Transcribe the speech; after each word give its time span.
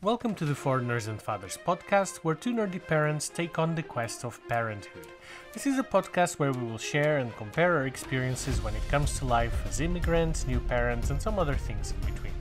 Welcome 0.00 0.36
to 0.36 0.44
the 0.44 0.54
Foreigners 0.54 1.08
and 1.08 1.20
Fathers 1.20 1.58
podcast, 1.66 2.18
where 2.18 2.36
two 2.36 2.54
nerdy 2.54 2.78
parents 2.86 3.28
take 3.28 3.58
on 3.58 3.74
the 3.74 3.82
quest 3.82 4.24
of 4.24 4.38
parenthood. 4.48 5.08
This 5.52 5.66
is 5.66 5.76
a 5.76 5.82
podcast 5.82 6.38
where 6.38 6.52
we 6.52 6.62
will 6.62 6.78
share 6.78 7.18
and 7.18 7.36
compare 7.36 7.76
our 7.76 7.86
experiences 7.88 8.62
when 8.62 8.76
it 8.76 8.88
comes 8.88 9.18
to 9.18 9.24
life 9.24 9.60
as 9.66 9.80
immigrants, 9.80 10.46
new 10.46 10.60
parents, 10.60 11.10
and 11.10 11.20
some 11.20 11.36
other 11.36 11.56
things 11.56 11.90
in 11.90 12.12
between. 12.12 12.32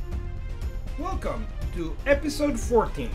Welcome 0.99 1.47
to 1.73 1.95
episode 2.05 2.59
14 2.59 3.09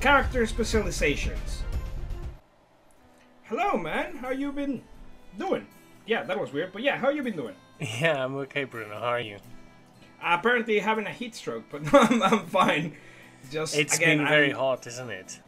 Character 0.00 0.46
Specializations. 0.46 1.62
Hello, 3.42 3.76
man. 3.76 4.16
How 4.16 4.30
you 4.30 4.50
been 4.50 4.82
doing? 5.38 5.66
Yeah, 6.06 6.22
that 6.22 6.40
was 6.40 6.54
weird, 6.54 6.72
but 6.72 6.80
yeah, 6.80 6.96
how 6.96 7.10
you 7.10 7.22
been 7.22 7.36
doing? 7.36 7.54
Yeah, 8.00 8.24
I'm 8.24 8.34
okay, 8.36 8.64
Bruno. 8.64 8.98
How 8.98 9.08
are 9.08 9.20
you? 9.20 9.36
apparently 10.22 10.78
having 10.78 11.06
a 11.06 11.12
heat 11.12 11.34
stroke, 11.34 11.64
but 11.70 11.82
I'm, 11.94 12.22
I'm 12.22 12.46
fine. 12.46 12.96
Just 13.50 13.76
it's 13.76 13.96
again, 13.96 14.18
been 14.18 14.28
very 14.28 14.50
I'm, 14.50 14.58
hot, 14.58 14.86
isn't 14.86 15.10
it? 15.10 15.40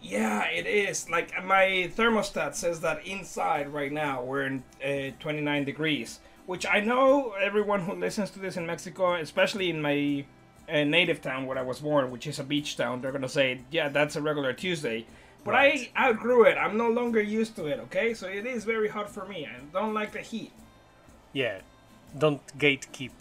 Yeah, 0.00 0.44
it 0.44 0.66
is. 0.66 1.10
Like 1.10 1.32
my 1.44 1.90
thermostat 1.96 2.54
says 2.54 2.80
that 2.80 3.06
inside 3.06 3.72
right 3.72 3.92
now 3.92 4.22
we're 4.22 4.46
in 4.46 4.62
uh, 4.84 5.12
29 5.18 5.64
degrees, 5.64 6.20
which 6.46 6.66
I 6.66 6.80
know 6.80 7.32
everyone 7.40 7.80
who 7.80 7.94
listens 7.94 8.30
to 8.30 8.38
this 8.38 8.56
in 8.56 8.66
Mexico, 8.66 9.14
especially 9.14 9.70
in 9.70 9.82
my 9.82 10.24
uh, 10.68 10.84
native 10.84 11.20
town 11.20 11.46
where 11.46 11.58
I 11.58 11.62
was 11.62 11.80
born, 11.80 12.10
which 12.10 12.26
is 12.26 12.38
a 12.38 12.44
beach 12.44 12.76
town, 12.76 13.00
they're 13.00 13.12
gonna 13.12 13.28
say, 13.28 13.62
"Yeah, 13.70 13.88
that's 13.88 14.16
a 14.16 14.22
regular 14.22 14.52
Tuesday." 14.52 15.06
But 15.44 15.52
right. 15.52 15.90
I 15.96 16.08
outgrew 16.08 16.44
it. 16.44 16.58
I'm 16.58 16.76
no 16.76 16.90
longer 16.90 17.22
used 17.22 17.56
to 17.56 17.66
it. 17.66 17.78
Okay, 17.84 18.12
so 18.12 18.26
it 18.26 18.44
is 18.44 18.64
very 18.64 18.88
hot 18.88 19.08
for 19.08 19.24
me. 19.24 19.46
I 19.46 19.60
don't 19.72 19.94
like 19.94 20.12
the 20.12 20.20
heat. 20.20 20.52
Yeah, 21.32 21.60
don't 22.16 22.42
gatekeep 22.58 23.12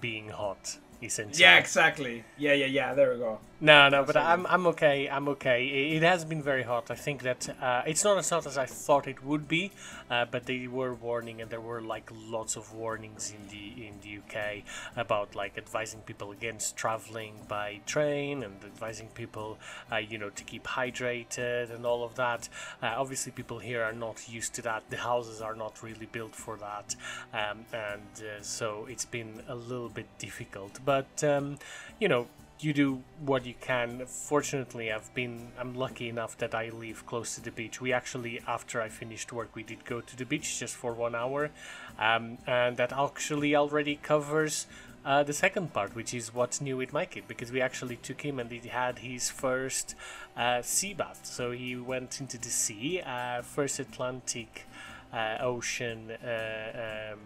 being 0.00 0.28
hot 0.28 0.78
essentially. 1.02 1.40
Yeah, 1.40 1.58
exactly. 1.58 2.24
Yeah, 2.38 2.52
yeah, 2.54 2.66
yeah. 2.66 2.94
There 2.94 3.12
we 3.12 3.18
go. 3.18 3.40
No, 3.62 3.88
no, 3.88 4.02
but 4.02 4.16
I'm 4.16 4.44
I'm 4.48 4.66
okay. 4.66 5.08
I'm 5.08 5.28
okay. 5.28 5.94
It, 5.94 6.02
has 6.02 6.24
been 6.24 6.42
very 6.42 6.64
hot. 6.64 6.90
I 6.90 6.96
think 6.96 7.22
that 7.22 7.48
uh, 7.62 7.82
it's 7.86 8.02
not 8.02 8.18
as 8.18 8.28
hot 8.28 8.44
as 8.44 8.58
I 8.58 8.66
thought 8.66 9.06
it 9.06 9.24
would 9.24 9.46
be, 9.46 9.70
uh, 10.10 10.24
but 10.28 10.46
they 10.46 10.66
were 10.66 10.92
warning, 10.94 11.40
and 11.40 11.48
there 11.48 11.60
were 11.60 11.80
like 11.80 12.10
lots 12.12 12.56
of 12.56 12.74
warnings 12.74 13.32
in 13.32 13.46
the 13.50 13.86
in 13.86 14.00
the 14.02 14.18
UK 14.18 14.64
about 14.96 15.36
like 15.36 15.56
advising 15.56 16.00
people 16.00 16.32
against 16.32 16.76
traveling 16.76 17.34
by 17.46 17.78
train 17.86 18.42
and 18.42 18.64
advising 18.64 19.06
people, 19.14 19.58
uh, 19.92 19.96
you 19.98 20.18
know, 20.18 20.30
to 20.30 20.42
keep 20.42 20.64
hydrated 20.64 21.72
and 21.72 21.86
all 21.86 22.02
of 22.02 22.16
that. 22.16 22.48
Uh, 22.82 22.94
obviously, 22.96 23.30
people 23.30 23.60
here 23.60 23.84
are 23.84 23.92
not 23.92 24.28
used 24.28 24.54
to 24.54 24.62
that. 24.62 24.82
The 24.90 24.96
houses 24.96 25.40
are 25.40 25.54
not 25.54 25.84
really 25.84 26.06
built 26.06 26.34
for 26.34 26.56
that, 26.56 26.96
um, 27.32 27.64
and 27.72 28.26
uh, 28.26 28.42
so 28.42 28.88
it's 28.90 29.04
been 29.04 29.40
a 29.46 29.54
little 29.54 29.88
bit 29.88 30.08
difficult. 30.18 30.80
But 30.84 31.22
um, 31.22 31.60
you 32.00 32.08
know, 32.08 32.26
you 32.64 32.72
do 32.72 33.02
what 33.24 33.46
you 33.46 33.54
can. 33.60 34.06
Fortunately, 34.06 34.92
I've 34.92 35.12
been 35.14 35.52
I'm 35.58 35.74
lucky 35.74 36.08
enough 36.08 36.36
that 36.38 36.54
I 36.54 36.70
live 36.70 37.06
close 37.06 37.34
to 37.34 37.40
the 37.40 37.50
beach. 37.50 37.80
We 37.80 37.92
actually, 37.92 38.40
after 38.46 38.80
I 38.80 38.88
finished 38.88 39.32
work, 39.32 39.54
we 39.54 39.62
did 39.62 39.84
go 39.84 40.00
to 40.00 40.16
the 40.16 40.24
beach 40.24 40.58
just 40.58 40.74
for 40.74 40.92
one 40.92 41.14
hour, 41.14 41.50
um, 41.98 42.38
and 42.46 42.76
that 42.76 42.92
actually 42.92 43.54
already 43.56 43.96
covers. 43.96 44.66
Uh, 45.04 45.24
the 45.24 45.32
second 45.32 45.72
part, 45.72 45.96
which 45.96 46.14
is 46.14 46.32
what's 46.32 46.60
new 46.60 46.76
with 46.76 46.92
my 46.92 47.04
kid, 47.04 47.24
because 47.26 47.50
we 47.50 47.60
actually 47.60 47.96
took 47.96 48.20
him 48.20 48.38
and 48.38 48.52
he 48.52 48.68
had 48.68 49.00
his 49.00 49.30
first 49.30 49.96
uh, 50.36 50.62
sea 50.62 50.94
bath. 50.94 51.20
So 51.24 51.50
he 51.50 51.74
went 51.74 52.20
into 52.20 52.38
the 52.38 52.50
sea, 52.50 53.00
uh, 53.04 53.42
first 53.42 53.80
Atlantic 53.80 54.64
uh, 55.12 55.38
Ocean 55.40 56.12
uh, 56.24 57.12
um, 57.14 57.18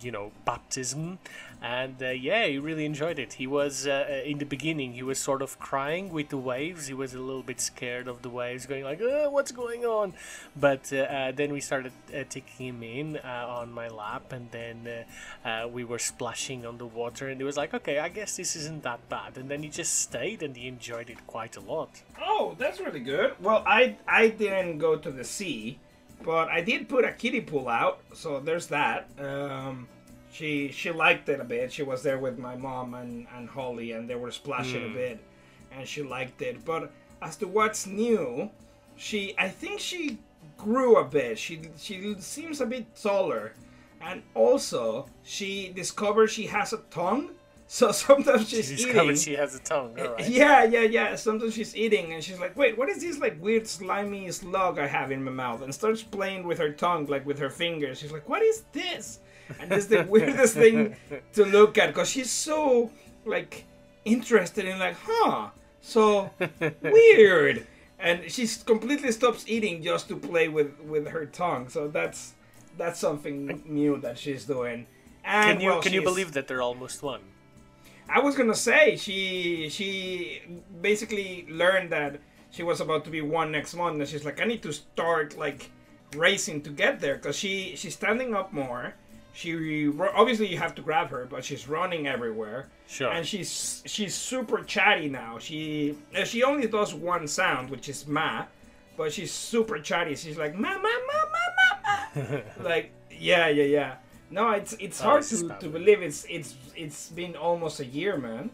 you 0.00 0.10
know 0.10 0.32
baptism. 0.44 1.18
And 1.62 2.00
uh, 2.02 2.10
yeah 2.10 2.46
he 2.46 2.58
really 2.58 2.84
enjoyed 2.84 3.18
it. 3.18 3.34
He 3.34 3.46
was 3.46 3.86
uh, 3.86 4.06
uh, 4.08 4.30
in 4.30 4.38
the 4.38 4.44
beginning 4.44 4.92
he 4.92 5.02
was 5.02 5.18
sort 5.18 5.42
of 5.42 5.58
crying 5.58 6.10
with 6.12 6.28
the 6.28 6.36
waves. 6.36 6.86
He 6.86 6.94
was 6.94 7.14
a 7.14 7.18
little 7.18 7.42
bit 7.42 7.60
scared 7.60 8.08
of 8.08 8.22
the 8.22 8.30
waves 8.30 8.66
going 8.66 8.84
like 8.84 9.00
oh, 9.02 9.30
what's 9.30 9.52
going 9.52 9.84
on? 9.84 10.14
But 10.54 10.92
uh, 10.92 11.32
then 11.34 11.52
we 11.52 11.60
started 11.60 11.92
taking 12.28 12.66
him 12.66 12.82
in 12.82 13.16
on 13.18 13.72
my 13.72 13.88
lap. 13.88 14.32
And 14.32 14.50
then 14.50 15.04
we 15.72 15.84
were 15.84 15.98
splashing 15.98 16.66
on 16.66 16.78
the 16.78 16.86
water. 16.86 17.28
And 17.28 17.40
he 17.40 17.44
was 17.44 17.56
like 17.56 17.72
okay 17.74 17.98
i 17.98 18.08
guess 18.08 18.36
this 18.36 18.54
isn't 18.56 18.82
that 18.82 19.08
bad. 19.08 19.36
And 19.38 19.50
then 19.50 19.62
he 19.62 19.68
just 19.68 19.98
stayed 20.00 20.42
and 20.42 20.56
he 20.56 20.68
enjoyed 20.68 21.10
it 21.10 21.26
quite 21.26 21.56
a 21.56 21.60
lot. 21.60 22.02
Oh 22.20 22.54
that's 22.58 22.80
really 22.80 23.00
good. 23.00 23.32
Well 23.40 23.62
i 23.66 23.96
i 24.06 24.28
didn't 24.28 24.78
go 24.78 24.96
to 24.96 25.10
the 25.10 25.24
sea 25.24 25.78
but 26.22 26.48
I 26.48 26.60
did 26.60 26.88
put 26.88 27.04
a 27.04 27.12
kiddie 27.12 27.40
pool 27.40 27.68
out, 27.68 28.00
so 28.14 28.40
there's 28.40 28.66
that. 28.68 29.08
Um, 29.18 29.88
she 30.32 30.70
she 30.70 30.90
liked 30.90 31.28
it 31.28 31.40
a 31.40 31.44
bit. 31.44 31.72
She 31.72 31.82
was 31.82 32.02
there 32.02 32.18
with 32.18 32.38
my 32.38 32.56
mom 32.56 32.94
and, 32.94 33.26
and 33.34 33.48
Holly, 33.48 33.92
and 33.92 34.08
they 34.08 34.16
were 34.16 34.30
splashing 34.30 34.82
mm. 34.82 34.86
a 34.86 34.88
hmm. 34.88 34.94
bit, 34.94 35.20
and 35.72 35.88
she 35.88 36.02
liked 36.02 36.42
it. 36.42 36.64
But 36.64 36.90
as 37.22 37.36
to 37.36 37.46
what's 37.46 37.86
new, 37.86 38.50
she 38.96 39.34
I 39.38 39.48
think 39.48 39.80
she 39.80 40.18
grew 40.58 40.96
a 40.96 41.04
bit. 41.04 41.38
She 41.38 41.62
she 41.78 42.16
seems 42.18 42.60
a 42.60 42.66
bit 42.66 42.94
taller, 42.96 43.52
and 44.00 44.22
also 44.34 45.06
she 45.22 45.72
discovered 45.74 46.28
she 46.28 46.46
has 46.46 46.72
a 46.72 46.78
tongue. 46.90 47.30
So 47.68 47.92
sometimes 48.06 48.48
she's 48.48 48.68
she 48.68 48.90
eating. 48.90 49.16
She 49.16 49.34
has 49.34 49.54
a 49.54 49.58
tongue. 49.58 49.96
Yeah, 50.26 50.64
yeah, 50.64 50.82
yeah. 50.82 51.16
Sometimes 51.16 51.54
she's 51.54 51.74
eating 51.76 52.12
and 52.12 52.22
she's 52.22 52.38
like, 52.38 52.56
"Wait, 52.56 52.78
what 52.78 52.88
is 52.88 53.00
this 53.00 53.18
like 53.18 53.40
weird 53.42 53.66
slimy 53.66 54.30
slug 54.30 54.78
I 54.78 54.86
have 54.86 55.10
in 55.10 55.22
my 55.24 55.32
mouth?" 55.32 55.62
And 55.62 55.74
starts 55.74 56.02
playing 56.02 56.46
with 56.46 56.58
her 56.58 56.72
tongue, 56.72 57.06
like 57.06 57.26
with 57.26 57.38
her 57.38 57.50
fingers. 57.50 57.98
She's 57.98 58.12
like, 58.12 58.28
"What 58.28 58.42
is 58.42 58.64
this?" 58.72 59.20
And 59.60 59.72
it's 59.72 59.86
the 59.86 60.02
weirdest 60.08 60.54
thing 60.54 60.96
to 61.34 61.44
look 61.44 61.78
at 61.78 61.88
because 61.88 62.08
she's 62.10 62.30
so 62.30 62.90
like 63.24 63.64
interested 64.04 64.64
in 64.64 64.78
like, 64.78 64.96
huh, 65.02 65.48
so 65.80 66.30
weird. 66.82 67.66
And 67.98 68.30
she 68.30 68.46
completely 68.64 69.10
stops 69.12 69.44
eating 69.48 69.82
just 69.82 70.08
to 70.08 70.16
play 70.16 70.48
with 70.48 70.78
with 70.80 71.08
her 71.08 71.26
tongue. 71.26 71.68
So 71.68 71.88
that's 71.88 72.34
that's 72.76 73.00
something 73.00 73.62
new 73.66 73.98
that 73.98 74.18
she's 74.18 74.44
doing. 74.44 74.86
And, 75.24 75.58
can 75.58 75.60
you 75.60 75.70
well, 75.70 75.82
can 75.82 75.92
you 75.92 76.02
believe 76.02 76.32
that 76.32 76.46
they're 76.46 76.62
almost 76.62 77.02
one? 77.02 77.20
I 78.08 78.20
was 78.20 78.36
gonna 78.36 78.54
say 78.54 78.96
she 78.96 79.68
she 79.68 80.42
basically 80.80 81.46
learned 81.48 81.90
that 81.90 82.20
she 82.50 82.62
was 82.62 82.80
about 82.80 83.04
to 83.04 83.10
be 83.10 83.20
one 83.20 83.50
next 83.52 83.74
month, 83.74 83.98
and 84.00 84.08
she's 84.08 84.24
like, 84.24 84.40
I 84.40 84.44
need 84.44 84.62
to 84.62 84.72
start 84.72 85.36
like 85.36 85.70
racing 86.14 86.62
to 86.62 86.70
get 86.70 87.00
there 87.00 87.16
because 87.16 87.36
she 87.36 87.74
she's 87.76 87.94
standing 87.94 88.34
up 88.34 88.52
more. 88.52 88.94
She 89.32 89.90
obviously 90.14 90.46
you 90.48 90.58
have 90.58 90.74
to 90.76 90.82
grab 90.82 91.10
her, 91.10 91.26
but 91.28 91.44
she's 91.44 91.68
running 91.68 92.06
everywhere. 92.06 92.68
Sure. 92.88 93.10
And 93.10 93.26
she's 93.26 93.82
she's 93.84 94.14
super 94.14 94.62
chatty 94.62 95.08
now. 95.08 95.38
She 95.38 95.98
uh, 96.16 96.24
she 96.24 96.42
only 96.42 96.66
does 96.68 96.94
one 96.94 97.26
sound, 97.28 97.68
which 97.68 97.88
is 97.88 98.06
ma, 98.06 98.44
but 98.96 99.12
she's 99.12 99.32
super 99.32 99.78
chatty. 99.78 100.14
She's 100.16 100.38
like 100.38 100.54
ma 100.54 100.70
ma 100.70 100.78
ma 100.78 101.20
ma 101.34 102.22
ma 102.22 102.22
ma. 102.32 102.38
like 102.62 102.92
yeah 103.10 103.48
yeah 103.48 103.64
yeah. 103.64 103.94
No, 104.30 104.50
it's 104.50 104.72
it's 104.80 105.00
hard 105.00 105.22
to, 105.24 105.48
to 105.60 105.68
believe 105.68 106.02
it's 106.02 106.26
it's 106.28 106.54
it's 106.74 107.10
been 107.10 107.36
almost 107.36 107.80
a 107.80 107.86
year, 107.86 108.16
man. 108.16 108.50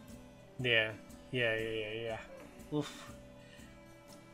Yeah, 0.61 0.91
yeah, 1.31 1.57
yeah, 1.57 1.71
yeah, 1.71 1.93
yeah. 2.03 2.77
Oof. 2.79 3.13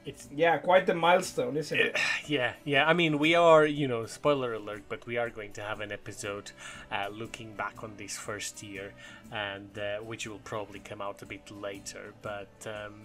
It's 0.04 0.28
yeah, 0.34 0.56
quite 0.58 0.86
the 0.86 0.94
milestone, 0.94 1.56
isn't 1.56 1.78
it? 1.78 1.98
Yeah, 2.26 2.52
yeah. 2.64 2.86
I 2.86 2.92
mean, 2.92 3.18
we 3.18 3.34
are, 3.34 3.64
you 3.64 3.88
know, 3.88 4.04
spoiler 4.04 4.52
alert, 4.52 4.82
but 4.88 5.06
we 5.06 5.16
are 5.16 5.30
going 5.30 5.52
to 5.52 5.62
have 5.62 5.80
an 5.80 5.92
episode 5.92 6.50
uh, 6.92 7.08
looking 7.10 7.54
back 7.54 7.82
on 7.82 7.94
this 7.96 8.18
first 8.18 8.62
year, 8.62 8.92
and 9.32 9.78
uh, 9.78 9.98
which 9.98 10.26
will 10.26 10.40
probably 10.44 10.80
come 10.80 11.00
out 11.00 11.22
a 11.22 11.26
bit 11.26 11.50
later. 11.50 12.12
But 12.20 12.48
um, 12.66 13.02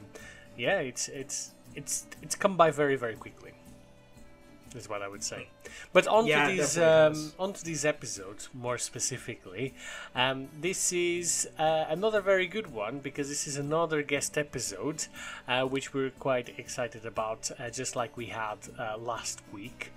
yeah, 0.58 0.80
it's 0.80 1.08
it's 1.08 1.52
it's 1.76 2.08
it's 2.22 2.36
come 2.36 2.58
by 2.58 2.72
very 2.72 2.96
very 2.96 3.16
quickly 3.16 3.54
is 4.76 4.90
what 4.90 5.02
I 5.02 5.08
would 5.08 5.24
say. 5.24 5.48
But 5.92 6.08
onto 6.08 6.30
yeah, 6.30 6.50
these 6.50 6.78
um, 6.78 7.34
onto 7.40 7.64
these 7.64 7.86
episodes 7.86 8.50
more 8.54 8.78
specifically, 8.78 9.74
um, 10.16 10.50
this 10.60 10.92
is 10.92 11.50
uh, 11.58 11.86
another 11.90 12.22
very 12.22 12.48
good 12.48 12.74
one 12.74 13.00
because 13.00 13.30
this 13.30 13.48
is 13.48 13.58
another 13.58 14.02
guest 14.02 14.38
episode, 14.38 15.08
uh, 15.48 15.64
which 15.64 15.94
we're 15.94 16.12
quite 16.12 16.58
excited 16.58 17.06
about, 17.06 17.52
uh, 17.60 17.70
just 17.70 17.96
like 17.96 18.16
we 18.18 18.28
had 18.28 18.58
uh, 18.80 18.98
last 18.98 19.42
week. 19.52 19.92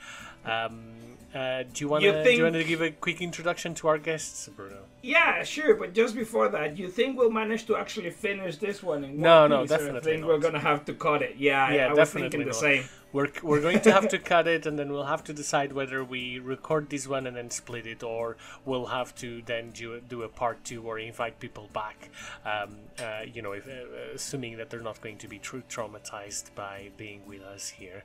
Um, 0.45 1.17
uh, 1.37 1.65
do 1.73 1.85
you 1.85 1.89
want 1.89 2.03
to 2.05 2.13
think... 2.13 2.25
do 2.25 2.33
you 2.33 2.43
want 2.45 2.55
to 2.55 2.65
give 2.65 2.81
a 2.81 2.91
quick 2.91 3.21
introduction 3.21 3.75
to 3.75 3.89
our 3.89 3.99
guests, 3.99 4.49
Bruno? 4.57 4.79
Yeah, 5.03 5.45
sure. 5.45 5.75
But 5.75 5.93
just 5.93 6.15
before 6.15 6.49
that, 6.49 6.79
you 6.79 6.89
think 6.89 7.19
we'll 7.19 7.31
manage 7.31 7.67
to 7.67 7.77
actually 7.77 8.11
finish 8.11 8.57
this 8.57 8.83
one 8.83 9.05
in 9.05 9.21
no, 9.21 9.43
one 9.43 9.51
no, 9.51 9.61
piece, 9.61 9.71
definitely. 9.71 10.01
I 10.01 10.03
think 10.03 10.21
not. 10.23 10.29
we're 10.29 10.39
gonna 10.39 10.61
have 10.61 10.85
to 10.87 10.95
cut 10.95 11.23
it. 11.23 11.37
Yeah, 11.37 11.73
yeah, 11.73 11.87
I, 11.87 11.91
I 11.91 11.93
was 11.93 12.11
thinking 12.11 12.45
the 12.45 12.55
same. 12.55 12.85
We're, 13.13 13.31
we're 13.43 13.63
going 13.63 13.81
to 13.81 13.93
have 13.93 14.09
to 14.09 14.19
cut 14.19 14.47
it 14.47 14.67
and 14.67 14.79
then 14.79 14.93
we'll 14.93 15.07
have 15.07 15.25
to 15.25 15.33
decide 15.33 15.73
whether 15.73 16.05
we 16.05 16.39
record 16.39 16.91
this 16.91 17.09
one 17.09 17.27
and 17.27 17.35
then 17.35 17.49
split 17.51 17.87
it 17.87 18.03
or 18.03 18.37
we'll 18.67 18.87
have 18.87 19.15
to 19.17 19.41
then 19.47 19.71
do, 19.71 20.01
do 20.07 20.23
a 20.23 20.29
part 20.29 20.65
two 20.65 20.83
or 20.83 20.99
invite 20.99 21.41
people 21.41 21.71
back 21.73 22.11
um, 22.45 22.77
uh, 22.99 23.23
you 23.33 23.41
know 23.41 23.53
if, 23.53 23.67
uh, 23.67 24.15
assuming 24.15 24.59
that 24.59 24.69
they're 24.69 24.81
not 24.81 25.01
going 25.01 25.17
to 25.19 25.29
be 25.29 25.39
too 25.39 25.63
traumatized 25.71 26.55
by 26.55 26.91
being 26.99 27.23
with 27.27 27.41
us 27.41 27.71
here 27.71 28.05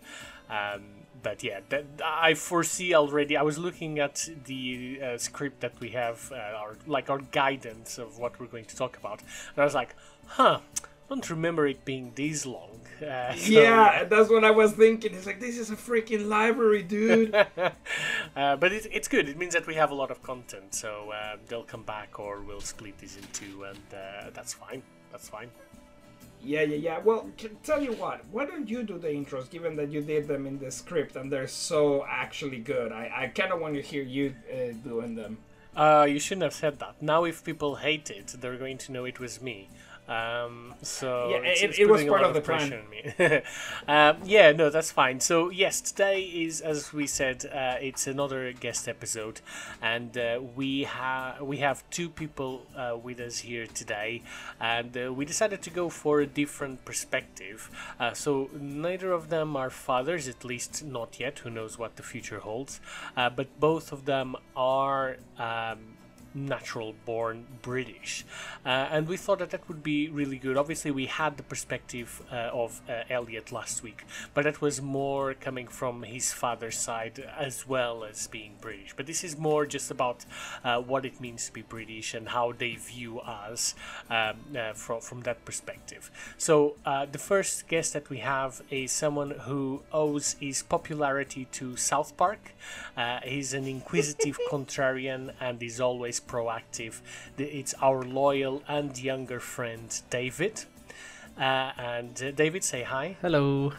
um, 0.50 0.82
but 1.22 1.44
yeah 1.44 1.60
that, 1.68 1.84
i 2.06 2.34
foresee 2.34 2.94
already 2.94 3.21
i 3.38 3.42
was 3.42 3.58
looking 3.58 4.00
at 4.00 4.30
the 4.46 5.00
uh, 5.04 5.18
script 5.18 5.60
that 5.62 5.74
we 5.80 5.90
have 5.90 6.32
uh, 6.34 6.62
our 6.62 6.76
like 6.88 7.10
our 7.10 7.20
guidance 7.20 7.98
of 7.98 8.18
what 8.18 8.40
we're 8.40 8.48
going 8.48 8.66
to 8.66 8.76
talk 8.76 8.98
about 8.98 9.22
and 9.22 9.58
i 9.62 9.64
was 9.64 9.76
like 9.76 9.96
huh 10.28 10.60
don't 11.12 11.30
remember 11.30 11.68
it 11.68 11.84
being 11.84 12.14
this 12.16 12.46
long. 12.46 12.80
Uh, 13.02 13.34
so, 13.36 13.52
yeah, 13.52 14.06
that's 14.06 14.30
what 14.30 14.46
I 14.46 14.52
was 14.52 14.72
thinking. 14.72 15.14
It's 15.14 15.26
like 15.26 15.42
this 15.42 15.58
is 15.58 15.70
a 15.70 15.76
freaking 15.76 16.28
library, 16.28 16.84
dude. 16.84 17.36
uh, 18.36 18.56
but 18.56 18.72
it, 18.72 18.88
it's 18.92 19.10
good. 19.10 19.28
It 19.28 19.38
means 19.38 19.54
that 19.54 19.68
we 19.68 19.76
have 19.76 19.92
a 19.92 19.96
lot 19.96 20.10
of 20.10 20.24
content, 20.24 20.74
so 20.74 21.12
uh, 21.12 21.36
they'll 21.48 21.64
come 21.64 21.84
back, 21.84 22.18
or 22.18 22.40
we'll 22.42 22.62
split 22.62 22.98
this 22.98 23.18
in 23.18 23.24
two, 23.34 23.66
and 23.66 23.78
uh, 23.94 24.30
that's 24.34 24.54
fine. 24.54 24.84
That's 25.12 25.28
fine. 25.28 25.52
Yeah, 26.44 26.62
yeah, 26.62 26.76
yeah. 26.76 27.00
Well, 27.00 27.30
tell 27.64 27.82
you 27.82 27.94
what. 27.94 28.26
Why 28.32 28.46
don't 28.46 28.68
you 28.68 28.84
do 28.84 28.98
the 28.98 29.10
intros, 29.10 29.50
given 29.50 29.76
that 29.76 29.92
you 29.92 30.02
did 30.02 30.28
them 30.28 30.48
in 30.48 30.60
the 30.60 30.72
script 30.72 31.16
and 31.16 31.32
they're 31.32 31.48
so 31.48 32.06
actually 32.08 32.60
good? 32.60 32.92
I, 32.92 33.12
I 33.16 33.28
kind 33.28 33.52
of 33.52 33.60
want 33.60 33.76
to 33.76 33.82
hear 33.82 34.04
you 34.04 34.36
uh, 34.52 34.74
doing 34.84 35.16
them. 35.16 35.38
Uh, 35.76 36.06
you 36.10 36.20
shouldn't 36.20 36.44
have 36.44 36.54
said 36.54 36.80
that. 36.80 37.02
Now, 37.02 37.24
if 37.24 37.44
people 37.44 37.76
hate 37.76 38.10
it, 38.10 38.36
they're 38.40 38.58
going 38.58 38.78
to 38.80 38.92
know 38.92 39.06
it 39.06 39.20
was 39.20 39.42
me. 39.42 39.70
Um, 40.08 40.74
so 40.82 41.30
Yeah, 41.30 41.38
it's, 41.50 41.62
it- 41.62 41.70
it's 41.70 41.80
it 41.80 41.88
was 41.90 42.04
part 42.04 42.24
of 42.24 42.34
the 42.34 42.42
pressure 42.42 42.82
on 42.84 42.90
me. 42.90 43.42
um, 43.88 44.18
yeah, 44.26 44.52
no, 44.52 44.70
that's 44.70 44.92
fine. 44.92 45.20
So 45.22 45.50
yes, 45.50 45.80
today 45.80 46.22
is, 46.22 46.60
as 46.60 46.92
we 46.92 47.08
said, 47.08 47.46
uh, 47.46 47.76
it's 47.80 48.08
another 48.08 48.52
guest 48.52 48.88
episode, 48.90 49.40
and 49.82 50.18
uh, 50.18 50.42
we 50.56 50.84
have 50.84 51.42
we 51.42 51.58
have 51.58 51.84
two 51.92 52.10
people 52.10 52.66
uh, 52.76 52.98
with 53.02 53.20
us 53.22 53.40
here 53.40 53.68
today, 53.68 54.22
and 54.60 54.98
uh, 54.98 55.14
we 55.14 55.24
decided 55.24 55.62
to 55.62 55.70
go 55.70 55.88
for 55.90 56.20
a 56.20 56.28
different 56.28 56.84
perspective. 56.84 57.70
Uh, 58.00 58.12
so 58.14 58.50
neither 58.54 59.12
of 59.14 59.30
them 59.30 59.56
are 59.56 59.70
fathers, 59.70 60.28
at 60.28 60.44
least 60.44 60.84
not 60.84 61.20
yet. 61.20 61.40
Who 61.40 61.50
knows 61.50 61.78
what 61.80 61.96
the 61.96 62.04
future 62.04 62.40
holds? 62.40 62.82
Uh, 63.16 63.30
but 63.30 63.48
both 63.60 63.92
of 63.94 64.06
them 64.06 64.36
are. 64.58 65.18
Um, 65.38 65.98
natural 66.34 66.94
born 67.06 67.46
British. 67.62 68.26
Uh, 68.66 68.70
and 68.70 69.08
we 69.08 69.18
thought 69.18 69.40
that 69.40 69.50
that 69.52 69.68
would 69.68 69.84
be 69.84 70.10
really 70.10 70.38
good. 70.38 70.58
Obviously, 70.58 70.92
we 70.92 71.06
had 71.06 71.38
the 71.38 71.44
perspective 71.44 72.22
uh, 72.32 72.50
of 72.54 72.82
uh, 72.90 73.04
Elliot 73.10 73.52
last 73.52 73.84
week, 73.84 74.06
but 74.34 74.44
that 74.44 74.62
was 74.62 74.82
more 74.82 75.34
coming 75.34 75.68
from 75.68 76.04
his 76.04 76.32
father's 76.32 76.78
side 76.78 77.24
as 77.38 77.68
well 77.68 78.04
as 78.04 78.28
being 78.28 78.54
British. 78.62 78.94
But 78.96 79.08
this 79.08 79.24
is 79.24 79.38
more 79.38 79.66
just 79.66 79.92
about 79.92 80.26
uh, 80.64 80.80
what 80.80 81.06
it 81.06 81.20
means 81.20 81.48
to 81.48 81.54
be 81.54 81.62
British 81.62 82.14
and 82.14 82.30
how 82.30 82.54
they 82.58 82.76
view 82.76 83.20
us 83.20 83.76
um, 84.10 84.36
uh, 84.58 84.74
from, 84.74 85.02
from 85.02 85.22
that 85.22 85.44
perspective. 85.46 86.10
So, 86.38 86.76
uh, 86.86 87.06
the 87.06 87.18
first 87.18 87.68
guest 87.68 87.94
that 87.94 88.10
we 88.10 88.20
have 88.20 88.62
is 88.70 88.92
someone 88.92 89.32
who 89.32 89.82
owes 89.92 90.36
his 90.40 90.64
popularity 90.64 91.46
to 91.54 91.76
South 91.76 92.16
Park. 92.16 92.54
Uh, 92.96 93.20
he's 93.24 93.54
an 93.54 93.68
inquisitive 93.68 94.38
contrarian 94.52 95.34
and 95.40 95.62
is 95.62 95.80
always 95.80 96.20
proactive. 96.22 97.02
It's 97.38 97.74
our 97.82 98.04
loyal 98.04 98.64
and 98.68 98.98
younger 98.98 99.40
friend 99.40 100.02
David. 100.10 100.66
Uh, 101.38 101.72
and 101.78 102.22
uh, 102.22 102.32
David, 102.32 102.64
say 102.64 102.84
hi. 102.84 103.18
Hello. 103.22 103.74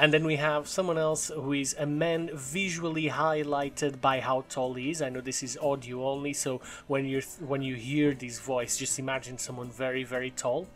And 0.00 0.14
then 0.14 0.24
we 0.24 0.36
have 0.36 0.68
someone 0.68 0.96
else 0.96 1.28
who 1.28 1.52
is 1.52 1.74
a 1.76 1.84
man 1.84 2.30
visually 2.32 3.08
highlighted 3.08 4.00
by 4.00 4.20
how 4.20 4.44
tall 4.48 4.74
he 4.74 4.90
is. 4.90 5.02
I 5.02 5.08
know 5.08 5.20
this 5.20 5.42
is 5.42 5.58
audio 5.60 6.08
only, 6.08 6.32
so 6.34 6.60
when 6.86 7.04
you 7.04 7.20
when 7.44 7.62
you 7.62 7.74
hear 7.74 8.14
this 8.14 8.38
voice, 8.38 8.76
just 8.76 9.00
imagine 9.00 9.38
someone 9.38 9.70
very 9.70 10.04
very 10.04 10.30
tall. 10.30 10.68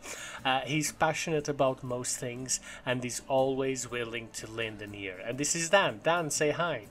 Uh, 0.43 0.59
he's 0.65 0.91
passionate 0.91 1.47
about 1.47 1.83
most 1.83 2.17
things 2.17 2.59
and 2.85 3.05
is 3.05 3.21
always 3.29 3.89
willing 3.89 4.27
to 4.33 4.47
lend 4.47 4.81
an 4.81 4.93
ear. 4.93 5.15
And 5.25 5.37
this 5.37 5.55
is 5.55 5.69
Dan. 5.69 6.01
Dan, 6.03 6.29
say 6.29 6.51
hi. 6.51 6.87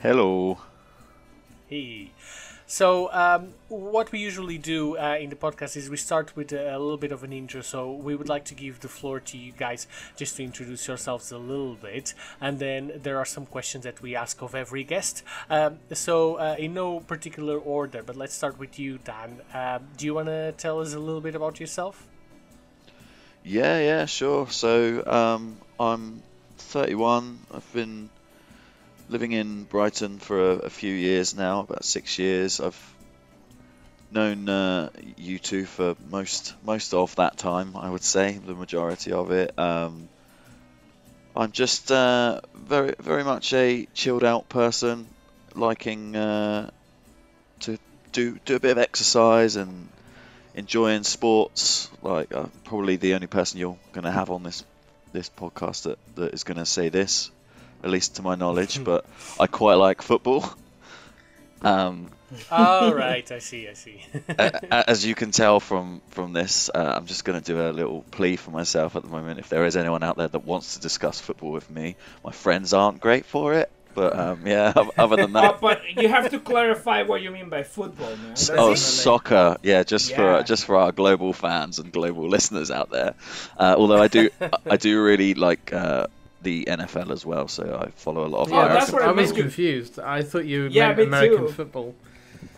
Hello. 0.00 0.58
Hey. 1.68 2.10
So, 2.70 3.10
um, 3.14 3.54
what 3.68 4.12
we 4.12 4.18
usually 4.18 4.58
do 4.58 4.98
uh, 4.98 5.16
in 5.18 5.30
the 5.30 5.36
podcast 5.36 5.74
is 5.74 5.88
we 5.88 5.96
start 5.96 6.36
with 6.36 6.52
a, 6.52 6.76
a 6.76 6.78
little 6.78 6.98
bit 6.98 7.12
of 7.12 7.24
an 7.24 7.32
intro. 7.32 7.62
So, 7.62 7.90
we 7.90 8.14
would 8.14 8.28
like 8.28 8.44
to 8.44 8.54
give 8.54 8.80
the 8.80 8.88
floor 8.88 9.20
to 9.20 9.38
you 9.38 9.52
guys 9.52 9.86
just 10.18 10.36
to 10.36 10.44
introduce 10.44 10.86
yourselves 10.86 11.32
a 11.32 11.38
little 11.38 11.76
bit. 11.76 12.12
And 12.42 12.58
then 12.58 12.92
there 13.02 13.16
are 13.16 13.24
some 13.24 13.46
questions 13.46 13.84
that 13.84 14.02
we 14.02 14.14
ask 14.14 14.42
of 14.42 14.54
every 14.54 14.84
guest. 14.84 15.22
Um, 15.48 15.78
so, 15.94 16.34
uh, 16.34 16.56
in 16.58 16.74
no 16.74 17.00
particular 17.00 17.56
order, 17.56 18.02
but 18.02 18.16
let's 18.16 18.34
start 18.34 18.58
with 18.58 18.78
you, 18.78 18.98
Dan. 18.98 19.40
Um 19.54 19.88
do 19.96 20.04
you 20.04 20.12
want 20.12 20.26
to 20.26 20.52
tell 20.52 20.80
us 20.80 20.92
a 20.92 20.98
little 20.98 21.22
bit 21.22 21.34
about 21.34 21.58
yourself? 21.58 22.06
Yeah, 23.44 23.78
yeah, 23.78 24.04
sure. 24.04 24.46
So, 24.50 25.02
um, 25.06 25.56
I'm 25.80 26.22
31. 26.58 27.38
I've 27.50 27.72
been 27.72 28.10
living 29.08 29.32
in 29.32 29.64
Brighton 29.64 30.18
for 30.18 30.52
a, 30.52 30.54
a 30.56 30.70
few 30.70 30.92
years 30.92 31.34
now, 31.34 31.60
about 31.60 31.84
six 31.84 32.18
years. 32.18 32.60
I've 32.60 32.94
known 34.10 34.48
uh, 34.48 34.90
you 35.16 35.38
two 35.38 35.64
for 35.64 35.96
most 36.10 36.54
most 36.64 36.94
of 36.94 37.14
that 37.16 37.36
time. 37.36 37.76
I 37.76 37.90
would 37.90 38.02
say 38.02 38.32
the 38.32 38.54
majority 38.54 39.12
of 39.12 39.30
it. 39.30 39.58
Um, 39.58 40.08
I'm 41.36 41.52
just 41.52 41.92
uh, 41.92 42.40
very 42.54 42.94
very 42.98 43.24
much 43.24 43.52
a 43.52 43.86
chilled 43.94 44.24
out 44.24 44.48
person, 44.48 45.06
liking 45.54 46.16
uh, 46.16 46.70
to 47.60 47.78
do 48.12 48.38
do 48.44 48.56
a 48.56 48.60
bit 48.60 48.72
of 48.72 48.78
exercise 48.78 49.56
and 49.56 49.88
enjoying 50.54 51.04
sports. 51.04 51.90
Like 52.02 52.30
probably 52.64 52.96
the 52.96 53.14
only 53.14 53.26
person 53.26 53.60
you're 53.60 53.78
going 53.92 54.04
to 54.04 54.10
have 54.10 54.30
on 54.30 54.42
this 54.42 54.64
this 55.12 55.30
podcast 55.30 55.84
that, 55.84 55.98
that 56.16 56.34
is 56.34 56.44
going 56.44 56.58
to 56.58 56.66
say 56.66 56.90
this, 56.90 57.30
at 57.82 57.90
least 57.90 58.16
to 58.16 58.22
my 58.22 58.34
knowledge. 58.34 58.82
but 58.90 59.04
I 59.40 59.46
quite 59.46 59.74
like 59.74 60.02
football. 60.02 60.44
Um, 61.60 62.06
All 62.52 62.94
right, 62.94 63.28
I 63.32 63.40
see, 63.40 63.68
I 63.68 63.72
see. 63.72 64.00
a- 64.28 64.60
a- 64.70 64.90
as 64.90 65.04
you 65.04 65.16
can 65.16 65.32
tell 65.32 65.58
from 65.58 66.00
from 66.10 66.32
this, 66.32 66.70
uh, 66.72 66.92
I'm 66.96 67.06
just 67.06 67.24
going 67.24 67.40
to 67.40 67.44
do 67.44 67.60
a 67.60 67.72
little 67.72 68.02
plea 68.12 68.36
for 68.36 68.52
myself 68.52 68.94
at 68.94 69.02
the 69.02 69.08
moment. 69.08 69.40
If 69.40 69.48
there 69.48 69.64
is 69.66 69.76
anyone 69.76 70.04
out 70.04 70.16
there 70.16 70.28
that 70.28 70.44
wants 70.44 70.74
to 70.74 70.80
discuss 70.80 71.20
football 71.20 71.50
with 71.50 71.68
me, 71.68 71.96
my 72.24 72.30
friends 72.30 72.72
aren't 72.74 73.00
great 73.00 73.24
for 73.26 73.54
it. 73.54 73.70
But 73.94 74.16
um, 74.16 74.46
yeah, 74.46 74.72
other 74.96 75.16
than 75.16 75.34
Uh, 75.34 75.40
that, 75.42 75.60
but 75.60 75.80
you 75.96 76.08
have 76.08 76.30
to 76.30 76.38
clarify 76.38 77.02
what 77.02 77.22
you 77.22 77.32
mean 77.32 77.48
by 77.48 77.64
football, 77.64 78.10
man. 78.10 78.28
That's 78.28 78.50
oh, 78.50 78.54
definitely- 78.54 78.76
soccer, 78.76 79.56
yeah, 79.64 79.82
just 79.82 80.10
Yeah. 80.10 80.16
for 80.38 80.42
just 80.44 80.64
for 80.64 80.76
our 80.76 80.92
global 80.92 81.32
fans 81.32 81.80
and 81.80 81.90
global 81.90 82.28
listeners 82.28 82.70
out 82.70 82.90
there. 82.90 83.14
Uh, 83.58 83.74
although 83.76 84.00
I 84.00 84.06
do 84.06 84.30
I 84.70 84.76
do 84.76 85.02
really 85.02 85.34
like 85.34 85.72
uh, 85.72 86.06
the 86.42 86.64
NFL 86.68 87.10
as 87.10 87.26
well, 87.26 87.48
so 87.48 87.80
I 87.84 87.90
follow 87.90 88.24
a 88.26 88.28
lot 88.28 88.42
of 88.46 88.52
Oh, 88.52 88.56
American. 88.56 88.74
that's 88.74 88.92
what 88.92 89.02
I 89.02 89.08
I 89.08 89.12
was 89.12 89.32
confused. 89.32 89.98
I 89.98 90.22
thought 90.22 90.44
you 90.46 90.68
Yeah, 90.70 90.88
meant 90.88 90.98
me 90.98 91.04
American 91.06 91.46
too. 91.46 91.52
football. 91.52 91.94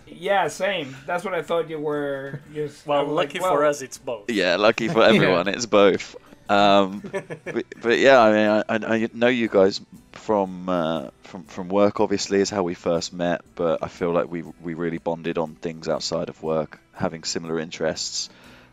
Yeah, 0.07 0.49
same. 0.49 0.95
That's 1.07 1.25
what 1.25 1.35
I 1.35 1.43
thought 1.43 1.71
you 1.71 1.79
were. 1.79 2.41
Just, 2.53 2.87
I 2.87 2.91
well, 2.91 3.05
was 3.07 3.13
like, 3.15 3.29
lucky 3.29 3.41
well, 3.41 3.53
for 3.55 3.65
us, 3.65 3.81
it's 3.81 3.99
both. 3.99 4.29
Yeah, 4.31 4.57
lucky 4.57 4.89
for 4.89 5.03
everyone, 5.13 5.49
it's 5.49 5.67
both. 5.67 6.17
Um, 6.49 7.01
but, 7.45 7.65
but 7.81 7.99
yeah, 7.99 8.21
I 8.21 8.33
mean, 8.33 8.65
I, 8.89 8.95
I 8.95 9.09
know 9.15 9.29
you 9.29 9.49
guys 9.49 9.81
from 10.13 10.69
uh, 10.69 11.11
from 11.23 11.45
from 11.45 11.69
work. 11.69 12.01
Obviously, 12.01 12.41
is 12.41 12.51
how 12.51 12.65
we 12.65 12.75
first 12.75 13.13
met. 13.13 13.43
But 13.55 13.83
I 13.85 13.89
feel 13.89 14.11
like 14.11 14.29
we 14.31 14.43
we 14.61 14.75
really 14.75 14.99
bonded 14.99 15.39
on 15.39 15.55
things 15.55 15.89
outside 15.89 16.29
of 16.29 16.43
work, 16.43 16.81
having 16.93 17.23
similar 17.23 17.61
interests, 17.61 18.31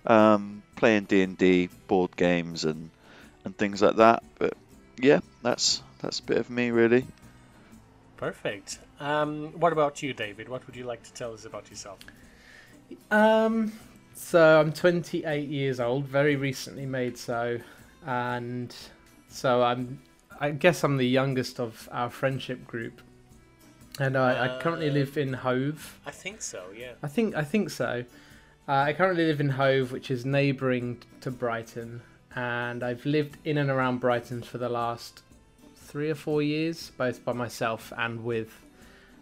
um, 0.08 0.64
playing 0.76 1.04
D 1.06 1.22
and 1.22 1.38
D, 1.38 1.70
board 1.88 2.16
games, 2.18 2.66
and 2.66 2.90
and 3.46 3.56
things 3.56 3.82
like 3.82 3.98
that. 3.98 4.24
But 4.40 4.56
yeah, 5.00 5.20
that's 5.44 5.82
that's 6.01 6.20
a 6.20 6.24
bit 6.24 6.38
of 6.38 6.50
me, 6.50 6.72
really. 6.72 7.06
Perfect. 8.18 8.80
Um, 9.00 9.48
what 9.60 9.74
about 9.74 10.01
you, 10.01 10.13
David? 10.13 10.50
What 10.50 10.66
would 10.66 10.75
you 10.75 10.86
like 10.86 11.04
to 11.04 11.13
tell 11.13 11.34
us 11.34 11.46
about 11.46 11.70
yourself? 11.70 12.00
Um, 13.12 13.72
so 14.16 14.60
I'm 14.60 14.74
28 14.74 15.48
years 15.50 15.80
old, 15.80 16.06
very 16.06 16.36
recently 16.36 16.86
made 16.86 17.18
so, 17.18 17.60
and 18.06 18.75
so 19.30 19.63
I'm. 19.63 20.00
I 20.39 20.51
guess 20.51 20.84
I'm 20.84 20.98
the 20.98 21.08
youngest 21.08 21.60
of 21.60 21.89
our 21.92 22.12
friendship 22.12 22.68
group, 22.68 23.01
and 24.00 24.16
I, 24.16 24.58
I 24.58 24.62
currently 24.62 24.89
Uh, 24.89 24.94
live 24.94 25.18
in 25.18 25.34
Hove. 25.34 26.00
I 26.06 26.12
think 26.12 26.42
so, 26.44 26.63
yeah. 26.77 26.92
I 27.01 27.08
think 27.08 27.36
I 27.36 27.44
think 27.44 27.70
so. 27.72 28.04
Uh, 28.68 28.72
I 28.72 28.94
currently 28.94 29.25
live 29.25 29.39
in 29.42 29.50
Hove, 29.50 29.92
which 29.92 30.12
is 30.12 30.25
neighbouring 30.25 31.01
to 31.22 31.32
Brighton, 31.32 32.01
and 32.38 32.84
I've 32.84 33.03
lived 33.06 33.38
in 33.44 33.58
and 33.58 33.70
around 33.70 33.98
Brighton 34.00 34.44
for 34.44 34.58
the 34.60 34.70
last 34.70 35.24
three 35.75 36.10
or 36.10 36.15
four 36.15 36.41
years, 36.44 36.91
both 36.98 37.25
by 37.25 37.34
myself 37.34 37.91
and 37.98 38.24
with 38.24 38.51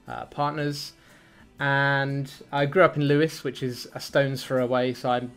uh, 0.07 0.25
partners. 0.25 0.91
And 1.60 2.29
I 2.51 2.65
grew 2.65 2.84
up 2.84 2.98
in 2.98 3.03
Lewes, 3.03 3.43
which 3.43 3.63
is 3.63 3.88
a 3.95 4.00
stone's 4.01 4.43
throw 4.43 4.62
away, 4.63 4.93
so 4.93 5.10
I'm, 5.10 5.31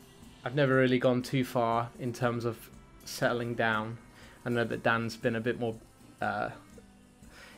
I've 0.45 0.57
never 0.57 0.75
really 0.75 0.99
gone 0.99 1.23
too 1.23 1.45
far 1.45 1.91
in 2.01 2.13
terms 2.13 2.45
of 2.45 2.57
settling 3.05 3.55
down. 3.55 3.99
I 4.45 4.49
know 4.51 4.65
that 4.65 4.83
Dan's 4.83 5.17
been 5.17 5.37
a 5.37 5.41
bit 5.41 5.61
more. 5.61 5.77
Uh, 6.21 6.49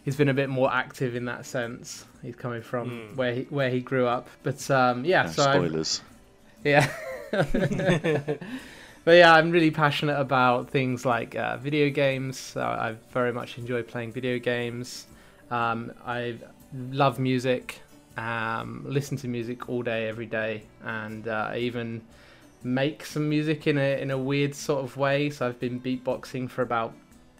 he's 0.04 0.16
been 0.16 0.28
a 0.28 0.34
bit 0.34 0.50
more 0.50 0.70
active 0.70 1.14
in 1.16 1.24
that 1.26 1.46
sense. 1.46 2.04
He's 2.20 2.36
coming 2.36 2.60
from 2.60 2.90
Mm. 2.90 3.16
where 3.16 3.32
he 3.34 3.42
where 3.44 3.70
he 3.70 3.80
grew 3.80 4.06
up, 4.06 4.28
but 4.42 4.70
um, 4.70 5.04
yeah. 5.06 5.22
No 5.22 5.30
so 5.30 5.42
I'm- 5.44 5.62
spoilers. 5.64 6.00
yeah. 6.64 6.86
but 9.04 9.12
yeah, 9.12 9.32
I'm 9.34 9.50
really 9.50 9.70
passionate 9.70 10.18
about 10.18 10.70
things 10.70 11.04
like 11.04 11.34
uh, 11.36 11.56
video 11.56 11.90
games. 11.90 12.38
So 12.38 12.62
I 12.62 12.96
very 13.12 13.32
much 13.32 13.58
enjoy 13.58 13.82
playing 13.82 14.12
video 14.12 14.38
games. 14.38 15.06
Um, 15.50 15.92
I 16.06 16.36
love 16.72 17.18
music. 17.18 17.80
Um, 18.16 18.84
listen 18.86 19.16
to 19.18 19.28
music 19.28 19.68
all 19.68 19.82
day, 19.82 20.08
every 20.08 20.26
day, 20.26 20.64
and 20.84 21.26
uh, 21.26 21.50
I 21.52 21.58
even 21.58 22.02
make 22.62 23.06
some 23.06 23.28
music 23.28 23.66
in 23.66 23.78
a 23.78 24.00
in 24.00 24.10
a 24.10 24.18
weird 24.18 24.54
sort 24.54 24.84
of 24.84 24.96
way. 24.96 25.30
So 25.30 25.46
I've 25.46 25.58
been 25.58 25.80
beatboxing 25.80 26.50
for 26.50 26.62
about 26.62 26.92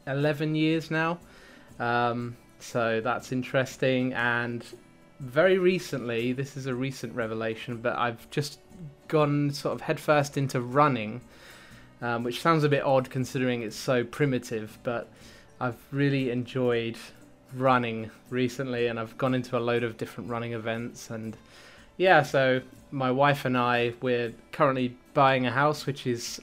eleven 0.07 0.55
years 0.55 0.90
now. 0.90 1.19
Um, 1.79 2.37
so 2.59 3.00
that's 3.02 3.33
interesting. 3.33 4.12
And 4.14 4.64
very 5.19 5.59
recently, 5.59 6.33
this 6.33 6.57
is 6.57 6.67
a 6.67 6.75
recent 6.75 7.14
revelation, 7.14 7.79
but 7.79 7.97
I've 7.99 8.31
just 8.31 8.61
gone 9.09 9.50
sort 9.50 9.75
of 9.75 9.83
headfirst 9.83 10.38
into 10.38 10.61
running, 10.61 11.21
um, 12.02 12.25
which 12.25 12.40
sounds 12.40 12.64
a 12.64 12.69
bit 12.69 12.83
odd 12.83 13.11
considering 13.11 13.62
it's 13.62 13.76
so 13.76 14.04
primitive, 14.04 14.78
but 14.83 15.09
I've 15.61 15.76
really 15.90 16.30
enjoyed 16.30 16.97
running 17.54 18.11
recently, 18.30 18.87
and 18.87 18.99
I've 18.99 19.16
gone 19.19 19.35
into 19.35 19.57
a 19.57 19.61
load 19.61 19.83
of 19.83 19.97
different 19.97 20.30
running 20.30 20.52
events. 20.52 21.11
And 21.11 21.37
yeah, 21.97 22.23
so 22.23 22.62
my 22.90 23.11
wife 23.11 23.45
and 23.45 23.57
I, 23.57 23.95
we're 24.00 24.33
currently 24.52 24.97
buying 25.14 25.47
a 25.47 25.50
house, 25.50 25.87
which 25.87 26.07
is, 26.07 26.40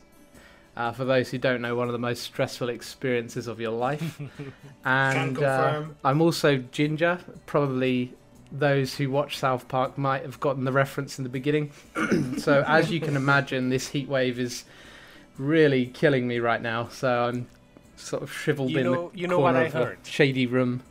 uh, 0.75 0.91
for 0.91 1.05
those 1.05 1.29
who 1.29 1.37
don't 1.37 1.61
know, 1.61 1.75
one 1.75 1.87
of 1.87 1.93
the 1.93 1.99
most 1.99 2.23
stressful 2.23 2.69
experiences 2.69 3.47
of 3.47 3.59
your 3.59 3.71
life. 3.71 4.21
and 4.85 5.41
uh. 5.41 5.83
I'm 6.03 6.21
also 6.21 6.57
ginger. 6.57 7.19
Probably 7.45 8.13
those 8.51 8.95
who 8.95 9.09
watch 9.09 9.37
South 9.37 9.67
Park 9.67 9.97
might 9.97 10.21
have 10.21 10.39
gotten 10.39 10.63
the 10.63 10.71
reference 10.71 11.17
in 11.17 11.23
the 11.23 11.29
beginning. 11.29 11.71
so 12.37 12.63
as 12.67 12.91
you 12.91 12.99
can 12.99 13.15
imagine, 13.15 13.69
this 13.69 13.87
heat 13.87 14.07
wave 14.07 14.39
is 14.39 14.63
really 15.37 15.85
killing 15.87 16.27
me 16.27 16.39
right 16.39 16.61
now. 16.61 16.87
So 16.89 17.25
I'm 17.25 17.47
sort 17.95 18.23
of 18.23 18.31
shriveled 18.31 18.71
You 18.71 18.79
in 18.79 18.91
the 18.91 19.09
you 19.13 19.27
know 19.27 19.39
what 19.39 19.53
corner 19.53 19.59
I 19.59 19.63
of 19.67 19.75
a 19.75 19.85
heard? 19.85 19.97
shady 20.03 20.45
room. 20.45 20.83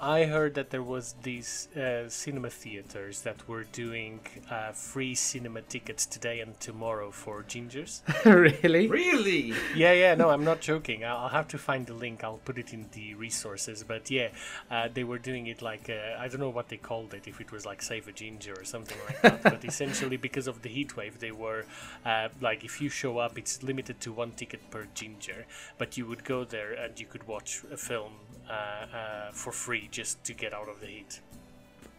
I 0.00 0.24
heard 0.26 0.54
that 0.54 0.70
there 0.70 0.82
was 0.82 1.16
these 1.22 1.68
uh, 1.76 2.08
cinema 2.08 2.50
theaters 2.50 3.22
that 3.22 3.48
were 3.48 3.64
doing 3.64 4.20
uh, 4.48 4.70
free 4.70 5.16
cinema 5.16 5.62
tickets 5.62 6.06
today 6.06 6.38
and 6.40 6.58
tomorrow 6.60 7.10
for 7.10 7.42
gingers. 7.42 8.02
really? 8.24 8.86
Really? 8.86 9.54
yeah, 9.74 9.92
yeah, 9.92 10.14
no, 10.14 10.30
I'm 10.30 10.44
not 10.44 10.60
joking. 10.60 11.04
I'll 11.04 11.18
I'll 11.18 11.28
have 11.30 11.48
to 11.48 11.58
find 11.58 11.84
the 11.84 11.94
link. 11.94 12.22
I'll 12.22 12.38
put 12.38 12.58
it 12.58 12.72
in 12.72 12.86
the 12.92 13.14
resources. 13.14 13.82
But 13.82 14.08
yeah, 14.08 14.28
uh, 14.70 14.88
they 14.92 15.02
were 15.02 15.18
doing 15.18 15.48
it 15.48 15.62
like 15.62 15.90
uh, 15.90 16.16
I 16.18 16.28
don't 16.28 16.40
know 16.40 16.48
what 16.48 16.68
they 16.68 16.76
called 16.76 17.12
it. 17.12 17.26
If 17.26 17.40
it 17.40 17.50
was 17.50 17.66
like 17.66 17.82
Save 17.82 18.06
a 18.06 18.12
Ginger 18.12 18.54
or 18.56 18.64
something 18.64 18.98
like 19.06 19.20
that. 19.22 19.42
but 19.42 19.64
essentially, 19.72 20.16
because 20.16 20.46
of 20.46 20.62
the 20.62 20.68
heat 20.68 20.96
wave, 20.96 21.18
they 21.18 21.32
were 21.32 21.66
uh, 22.06 22.28
like 22.40 22.62
if 22.62 22.80
you 22.80 22.88
show 22.88 23.18
up, 23.18 23.36
it's 23.36 23.64
limited 23.64 24.00
to 24.02 24.12
one 24.12 24.30
ticket 24.30 24.70
per 24.70 24.86
ginger. 24.94 25.44
But 25.76 25.96
you 25.96 26.06
would 26.06 26.22
go 26.22 26.44
there 26.44 26.72
and 26.72 26.98
you 27.00 27.06
could 27.06 27.26
watch 27.26 27.62
a 27.72 27.76
film 27.76 28.12
uh, 28.48 28.52
uh, 28.52 29.30
for 29.32 29.52
free 29.52 29.88
just 29.90 30.22
to 30.24 30.32
get 30.32 30.52
out 30.52 30.68
of 30.68 30.80
the 30.80 30.86
heat. 30.86 31.20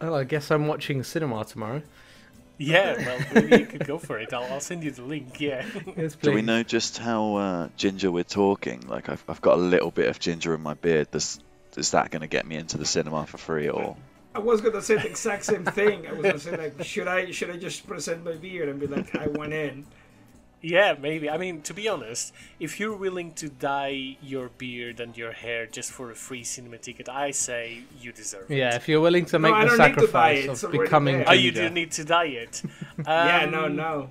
Well, 0.00 0.14
I 0.14 0.24
guess 0.24 0.50
I'm 0.50 0.66
watching 0.66 1.02
cinema 1.02 1.44
tomorrow. 1.44 1.82
Yeah, 2.58 2.96
well, 2.98 3.18
maybe 3.34 3.58
you 3.60 3.66
could 3.66 3.86
go 3.86 3.96
for 3.98 4.18
it. 4.18 4.34
I'll, 4.34 4.44
I'll 4.52 4.60
send 4.60 4.84
you 4.84 4.90
the 4.90 5.02
link. 5.02 5.40
Yeah. 5.40 5.64
Yes, 5.96 6.14
Do 6.16 6.32
we 6.32 6.42
know 6.42 6.62
just 6.62 6.98
how 6.98 7.36
uh, 7.36 7.68
ginger 7.76 8.10
we're 8.10 8.22
talking? 8.22 8.86
Like, 8.86 9.08
I've, 9.08 9.24
I've 9.28 9.40
got 9.40 9.54
a 9.58 9.62
little 9.62 9.90
bit 9.90 10.08
of 10.08 10.20
ginger 10.20 10.54
in 10.54 10.60
my 10.60 10.74
beard. 10.74 11.10
Does, 11.10 11.40
is 11.76 11.92
that 11.92 12.10
going 12.10 12.20
to 12.20 12.26
get 12.28 12.46
me 12.46 12.56
into 12.56 12.76
the 12.76 12.84
cinema 12.84 13.26
for 13.26 13.38
free, 13.38 13.70
or 13.70 13.96
I 14.34 14.38
was 14.38 14.60
gonna 14.60 14.82
say 14.82 14.96
the 14.96 15.06
exact 15.06 15.44
same 15.44 15.64
thing. 15.64 16.06
I 16.06 16.12
was 16.12 16.22
gonna 16.22 16.38
say 16.38 16.56
like, 16.56 16.84
should 16.84 17.08
I 17.08 17.30
should 17.32 17.50
I 17.50 17.56
just 17.56 17.86
present 17.86 18.24
my 18.24 18.34
beard 18.34 18.68
and 18.68 18.78
be 18.78 18.86
like, 18.86 19.14
I 19.16 19.26
went 19.26 19.52
in. 19.52 19.86
Yeah, 20.62 20.94
maybe. 21.00 21.30
I 21.30 21.38
mean, 21.38 21.62
to 21.62 21.72
be 21.74 21.88
honest, 21.88 22.34
if 22.58 22.78
you're 22.78 22.94
willing 22.96 23.32
to 23.34 23.48
dye 23.48 24.16
your 24.22 24.50
beard 24.58 25.00
and 25.00 25.16
your 25.16 25.32
hair 25.32 25.64
just 25.66 25.90
for 25.90 26.10
a 26.10 26.14
free 26.14 26.44
cinema 26.44 26.76
ticket, 26.78 27.08
I 27.08 27.30
say 27.30 27.84
you 28.00 28.12
deserve 28.12 28.50
it. 28.50 28.56
Yeah, 28.58 28.74
if 28.76 28.86
you're 28.88 29.00
willing 29.00 29.24
to 29.26 29.38
make 29.38 29.54
I 29.54 29.64
the 29.64 29.76
don't 29.76 29.78
need 29.78 29.98
to 30.06 30.08
buy 30.12 30.34
sacrifice 30.36 30.44
it, 30.44 30.50
it's 30.50 30.62
of 30.64 30.72
becoming 30.72 31.16
there. 31.18 31.28
Oh, 31.28 31.32
you 31.32 31.50
do 31.50 31.70
need 31.70 31.92
to 31.92 32.04
dye 32.04 32.26
it. 32.26 32.62
yeah, 33.06 33.46
no, 33.50 33.64
Um, 33.66 33.76
no. 33.76 34.10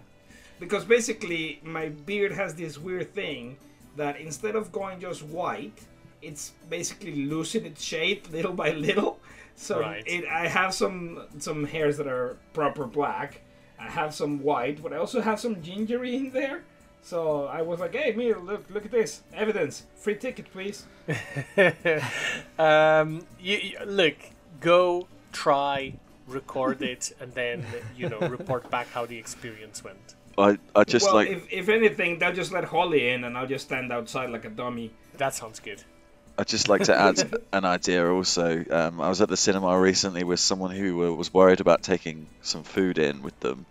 Because 0.59 0.85
basically, 0.85 1.59
my 1.63 1.89
beard 1.89 2.31
has 2.33 2.55
this 2.55 2.77
weird 2.77 3.13
thing 3.13 3.57
that 3.95 4.19
instead 4.19 4.55
of 4.55 4.71
going 4.71 4.99
just 4.99 5.21
white, 5.23 5.79
it's 6.21 6.53
basically 6.69 7.25
losing 7.27 7.65
its 7.65 7.81
shape 7.83 8.29
little 8.31 8.53
by 8.53 8.71
little. 8.71 9.19
So 9.55 9.81
Right. 9.81 10.03
it, 10.07 10.25
I 10.25 10.47
have 10.47 10.73
some 10.73 11.27
some 11.37 11.65
hairs 11.65 11.97
that 11.97 12.07
are 12.07 12.37
proper 12.53 12.85
black. 12.87 13.41
I 13.79 13.89
have 13.89 14.13
some 14.13 14.43
white, 14.43 14.81
but 14.83 14.93
I 14.93 14.97
also 14.97 15.21
have 15.21 15.39
some 15.39 15.61
gingery 15.61 16.15
in 16.15 16.31
there. 16.31 16.63
So 17.01 17.45
I 17.45 17.61
was 17.61 17.79
like, 17.79 17.95
"Hey, 17.95 18.11
me, 18.13 18.33
look, 18.33 18.69
look 18.69 18.85
at 18.85 18.91
this 18.91 19.21
evidence. 19.33 19.83
Free 19.95 20.15
ticket, 20.15 20.51
please." 20.51 20.85
um, 22.59 23.25
you, 23.39 23.57
you- 23.57 23.79
look, 23.85 24.15
go 24.59 25.07
try, 25.31 25.93
record 26.27 26.81
it, 26.81 27.11
and 27.21 27.33
then 27.33 27.65
you 27.95 28.09
know 28.09 28.19
report 28.19 28.69
back 28.69 28.87
how 28.91 29.05
the 29.05 29.17
experience 29.17 29.83
went. 29.83 30.15
I 30.37 30.57
I 30.75 30.83
just 30.83 31.05
well, 31.05 31.15
like 31.15 31.29
if, 31.29 31.51
if 31.51 31.69
anything, 31.69 32.19
they'll 32.19 32.33
just 32.33 32.51
let 32.51 32.65
Holly 32.65 33.09
in, 33.09 33.23
and 33.23 33.37
I'll 33.37 33.47
just 33.47 33.65
stand 33.65 33.91
outside 33.91 34.29
like 34.29 34.45
a 34.45 34.49
dummy. 34.49 34.91
That 35.17 35.33
sounds 35.33 35.59
good. 35.59 35.83
I'd 36.39 36.47
just 36.47 36.69
like 36.69 36.83
to 36.83 36.97
add 36.97 37.21
an 37.53 37.65
idea 37.65 38.09
also. 38.09 38.63
Um, 38.71 39.01
I 39.01 39.09
was 39.09 39.19
at 39.19 39.27
the 39.27 39.35
cinema 39.35 39.77
recently 39.77 40.23
with 40.23 40.39
someone 40.39 40.71
who 40.71 41.05
uh, 41.05 41.13
was 41.13 41.33
worried 41.33 41.59
about 41.59 41.83
taking 41.83 42.27
some 42.41 42.63
food 42.63 42.97
in 42.97 43.23
with 43.23 43.37
them, 43.41 43.65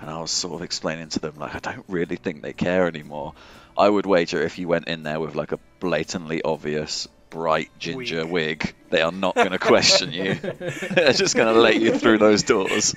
and 0.00 0.08
I 0.08 0.18
was 0.20 0.30
sort 0.30 0.54
of 0.54 0.62
explaining 0.62 1.10
to 1.10 1.20
them 1.20 1.34
like 1.36 1.54
I 1.54 1.58
don't 1.58 1.84
really 1.88 2.16
think 2.16 2.40
they 2.40 2.54
care 2.54 2.86
anymore. 2.86 3.34
I 3.76 3.86
would 3.90 4.06
wager 4.06 4.40
if 4.40 4.58
you 4.58 4.66
went 4.66 4.88
in 4.88 5.02
there 5.02 5.20
with 5.20 5.34
like 5.34 5.52
a 5.52 5.58
blatantly 5.78 6.40
obvious 6.40 7.06
bright 7.28 7.70
ginger 7.78 8.24
Wig. 8.24 8.62
wig, 8.62 8.74
they 8.88 9.02
are 9.02 9.12
not 9.12 9.34
going 9.34 9.50
to 9.50 9.58
question 9.58 10.10
you. 10.10 10.34
They're 10.90 11.12
just 11.12 11.36
going 11.36 11.52
to 11.52 11.60
let 11.60 11.78
you 11.78 11.98
through 11.98 12.16
those 12.16 12.42
doors. 12.44 12.94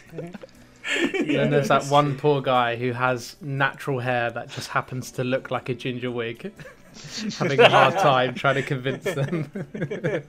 Then 1.13 1.51
there's 1.51 1.67
that 1.67 1.87
one 1.87 2.17
poor 2.17 2.41
guy 2.41 2.77
who 2.77 2.93
has 2.93 3.35
natural 3.41 3.99
hair 3.99 4.31
that 4.31 4.49
just 4.49 4.69
happens 4.69 5.11
to 5.13 5.25
look 5.25 5.51
like 5.51 5.67
a 5.67 5.73
ginger 5.73 6.09
wig, 6.09 6.53
having 7.37 7.59
a 7.59 7.69
hard 7.69 7.93
time 7.95 8.33
trying 8.35 8.55
to 8.55 8.63
convince 8.63 9.03
them. 9.03 9.51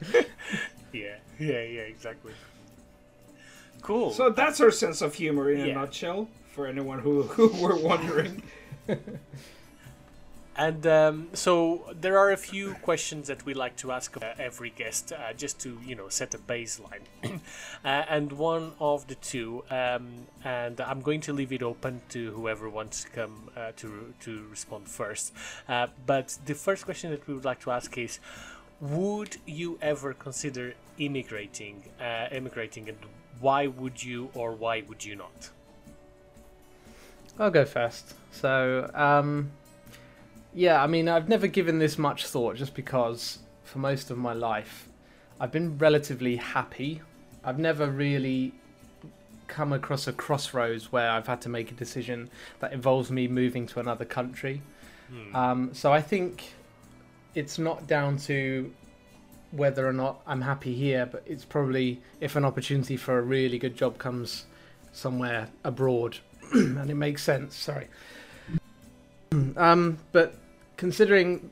Yeah, 0.93 1.15
yeah, 1.39 1.63
yeah, 1.63 1.81
exactly. 1.83 2.33
Cool. 3.81 4.11
So 4.11 4.31
that's 4.31 4.61
our 4.61 4.73
sense 4.73 5.03
of 5.03 5.15
humor 5.15 5.53
in 5.53 5.61
Yeah. 5.61 5.67
a 5.67 5.75
nutshell. 5.75 6.29
For 6.53 6.67
anyone 6.67 6.99
who, 6.99 7.23
who 7.39 7.47
were 7.63 7.77
wondering. 7.77 8.43
And 10.57 10.87
um, 10.87 11.29
so 11.33 11.95
there 11.99 12.19
are 12.19 12.33
a 12.33 12.37
few 12.37 12.75
questions 12.75 13.29
that 13.29 13.47
we 13.47 13.55
like 13.55 13.77
to 13.77 13.93
ask 13.93 14.17
uh, 14.17 14.35
every 14.39 14.71
guest, 14.71 15.13
uh, 15.13 15.33
just 15.33 15.61
to 15.61 15.79
you 15.87 15.95
know 15.95 16.09
set 16.09 16.35
a 16.35 16.39
baseline. 16.39 17.05
uh, 17.25 17.39
and 17.85 18.33
one 18.33 18.73
of 18.81 19.07
the 19.07 19.15
two, 19.15 19.65
um, 19.71 20.27
and 20.45 20.81
I'm 20.81 21.01
going 21.01 21.21
to 21.23 21.33
leave 21.33 21.53
it 21.53 21.63
open 21.63 22.03
to 22.11 22.33
whoever 22.33 22.69
wants 22.69 23.05
to 23.05 23.11
come 23.11 23.51
uh, 23.57 23.73
to 23.77 24.13
to 24.21 24.47
respond 24.51 24.89
first. 24.89 25.33
Uh, 25.69 25.87
but 26.05 26.37
the 26.45 26.55
first 26.55 26.85
question 26.85 27.11
that 27.13 27.27
we 27.27 27.35
would 27.35 27.45
like 27.45 27.61
to 27.61 27.71
ask 27.71 27.97
is, 27.97 28.19
would 28.81 29.37
you 29.47 29.79
ever 29.81 30.13
consider 30.15 30.75
immigrating? 30.99 31.85
Uh, 32.01 32.27
immigrating, 32.33 32.89
and 32.89 32.99
why 33.41 33.67
would 33.69 34.03
you 34.03 34.31
or 34.35 34.53
why 34.53 34.83
would 34.83 35.05
you 35.05 35.15
not? 35.15 35.51
I'll 37.39 37.51
go 37.51 37.65
first. 37.65 38.15
So, 38.33 38.91
um, 38.95 39.51
yeah, 40.55 40.83
I 40.83 40.87
mean, 40.87 41.09
I've 41.09 41.29
never 41.29 41.47
given 41.47 41.79
this 41.79 41.99
much 41.99 42.27
thought 42.27 42.57
just 42.57 42.75
because 42.75 43.39
for 43.65 43.79
most 43.79 44.11
of 44.11 44.19
my 44.19 44.33
life 44.33 44.89
I've 45.41 45.51
been 45.51 45.79
relatively 45.79 46.37
happy. 46.37 47.01
I've 47.43 47.59
never 47.59 47.87
really 47.87 48.53
come 49.49 49.73
across 49.73 50.07
a 50.07 50.13
crossroads 50.13 50.93
where 50.93 51.11
I've 51.11 51.27
had 51.27 51.41
to 51.43 51.49
make 51.49 51.73
a 51.73 51.75
decision 51.75 52.31
that 52.61 52.75
involves 52.75 53.11
me 53.11 53.27
moving 53.27 53.67
to 53.69 53.81
another 53.81 54.05
country. 54.05 54.61
Um, 55.35 55.71
so 55.73 55.93
I 55.93 56.03
think 56.03 56.53
it's 57.35 57.59
not 57.59 57.87
down 57.89 58.19
to 58.19 58.73
whether 59.51 59.89
or 59.89 59.93
not 59.93 60.21
I'm 60.27 60.43
happy 60.43 60.75
here, 60.75 61.07
but 61.07 61.23
it's 61.27 61.45
probably 61.45 62.01
if 62.21 62.37
an 62.37 62.45
opportunity 62.45 62.97
for 62.97 63.19
a 63.19 63.23
really 63.23 63.59
good 63.59 63.75
job 63.75 63.99
comes 63.99 64.45
somewhere 64.93 65.49
abroad 65.65 66.19
and 66.53 66.89
it 66.91 66.95
makes 66.95 67.23
sense. 67.25 67.57
Sorry. 67.57 67.89
um, 69.57 69.99
but 70.13 70.35
considering 70.81 71.51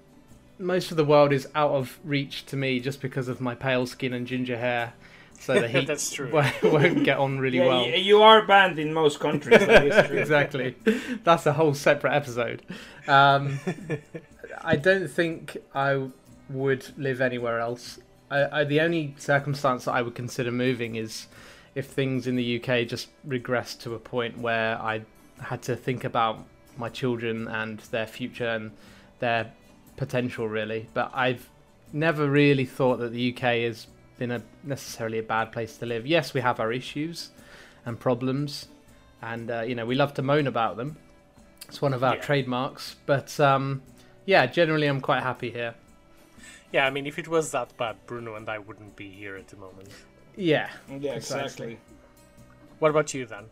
most 0.58 0.90
of 0.90 0.96
the 0.96 1.04
world 1.04 1.34
is 1.34 1.46
out 1.54 1.70
of 1.72 1.98
reach 2.02 2.46
to 2.46 2.56
me 2.56 2.80
just 2.80 3.02
because 3.02 3.28
of 3.28 3.42
my 3.42 3.54
pale 3.54 3.86
skin 3.86 4.14
and 4.14 4.26
ginger 4.26 4.56
hair, 4.56 4.94
so 5.38 5.60
the 5.60 5.68
heat 5.74 5.86
That's 5.86 6.10
true. 6.10 6.32
won't- 6.62 7.04
get 7.04 7.18
on 7.18 7.38
really 7.38 7.58
yeah, 7.58 7.66
well. 7.66 7.86
you 7.86 8.22
are 8.22 8.46
banned 8.46 8.78
in 8.78 8.94
most 8.94 9.20
countries. 9.20 9.60
That 9.60 9.86
is 9.86 10.06
true. 10.08 10.16
exactly. 10.16 10.76
That's 11.24 11.44
a 11.44 11.52
whole 11.52 11.74
separate 11.74 12.14
episode. 12.14 12.62
Um, 13.06 13.60
I 14.64 14.76
don't 14.76 15.08
think 15.08 15.58
I 15.74 16.08
would 16.48 16.86
live 16.96 17.20
anywhere 17.20 17.60
else. 17.60 17.98
I, 18.30 18.60
I, 18.60 18.64
the 18.64 18.80
only 18.80 19.14
circumstance 19.18 19.84
that 19.84 19.92
I 19.92 20.00
would 20.00 20.14
consider 20.14 20.50
moving 20.50 20.96
is 20.96 21.26
if 21.74 21.86
things 21.86 22.26
in 22.26 22.34
the 22.36 22.56
UK 22.58 22.88
just 22.88 23.08
regress 23.26 23.74
to 23.76 23.94
a 23.94 23.98
point 23.98 24.38
where 24.38 24.80
I 24.80 25.02
had 25.38 25.60
to 25.64 25.76
think 25.76 26.02
about 26.02 26.46
my 26.78 26.88
children 26.88 27.46
and 27.46 27.78
their 27.90 28.06
future 28.06 28.48
and 28.48 28.70
their 29.20 29.52
potential, 29.96 30.48
really. 30.48 30.88
But 30.94 31.10
I've 31.14 31.48
never 31.92 32.28
really 32.28 32.64
thought 32.64 32.98
that 32.98 33.12
the 33.12 33.32
UK 33.32 33.40
has 33.66 33.86
been 34.18 34.30
a 34.30 34.42
necessarily 34.64 35.18
a 35.18 35.22
bad 35.22 35.52
place 35.52 35.76
to 35.78 35.86
live. 35.86 36.06
Yes, 36.06 36.34
we 36.34 36.40
have 36.40 36.60
our 36.60 36.72
issues 36.72 37.30
and 37.86 37.98
problems, 37.98 38.68
and 39.22 39.50
uh, 39.50 39.60
you 39.62 39.74
know 39.74 39.86
we 39.86 39.94
love 39.94 40.14
to 40.14 40.22
moan 40.22 40.46
about 40.46 40.76
them. 40.76 40.96
It's 41.68 41.80
one 41.82 41.92
of 41.94 42.02
our 42.02 42.14
Yeah. 42.16 42.20
trademarks. 42.22 42.96
But 43.06 43.38
um, 43.40 43.82
yeah, 44.26 44.46
generally 44.46 44.86
I'm 44.86 45.00
quite 45.00 45.22
happy 45.22 45.50
here. 45.50 45.74
Yeah, 46.72 46.86
I 46.86 46.90
mean, 46.90 47.06
if 47.06 47.18
it 47.18 47.28
was 47.28 47.50
that 47.52 47.74
bad, 47.78 47.96
Bruno 48.06 48.34
and 48.34 48.48
I 48.48 48.58
wouldn't 48.58 48.94
be 48.96 49.08
here 49.10 49.36
at 49.36 49.48
the 49.48 49.56
moment. 49.56 49.88
Yeah. 50.36 50.68
Yeah, 50.88 51.12
Precisely. 51.12 51.44
exactly. 51.44 51.78
What 52.78 52.90
about 52.90 53.12
you 53.14 53.24
then? 53.26 53.44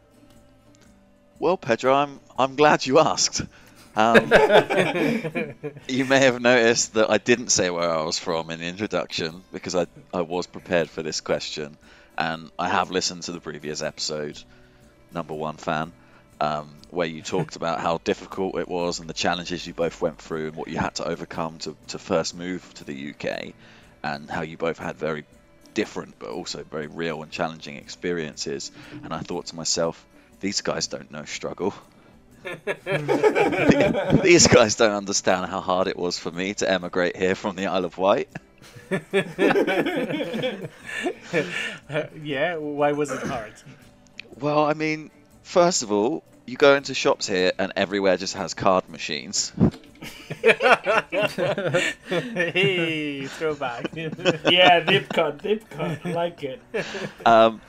Well, 1.38 1.56
Pedro, 1.56 1.94
I'm 1.94 2.20
I'm 2.38 2.56
glad 2.56 2.86
you 2.86 2.98
asked. 2.98 3.42
Um, 3.96 4.30
you 5.88 6.04
may 6.04 6.18
have 6.18 6.40
noticed 6.40 6.94
that 6.94 7.10
I 7.10 7.16
didn't 7.16 7.48
say 7.48 7.70
where 7.70 7.90
I 7.90 8.02
was 8.02 8.18
from 8.18 8.50
in 8.50 8.60
the 8.60 8.66
introduction 8.66 9.42
because 9.52 9.74
I, 9.74 9.86
I 10.12 10.20
was 10.20 10.46
prepared 10.46 10.90
for 10.90 11.02
this 11.02 11.22
question, 11.22 11.78
and 12.18 12.50
I 12.58 12.68
have 12.68 12.90
listened 12.90 13.22
to 13.24 13.32
the 13.32 13.40
previous 13.40 13.80
episode, 13.82 14.40
number 15.12 15.32
one 15.32 15.56
fan, 15.56 15.92
um, 16.42 16.76
where 16.90 17.06
you 17.06 17.22
talked 17.22 17.56
about 17.62 17.80
how 17.80 17.98
difficult 18.04 18.58
it 18.58 18.68
was 18.68 19.00
and 19.00 19.08
the 19.08 19.14
challenges 19.14 19.66
you 19.66 19.72
both 19.72 20.00
went 20.02 20.18
through 20.18 20.48
and 20.48 20.56
what 20.56 20.68
you 20.68 20.76
had 20.76 20.96
to 20.96 21.08
overcome 21.08 21.58
to, 21.60 21.74
to 21.88 21.98
first 21.98 22.36
move 22.36 22.74
to 22.74 22.84
the 22.84 23.14
UK, 23.14 23.54
and 24.04 24.28
how 24.28 24.42
you 24.42 24.58
both 24.58 24.78
had 24.78 24.96
very 24.96 25.24
different 25.72 26.18
but 26.18 26.30
also 26.30 26.64
very 26.64 26.86
real 26.86 27.22
and 27.22 27.32
challenging 27.32 27.76
experiences. 27.76 28.72
And 29.04 29.12
I 29.12 29.20
thought 29.20 29.46
to 29.46 29.56
myself, 29.56 30.04
these 30.40 30.60
guys 30.60 30.86
don't 30.86 31.10
know 31.10 31.24
struggle. 31.24 31.74
These 34.22 34.46
guys 34.46 34.76
don't 34.76 34.92
understand 34.92 35.50
how 35.50 35.60
hard 35.60 35.88
it 35.88 35.96
was 35.96 36.18
for 36.18 36.30
me 36.30 36.54
to 36.54 36.70
emigrate 36.70 37.16
here 37.16 37.34
from 37.34 37.56
the 37.56 37.66
Isle 37.66 37.84
of 37.84 37.98
Wight. 37.98 38.28
yeah, 42.22 42.56
why 42.56 42.92
was 42.92 43.10
it 43.10 43.22
hard? 43.22 43.52
Well, 44.38 44.64
I 44.64 44.74
mean, 44.74 45.10
first 45.42 45.82
of 45.82 45.90
all, 45.90 46.22
you 46.46 46.56
go 46.56 46.76
into 46.76 46.94
shops 46.94 47.26
here 47.26 47.52
and 47.58 47.72
everywhere 47.74 48.16
just 48.16 48.34
has 48.34 48.54
card 48.54 48.88
machines. 48.88 49.52
hey, 52.08 53.26
throwback. 53.26 53.90
yeah, 53.94 54.80
deep 54.80 55.08
cut, 55.08 55.42
deep 55.42 55.68
cut. 55.70 55.98
I 56.04 56.12
like 56.12 56.44
it. 56.44 56.60
Um, 57.24 57.60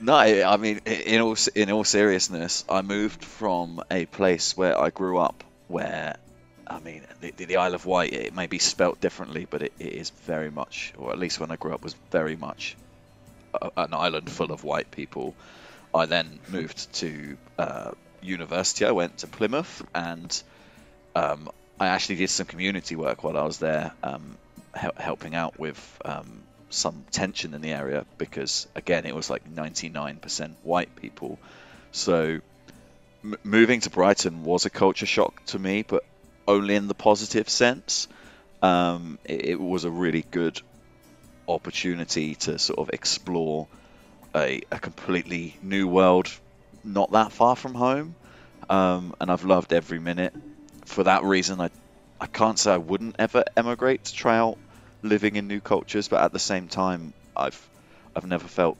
no, 0.00 0.14
I 0.14 0.56
mean, 0.56 0.78
in 0.86 1.20
all 1.20 1.36
in 1.54 1.70
all 1.70 1.84
seriousness, 1.84 2.64
I 2.68 2.82
moved 2.82 3.24
from 3.24 3.82
a 3.90 4.06
place 4.06 4.56
where 4.56 4.78
I 4.78 4.90
grew 4.90 5.18
up, 5.18 5.44
where, 5.68 6.16
I 6.66 6.80
mean, 6.80 7.02
the, 7.20 7.30
the, 7.32 7.56
Isle 7.56 7.74
of 7.74 7.86
Wight. 7.86 8.12
It 8.12 8.34
may 8.34 8.46
be 8.46 8.58
spelt 8.58 9.00
differently, 9.00 9.46
but 9.48 9.62
it, 9.62 9.72
it 9.78 9.92
is 9.92 10.10
very 10.10 10.50
much, 10.50 10.92
or 10.98 11.12
at 11.12 11.18
least 11.18 11.40
when 11.40 11.50
I 11.50 11.56
grew 11.56 11.72
up, 11.74 11.82
was 11.82 11.94
very 12.10 12.36
much 12.36 12.76
a, 13.54 13.70
an 13.76 13.94
island 13.94 14.30
full 14.30 14.52
of 14.52 14.64
white 14.64 14.90
people. 14.90 15.34
I 15.94 16.06
then 16.06 16.40
moved 16.48 16.92
to 16.94 17.36
uh, 17.58 17.92
university. 18.20 18.84
I 18.84 18.90
went 18.90 19.18
to 19.18 19.26
Plymouth, 19.26 19.82
and 19.94 20.42
um, 21.14 21.48
I 21.78 21.88
actually 21.88 22.16
did 22.16 22.30
some 22.30 22.46
community 22.46 22.96
work 22.96 23.22
while 23.22 23.36
I 23.36 23.44
was 23.44 23.58
there, 23.58 23.92
um, 24.02 24.36
hel- 24.74 24.94
helping 24.96 25.34
out 25.34 25.58
with 25.58 25.98
um, 26.04 26.42
some 26.74 27.04
tension 27.10 27.54
in 27.54 27.60
the 27.60 27.72
area 27.72 28.04
because, 28.18 28.66
again, 28.74 29.06
it 29.06 29.14
was 29.14 29.30
like 29.30 29.48
99% 29.52 30.54
white 30.62 30.94
people. 30.96 31.38
So, 31.92 32.40
m- 33.22 33.36
moving 33.44 33.80
to 33.80 33.90
Brighton 33.90 34.44
was 34.44 34.66
a 34.66 34.70
culture 34.70 35.06
shock 35.06 35.44
to 35.46 35.58
me, 35.58 35.82
but 35.86 36.04
only 36.46 36.74
in 36.74 36.88
the 36.88 36.94
positive 36.94 37.48
sense. 37.48 38.08
Um, 38.62 39.18
it, 39.24 39.44
it 39.46 39.60
was 39.60 39.84
a 39.84 39.90
really 39.90 40.24
good 40.30 40.60
opportunity 41.46 42.34
to 42.34 42.58
sort 42.58 42.78
of 42.78 42.90
explore 42.92 43.68
a, 44.34 44.62
a 44.72 44.78
completely 44.78 45.56
new 45.62 45.86
world 45.86 46.30
not 46.84 47.12
that 47.12 47.32
far 47.32 47.56
from 47.56 47.74
home. 47.74 48.14
Um, 48.68 49.14
and 49.20 49.30
I've 49.30 49.44
loved 49.44 49.72
every 49.72 49.98
minute. 49.98 50.34
For 50.84 51.04
that 51.04 51.24
reason, 51.24 51.60
I, 51.60 51.70
I 52.20 52.26
can't 52.26 52.58
say 52.58 52.72
I 52.72 52.78
wouldn't 52.78 53.16
ever 53.18 53.44
emigrate 53.56 54.04
to 54.04 54.14
try 54.14 54.36
out 54.36 54.58
living 55.04 55.36
in 55.36 55.46
new 55.46 55.60
cultures, 55.60 56.08
but 56.08 56.22
at 56.22 56.32
the 56.32 56.38
same 56.40 56.66
time, 56.66 57.12
I've 57.36 57.70
I've 58.16 58.26
never 58.26 58.48
felt 58.48 58.78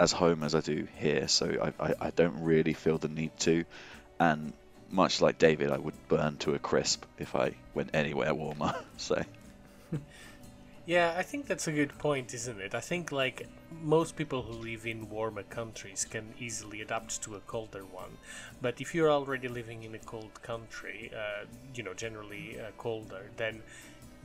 as 0.00 0.12
home 0.12 0.42
as 0.42 0.54
I 0.54 0.60
do 0.60 0.86
here, 0.98 1.28
so 1.28 1.72
I, 1.78 1.84
I, 1.86 1.94
I 2.00 2.10
don't 2.10 2.42
really 2.42 2.72
feel 2.72 2.98
the 2.98 3.08
need 3.08 3.36
to. 3.40 3.64
And 4.18 4.52
much 4.90 5.20
like 5.20 5.38
David, 5.38 5.70
I 5.70 5.78
would 5.78 5.94
burn 6.08 6.36
to 6.38 6.54
a 6.54 6.58
crisp 6.58 7.04
if 7.18 7.34
I 7.34 7.54
went 7.74 7.90
anywhere 7.94 8.34
warmer. 8.34 8.74
So 8.96 9.22
Yeah, 10.86 11.14
I 11.16 11.22
think 11.22 11.46
that's 11.46 11.66
a 11.66 11.72
good 11.72 11.96
point, 11.98 12.34
isn't 12.34 12.60
it? 12.60 12.74
I 12.74 12.80
think 12.80 13.10
like 13.10 13.48
most 13.82 14.16
people 14.16 14.42
who 14.42 14.52
live 14.52 14.86
in 14.86 15.08
warmer 15.08 15.42
countries 15.42 16.04
can 16.04 16.34
easily 16.38 16.82
adapt 16.82 17.22
to 17.22 17.36
a 17.36 17.40
colder 17.40 17.84
one, 17.84 18.18
but 18.60 18.82
if 18.82 18.94
you're 18.94 19.10
already 19.10 19.48
living 19.48 19.82
in 19.82 19.94
a 19.94 19.98
cold 19.98 20.42
country, 20.42 21.10
uh, 21.16 21.46
you 21.74 21.82
know, 21.82 21.94
generally 21.94 22.60
uh, 22.60 22.70
colder, 22.76 23.30
then 23.38 23.62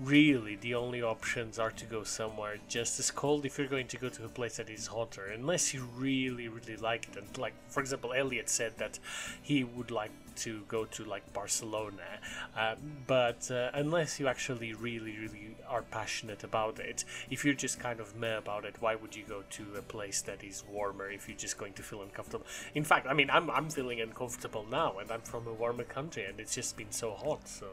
really 0.01 0.55
the 0.55 0.73
only 0.73 1.01
options 1.01 1.59
are 1.59 1.71
to 1.71 1.85
go 1.85 2.03
somewhere 2.03 2.57
just 2.69 2.99
as 2.99 3.12
cold 3.12 3.45
if 3.45 3.57
you're 3.57 3.67
going 3.67 3.88
to 3.88 3.97
go 3.97 4.07
to 4.07 4.23
a 4.23 4.29
place 4.29 4.55
that 4.55 4.69
is 4.69 4.88
hotter 4.88 5.25
unless 5.25 5.73
you 5.73 5.88
really 5.95 6.47
really 6.47 6.77
like 6.77 7.07
it. 7.09 7.17
And 7.17 7.38
like 7.38 7.53
for 7.67 7.81
example 7.81 8.13
elliot 8.13 8.49
said 8.49 8.77
that 8.77 8.97
he 9.41 9.63
would 9.63 9.91
like 9.91 10.12
to 10.38 10.62
go 10.69 10.85
to 10.85 11.03
like 11.03 11.33
barcelona 11.33 12.19
uh, 12.57 12.75
but 13.07 13.51
uh, 13.51 13.71
unless 13.73 14.21
you 14.21 14.27
actually 14.29 14.73
really 14.73 15.17
really 15.17 15.55
are 15.67 15.81
passionate 15.81 16.45
about 16.45 16.79
it 16.79 17.03
if 17.29 17.43
you're 17.43 17.53
just 17.53 17.77
kind 17.77 17.99
of 17.99 18.15
meh 18.15 18.38
about 18.38 18.63
it 18.63 18.75
why 18.79 18.95
would 18.95 19.15
you 19.15 19.23
go 19.27 19.43
to 19.49 19.65
a 19.77 19.81
place 19.81 20.21
that 20.21 20.43
is 20.43 20.63
warmer 20.71 21.09
if 21.12 21.27
you're 21.27 21.38
just 21.38 21.57
going 21.57 21.73
to 21.73 21.83
feel 21.83 22.01
uncomfortable? 22.01 22.45
In 22.73 22.85
fact 22.85 23.05
i 23.05 23.13
mean 23.13 23.29
i'm, 23.29 23.49
I'm 23.49 23.69
feeling 23.69 23.99
uncomfortable 23.99 24.65
now 24.71 24.97
and 24.99 25.12
i'm 25.12 25.21
from 25.21 25.45
a 25.45 25.53
warmer 25.53 25.83
country 25.83 26.23
and 26.23 26.39
it's 26.39 26.55
just 26.55 26.77
been 26.77 26.91
so 26.91 27.12
hot 27.12 27.49
so 27.49 27.67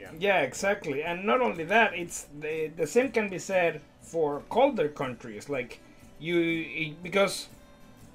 yeah 0.00 0.10
Yeah, 0.18 0.40
exactly. 0.42 1.02
And 1.02 1.24
not 1.24 1.40
only 1.40 1.64
that, 1.64 1.94
it's 1.94 2.26
the 2.40 2.68
the 2.76 2.86
same 2.86 3.10
can 3.10 3.28
be 3.28 3.38
said 3.38 3.80
for 4.00 4.42
colder 4.48 4.88
countries. 4.88 5.48
Like 5.48 5.80
you, 6.18 6.94
because 7.02 7.48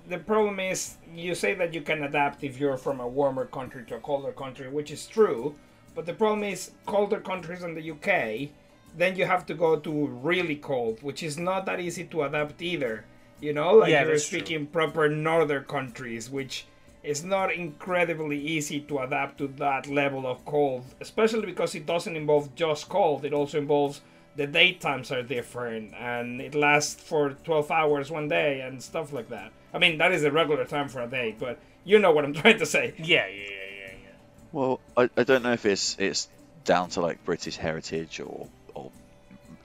the 0.07 0.17
problem 0.17 0.59
is 0.59 0.97
you 1.13 1.35
say 1.35 1.53
that 1.55 1.73
you 1.73 1.81
can 1.81 2.03
adapt 2.03 2.43
if 2.43 2.59
you're 2.59 2.77
from 2.77 2.99
a 2.99 3.07
warmer 3.07 3.45
country 3.45 3.83
to 3.85 3.95
a 3.95 3.99
colder 3.99 4.31
country, 4.33 4.69
which 4.69 4.91
is 4.91 5.07
true. 5.07 5.55
But 5.95 6.05
the 6.05 6.13
problem 6.13 6.43
is 6.43 6.71
colder 6.85 7.19
countries 7.21 7.63
in 7.63 7.73
the 7.75 7.91
UK, 7.91 8.49
then 8.97 9.15
you 9.15 9.25
have 9.25 9.45
to 9.47 9.53
go 9.53 9.77
to 9.79 10.07
really 10.07 10.55
cold, 10.55 11.01
which 11.01 11.23
is 11.23 11.37
not 11.37 11.65
that 11.65 11.79
easy 11.79 12.03
to 12.05 12.23
adapt 12.23 12.61
either. 12.61 13.05
You 13.39 13.53
know, 13.53 13.73
like 13.73 13.91
Yeah, 13.91 14.03
you're 14.03 14.11
that's 14.13 14.27
true. 14.27 14.39
speaking 14.39 14.67
proper 14.67 15.09
northern 15.09 15.65
countries, 15.65 16.29
which 16.29 16.65
it's 17.03 17.23
not 17.23 17.53
incredibly 17.53 18.39
easy 18.39 18.79
to 18.79 18.99
adapt 18.99 19.37
to 19.39 19.47
that 19.47 19.87
level 19.87 20.25
of 20.25 20.43
cold, 20.45 20.85
especially 21.01 21.45
because 21.45 21.75
it 21.75 21.85
doesn't 21.85 22.15
involve 22.15 22.55
just 22.55 22.87
cold. 22.87 23.25
It 23.25 23.33
also 23.33 23.57
involves 23.57 24.01
the 24.35 24.47
daytimes 24.47 25.11
are 25.11 25.21
different 25.21 25.93
and 25.93 26.41
it 26.41 26.55
lasts 26.55 27.01
for 27.03 27.31
12 27.43 27.69
hours 27.69 28.09
one 28.09 28.29
day 28.29 28.61
and 28.61 28.81
stuff 28.81 29.11
like 29.11 29.29
that. 29.29 29.51
I 29.73 29.79
mean, 29.79 29.97
that 29.97 30.11
is 30.11 30.23
a 30.23 30.31
regular 30.31 30.65
time 30.65 30.87
for 30.87 31.01
a 31.01 31.07
day, 31.07 31.35
but 31.37 31.59
you 31.83 31.99
know 31.99 32.11
what 32.11 32.23
I'm 32.23 32.33
trying 32.41 32.59
to 32.59 32.65
say. 32.65 32.93
yeah 32.97 33.27
yeah 33.27 33.33
yeah 33.33 33.47
yeah, 33.79 33.91
yeah. 34.03 34.15
Well, 34.53 34.79
I, 34.95 35.09
I 35.17 35.23
don't 35.23 35.43
know 35.43 35.53
if 35.53 35.65
it's 35.65 35.97
it's 35.99 36.29
down 36.63 36.89
to 36.91 37.01
like 37.01 37.23
British 37.25 37.57
heritage 37.57 38.21
or 38.21 38.47
or 38.73 38.91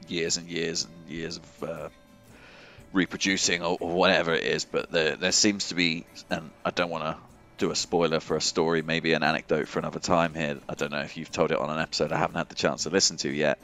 years 0.09 0.37
and 0.39 0.49
years 0.49 0.87
and 0.87 1.09
years 1.09 1.37
of 1.37 1.63
uh, 1.63 1.89
reproducing 2.93 3.63
or, 3.63 3.79
or 3.81 3.91
whatever 3.93 4.35
it 4.35 4.43
is, 4.43 4.65
but 4.65 4.91
there 4.91 5.17
there 5.17 5.33
seems 5.33 5.69
to 5.69 5.77
be, 5.77 6.05
and 6.31 6.51
I 6.65 6.71
don't 6.71 6.91
want 6.91 7.05
to 7.05 7.28
do 7.59 7.71
a 7.71 7.77
spoiler 7.77 8.21
for 8.21 8.37
a 8.37 8.41
story, 8.41 8.83
maybe 8.83 9.13
an 9.13 9.23
anecdote 9.23 9.69
for 9.69 9.79
another 9.79 10.01
time 10.01 10.35
here. 10.35 10.59
I 10.69 10.75
don't 10.75 10.91
know 10.91 11.01
if 11.01 11.17
you've 11.17 11.31
told 11.31 11.53
it 11.53 11.59
on 11.59 11.71
an 11.71 11.79
episode 11.79 12.13
I 12.13 12.19
haven't 12.19 12.37
had 12.37 12.49
the 12.49 12.55
chance 12.55 12.85
to 12.85 12.91
listen 12.91 13.17
to 13.19 13.31
yet, 13.31 13.59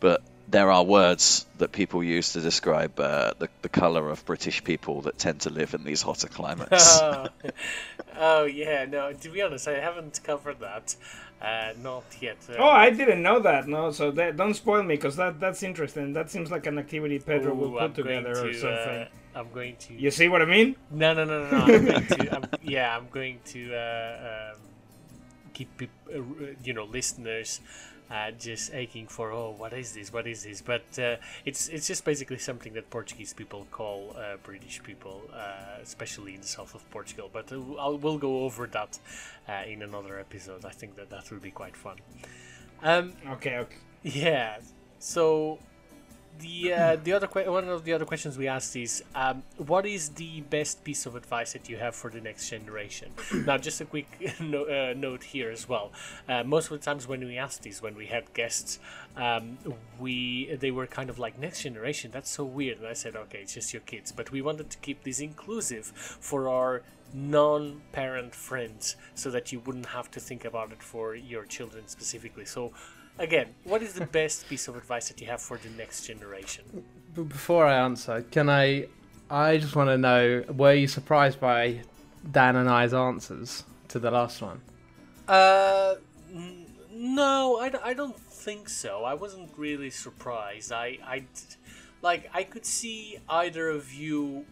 but 0.00 0.22
there 0.48 0.70
are 0.70 0.84
words 0.84 1.46
that 1.58 1.72
people 1.72 2.02
use 2.02 2.34
to 2.34 2.40
describe 2.40 2.98
uh, 3.00 3.32
the, 3.38 3.48
the 3.62 3.68
colour 3.68 4.10
of 4.10 4.24
British 4.24 4.62
people 4.64 5.02
that 5.02 5.18
tend 5.18 5.40
to 5.42 5.50
live 5.50 5.74
in 5.74 5.84
these 5.84 6.02
hotter 6.02 6.28
climates. 6.28 7.00
oh 8.18 8.44
yeah, 8.44 8.84
no. 8.84 9.12
To 9.12 9.28
be 9.30 9.42
honest, 9.42 9.66
I 9.68 9.80
haven't 9.80 10.20
covered 10.22 10.60
that, 10.60 10.94
uh, 11.42 11.72
not 11.82 12.04
yet. 12.20 12.36
Uh, 12.48 12.54
Oh, 12.58 12.68
I 12.68 12.90
didn't 12.90 13.22
know 13.22 13.40
that. 13.40 13.66
No, 13.66 13.90
so 13.90 14.10
that, 14.12 14.36
don't 14.36 14.54
spoil 14.54 14.82
me 14.82 14.94
because 14.94 15.16
that 15.16 15.40
that's 15.40 15.62
interesting. 15.62 16.12
That 16.12 16.30
seems 16.30 16.50
like 16.50 16.66
an 16.66 16.78
activity 16.78 17.18
Pedro 17.18 17.54
will 17.54 17.72
put 17.72 17.82
I'm 17.82 17.92
together 17.94 18.34
going 18.34 18.48
or 18.48 18.52
something. 18.54 18.98
Uh, 19.02 19.08
I'm 19.34 19.50
going 19.52 19.76
to. 19.76 19.94
You 19.94 20.10
see 20.10 20.28
what 20.28 20.42
I 20.42 20.44
mean? 20.44 20.76
No, 20.90 21.14
no, 21.14 21.24
no, 21.24 21.50
no. 21.50 21.50
no. 21.50 21.64
I'm 21.64 21.84
going 21.84 22.06
to. 22.06 22.36
I'm, 22.36 22.44
yeah, 22.62 22.96
I'm 22.96 23.08
going 23.10 23.40
to 23.46 23.74
uh, 23.74 24.52
um, 24.54 24.60
keep 25.52 25.82
uh, 25.82 26.18
you 26.62 26.74
know 26.74 26.84
listeners. 26.84 27.60
Uh, 28.12 28.30
just 28.32 28.74
aching 28.74 29.06
for 29.06 29.32
oh 29.32 29.54
what 29.56 29.72
is 29.72 29.94
this? 29.94 30.12
What 30.12 30.26
is 30.26 30.44
this? 30.44 30.60
But 30.60 30.84
uh, 30.98 31.16
it's 31.46 31.68
it's 31.68 31.86
just 31.86 32.04
basically 32.04 32.38
something 32.38 32.74
that 32.74 32.90
Portuguese 32.90 33.32
people 33.32 33.66
call 33.70 34.14
uh, 34.18 34.36
British 34.42 34.82
people 34.82 35.22
uh, 35.32 35.80
especially 35.82 36.34
in 36.34 36.40
the 36.42 36.46
south 36.46 36.74
of 36.74 36.82
Portugal. 36.90 37.30
But 37.32 37.50
uh, 37.52 37.56
I'll, 37.78 37.96
we'll 37.96 38.18
go 38.18 38.44
over 38.44 38.66
that 38.66 38.98
uh, 39.48 39.62
in 39.66 39.82
another 39.82 40.18
episode. 40.18 40.64
I 40.66 40.70
think 40.70 40.96
that 40.96 41.08
that 41.10 41.30
will 41.30 41.40
be 41.40 41.50
quite 41.50 41.76
fun. 41.76 41.96
Um, 42.82 43.14
Okay, 43.30 43.56
okay. 43.58 43.76
yeah. 44.02 44.58
So 44.98 45.58
the 46.38 46.72
uh, 46.72 46.96
the 47.02 47.12
other 47.12 47.26
que- 47.26 47.48
one 47.50 47.68
of 47.68 47.84
the 47.84 47.92
other 47.92 48.04
questions 48.04 48.38
we 48.38 48.48
asked 48.48 48.74
is 48.76 49.02
um, 49.14 49.42
what 49.56 49.86
is 49.86 50.10
the 50.10 50.40
best 50.42 50.82
piece 50.84 51.06
of 51.06 51.14
advice 51.14 51.52
that 51.52 51.68
you 51.68 51.76
have 51.76 51.94
for 51.94 52.10
the 52.10 52.20
next 52.20 52.48
generation? 52.48 53.10
Now 53.46 53.58
just 53.58 53.80
a 53.80 53.84
quick 53.84 54.08
no, 54.40 54.64
uh, 54.64 54.94
note 54.96 55.24
here 55.24 55.50
as 55.50 55.68
well. 55.68 55.92
Uh, 56.28 56.42
most 56.44 56.70
of 56.70 56.78
the 56.78 56.84
times 56.84 57.06
when 57.06 57.20
we 57.20 57.36
asked 57.38 57.62
these 57.62 57.82
when 57.82 57.94
we 57.94 58.06
had 58.06 58.32
guests 58.34 58.78
um, 59.16 59.58
we 59.98 60.54
they 60.56 60.70
were 60.70 60.86
kind 60.86 61.10
of 61.10 61.18
like 61.18 61.38
next 61.38 61.62
generation 61.62 62.10
that's 62.12 62.30
so 62.30 62.44
weird. 62.44 62.78
And 62.78 62.86
i 62.86 62.94
said 62.94 63.14
okay 63.16 63.38
it's 63.38 63.54
just 63.54 63.72
your 63.72 63.82
kids. 63.82 64.12
But 64.12 64.32
we 64.32 64.42
wanted 64.42 64.70
to 64.70 64.78
keep 64.78 65.04
this 65.04 65.20
inclusive 65.20 65.86
for 65.86 66.48
our 66.48 66.82
non-parent 67.14 68.34
friends 68.34 68.96
so 69.14 69.30
that 69.30 69.52
you 69.52 69.60
wouldn't 69.60 69.86
have 69.86 70.10
to 70.10 70.18
think 70.18 70.44
about 70.44 70.72
it 70.72 70.82
for 70.82 71.14
your 71.14 71.44
children 71.44 71.86
specifically. 71.86 72.46
So 72.46 72.72
again 73.18 73.48
what 73.64 73.82
is 73.82 73.92
the 73.94 74.06
best 74.06 74.48
piece 74.48 74.68
of 74.68 74.76
advice 74.76 75.08
that 75.08 75.20
you 75.20 75.26
have 75.26 75.40
for 75.40 75.58
the 75.58 75.68
next 75.70 76.06
generation 76.06 76.64
before 77.14 77.66
I 77.66 77.76
answer, 77.78 78.22
can 78.30 78.48
I? 78.48 78.86
I 79.30 79.58
just 79.58 79.76
want 79.76 79.88
to 79.88 79.98
know: 79.98 80.44
Were 80.48 80.74
you 80.74 80.88
surprised 80.88 81.40
by 81.40 81.80
Dan 82.30 82.56
and 82.56 82.68
I's 82.68 82.94
answers 82.94 83.64
to 83.88 83.98
the 83.98 84.10
last 84.10 84.40
one? 84.42 84.60
Uh, 85.28 85.96
n- 86.32 86.66
no, 86.90 87.58
I, 87.58 87.68
d- 87.68 87.78
I 87.82 87.94
don't 87.94 88.18
think 88.18 88.68
so. 88.68 89.04
I 89.04 89.14
wasn't 89.14 89.50
really 89.56 89.90
surprised. 89.90 90.72
I, 90.72 90.98
I, 91.06 91.18
d- 91.20 91.26
like, 92.02 92.30
I 92.34 92.44
could 92.44 92.66
see 92.66 93.18
either 93.28 93.68
of 93.68 93.92
you 93.92 94.44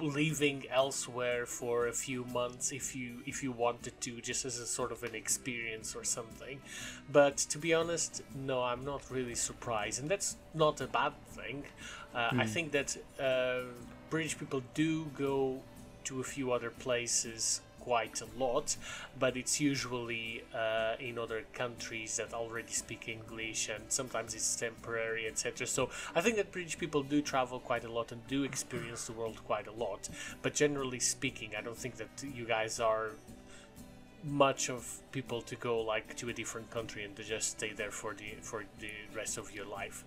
leaving 0.00 0.64
elsewhere 0.70 1.44
for 1.44 1.86
a 1.86 1.92
few 1.92 2.24
months 2.24 2.72
if 2.72 2.96
you 2.96 3.22
if 3.26 3.42
you 3.42 3.52
wanted 3.52 4.00
to 4.00 4.20
just 4.22 4.44
as 4.44 4.58
a 4.58 4.66
sort 4.66 4.90
of 4.90 5.02
an 5.02 5.14
experience 5.14 5.94
or 5.94 6.04
something. 6.04 6.60
But 7.12 7.36
to 7.36 7.58
be 7.58 7.74
honest 7.74 8.22
no 8.34 8.62
i'm 8.62 8.84
not 8.84 9.02
really 9.10 9.34
surprised 9.34 10.00
and 10.00 10.08
that's 10.10 10.36
not 10.54 10.80
a 10.80 10.86
bad 10.86 11.12
thing. 11.28 11.64
Uh, 12.14 12.30
i 12.38 12.46
think 12.46 12.72
that 12.72 12.96
uh, 13.20 13.60
british 14.08 14.38
people 14.38 14.62
do 14.72 15.04
go 15.18 15.60
to 16.04 16.20
a 16.20 16.24
few 16.24 16.50
other 16.52 16.70
places 16.70 17.60
quite 17.86 18.20
a 18.20 18.26
lot, 18.36 18.76
but 19.16 19.36
it's 19.36 19.60
usually 19.60 20.42
uh, 20.52 20.94
in 20.98 21.18
other 21.24 21.44
countries 21.52 22.16
that 22.16 22.34
already 22.34 22.72
speak 22.72 23.08
English, 23.08 23.68
and 23.68 23.84
sometimes 23.88 24.34
it's 24.34 24.56
temporary, 24.56 25.24
etc. 25.28 25.68
So 25.68 25.82
I 26.16 26.20
think 26.20 26.34
that 26.36 26.50
British 26.50 26.76
people 26.78 27.02
do 27.04 27.22
travel 27.22 27.60
quite 27.60 27.84
a 27.84 27.92
lot 27.98 28.10
and 28.10 28.26
do 28.26 28.42
experience 28.42 29.06
the 29.06 29.12
world 29.12 29.38
quite 29.46 29.68
a 29.68 29.76
lot. 29.84 30.08
But 30.42 30.52
generally 30.54 30.98
speaking, 30.98 31.50
I 31.56 31.60
don't 31.60 31.78
think 31.84 31.94
that 32.02 32.10
you 32.38 32.44
guys 32.44 32.80
are 32.80 33.10
much 34.24 34.68
of 34.68 34.82
people 35.12 35.40
to 35.42 35.54
go 35.54 35.80
like 35.80 36.16
to 36.16 36.28
a 36.28 36.32
different 36.32 36.68
country 36.70 37.04
and 37.04 37.14
to 37.14 37.22
just 37.22 37.50
stay 37.50 37.72
there 37.72 37.92
for 37.92 38.14
the 38.14 38.30
for 38.42 38.64
the 38.80 38.90
rest 39.14 39.38
of 39.38 39.54
your 39.54 39.66
life. 39.80 39.98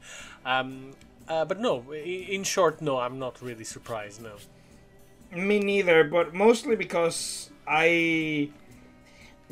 Um, 0.45 0.91
uh, 1.29 1.45
but 1.45 1.59
no, 1.59 1.93
in 1.93 2.43
short, 2.43 2.81
no, 2.81 2.99
I'm 2.99 3.19
not 3.19 3.41
really 3.41 3.63
surprised. 3.63 4.21
No. 4.21 4.35
Me 5.31 5.59
neither, 5.59 6.03
but 6.03 6.33
mostly 6.33 6.75
because 6.75 7.48
I 7.69 8.49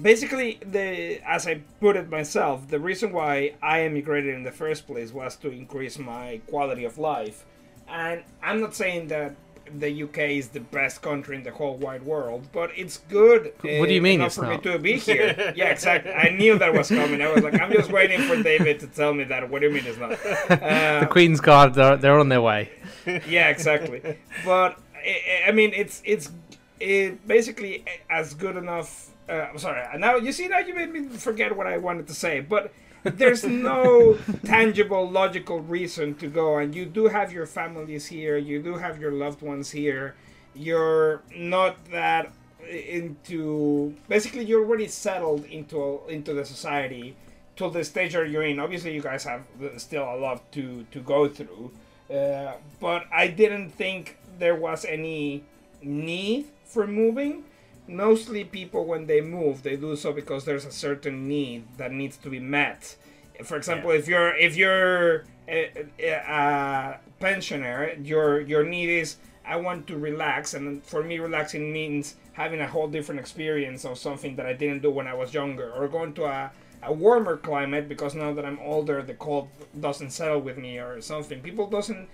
basically 0.01 0.60
the 0.65 1.21
as 1.27 1.47
I 1.47 1.62
put 1.80 1.95
it 1.95 2.10
myself, 2.10 2.67
the 2.67 2.80
reason 2.80 3.12
why 3.12 3.53
I 3.62 3.82
emigrated 3.82 4.34
in 4.34 4.43
the 4.43 4.51
first 4.51 4.88
place 4.88 5.12
was 5.13 5.36
to 5.38 5.49
increase 5.49 5.97
my 5.99 6.41
quality 6.47 6.84
of 6.84 6.97
life. 6.97 7.45
And 7.88 8.23
I'm 8.43 8.60
not 8.60 8.75
saying 8.75 9.08
that 9.08 9.36
the 9.80 10.03
UK 10.03 10.17
is 10.17 10.49
the 10.49 10.60
best 10.60 11.01
country 11.01 11.36
in 11.36 11.43
the 11.43 11.51
whole 11.51 11.75
wide 11.75 12.03
world, 12.03 12.47
but 12.51 12.71
it's 12.75 12.97
good. 13.10 13.53
What 13.62 13.88
do 13.88 13.93
you 13.93 13.99
uh, 13.99 14.03
mean 14.03 14.21
it's 14.21 14.36
for 14.36 14.47
me 14.47 14.58
to 14.60 14.80
be 14.80 14.97
here? 14.97 15.53
yeah, 15.56 15.69
exactly. 15.69 16.12
I 16.12 16.30
knew 16.30 16.58
that 16.58 16.73
was 16.73 16.88
coming. 16.88 17.21
I 17.21 17.32
was 17.32 17.43
like, 17.43 17.60
I'm 17.60 17.71
just 17.71 17.91
waiting 17.91 18.21
for 18.21 18.41
David 18.41 18.80
to 18.82 18.88
tell 18.88 19.13
me 19.13 19.25
that. 19.25 19.49
What 19.49 19.62
do 19.62 19.67
you 19.67 19.73
mean 19.73 19.86
it's 19.86 19.97
not? 19.97 20.12
Uh, 20.49 21.01
The 21.01 21.08
Queen's 21.08 21.41
Guard, 21.41 21.73
they're, 21.73 21.97
they're 21.97 22.19
on 22.19 22.30
their 22.30 22.41
way. 22.41 22.69
yeah, 23.06 23.49
exactly. 23.49 24.01
But 24.45 24.80
I, 24.95 25.49
I 25.49 25.51
mean, 25.51 25.73
it's 25.73 26.01
it's 26.06 26.32
it 26.80 27.28
basically 27.28 27.86
as 28.10 28.34
good 28.34 28.56
enough. 28.56 29.12
Uh, 29.30 29.48
I'm 29.52 29.58
sorry. 29.58 29.84
Now 29.98 30.16
you 30.16 30.32
see 30.32 30.48
now 30.48 30.60
you 30.60 30.74
made 30.74 30.92
me 30.92 31.08
forget 31.10 31.56
what 31.56 31.68
I 31.68 31.78
wanted 31.78 32.08
to 32.08 32.13
say. 32.13 32.40
But 32.40 32.72
there's 33.04 33.44
no 33.70 34.18
tangible, 34.46 35.10
logical 35.10 35.60
reason 35.60 36.16
to 36.16 36.28
go, 36.28 36.58
and 36.58 36.74
you 36.74 36.86
do 36.86 37.08
have 37.08 37.32
your 37.32 37.46
families 37.46 38.08
here. 38.08 38.38
You 38.38 38.62
do 38.62 38.76
have 38.76 39.00
your 39.00 39.12
loved 39.12 39.42
ones 39.42 39.72
here. 39.72 40.16
You're 40.54 41.22
not 41.36 41.84
that 41.92 42.32
into 42.70 43.96
basically 44.10 44.44
you're 44.44 44.66
already 44.66 44.88
settled 44.88 45.46
into 45.46 46.02
into 46.10 46.34
the 46.34 46.44
society 46.44 47.16
to 47.56 47.70
the 47.70 47.84
stage 47.84 48.13
that 48.13 48.30
you're 48.30 48.44
in. 48.44 48.60
Obviously, 48.60 48.94
you 48.94 49.02
guys 49.02 49.24
have 49.24 49.44
still 49.78 50.04
a 50.04 50.18
lot 50.18 50.52
to 50.54 50.86
to 50.92 51.00
go 51.00 51.28
through, 51.28 51.72
uh, 52.13 52.54
but 52.80 53.06
I 53.12 53.28
didn't 53.28 53.72
think 53.72 54.18
there 54.40 54.56
was 54.56 54.86
any 54.86 55.44
need 55.82 56.48
for 56.67 56.88
moving. 56.88 57.45
Mostly, 57.88 58.43
people 58.43 58.86
when 58.86 59.08
they 59.08 59.21
move, 59.21 59.63
they 59.63 59.77
do 59.77 59.95
so 59.95 60.12
because 60.12 60.43
there's 60.43 60.65
a 60.65 60.71
certain 60.71 61.27
need 61.27 61.65
that 61.77 61.91
needs 61.91 62.17
to 62.17 62.30
be 62.30 62.39
met. 62.39 62.95
For 63.43 63.56
example, 63.56 63.91
if 63.91 64.08
you're 64.08 64.36
if 64.36 64.58
you're 64.58 65.25
a, 65.47 65.86
a, 65.99 66.12
a 66.12 66.99
pensioner, 67.19 67.93
your 68.03 68.41
your 68.41 68.63
need 68.63 68.89
is 68.89 69.17
I 69.45 69.56
want 69.56 69.88
to 69.88 69.97
relax, 69.97 70.53
and 70.53 70.84
for 70.84 71.01
me, 71.03 71.19
relaxing 71.19 71.71
means 71.71 72.15
having 72.34 72.60
a 72.60 72.67
whole 72.67 72.88
different 72.88 73.21
experience 73.21 73.86
of 73.86 73.97
something 73.97 74.36
that 74.36 74.45
I 74.45 74.53
didn't 74.53 74.82
do 74.82 74.91
when 74.91 75.08
I 75.08 75.13
was 75.13 75.34
younger, 75.34 75.71
or 75.71 75.88
going 75.88 76.13
to 76.15 76.25
a, 76.25 76.51
a 76.84 76.91
warmer 76.91 77.38
climate 77.38 77.88
because 77.88 78.13
now 78.13 78.34
that 78.34 78.45
I'm 78.45 78.60
older, 78.60 79.01
the 79.01 79.13
cold 79.13 79.47
doesn't 79.80 80.12
settle 80.12 80.41
with 80.41 80.58
me, 80.58 80.80
or 80.80 80.99
something. 80.99 81.41
People 81.41 81.67
doesn't 81.67 82.10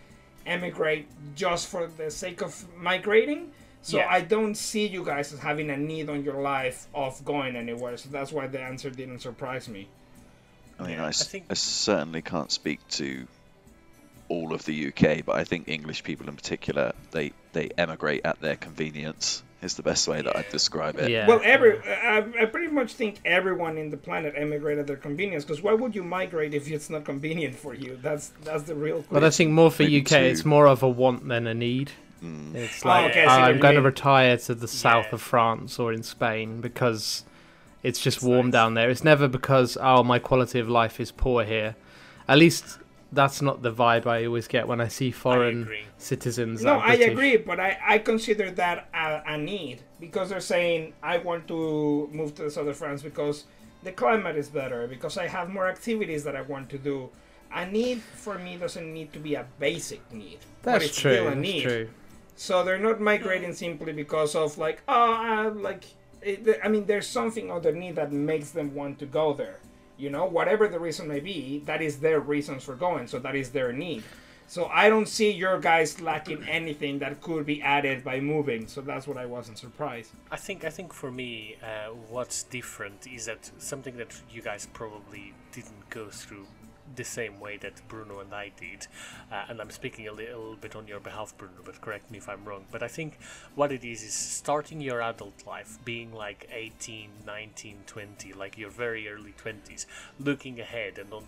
emigrate 0.45 1.07
just 1.35 1.67
for 1.67 1.87
the 1.87 2.11
sake 2.11 2.41
of 2.41 2.65
migrating. 2.77 3.51
So 3.84 3.98
Yeah. 3.98 4.08
I 4.10 4.22
don't 4.22 4.56
see 4.56 4.88
you 4.88 5.04
guys 5.06 5.32
as 5.34 5.39
having 5.39 5.69
a 5.69 5.78
need 5.78 6.10
on 6.10 6.24
your 6.24 6.41
life 6.41 6.88
of 6.96 7.24
going 7.24 7.56
anywhere. 7.56 7.98
So 7.98 8.10
that's 8.10 8.32
why 8.32 8.48
the 8.48 8.60
answer 8.62 8.89
didn't 8.89 9.19
surprise 9.19 9.67
me. 9.69 9.88
I 10.80 10.84
mean, 10.84 10.91
Yeah, 10.93 11.04
I, 11.04 11.06
I 11.06 11.10
s- 11.10 11.28
think- 11.28 11.46
I 11.50 11.54
certainly 11.54 12.22
can't 12.22 12.52
speak 12.52 12.80
to 12.91 13.28
all 14.30 14.54
of 14.54 14.65
the 14.65 14.88
UK, 14.88 15.22
but 15.26 15.36
I 15.36 15.43
think 15.43 15.67
English 15.67 16.04
people 16.04 16.28
in 16.28 16.36
particular, 16.36 16.93
they, 17.12 17.34
they 17.52 17.69
emigrate 17.78 18.22
at 18.26 18.39
their 18.41 18.56
convenience. 18.56 19.43
Is 19.62 19.76
the 19.76 19.84
best 19.84 20.10
way 20.10 20.22
that 20.22 20.36
I'd 20.36 20.50
describe 20.50 20.98
it. 21.00 21.10
Yeah. 21.10 21.26
Well, 21.26 21.39
every 21.41 21.80
I, 21.88 22.17
I 22.41 22.46
pretty 22.48 22.67
much 22.69 22.91
think 22.96 23.22
everyone 23.24 23.78
in 23.78 23.91
the 23.91 23.96
planet 23.96 24.34
emigrated 24.36 24.80
at 24.82 24.88
their 24.88 24.98
convenience. 24.98 25.46
Because 25.46 25.62
why 25.62 25.72
would 25.74 25.96
you 25.96 26.04
migrate 26.04 26.54
if 26.54 26.69
it's 26.69 26.89
not 26.89 27.06
convenient 27.06 27.56
for 27.56 27.74
you? 27.74 27.98
That's 28.02 28.34
that's 28.43 28.63
the 28.63 28.76
real 28.76 28.96
question. 28.96 29.13
But 29.13 29.24
I 29.24 29.30
think 29.30 29.52
more 29.52 29.72
for 29.72 29.84
Maybe 29.84 30.02
UK, 30.02 30.08
two. 30.08 30.15
it's 30.17 30.43
more 30.43 30.67
of 30.67 30.84
a 30.84 30.89
want 30.89 31.26
than 31.30 31.48
a 31.48 31.54
need. 31.54 31.91
Mm. 32.23 32.55
It's 32.55 32.86
Oh, 32.86 32.89
like 32.89 33.12
okay, 33.12 33.25
I 33.25 33.36
see 33.36 33.41
what 33.41 33.49
I'm 33.49 33.55
you 33.55 33.62
going 33.62 33.75
to 33.75 33.81
retire 33.81 34.38
to 34.38 34.55
the 34.55 34.67
south 34.67 35.07
Yeah. 35.09 35.15
of 35.15 35.21
France 35.21 35.79
or 35.79 35.91
in 35.93 36.03
Spain 36.03 36.62
because 36.62 37.23
it's 37.83 37.99
just 37.99 38.17
It's 38.17 38.25
warm 38.25 38.47
nice. 38.47 38.53
down 38.53 38.73
there. 38.75 38.89
It's 38.89 39.03
never 39.03 39.27
because 39.27 39.77
oh 39.81 40.03
my 40.03 40.19
quality 40.19 40.59
of 40.59 40.69
life 40.69 40.99
is 40.99 41.12
poor 41.12 41.43
here. 41.43 41.75
At 42.27 42.38
least 42.38 42.79
that's 43.12 43.41
not 43.41 43.62
the 43.62 43.71
vibe 43.71 44.07
I 44.07 44.25
always 44.25 44.47
get 44.47 44.67
when 44.67 44.81
I 44.81 44.88
see 44.88 45.12
foreign 45.12 45.63
agree. 45.63 45.83
citizens. 45.97 46.63
no, 46.63 46.79
I 46.79 46.93
agree, 46.93 47.38
but 47.38 47.59
I, 47.59 47.77
I 47.88 47.97
consider 47.99 48.49
that 48.51 48.88
a, 48.93 49.21
a 49.33 49.38
need 49.38 49.81
because 49.99 50.29
they're 50.29 50.39
saying 50.39 50.93
I 51.03 51.17
want 51.17 51.47
to 51.49 52.09
move 52.12 52.33
to 52.36 52.43
the 52.43 52.51
south 52.51 52.67
of 52.67 52.77
France 52.77 53.03
because 53.03 53.43
the 53.83 53.91
climate 53.91 54.36
is 54.38 54.49
better 54.49 54.88
because 54.88 55.17
I 55.17 55.27
have 55.27 55.49
more 55.49 55.67
activities 55.67 56.23
that 56.23 56.36
I 56.36 56.41
want 56.41 56.69
to 56.69 56.77
do. 56.77 57.09
A 57.55 57.67
need 57.67 58.01
for 58.01 58.39
me 58.39 58.55
doesn't 58.57 58.91
need 58.91 59.13
to 59.13 59.19
be 59.19 59.36
a 59.36 59.45
basic 59.59 60.01
need, 60.12 60.39
but 60.63 60.71
That's 60.71 60.86
it's 60.86 60.99
true. 60.99 61.13
still 61.13 61.27
a 61.27 61.29
That's 61.31 61.41
need. 61.41 61.62
true. 61.63 61.89
So 62.36 62.63
they're 62.63 62.80
not 62.80 63.00
migrating 63.00 63.54
simply 63.54 63.93
because 63.93 64.36
of 64.36 64.58
like 64.58 64.82
oh 64.88 65.13
uh, 65.13 65.52
like 65.52 65.86
it, 66.22 66.60
I 66.63 66.67
mean 66.67 66.86
there's 66.86 67.08
something 67.08 67.52
underneath 67.52 67.96
that 67.96 68.12
makes 68.12 68.52
them 68.52 68.74
want 68.74 69.00
to 69.00 69.06
go 69.06 69.34
there. 69.34 69.60
You 69.98 70.10
know, 70.10 70.26
whatever 70.26 70.67
the 70.67 70.80
reason 70.80 71.08
may 71.08 71.19
be, 71.19 71.60
that 71.65 71.82
is 71.82 72.00
their 72.00 72.19
reasons 72.19 72.63
for 72.63 72.76
going. 72.76 73.08
So 73.08 73.19
that 73.19 73.36
is 73.36 73.52
their 73.52 73.72
need. 73.72 74.04
So 74.48 74.65
I 74.65 74.89
don't 74.89 75.08
see 75.08 75.32
your 75.32 75.60
guys 75.60 76.02
lacking 76.02 76.43
anything 76.43 77.00
that 77.00 77.22
could 77.22 77.46
be 77.46 77.62
added 77.62 78.04
by 78.04 78.19
moving. 78.19 78.67
So 78.67 78.82
that's 78.82 79.08
what 79.08 79.17
I 79.17 79.26
wasn't 79.26 79.58
surprised. 79.58 80.12
I 80.32 80.38
think 80.38 80.65
I 80.65 80.69
think 80.69 80.93
for 80.93 81.12
me, 81.12 81.58
uh, 81.63 81.91
what's 82.10 82.43
different 82.43 83.08
is 83.08 83.26
that 83.26 83.50
something 83.58 83.98
that 83.98 84.13
you 84.32 84.41
guys 84.41 84.67
probably 84.74 85.34
didn't 85.52 85.89
go 85.89 86.10
through 86.10 86.48
the 86.95 87.03
same 87.03 87.39
way 87.39 87.58
that 87.58 87.82
Bruno 87.88 88.19
and 88.19 88.34
I 88.34 88.51
did, 88.60 88.88
uh, 89.32 89.45
and 89.49 89.60
I'm 89.60 89.69
speaking 89.71 90.08
a 90.08 90.12
little 90.12 90.56
bit 90.56 90.75
on 90.75 90.88
your 90.88 90.99
behalf, 90.99 91.34
Bruno, 91.38 91.62
but 91.63 91.82
correct 91.82 92.12
me 92.12 92.17
if 92.17 92.29
I'm 92.29 92.45
wrong. 92.45 92.65
But 92.71 92.84
I 92.84 92.88
think 92.88 93.17
what 93.56 93.71
it 93.71 93.84
is 93.84 94.03
is 94.03 94.13
starting 94.13 94.82
your 94.82 95.01
adult 95.01 95.45
life, 95.45 95.79
being 95.84 96.13
like 96.13 96.49
18, 96.51 97.10
19, 97.25 97.77
20, 97.86 98.34
like 98.34 98.58
your 98.58 98.69
very 98.69 99.08
early 99.08 99.34
20s, 99.43 99.86
looking 100.19 100.60
ahead 100.60 100.97
and 100.97 101.10
not, 101.10 101.23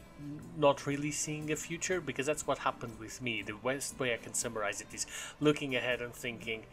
not 0.58 0.88
really 0.88 1.12
seeing 1.12 1.52
a 1.52 1.56
future, 1.56 2.02
because 2.02 2.26
that's 2.26 2.48
what 2.48 2.60
happened 2.60 3.00
with 3.00 3.22
me. 3.22 3.42
The 3.42 3.54
best 3.54 4.00
way 4.00 4.14
I 4.14 4.18
can 4.18 4.34
summarize 4.34 4.82
it 4.82 4.94
is 4.94 5.06
looking 5.40 5.76
ahead 5.76 6.02
and 6.02 6.14
thinking, 6.14 6.64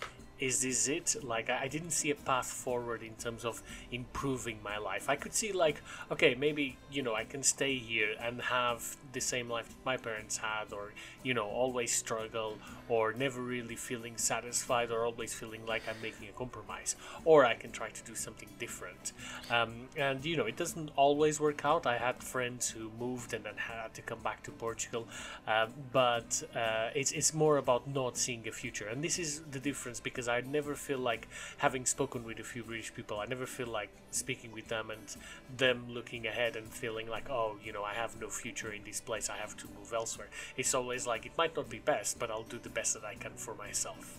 is 0.42 0.62
this 0.62 0.88
it? 0.88 1.14
Like, 1.22 1.48
I 1.48 1.68
didn't 1.68 1.92
see 1.92 2.10
a 2.10 2.16
path 2.16 2.46
forward 2.46 3.00
in 3.04 3.14
terms 3.14 3.44
of 3.44 3.62
improving 3.92 4.58
my 4.64 4.76
life. 4.76 5.08
I 5.08 5.14
could 5.14 5.34
see, 5.34 5.52
like, 5.52 5.80
okay, 6.10 6.34
maybe, 6.34 6.76
you 6.90 7.02
know, 7.02 7.14
I 7.14 7.22
can 7.22 7.44
stay 7.44 7.78
here 7.78 8.16
and 8.20 8.42
have 8.42 8.96
the 9.12 9.20
same 9.20 9.48
life 9.48 9.68
that 9.68 9.84
my 9.86 9.96
parents 9.96 10.38
had, 10.38 10.72
or, 10.72 10.94
you 11.22 11.32
know, 11.32 11.46
always 11.46 11.94
struggle, 11.94 12.58
or 12.88 13.12
never 13.12 13.40
really 13.40 13.76
feeling 13.76 14.16
satisfied, 14.16 14.90
or 14.90 15.06
always 15.06 15.32
feeling 15.32 15.64
like 15.64 15.82
I'm 15.88 16.02
making 16.02 16.28
a 16.28 16.32
compromise. 16.32 16.96
Or 17.24 17.44
I 17.44 17.54
can 17.54 17.70
try 17.70 17.90
to 17.90 18.02
do 18.04 18.16
something 18.16 18.48
different. 18.58 19.12
Um, 19.48 19.88
and, 19.96 20.24
you 20.24 20.36
know, 20.36 20.46
it 20.46 20.56
doesn't 20.56 20.90
always 20.96 21.38
work 21.38 21.64
out. 21.64 21.86
I 21.86 21.98
had 21.98 22.16
friends 22.20 22.68
who 22.68 22.90
moved 22.98 23.32
and 23.32 23.44
then 23.44 23.54
had 23.56 23.94
to 23.94 24.02
come 24.02 24.18
back 24.18 24.42
to 24.42 24.50
Portugal. 24.50 25.06
Um, 25.46 25.72
but 25.92 26.42
uh, 26.56 26.88
it's, 26.96 27.12
it's 27.12 27.32
more 27.32 27.58
about 27.58 27.86
not 27.86 28.16
seeing 28.16 28.48
a 28.48 28.52
future. 28.52 28.88
And 28.88 29.04
this 29.04 29.20
is 29.20 29.42
the 29.52 29.60
difference 29.60 30.00
because 30.00 30.31
I 30.32 30.40
never 30.40 30.74
feel 30.74 30.98
like 30.98 31.28
having 31.58 31.86
spoken 31.86 32.24
with 32.24 32.38
a 32.40 32.42
few 32.44 32.64
British 32.64 32.92
people, 32.94 33.20
I 33.20 33.26
never 33.26 33.46
feel 33.46 33.68
like 33.68 33.90
speaking 34.10 34.50
with 34.52 34.68
them 34.68 34.90
and 34.90 35.16
them 35.56 35.86
looking 35.90 36.26
ahead 36.26 36.56
and 36.56 36.66
feeling 36.68 37.08
like, 37.08 37.30
oh, 37.30 37.56
you 37.64 37.72
know, 37.72 37.84
I 37.84 37.94
have 37.94 38.20
no 38.20 38.28
future 38.28 38.72
in 38.72 38.82
this 38.84 39.00
place, 39.00 39.30
I 39.30 39.36
have 39.36 39.56
to 39.58 39.66
move 39.78 39.92
elsewhere. 39.92 40.28
It's 40.56 40.74
always 40.74 41.06
like, 41.06 41.26
it 41.26 41.32
might 41.38 41.54
not 41.56 41.68
be 41.70 41.78
best, 41.78 42.18
but 42.18 42.30
I'll 42.30 42.42
do 42.54 42.58
the 42.62 42.68
best 42.70 42.94
that 42.94 43.04
I 43.04 43.14
can 43.14 43.32
for 43.36 43.54
myself. 43.54 44.18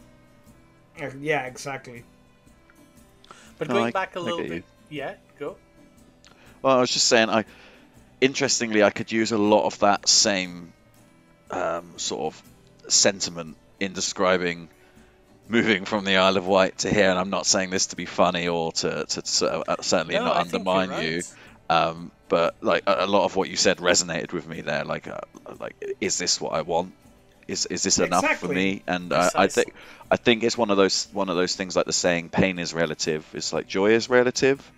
Yeah, 1.19 1.45
exactly. 1.45 2.03
But 3.57 3.67
No, 3.67 3.73
going 3.75 3.87
I- 3.87 3.91
back 3.91 4.15
a 4.15 4.19
I 4.19 4.21
little 4.21 4.39
bit, 4.39 4.51
you. 4.51 4.63
yeah, 4.89 5.15
go. 5.39 5.57
Well, 6.61 6.77
I 6.77 6.79
was 6.79 6.91
just 6.91 7.07
saying, 7.07 7.29
I 7.29 7.45
interestingly, 8.21 8.83
I 8.83 8.89
could 8.89 9.11
use 9.11 9.31
a 9.31 9.37
lot 9.37 9.65
of 9.65 9.79
that 9.79 10.07
same 10.07 10.71
um, 11.51 11.93
sort 11.97 12.33
of 12.33 12.41
sentiment 12.89 13.57
in 13.79 13.93
describing 13.93 14.69
moving 15.47 15.85
from 15.85 16.05
the 16.05 16.17
Isle 16.17 16.37
of 16.37 16.47
Wight 16.47 16.79
to 16.79 16.89
here. 16.93 17.09
And 17.09 17.19
I'm 17.19 17.29
not 17.29 17.45
saying 17.45 17.69
this 17.69 17.87
to 17.87 17.95
be 17.95 18.05
funny 18.05 18.47
or 18.47 18.71
to, 18.73 19.05
to, 19.05 19.21
to 19.21 19.63
uh, 19.71 19.81
certainly 19.81 20.15
No, 20.15 20.25
not 20.25 20.37
I 20.37 20.39
undermine 20.41 21.03
you. 21.03 21.15
right. 21.17 21.33
Um, 21.69 22.11
but 22.29 22.55
like 22.61 22.83
a, 22.87 23.05
a 23.05 23.07
lot 23.07 23.25
of 23.25 23.35
what 23.35 23.49
you 23.49 23.55
said 23.55 23.77
resonated 23.77 24.33
with 24.33 24.47
me 24.47 24.61
there. 24.61 24.83
Like, 24.85 25.07
uh, 25.07 25.19
like, 25.59 25.75
is 26.01 26.17
this 26.17 26.39
what 26.41 26.53
I 26.53 26.61
want? 26.61 26.93
Is 27.47 27.65
is 27.65 27.83
this 27.83 27.99
enough 27.99 28.37
for 28.37 28.47
me? 28.47 28.83
And 28.87 29.11
uh, 29.11 29.29
I 29.35 29.47
think 29.47 29.73
I 30.09 30.15
think 30.15 30.43
it's 30.43 30.57
one 30.57 30.71
of 30.71 30.77
those 30.77 31.07
one 31.11 31.29
of 31.29 31.35
those 31.35 31.55
things 31.55 31.75
like 31.75 31.85
the 31.85 31.93
saying, 31.93 32.29
pain 32.29 32.57
is 32.57 32.73
relative. 32.73 33.25
It's 33.33 33.51
like 33.51 33.67
joy 33.67 33.91
is 33.91 34.09
relative 34.09 34.71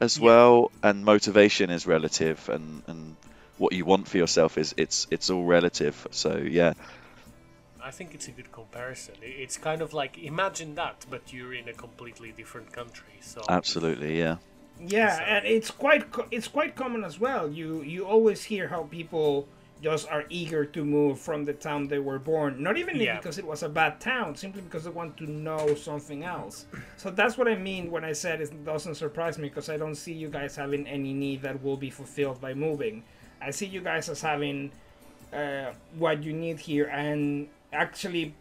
as 0.00 0.16
Yeah. 0.18 0.24
well, 0.26 0.70
and 0.82 1.04
motivation 1.04 1.70
is 1.70 1.86
relative, 1.86 2.48
and 2.48 2.82
and 2.86 3.16
what 3.58 3.72
you 3.72 3.84
want 3.84 4.06
for 4.08 4.16
yourself 4.16 4.58
is 4.58 4.74
it's 4.76 5.08
it's 5.10 5.28
all 5.28 5.44
relative. 5.44 6.06
So 6.12 6.36
yeah, 6.36 6.74
I 7.84 7.90
think 7.90 8.14
it's 8.14 8.28
a 8.28 8.30
good 8.32 8.50
comparison. 8.50 9.14
It's 9.22 9.56
kind 9.58 9.82
of 9.82 9.92
like 9.92 10.16
imagine 10.18 10.74
that, 10.76 11.04
but 11.10 11.32
you're 11.32 11.54
in 11.54 11.68
a 11.68 11.72
completely 11.74 12.32
different 12.32 12.72
country. 12.72 13.14
So 13.20 13.42
absolutely, 13.48 14.18
yeah. 14.18 14.36
Yeah, 14.80 15.16
So- 15.18 15.22
and 15.24 15.46
it's 15.46 15.70
quite 15.70 16.10
co- 16.10 16.26
it's 16.30 16.48
quite 16.48 16.74
common 16.76 17.04
as 17.04 17.20
well. 17.20 17.44
You 17.50 17.82
you 17.82 18.06
always 18.06 18.44
hear 18.44 18.68
how 18.68 18.84
people 18.84 19.46
just 19.82 20.08
are 20.10 20.24
eager 20.30 20.64
to 20.64 20.82
move 20.82 21.20
from 21.20 21.44
the 21.44 21.52
town 21.52 21.88
they 21.88 21.98
were 21.98 22.18
born. 22.18 22.62
Not 22.62 22.78
even 22.78 22.96
Yeah. 22.96 23.16
because 23.18 23.36
it 23.36 23.44
was 23.44 23.62
a 23.62 23.68
bad 23.68 24.00
town, 24.00 24.34
simply 24.34 24.62
because 24.62 24.84
they 24.84 24.90
want 24.90 25.16
to 25.18 25.26
know 25.30 25.74
something 25.74 26.24
else. 26.24 26.64
So 26.96 27.10
that's 27.10 27.36
what 27.36 27.48
I 27.48 27.56
mean 27.56 27.90
when 27.90 28.02
I 28.02 28.14
said 28.14 28.40
it 28.40 28.64
doesn't 28.64 28.94
surprise 28.94 29.36
me 29.38 29.48
because 29.50 29.68
I 29.68 29.76
don't 29.76 29.94
see 30.04 30.12
you 30.14 30.28
guys 30.30 30.56
having 30.56 30.86
any 30.86 31.12
need 31.12 31.42
that 31.42 31.62
will 31.62 31.76
be 31.76 31.90
fulfilled 31.90 32.40
by 32.40 32.54
moving. 32.54 33.04
I 33.42 33.50
see 33.50 33.66
you 33.66 33.82
guys 33.82 34.08
as 34.08 34.22
having 34.22 34.72
uh, 35.34 35.72
what 35.98 36.22
you 36.22 36.32
need 36.32 36.58
here 36.60 36.86
and 36.86 37.48
actually 37.74 38.34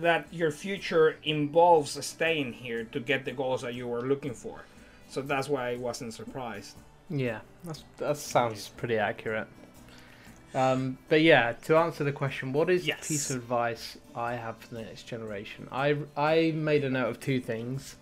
that 0.00 0.32
your 0.32 0.50
future 0.50 1.16
involves 1.24 2.02
staying 2.04 2.54
here 2.54 2.84
to 2.84 3.00
get 3.00 3.24
the 3.24 3.32
goals 3.32 3.60
that 3.62 3.74
you 3.74 3.86
were 3.86 4.00
looking 4.02 4.32
for. 4.32 4.62
So 5.10 5.20
that's 5.20 5.48
why 5.48 5.70
I 5.70 5.76
wasn't 5.76 6.14
surprised. 6.14 6.76
Yeah, 7.10 7.40
that's, 7.64 7.84
that 7.98 8.16
sounds 8.16 8.68
pretty 8.76 8.96
accurate. 8.98 9.48
Um, 10.54 10.96
but 11.08 11.20
yeah, 11.20 11.52
to 11.64 11.76
answer 11.76 12.04
the 12.04 12.12
question, 12.12 12.52
what 12.52 12.70
is 12.70 12.86
Yes. 12.86 13.00
the 13.00 13.14
piece 13.14 13.30
of 13.30 13.36
advice 13.36 13.98
I 14.14 14.34
have 14.34 14.56
for 14.58 14.74
the 14.74 14.82
next 14.82 15.02
generation? 15.04 15.68
I, 15.70 15.96
I 16.16 16.52
made 16.54 16.84
a 16.84 16.90
note 16.90 17.08
of 17.10 17.20
two 17.20 17.40
things. 17.40 17.96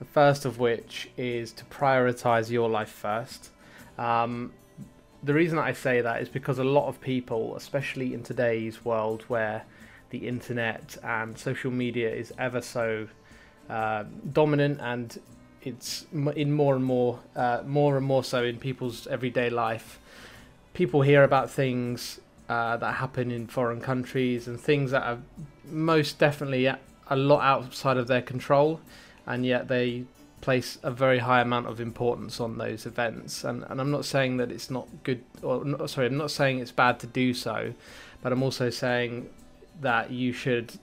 The 0.00 0.04
first 0.04 0.44
of 0.44 0.58
which 0.58 1.08
is 1.16 1.52
to 1.52 1.64
prioritize 1.66 2.50
your 2.50 2.68
life 2.68 2.88
first. 2.90 3.50
Um, 3.98 4.52
the 5.22 5.34
reason 5.34 5.58
I 5.58 5.72
say 5.72 6.00
that 6.00 6.20
is 6.22 6.28
because 6.28 6.58
a 6.58 6.64
lot 6.64 6.88
of 6.88 7.00
people, 7.00 7.54
especially 7.56 8.12
in 8.12 8.24
today's 8.24 8.84
world 8.84 9.22
where 9.28 9.62
the 10.12 10.28
internet 10.28 10.96
and 11.02 11.36
social 11.36 11.70
media 11.70 12.10
is 12.14 12.32
ever 12.38 12.60
so 12.60 13.08
uh, 13.68 14.04
dominant 14.32 14.78
and 14.80 15.18
it's 15.62 16.06
in 16.12 16.52
more 16.52 16.74
and 16.74 16.84
more, 16.84 17.20
uh, 17.34 17.62
more 17.64 17.96
and 17.96 18.06
more 18.06 18.22
so 18.22 18.44
in 18.44 18.58
people's 18.58 19.06
everyday 19.06 19.48
life. 19.48 19.98
People 20.74 21.02
hear 21.02 21.24
about 21.24 21.50
things 21.50 22.20
uh, 22.48 22.76
that 22.76 22.94
happen 22.96 23.30
in 23.30 23.46
foreign 23.46 23.80
countries 23.80 24.46
and 24.46 24.60
things 24.60 24.90
that 24.90 25.02
are 25.02 25.18
most 25.64 26.18
definitely 26.18 26.66
a 26.66 26.78
lot 27.16 27.42
outside 27.42 27.96
of 27.96 28.06
their 28.06 28.22
control, 28.22 28.80
and 29.26 29.46
yet 29.46 29.68
they 29.68 30.04
place 30.40 30.78
a 30.82 30.90
very 30.90 31.20
high 31.20 31.40
amount 31.40 31.68
of 31.68 31.80
importance 31.80 32.40
on 32.40 32.58
those 32.58 32.84
events. 32.84 33.44
And, 33.44 33.64
and 33.70 33.80
I'm 33.80 33.90
not 33.90 34.04
saying 34.04 34.38
that 34.38 34.50
it's 34.50 34.70
not 34.70 34.88
good, 35.04 35.22
or 35.42 35.88
sorry, 35.88 36.08
I'm 36.08 36.16
not 36.18 36.32
saying 36.32 36.58
it's 36.58 36.72
bad 36.72 36.98
to 37.00 37.06
do 37.06 37.32
so, 37.32 37.72
but 38.22 38.32
I'm 38.32 38.42
also 38.42 38.68
saying 38.68 39.30
that 39.80 40.10
you 40.10 40.32
should 40.32 40.74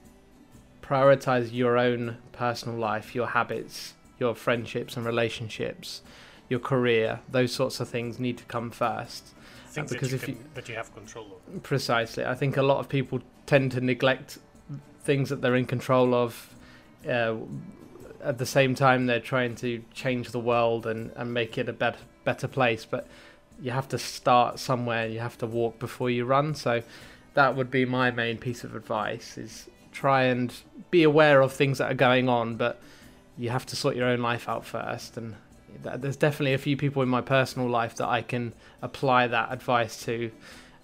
prioritize 0.82 1.54
your 1.54 1.78
own 1.78 2.18
personal 2.32 2.78
life, 2.78 3.14
your 3.14 3.28
habits, 3.28 3.94
your 4.20 4.36
friendships 4.36 4.98
and 4.98 5.06
relationships, 5.06 6.02
your 6.50 6.60
career. 6.60 7.20
Those 7.30 7.54
sorts 7.54 7.80
of 7.80 7.90
things 7.90 8.20
need 8.20 8.38
to 8.40 8.44
come 8.46 8.72
first. 8.72 9.28
things 9.68 9.92
because 9.92 10.10
that 10.10 10.12
you, 10.12 10.16
if 10.16 10.26
can, 10.26 10.36
you- 10.36 10.44
that 10.56 10.70
you 10.70 10.76
have 10.76 10.94
control 10.94 11.26
over. 11.48 11.60
Precisely. 11.60 12.26
I 12.26 12.34
think 12.36 12.58
a 12.58 12.64
lot 12.64 12.80
of 12.80 12.90
people 12.90 13.22
tend 13.46 13.72
to 13.74 13.82
neglect 13.82 14.40
things 15.04 15.30
that 15.30 15.42
they're 15.42 15.56
in 15.56 15.66
control 15.66 16.14
of. 16.16 16.54
Uh, 17.08 17.36
at 18.22 18.38
the 18.38 18.46
same 18.46 18.76
time, 18.76 19.06
they're 19.06 19.20
trying 19.20 19.56
to 19.56 19.82
change 19.94 20.32
the 20.32 20.40
world 20.40 20.86
and, 20.86 21.12
and 21.16 21.34
make 21.34 21.58
it 21.58 21.70
a 21.70 21.74
better 21.74 22.00
better 22.26 22.48
place. 22.48 22.84
But 22.84 23.08
you 23.62 23.72
have 23.72 23.88
to 23.90 23.98
start 23.98 24.60
somewhere. 24.60 25.08
You 25.08 25.20
have 25.20 25.38
to 25.38 25.48
walk 25.48 25.80
before 25.80 26.10
you 26.10 26.26
run. 26.26 26.54
So 26.56 26.82
that 27.34 27.56
would 27.56 27.72
be 27.72 27.86
my 27.86 28.12
main 28.12 28.38
piece 28.38 28.64
of 28.64 28.76
advice: 28.76 29.38
is 29.38 29.70
try 29.92 30.24
and 30.24 30.54
be 30.92 31.04
aware 31.04 31.42
of 31.42 31.52
things 31.52 31.78
that 31.78 31.92
are 31.92 31.96
going 31.96 32.30
on, 32.30 32.56
but 32.56 32.82
you 33.38 33.50
have 33.50 33.66
to 33.68 33.76
sort 33.76 33.96
your 33.96 34.08
own 34.08 34.22
life 34.22 34.48
out 34.48 34.66
first. 34.66 35.18
And 35.18 35.36
there's 35.84 36.18
definitely 36.18 36.54
a 36.54 36.58
few 36.58 36.76
people 36.76 37.02
in 37.02 37.10
my 37.10 37.22
personal 37.22 37.70
life 37.70 37.96
that 37.96 38.08
I 38.08 38.22
can 38.22 38.54
apply 38.82 39.28
that 39.28 39.52
advice 39.52 40.04
to 40.06 40.32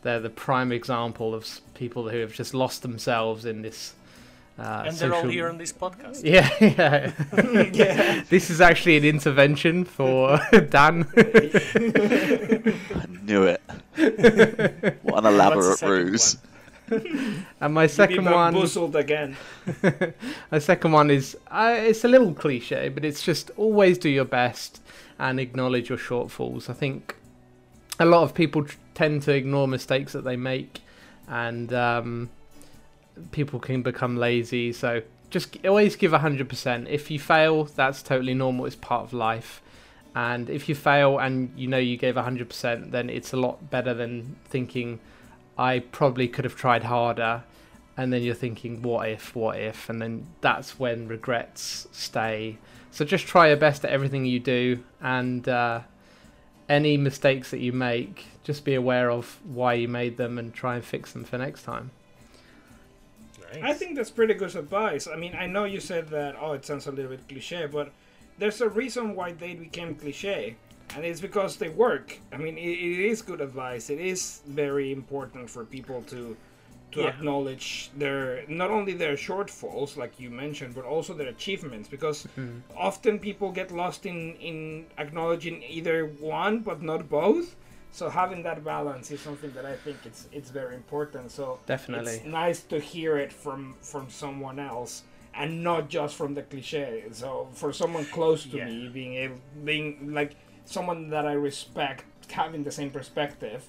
they're 0.06 0.20
the 0.20 0.30
prime 0.30 0.72
example 0.72 1.34
of 1.34 1.60
people 1.74 2.10
who 2.10 2.20
have 2.20 2.32
just 2.32 2.54
lost 2.54 2.84
themselves 2.84 3.44
in 3.44 3.64
this. 3.64 3.96
Uh, 4.58 4.84
and 4.88 4.96
they're 4.96 5.14
all 5.14 5.28
here 5.28 5.50
on 5.50 5.58
this 5.58 5.74
podcast. 5.74 6.22
Yeah, 6.24 6.50
yeah. 6.62 7.12
yeah. 7.74 8.24
this 8.30 8.50
is 8.50 8.62
actually 8.62 8.96
an 8.98 9.04
intervention 9.04 9.84
for 9.84 10.40
Dan. 10.70 11.06
I 11.16 13.06
knew 13.24 13.44
it. 13.44 13.62
what 15.04 15.26
an 15.26 15.34
elaborate 15.34 15.82
ruse. 15.82 16.38
and 17.60 17.74
my 17.74 17.84
You 17.84 17.88
be 17.90 17.94
second 17.94 18.26
one, 18.26 18.54
bamboozled 18.54 18.96
again. 18.96 19.36
my 20.52 20.60
second 20.60 20.92
one 20.92 21.10
is 21.12 21.36
uh, 21.52 21.76
it's 21.78 22.04
a 22.04 22.08
little 22.08 22.34
cliche, 22.34 22.90
but 22.90 23.04
it's 23.04 23.24
just 23.24 23.52
always 23.58 23.98
do 23.98 24.10
your 24.10 24.26
best 24.26 24.82
and 25.20 25.40
acknowledge 25.40 25.90
your 25.90 25.98
shortfalls. 25.98 26.70
I 26.70 26.74
think 26.74 27.16
a 28.00 28.06
lot 28.06 28.24
of 28.24 28.34
people 28.34 28.64
tr- 28.66 28.78
tend 28.94 29.24
to 29.24 29.34
ignore 29.34 29.68
mistakes 29.68 30.14
that 30.14 30.24
they 30.24 30.36
make, 30.36 30.82
and 31.28 31.74
um, 31.74 32.30
people 33.32 33.60
can 33.60 33.82
become 33.82 34.18
lazy. 34.18 34.74
So 34.74 35.02
just 35.30 35.58
always 35.66 35.96
give 35.96 36.12
hundred 36.14 36.50
percent. 36.50 36.88
If 36.88 37.12
you 37.12 37.20
fail, 37.20 37.66
that's 37.66 38.02
totally 38.04 38.34
normal. 38.34 38.66
It's 38.66 38.76
part 38.76 39.04
of 39.04 39.14
life. 39.14 39.62
And 40.16 40.50
if 40.50 40.70
you 40.70 40.76
fail 40.76 41.20
and 41.20 41.52
you 41.58 41.68
know 41.68 41.78
you 41.78 41.98
gave 41.98 42.16
hundred 42.16 42.50
percent, 42.50 42.92
then 42.92 43.10
it's 43.10 43.34
a 43.34 43.38
lot 43.38 43.70
better 43.70 43.94
than 43.94 44.38
thinking 44.46 45.00
I 45.58 45.80
probably 45.80 46.28
could 46.28 46.46
have 46.46 46.56
tried 46.56 46.84
harder. 46.84 47.44
And 47.98 48.12
then 48.12 48.24
you're 48.24 48.36
thinking, 48.36 48.82
what 48.82 49.08
if, 49.08 49.36
what 49.36 49.58
if? 49.58 49.90
And 49.90 50.02
then 50.02 50.28
that's 50.42 50.78
when 50.78 51.08
regrets 51.08 51.88
stay. 51.94 52.58
So 52.92 53.06
just 53.06 53.26
try 53.26 53.48
your 53.48 53.58
best 53.58 53.86
at 53.86 53.92
everything 53.92 54.26
you 54.26 54.40
do, 54.40 54.84
and 55.02 55.48
uh, 55.48 55.82
any 56.70 56.98
mistakes 56.98 57.52
that 57.52 57.60
you 57.60 57.74
make, 57.74 58.26
just 58.44 58.64
be 58.66 58.74
aware 58.74 59.12
of 59.12 59.40
why 59.46 59.74
you 59.74 59.88
made 59.88 60.18
them 60.18 60.38
and 60.38 60.54
try 60.54 60.76
and 60.76 60.84
fix 60.84 61.12
them 61.12 61.24
for 61.24 61.38
next 61.38 61.64
time. 61.64 61.92
Nice. 63.62 63.72
I 63.72 63.74
think 63.74 63.96
that's 63.96 64.12
pretty 64.12 64.34
good 64.34 64.56
advice. 64.56 65.08
I 65.08 65.16
mean, 65.16 65.36
I 65.36 65.46
know 65.48 65.66
you 65.66 65.80
said 65.80 66.10
that, 66.10 66.36
oh, 66.40 66.54
it 66.54 66.66
sounds 66.66 66.88
a 66.88 66.92
little 66.92 67.12
bit 67.12 67.28
cliche, 67.28 67.68
but 67.68 67.92
there's 68.38 68.62
a 68.62 68.70
reason 68.70 69.16
why 69.16 69.32
they 69.34 69.54
became 69.54 69.96
cliche. 69.96 70.56
And 70.96 71.04
it's 71.04 71.20
because 71.20 71.58
they 71.58 71.70
work. 71.70 72.20
I 72.32 72.38
mean, 72.38 72.58
it, 72.58 72.62
it 72.62 73.00
is 73.12 73.22
good 73.22 73.42
advice. 73.42 73.90
It 73.90 74.00
is 74.00 74.42
very 74.48 74.92
important 74.92 75.50
for 75.50 75.66
people 75.66 76.04
to 76.04 76.38
to 76.92 77.02
Yeah. 77.02 77.10
acknowledge 77.10 77.90
their 77.98 78.46
not 78.48 78.70
only 78.70 78.94
their 78.94 79.16
shortfalls 79.18 79.98
like 79.98 80.14
you 80.20 80.30
mentioned 80.30 80.74
but 80.76 80.86
also 80.86 81.14
their 81.14 81.28
achievements 81.28 81.90
because 81.90 82.18
mm-hmm. 82.38 82.60
often 82.78 83.20
people 83.20 83.52
get 83.52 83.70
lost 83.72 84.06
in 84.06 84.36
in 84.50 84.86
acknowledging 84.98 85.62
either 85.78 86.06
one 86.06 86.60
but 86.60 86.82
not 86.82 87.10
both 87.10 87.56
so 87.96 88.10
having 88.10 88.44
that 88.44 88.60
balance 88.64 89.10
is 89.16 89.22
something 89.22 89.52
that 89.54 89.66
i 89.66 89.76
think 89.86 89.98
it's 90.06 90.22
it's 90.38 90.50
very 90.50 90.76
important 90.76 91.32
so 91.32 91.58
Definitely. 91.66 92.16
it's 92.16 92.26
nice 92.26 92.60
to 92.72 92.78
hear 92.80 93.18
it 93.18 93.32
from 93.44 93.62
from 93.82 94.10
someone 94.10 94.60
else 94.60 95.04
and 95.34 95.64
not 95.64 95.88
just 95.98 96.14
from 96.16 96.34
the 96.34 96.42
cliche 96.52 97.04
so 97.12 97.48
for 97.54 97.72
someone 97.82 98.06
close 98.18 98.44
to 98.52 98.58
Yeah. 98.58 98.66
me 98.66 98.90
being 99.00 99.14
able 99.24 99.40
being 99.64 100.14
like 100.20 100.36
someone 100.66 101.10
that 101.12 101.26
i 101.26 101.34
respect 101.34 102.04
having 102.32 102.64
the 102.64 102.72
same 102.80 102.92
perspective 103.00 103.62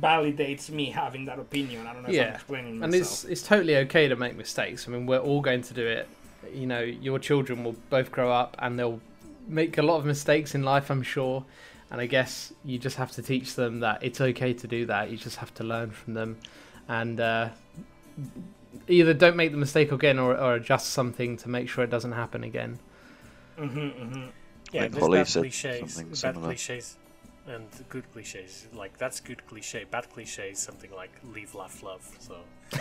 validates 0.00 0.70
me 0.70 0.86
having 0.90 1.24
that 1.24 1.38
opinion 1.38 1.86
i 1.86 1.92
don't 1.92 2.02
know 2.02 2.10
if 2.10 2.20
i'm 2.28 2.34
explaining 2.34 2.78
myself 2.78 2.94
and 2.94 3.02
it's 3.02 3.24
it's 3.24 3.42
totally 3.42 3.76
okay 3.76 4.06
to 4.08 4.16
make 4.16 4.36
mistakes. 4.36 4.86
I 4.86 4.90
mean, 4.92 5.06
we're 5.06 5.18
all 5.30 5.40
going 5.40 5.62
to 5.62 5.74
do 5.74 5.86
it. 5.86 6.06
You 6.52 6.66
know, 6.66 6.80
your 6.80 7.18
children 7.18 7.64
will 7.64 7.76
both 7.90 8.10
grow 8.10 8.30
up 8.32 8.56
and 8.60 8.78
they'll 8.78 9.00
make 9.48 9.76
a 9.78 9.82
lot 9.82 9.96
of 9.98 10.04
mistakes 10.06 10.54
in 10.54 10.62
life, 10.62 10.90
I'm 10.90 11.02
sure. 11.02 11.44
And 11.90 12.00
I 12.00 12.06
guess 12.06 12.52
you 12.64 12.78
just 12.78 12.96
have 12.96 13.10
to 13.12 13.22
teach 13.22 13.54
them 13.54 13.80
that 13.80 14.02
it's 14.02 14.20
okay 14.20 14.52
to 14.52 14.66
do 14.66 14.86
that. 14.86 15.10
You 15.10 15.16
just 15.16 15.38
have 15.38 15.52
to 15.54 15.64
learn 15.64 15.90
from 15.90 16.14
them, 16.14 16.38
and 16.88 17.18
uh, 17.18 17.48
either 18.88 19.14
don't 19.14 19.36
make 19.36 19.50
the 19.50 19.56
mistake 19.56 19.92
again 19.92 20.18
or, 20.18 20.36
or 20.36 20.54
adjust 20.54 20.90
something 20.90 21.36
to 21.38 21.48
make 21.48 21.68
sure 21.68 21.82
it 21.84 21.90
doesn't 21.90 22.12
happen 22.12 22.44
again. 22.44 22.78
hmm 23.56 23.66
hmm 23.66 24.26
Yeah, 24.72 24.88
think 24.88 24.94
there's 24.94 25.08
bad 25.08 25.40
cliches, 25.40 25.96
bad 25.96 26.16
similar. 26.16 26.46
cliches, 26.46 26.96
and 27.46 27.66
good 27.88 28.04
cliches. 28.12 28.68
Like 28.72 28.96
that's 28.98 29.20
good 29.20 29.44
cliche. 29.46 29.84
Bad 29.90 30.10
cliche 30.12 30.50
is 30.50 30.58
something 30.58 30.90
like 30.94 31.10
live, 31.34 31.54
laugh, 31.54 31.82
love. 31.82 32.08
So, 32.20 32.36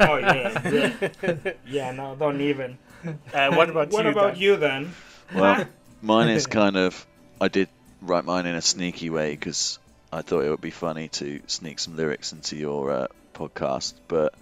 oh 0.00 0.16
yeah 0.16 0.70
yeah. 0.70 1.52
yeah 1.66 1.92
no 1.92 2.16
don't 2.18 2.40
even 2.40 2.78
uh, 3.34 3.54
what 3.54 3.68
about 3.68 3.90
what 3.90 4.04
you? 4.04 4.10
about 4.10 4.32
Dan? 4.32 4.42
you 4.42 4.56
then 4.56 4.94
Well, 5.34 5.66
mine 6.00 6.28
is 6.28 6.46
kind 6.46 6.76
of. 6.76 7.06
I 7.40 7.48
did 7.48 7.68
write 8.06 8.24
mine 8.24 8.46
in 8.46 8.54
a 8.54 8.62
sneaky 8.62 9.10
way 9.10 9.32
because 9.32 9.78
I 10.12 10.22
thought 10.22 10.44
it 10.44 10.50
would 10.50 10.60
be 10.60 10.70
funny 10.70 11.08
to 11.08 11.40
sneak 11.46 11.78
some 11.78 11.96
lyrics 11.96 12.32
into 12.32 12.56
your 12.56 12.90
uh, 12.90 13.06
podcast, 13.34 13.94
but 14.08 14.34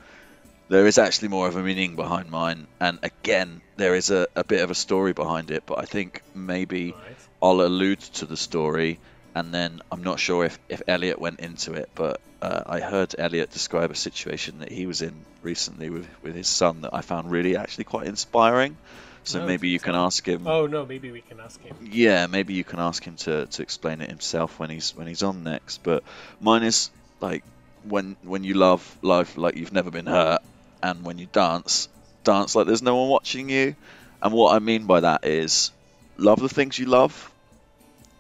there 0.68 0.86
is 0.86 0.98
actually 0.98 1.28
more 1.28 1.48
of 1.48 1.56
a 1.56 1.62
meaning 1.62 1.96
behind 1.96 2.30
mine, 2.30 2.66
and 2.80 2.98
again, 3.02 3.60
there 3.76 3.94
is 3.94 4.10
a, 4.10 4.26
a 4.34 4.44
bit 4.44 4.62
of 4.62 4.70
a 4.70 4.74
story 4.74 5.12
behind 5.12 5.50
it. 5.50 5.64
But 5.66 5.78
I 5.78 5.84
think 5.84 6.22
maybe 6.34 6.92
Right. 6.92 7.16
I'll 7.42 7.60
allude 7.60 8.00
to 8.00 8.26
the 8.26 8.36
story, 8.36 8.98
and 9.34 9.52
then 9.52 9.82
I'm 9.92 10.02
not 10.02 10.18
sure 10.18 10.44
if, 10.44 10.58
if 10.68 10.82
Elliot 10.88 11.18
went 11.20 11.40
into 11.40 11.74
it, 11.74 11.90
but 11.94 12.20
uh, 12.40 12.62
I 12.66 12.80
heard 12.80 13.14
Elliot 13.18 13.50
describe 13.50 13.90
a 13.90 13.94
situation 13.94 14.60
that 14.60 14.72
he 14.72 14.86
was 14.86 15.02
in 15.02 15.14
recently 15.42 15.90
with, 15.90 16.08
with 16.22 16.34
his 16.34 16.48
son 16.48 16.80
that 16.82 16.94
I 16.94 17.02
found 17.02 17.30
really 17.30 17.56
actually 17.56 17.84
quite 17.84 18.06
inspiring. 18.06 18.76
So 19.24 19.40
Oh, 19.40 19.46
maybe 19.46 19.68
you 19.68 19.80
can 19.80 19.94
ask 19.94 20.26
him. 20.26 20.46
Oh 20.46 20.66
no, 20.66 20.84
maybe 20.84 21.10
we 21.10 21.22
can 21.22 21.40
ask 21.40 21.60
him. 21.60 21.76
Yeah, 21.90 22.26
maybe 22.26 22.54
you 22.54 22.64
can 22.64 22.78
ask 22.78 23.02
him 23.02 23.16
to, 23.16 23.46
to 23.46 23.62
explain 23.62 24.02
it 24.02 24.10
himself 24.10 24.58
when 24.58 24.70
he's 24.70 24.94
when 24.94 25.06
he's 25.06 25.22
on 25.22 25.42
next. 25.42 25.82
But 25.82 26.04
mine 26.40 26.62
is 26.62 26.90
like 27.20 27.42
when 27.88 28.16
when 28.22 28.44
you 28.44 28.54
love 28.54 28.82
life 29.02 29.36
like 29.38 29.56
you've 29.56 29.72
never 29.72 29.90
been 29.90 30.06
hurt, 30.06 30.42
and 30.82 31.04
when 31.04 31.18
you 31.18 31.26
dance, 31.26 31.88
dance 32.22 32.54
like 32.54 32.66
there's 32.66 32.82
no 32.82 32.96
one 32.96 33.08
watching 33.08 33.48
you. 33.48 33.74
And 34.22 34.32
what 34.32 34.54
I 34.54 34.58
mean 34.58 34.84
by 34.84 35.00
that 35.00 35.24
is 35.24 35.70
love 36.16 36.40
the 36.40 36.48
things 36.48 36.78
you 36.78 36.86
love. 36.86 37.30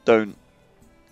Don't 0.04 0.36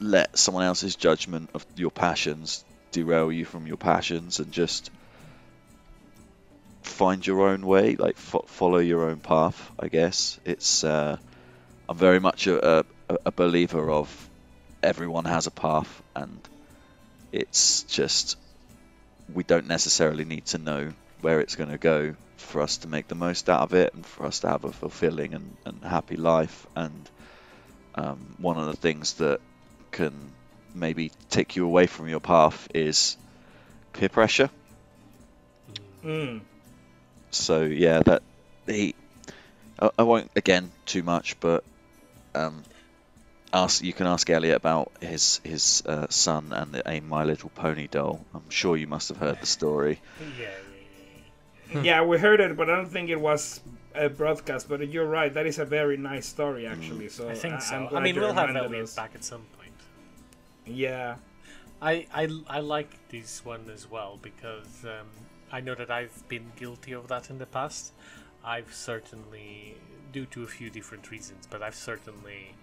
let 0.01 0.39
someone 0.39 0.65
else's 0.65 0.97
judgment 0.97 1.51
of 1.55 1.65
your 1.77 1.91
passions 1.91 2.65
derail 2.93 3.31
you 3.31 3.45
from 3.45 3.67
your 3.67 3.77
passions, 3.77 4.39
and 4.39 4.53
just 4.53 4.91
find 6.83 7.27
your 7.27 7.49
own 7.49 7.65
way, 7.67 7.97
like 7.97 8.17
fo- 8.17 8.45
follow 8.49 8.79
your 8.79 9.11
own 9.11 9.21
path. 9.21 9.71
I 9.79 9.89
guess 9.89 10.39
it's. 10.45 10.85
Uh, 10.85 11.17
I'm 11.89 11.97
very 11.97 12.21
much 12.21 12.47
a, 12.47 12.81
a, 12.81 12.85
a 13.27 13.33
believer 13.33 13.91
of 13.91 14.31
everyone 14.83 15.25
has 15.25 15.47
a 15.47 15.51
path, 15.51 16.03
and 16.17 16.41
it's 17.33 17.85
just 17.85 18.37
we 19.33 19.45
don't 19.45 19.67
necessarily 19.67 20.25
need 20.25 20.47
to 20.47 20.59
know 20.59 20.93
where 21.21 21.41
it's 21.41 21.57
going 21.57 21.71
to 21.71 21.79
go 21.79 22.15
for 22.37 22.61
us 22.63 22.79
to 22.79 22.89
make 22.89 23.09
the 23.09 23.15
most 23.15 23.49
out 23.49 23.61
of 23.61 23.75
it 23.75 23.95
and 23.95 24.05
for 24.05 24.27
us 24.27 24.41
to 24.41 24.49
have 24.49 24.65
a 24.65 24.73
fulfilling 24.73 25.35
and, 25.35 25.57
and 25.65 25.83
happy 25.85 26.17
life. 26.17 26.67
And 26.77 27.09
um, 27.95 28.35
one 28.39 28.59
of 28.59 28.67
the 28.67 28.77
things 28.77 29.15
that 29.15 29.41
can 29.93 30.33
maybe 30.75 31.11
take 31.31 31.57
you 31.57 31.65
away 31.65 31.87
from 31.87 32.09
your 32.09 32.21
path 32.21 32.69
is 32.75 33.17
peer 33.93 34.09
pressure. 34.09 34.51
mm. 36.05 36.41
So 37.33 37.63
yeah, 37.63 38.01
that 38.01 38.23
he. 38.67 38.95
I, 39.79 39.91
I 39.99 40.03
won't 40.03 40.31
again 40.37 40.71
too 40.87 41.03
much, 41.03 41.41
but 41.41 41.65
um, 42.35 42.63
ask 43.53 43.83
you 43.83 43.93
can 43.93 44.07
ask 44.07 44.29
Elliot 44.31 44.57
about 44.57 44.93
his 45.01 45.41
his 45.45 45.83
uh, 45.87 46.07
son 46.09 46.53
and 46.53 46.73
the, 46.73 46.89
a 46.89 47.01
My 47.01 47.25
Little 47.25 47.51
Pony 47.51 47.89
doll. 47.89 48.25
I'm 48.35 48.49
sure 48.51 48.77
you 48.77 48.87
must 48.87 49.09
have 49.09 49.19
heard 49.19 49.41
the 49.41 49.47
story. 49.47 50.01
Yeah, 50.21 50.47
yeah, 50.47 50.47
yeah, 51.75 51.83
yeah 51.83 52.05
we 52.05 52.19
heard 52.19 52.41
it 52.41 52.57
but 52.57 52.69
i 52.69 52.77
don't 52.77 52.91
think 52.91 53.09
it 53.09 53.21
was 53.21 53.61
a 53.95 54.09
broadcast 54.09 54.69
but 54.69 54.87
you're 54.89 55.07
right 55.07 55.33
that 55.35 55.47
is 55.47 55.59
a 55.59 55.65
very 55.65 55.97
nice 55.97 56.27
story 56.27 56.67
actually 56.67 57.09
so. 57.09 57.29
I 57.29 57.35
think 57.35 57.55
I'm 57.55 57.61
so. 57.61 57.77
I 57.77 57.89
glad 57.89 58.03
mean, 58.03 58.17
we'll 58.17 58.33
have 58.33 58.49
reminded 58.49 58.65
Elliot 58.65 58.85
us. 58.85 58.95
back 58.95 59.13
at 59.15 59.25
some 59.25 59.45
point. 59.59 59.73
yeah 60.67 61.17
I, 61.81 62.07
I, 62.15 62.29
I 62.47 62.61
like 62.61 62.97
this 63.09 63.45
one 63.45 63.69
as 63.69 63.91
well 63.91 64.19
because 64.23 64.85
um, 64.85 65.09
I 65.53 65.61
know 65.61 65.75
that 65.75 65.91
I've 65.91 66.27
been 66.29 66.53
guilty 66.57 66.93
of 66.93 67.09
that 67.09 67.31
in 67.31 67.39
the 67.39 67.47
past. 67.47 67.93
I've 68.45 68.75
certainly, 68.75 69.77
due 70.13 70.27
to 70.27 70.43
a 70.43 70.47
few 70.47 70.71
different 70.71 71.11
reasons, 71.11 71.47
but 71.49 71.63
I've 71.63 71.75
certainly 71.77 72.55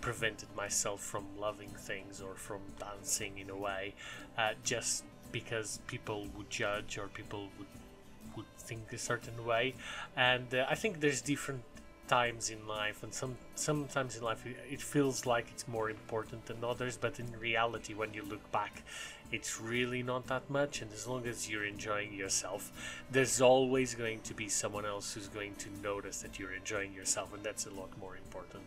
prevented 0.00 0.54
myself 0.54 1.00
from 1.00 1.24
loving 1.38 1.70
things 1.70 2.20
or 2.20 2.34
from 2.34 2.60
dancing 2.78 3.38
in 3.38 3.48
a 3.50 3.56
way 3.56 3.94
uh, 4.36 4.50
just 4.62 5.04
because 5.32 5.80
people 5.86 6.26
would 6.36 6.50
judge 6.50 6.98
or 6.98 7.08
people 7.08 7.48
would 7.58 7.66
would 8.36 8.46
think 8.58 8.92
a 8.92 8.98
certain 8.98 9.44
way 9.46 9.74
and 10.16 10.54
uh, 10.54 10.66
i 10.68 10.74
think 10.74 11.00
there's 11.00 11.22
different 11.22 11.62
times 12.08 12.50
in 12.50 12.66
life 12.66 13.02
and 13.02 13.14
some 13.14 13.36
sometimes 13.54 14.16
in 14.16 14.22
life 14.22 14.44
it- 14.44 14.56
it 14.70 14.82
feels 14.82 15.24
like 15.24 15.46
it's 15.52 15.66
more 15.68 15.88
important 15.88 16.44
than 16.46 16.62
others 16.64 16.96
but 16.96 17.18
in 17.20 17.30
reality 17.38 17.94
when 17.94 18.12
you 18.12 18.22
look 18.22 18.50
back 18.52 18.82
it's 19.34 19.60
really 19.60 20.02
not 20.02 20.26
that 20.26 20.48
much 20.48 20.80
and 20.82 20.92
as 20.92 21.06
long 21.06 21.26
as 21.26 21.48
you're 21.50 21.64
enjoying 21.64 22.12
yourself 22.14 22.62
there's 23.10 23.40
always 23.40 23.94
going 23.94 24.20
to 24.20 24.34
be 24.34 24.48
someone 24.48 24.86
else 24.86 25.14
who's 25.14 25.28
going 25.28 25.54
to 25.56 25.68
notice 25.82 26.22
that 26.22 26.38
you're 26.38 26.54
enjoying 26.54 26.92
yourself 26.92 27.34
and 27.34 27.42
that's 27.42 27.66
a 27.66 27.70
lot 27.70 27.90
more 27.98 28.16
important 28.16 28.62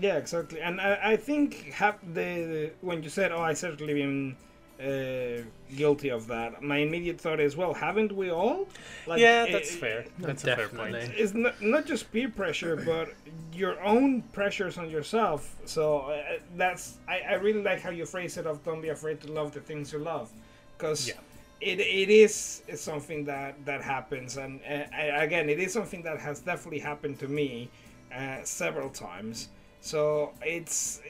Yeah, 0.00 0.16
exactly. 0.16 0.60
And 0.60 0.80
I, 0.80 1.12
I 1.12 1.16
think 1.16 1.74
the, 2.12 2.28
the 2.52 2.70
when 2.82 3.02
you 3.02 3.08
said, 3.08 3.32
"Oh, 3.32 3.40
I 3.40 3.54
certainly 3.54 3.94
been 3.94 4.36
uh, 4.80 5.42
guilty 5.76 6.08
of 6.10 6.26
that," 6.28 6.62
my 6.62 6.78
immediate 6.78 7.20
thought 7.20 7.40
is, 7.40 7.56
"Well, 7.56 7.74
haven't 7.74 8.12
we 8.12 8.30
all?" 8.30 8.66
Like, 9.06 9.20
yeah 9.20 9.46
that's 9.46 9.74
i- 9.74 9.80
fair 9.80 10.04
that's 10.18 10.44
a 10.44 10.54
fair 10.56 10.68
point. 10.68 10.94
It's 11.16 11.34
not, 11.34 11.60
not 11.60 11.86
just 11.86 12.12
peer 12.12 12.28
pressure, 12.28 12.76
but 12.76 13.08
your 13.52 13.80
own 13.82 14.22
pressures 14.32 14.78
on 14.78 14.90
yourself. 14.90 15.56
So 15.64 15.98
uh, 16.00 16.38
that's 16.56 16.98
I, 17.08 17.20
I 17.20 17.34
really 17.34 17.62
like 17.62 17.80
how 17.80 17.90
you 17.90 18.06
phrase 18.06 18.36
it 18.36 18.46
of 18.46 18.62
"Don't 18.64 18.80
be 18.80 18.88
afraid 18.90 19.20
to 19.22 19.32
love 19.32 19.52
the 19.52 19.60
things 19.60 19.92
you 19.92 19.98
love," 19.98 20.30
because 20.76 21.08
Yeah. 21.08 21.14
it, 21.60 21.80
it 21.80 22.08
is 22.10 22.62
something 22.76 23.24
that 23.24 23.64
that 23.64 23.82
happens, 23.82 24.36
and 24.36 24.60
uh, 24.68 24.84
I- 24.94 25.24
again, 25.24 25.48
it 25.48 25.58
is 25.58 25.72
something 25.72 26.02
that 26.02 26.18
has 26.20 26.40
definitely 26.40 26.80
happened 26.80 27.18
to 27.20 27.28
me 27.28 27.70
uh, 28.14 28.42
several 28.44 28.90
times. 28.90 29.48
So 29.80 30.32
it's 30.42 31.00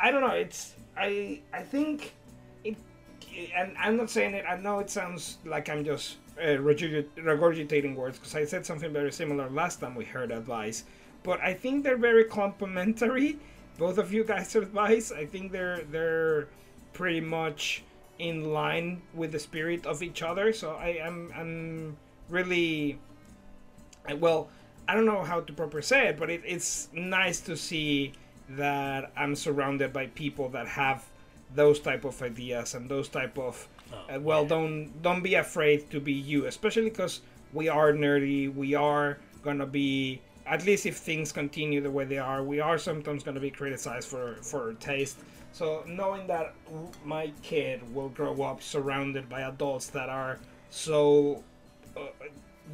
I 0.00 0.10
don't 0.10 0.20
know. 0.20 0.34
It's 0.34 0.74
I 0.96 1.40
I 1.52 1.62
think 1.62 1.96
it, 2.02 2.12
and 3.54 3.76
I'm 3.78 3.96
not 3.96 4.10
saying 4.10 4.34
it. 4.34 4.44
I 4.48 4.56
know 4.56 4.78
it 4.78 4.90
sounds 4.90 5.38
like 5.44 5.68
I'm 5.68 5.84
just 5.84 6.16
uh, 6.38 6.56
regurgitating 6.58 7.94
words 7.94 8.18
because 8.18 8.34
I 8.34 8.44
said 8.44 8.64
something 8.66 8.92
very 8.92 9.12
similar 9.12 9.48
last 9.50 9.80
time 9.80 9.94
we 9.94 10.04
heard 10.04 10.30
advice. 10.30 10.84
But 11.22 11.40
I 11.40 11.54
think 11.54 11.84
they're 11.84 11.96
very 11.96 12.24
complementary. 12.24 13.38
Both 13.78 13.98
of 13.98 14.12
you 14.12 14.24
guys' 14.24 14.56
advice. 14.56 15.12
I 15.12 15.26
think 15.26 15.52
they're 15.52 15.82
they're 15.90 16.48
pretty 16.92 17.20
much 17.20 17.82
in 18.18 18.52
line 18.52 19.00
with 19.14 19.32
the 19.32 19.38
spirit 19.38 19.86
of 19.86 20.02
each 20.02 20.22
other. 20.22 20.52
So 20.52 20.74
I 20.74 20.98
am 21.00 21.32
I'm 21.36 21.96
really 22.28 22.98
well. 24.18 24.48
I 24.88 24.94
don't 24.94 25.06
know 25.06 25.22
how 25.22 25.40
to 25.40 25.52
properly 25.52 25.82
say 25.82 26.08
it, 26.08 26.18
but 26.18 26.30
it, 26.30 26.42
it's 26.44 26.88
nice 26.92 27.40
to 27.42 27.56
see 27.56 28.12
that 28.50 29.12
I'm 29.16 29.36
surrounded 29.36 29.92
by 29.92 30.08
people 30.08 30.48
that 30.50 30.66
have 30.66 31.04
those 31.54 31.80
type 31.80 32.04
of 32.04 32.20
ideas 32.22 32.74
and 32.74 32.88
those 32.88 33.08
type 33.08 33.38
of 33.38 33.68
Oh, 33.92 34.14
uh, 34.14 34.20
well 34.20 34.42
yeah. 34.42 34.48
don't 34.48 35.02
don't 35.02 35.22
be 35.22 35.34
afraid 35.34 35.90
to 35.90 35.98
be 36.00 36.12
you 36.12 36.46
especially 36.46 36.90
because 36.90 37.22
we 37.52 37.68
are 37.68 37.92
nerdy 37.92 38.54
we 38.54 38.74
are 38.74 39.18
gonna 39.42 39.66
be 39.66 40.20
at 40.46 40.64
least 40.64 40.86
if 40.86 40.96
things 40.98 41.32
continue 41.32 41.80
the 41.80 41.90
way 41.90 42.04
they 42.04 42.18
are 42.18 42.42
we 42.44 42.60
are 42.60 42.78
sometimes 42.78 43.24
gonna 43.24 43.40
be 43.40 43.50
criticized 43.50 44.08
for 44.08 44.36
for 44.42 44.68
our 44.68 44.72
taste 44.74 45.18
So 45.52 45.82
knowing 45.88 46.28
that 46.28 46.54
my 47.04 47.32
kid 47.42 47.82
will 47.94 48.08
grow 48.10 48.42
up 48.42 48.62
surrounded 48.62 49.28
by 49.28 49.40
adults 49.42 49.88
that 49.90 50.08
are 50.08 50.38
so 50.70 51.42
uh, 51.96 52.06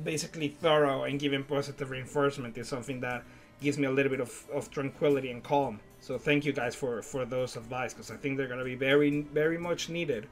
basically 0.04 0.48
thorough 0.48 1.04
and 1.04 1.18
giving 1.18 1.42
positive 1.44 1.90
reinforcement 1.90 2.56
is 2.58 2.68
something 2.68 3.00
that 3.00 3.24
gives 3.60 3.78
me 3.78 3.86
a 3.86 3.90
little 3.90 4.10
bit 4.10 4.20
of, 4.20 4.44
of 4.52 4.70
tranquility 4.70 5.30
and 5.30 5.42
calm. 5.42 5.80
So 6.06 6.18
thank 6.18 6.44
you 6.44 6.52
guys 6.52 6.76
for 6.76 7.02
for 7.02 7.24
those 7.24 7.56
advice 7.56 7.92
because 7.92 8.12
I 8.12 8.16
think 8.16 8.36
they're 8.36 8.46
gonna 8.46 8.62
be 8.62 8.76
very 8.76 9.22
very 9.22 9.58
much 9.58 9.88
needed. 9.88 10.28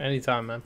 Anytime, 0.00 0.46
man. 0.46 0.62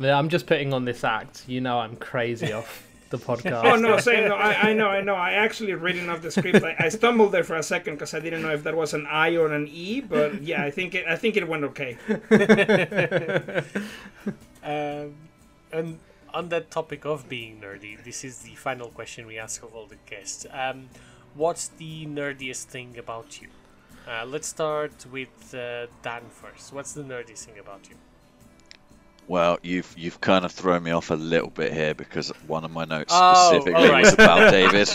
Yeah, 0.00 0.18
I'm 0.18 0.28
just 0.28 0.48
putting 0.48 0.72
on 0.72 0.84
this 0.84 1.04
act. 1.04 1.44
You 1.46 1.60
know, 1.60 1.78
I'm 1.78 1.94
crazy 1.94 2.52
off 2.52 2.84
the 3.10 3.18
podcast. 3.28 3.62
Oh 3.62 3.76
no, 3.76 3.96
saying 4.00 4.28
no, 4.28 4.34
I, 4.34 4.70
I 4.70 4.72
know, 4.72 4.88
I 4.88 5.02
know. 5.02 5.14
I 5.14 5.34
actually 5.34 5.72
reading 5.74 6.08
off 6.08 6.20
the 6.20 6.32
script. 6.32 6.64
I, 6.64 6.74
I 6.80 6.88
stumbled 6.88 7.30
there 7.30 7.44
for 7.44 7.54
a 7.54 7.62
second 7.62 7.94
because 7.94 8.12
I 8.12 8.18
didn't 8.18 8.42
know 8.42 8.52
if 8.52 8.64
that 8.64 8.76
was 8.76 8.92
an 8.92 9.06
I 9.06 9.36
or 9.36 9.52
an 9.52 9.68
E. 9.68 10.00
But 10.00 10.42
yeah, 10.42 10.64
I 10.64 10.72
think 10.72 10.96
it. 10.96 11.06
I 11.06 11.14
think 11.14 11.36
it 11.36 11.46
went 11.46 11.62
okay. 11.64 11.96
Um, 14.64 15.14
and 15.72 15.98
on 16.34 16.48
that 16.50 16.70
topic 16.72 17.06
of 17.06 17.28
being 17.28 17.60
nerdy, 17.60 18.02
this 18.04 18.24
is 18.24 18.40
the 18.40 18.54
final 18.56 18.88
question 18.88 19.26
we 19.26 19.38
ask 19.38 19.62
of 19.62 19.74
all 19.74 19.86
the 19.86 19.96
guests. 20.10 20.44
Um, 20.50 20.90
what's 21.34 21.68
the 21.68 22.06
nerdiest 22.06 22.64
thing 22.64 22.98
about 22.98 23.40
you? 23.40 23.48
Uh, 24.06 24.24
let's 24.24 24.48
start 24.48 25.06
with 25.12 25.54
uh, 25.54 25.86
Dan 26.02 26.22
first. 26.30 26.72
What's 26.72 26.92
the 26.92 27.02
nerdiest 27.02 27.44
thing 27.44 27.58
about 27.58 27.88
you? 27.90 27.96
Well, 29.28 29.58
you've 29.62 29.92
you've 29.96 30.20
kind 30.22 30.46
of 30.46 30.52
thrown 30.52 30.82
me 30.82 30.90
off 30.90 31.10
a 31.10 31.14
little 31.14 31.50
bit 31.50 31.72
here 31.74 31.94
because 31.94 32.30
one 32.46 32.64
of 32.64 32.70
my 32.70 32.86
notes 32.86 33.12
Oh, 33.14 33.50
specifically 33.50 33.84
alright. 33.86 34.04
was 34.06 34.14
about 34.14 34.50
David. 34.58 34.88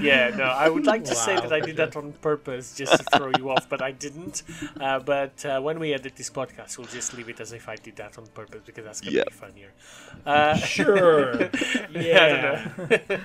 Yeah, 0.00 0.30
no, 0.36 0.42
I 0.42 0.68
would 0.68 0.84
like 0.86 1.04
to 1.04 1.14
say 1.14 1.36
that 1.36 1.52
I 1.52 1.60
did 1.60 1.76
that 1.76 1.94
on 1.94 2.12
purpose 2.14 2.74
just 2.74 2.96
to 2.98 3.04
throw 3.04 3.30
you 3.30 3.48
off, 3.48 3.68
but 3.68 3.80
I 3.80 3.92
didn't. 3.92 4.42
Uh, 4.80 4.98
but 4.98 5.44
uh, 5.46 5.60
when 5.60 5.78
we 5.78 5.94
edit 5.94 6.16
this 6.16 6.30
podcast, 6.30 6.78
we'll 6.78 6.88
just 6.88 7.14
leave 7.14 7.28
it 7.28 7.38
as 7.40 7.52
if 7.52 7.68
I 7.68 7.76
did 7.76 7.94
that 7.96 8.18
on 8.18 8.26
purpose 8.26 8.62
because 8.66 8.84
that's 8.84 9.00
gonna 9.00 9.18
Yeah. 9.18 9.24
be 9.24 9.30
funnier. 9.30 9.70
Uh, 10.26 10.56
Sure. 10.76 11.44
I 11.54 11.88
Yeah. 11.92 12.68
don't 12.76 12.90
know. 13.08 13.18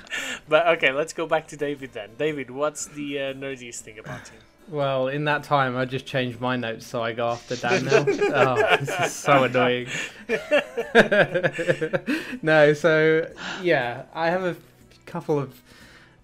but 0.48 0.68
okay, 0.78 0.92
let's 0.92 1.14
go 1.14 1.26
back 1.26 1.48
to 1.48 1.58
David 1.58 1.94
then. 1.94 2.12
David, 2.20 2.52
what's 2.52 2.86
the 2.86 3.18
uh, 3.20 3.34
nerdiest 3.34 3.80
thing 3.80 3.98
about 3.98 4.30
you? 4.32 4.40
Well, 4.70 5.10
in 5.10 5.26
that 5.26 5.44
time, 5.44 5.76
I 5.76 5.86
just 5.86 6.06
changed 6.06 6.40
my 6.40 6.56
notes 6.56 6.88
so 6.88 7.04
I 7.04 7.14
go 7.14 7.30
after 7.30 7.56
Dan 7.56 7.86
now. 7.86 8.06
oh, 8.08 8.78
this 8.78 9.00
is 9.00 9.14
so 9.14 9.44
annoying. 9.44 9.88
no, 12.42 12.74
so 12.74 13.30
yeah, 13.62 14.04
I 14.14 14.30
have 14.30 14.44
a 14.44 14.56
couple 15.06 15.40
of 15.40 15.62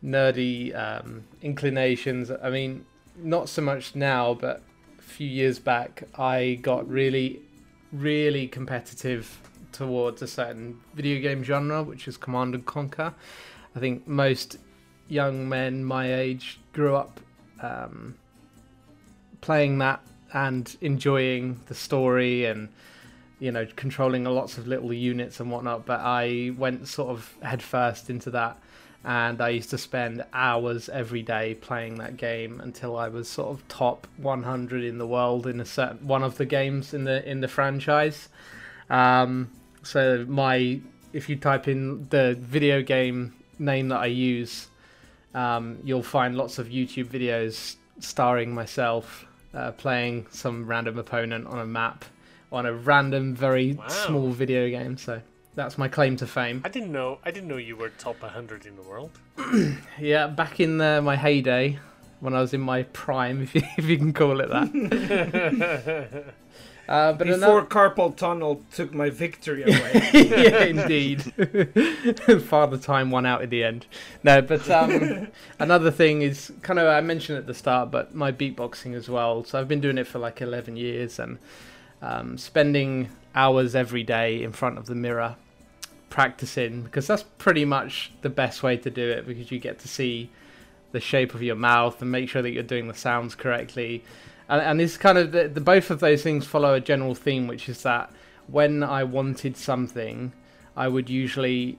nerdy 0.03 0.75
um, 0.75 1.23
inclinations. 1.41 2.31
I 2.31 2.49
mean, 2.49 2.85
not 3.17 3.49
so 3.49 3.61
much 3.61 3.95
now, 3.95 4.33
but 4.33 4.61
a 4.97 5.01
few 5.01 5.27
years 5.27 5.59
back, 5.59 6.03
I 6.17 6.59
got 6.61 6.89
really, 6.89 7.41
really 7.91 8.47
competitive 8.47 9.39
towards 9.71 10.21
a 10.21 10.27
certain 10.27 10.79
video 10.93 11.21
game 11.21 11.43
genre, 11.43 11.83
which 11.83 12.07
is 12.07 12.17
Command 12.17 12.55
and 12.55 12.65
Conquer. 12.65 13.13
I 13.75 13.79
think 13.79 14.07
most 14.07 14.57
young 15.07 15.47
men 15.47 15.85
my 15.85 16.13
age 16.13 16.59
grew 16.73 16.95
up 16.95 17.19
um, 17.61 18.15
playing 19.47 19.77
that 19.77 20.01
and 20.33 20.75
enjoying 20.81 21.57
the 21.67 21.73
story 21.73 22.43
and 22.43 22.67
you 23.39 23.49
know 23.49 23.65
controlling 23.77 24.25
lots 24.25 24.57
of 24.57 24.67
little 24.67 24.91
units 24.91 25.39
and 25.39 25.49
whatnot 25.49 25.85
but 25.85 26.01
i 26.01 26.51
went 26.57 26.85
sort 26.85 27.09
of 27.09 27.33
headfirst 27.41 28.09
into 28.09 28.29
that. 28.29 28.57
And 29.05 29.39
i 29.39 29.47
used 29.47 29.69
to 29.69 29.77
spend 29.77 30.25
hours 30.33 30.89
every 30.89 31.21
day 31.21 31.53
playing 31.53 31.95
that 31.99 32.17
game 32.17 32.59
until 32.59 32.97
i 32.97 33.07
was 33.07 33.29
sort 33.29 33.47
of 33.47 33.65
top 33.69 34.05
100 34.17 34.83
in 34.83 34.97
the 34.97 35.07
world 35.07 35.47
in 35.47 35.61
a 35.61 35.65
certain 35.65 36.05
one 36.05 36.23
of 36.23 36.35
the 36.35 36.45
games 36.45 36.93
in 36.93 37.05
the 37.05 37.17
in 37.25 37.39
the 37.39 37.47
franchise. 37.47 38.27
Um, 38.89 39.49
so 39.81 40.25
my 40.27 40.81
if 41.13 41.29
you 41.29 41.37
type 41.37 41.69
in 41.69 42.05
the 42.09 42.35
video 42.41 42.81
game 42.81 43.33
name 43.59 43.87
that 43.87 44.01
i 44.01 44.07
use 44.33 44.67
um, 45.33 45.77
you'll 45.85 46.11
find 46.17 46.35
lots 46.35 46.59
of 46.59 46.67
youtube 46.67 47.05
videos 47.05 47.77
starring 47.99 48.53
myself 48.53 49.26
uh, 49.53 49.71
playing 49.71 50.27
some 50.31 50.65
random 50.65 50.97
opponent 50.97 51.47
on 51.47 51.59
a 51.59 51.65
map 51.65 52.05
on 52.51 52.65
a 52.65 52.73
random, 52.73 53.35
very 53.35 53.73
Wow. 53.73 53.87
small 53.89 54.31
video 54.31 54.69
game. 54.69 54.97
So 54.97 55.21
that's 55.55 55.77
my 55.77 55.87
claim 55.87 56.15
to 56.17 56.27
fame. 56.27 56.61
I 56.63 56.69
didn't 56.69 56.91
know. 56.91 57.19
I 57.25 57.31
didn't 57.31 57.49
know 57.49 57.57
you 57.57 57.75
were 57.75 57.89
top 57.89 58.21
100 58.21 58.65
in 58.65 58.75
the 58.75 58.81
world. 58.83 59.11
Yeah, 59.99 60.27
back 60.27 60.59
in 60.59 60.79
uh, 60.79 61.01
my 61.01 61.15
heyday, 61.15 61.79
when 62.19 62.33
I 62.33 62.41
was 62.41 62.53
in 62.53 62.61
my 62.61 62.83
prime, 62.83 63.41
if 63.43 63.55
you, 63.55 63.61
if 63.77 63.85
you 63.85 63.97
can 63.97 64.13
call 64.13 64.39
it 64.41 64.49
that. 64.49 66.23
Uh, 66.87 67.11
but 67.11 67.27
Before 67.27 67.59
another, 67.59 67.61
carpal 67.63 68.15
tunnel 68.15 68.63
took 68.73 68.93
my 68.93 69.09
victory 69.09 69.63
away. 69.63 70.09
yeah, 70.13 70.63
indeed. 70.63 71.21
Father 72.43 72.77
Time 72.77 73.11
won 73.11 73.25
out 73.25 73.41
in 73.41 73.49
the 73.49 73.61
end. 73.63 73.85
No, 74.23 74.41
but 74.41 74.69
um, 74.69 75.27
another 75.59 75.91
thing 75.91 76.21
is 76.21 76.53
kind 76.61 76.79
of 76.79 76.87
I 76.87 77.01
mentioned 77.01 77.39
at 77.39 77.45
the 77.45 77.53
start, 77.53 77.91
but 77.91 78.15
my 78.15 78.31
beatboxing 78.31 78.93
as 78.93 79.09
well. 79.09 79.43
So 79.43 79.59
I've 79.59 79.67
been 79.67 79.81
doing 79.81 79.97
it 79.97 80.07
for 80.07 80.19
like 80.19 80.41
eleven 80.41 80.77
years 80.77 81.19
and 81.19 81.39
um, 82.01 82.37
spending 82.37 83.09
hours 83.35 83.75
every 83.75 84.03
day 84.03 84.41
in 84.41 84.53
front 84.53 84.77
of 84.77 84.85
the 84.85 84.95
mirror 84.95 85.35
practicing 86.09 86.83
because 86.83 87.05
that's 87.05 87.23
pretty 87.37 87.65
much 87.65 88.13
the 88.21 88.29
best 88.29 88.63
way 88.63 88.77
to 88.77 88.89
do 88.89 89.09
it 89.09 89.27
because 89.27 89.51
you 89.51 89.59
get 89.59 89.77
to 89.79 89.89
see 89.89 90.29
the 90.91 90.99
shape 90.99 91.33
of 91.33 91.41
your 91.43 91.55
mouth 91.55 92.01
and 92.01 92.11
make 92.11 92.29
sure 92.29 92.41
that 92.41 92.51
you're 92.51 92.63
doing 92.63 92.87
the 92.87 92.93
sounds 92.93 93.35
correctly 93.35 94.03
and, 94.49 94.61
and 94.61 94.79
this 94.79 94.97
kind 94.97 95.17
of 95.17 95.31
the, 95.31 95.47
the 95.47 95.61
both 95.61 95.89
of 95.91 95.99
those 95.99 96.23
things 96.23 96.45
follow 96.45 96.73
a 96.73 96.79
general 96.79 97.13
theme 97.15 97.47
which 97.47 97.67
is 97.69 97.81
that 97.83 98.11
when 98.47 98.81
i 98.83 99.03
wanted 99.03 99.57
something 99.57 100.31
i 100.75 100.87
would 100.87 101.09
usually 101.09 101.77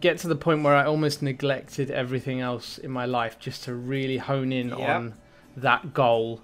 get 0.00 0.18
to 0.18 0.28
the 0.28 0.34
point 0.36 0.62
where 0.62 0.74
i 0.74 0.84
almost 0.84 1.22
neglected 1.22 1.90
everything 1.90 2.40
else 2.40 2.78
in 2.78 2.90
my 2.90 3.06
life 3.06 3.38
just 3.38 3.64
to 3.64 3.74
really 3.74 4.18
hone 4.18 4.52
in 4.52 4.68
Yep. 4.70 4.78
on 4.80 5.14
that 5.56 5.94
goal 5.94 6.40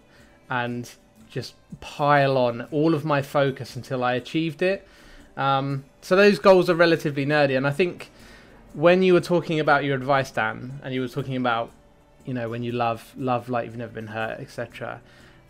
and 0.48 0.90
just 1.28 1.55
pile 1.80 2.36
on 2.38 2.62
all 2.70 2.94
of 2.94 3.05
my 3.05 3.22
focus 3.22 3.76
until 3.76 4.03
i 4.05 4.14
achieved 4.14 4.62
it 4.62 4.86
um, 5.36 5.84
so 6.03 6.16
those 6.16 6.38
goals 6.38 6.68
are 6.68 6.74
relatively 6.74 7.24
nerdy 7.26 7.57
and 7.57 7.66
i 7.66 7.70
think 7.70 8.11
when 8.74 9.02
you 9.02 9.12
were 9.12 9.20
talking 9.20 9.60
about 9.60 9.84
your 9.84 9.96
advice 9.96 10.30
dan 10.30 10.80
and 10.82 10.94
you 10.94 11.00
were 11.00 11.08
talking 11.08 11.36
about 11.36 11.70
you 12.24 12.34
know 12.34 12.48
when 12.48 12.62
you 12.62 12.72
love 12.72 13.12
love 13.16 13.48
like 13.48 13.66
you've 13.66 13.76
never 13.76 13.92
been 13.92 14.08
hurt 14.08 14.38
etc 14.40 15.00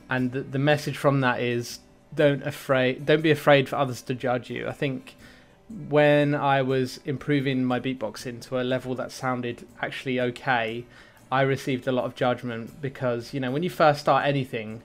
and 0.08 0.32
the, 0.32 0.40
the 0.40 0.58
message 0.58 0.96
from 0.96 1.20
that 1.20 1.40
is 1.40 1.80
don't 2.14 2.42
afraid 2.42 3.06
don't 3.06 3.22
be 3.22 3.30
afraid 3.30 3.68
for 3.68 3.76
others 3.76 4.02
to 4.02 4.14
judge 4.14 4.50
you. 4.50 4.66
I 4.68 4.72
think 4.72 5.16
when 5.88 6.34
i 6.34 6.60
was 6.60 6.98
improving 7.04 7.64
my 7.64 7.78
beatboxing 7.78 8.40
to 8.40 8.60
a 8.60 8.64
level 8.64 8.92
that 8.96 9.12
sounded 9.12 9.64
actually 9.80 10.18
okay 10.18 10.84
i 11.30 11.42
received 11.42 11.86
a 11.86 11.92
lot 11.92 12.04
of 12.04 12.16
judgment 12.16 12.82
because 12.82 13.32
you 13.32 13.38
know 13.38 13.52
when 13.52 13.62
you 13.62 13.70
first 13.70 14.00
start 14.00 14.26
anything 14.26 14.82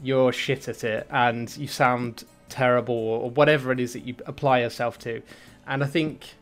you're 0.00 0.32
shit 0.32 0.68
at 0.68 0.84
it 0.84 1.04
and 1.10 1.56
you 1.56 1.66
sound 1.66 2.22
terrible 2.48 2.94
or 2.94 3.30
whatever 3.30 3.72
it 3.72 3.80
is 3.80 3.92
that 3.92 4.04
you 4.04 4.14
apply 4.26 4.60
yourself 4.60 4.98
to. 4.98 5.20
And 5.66 5.82
i 5.82 5.86
think 5.86 6.34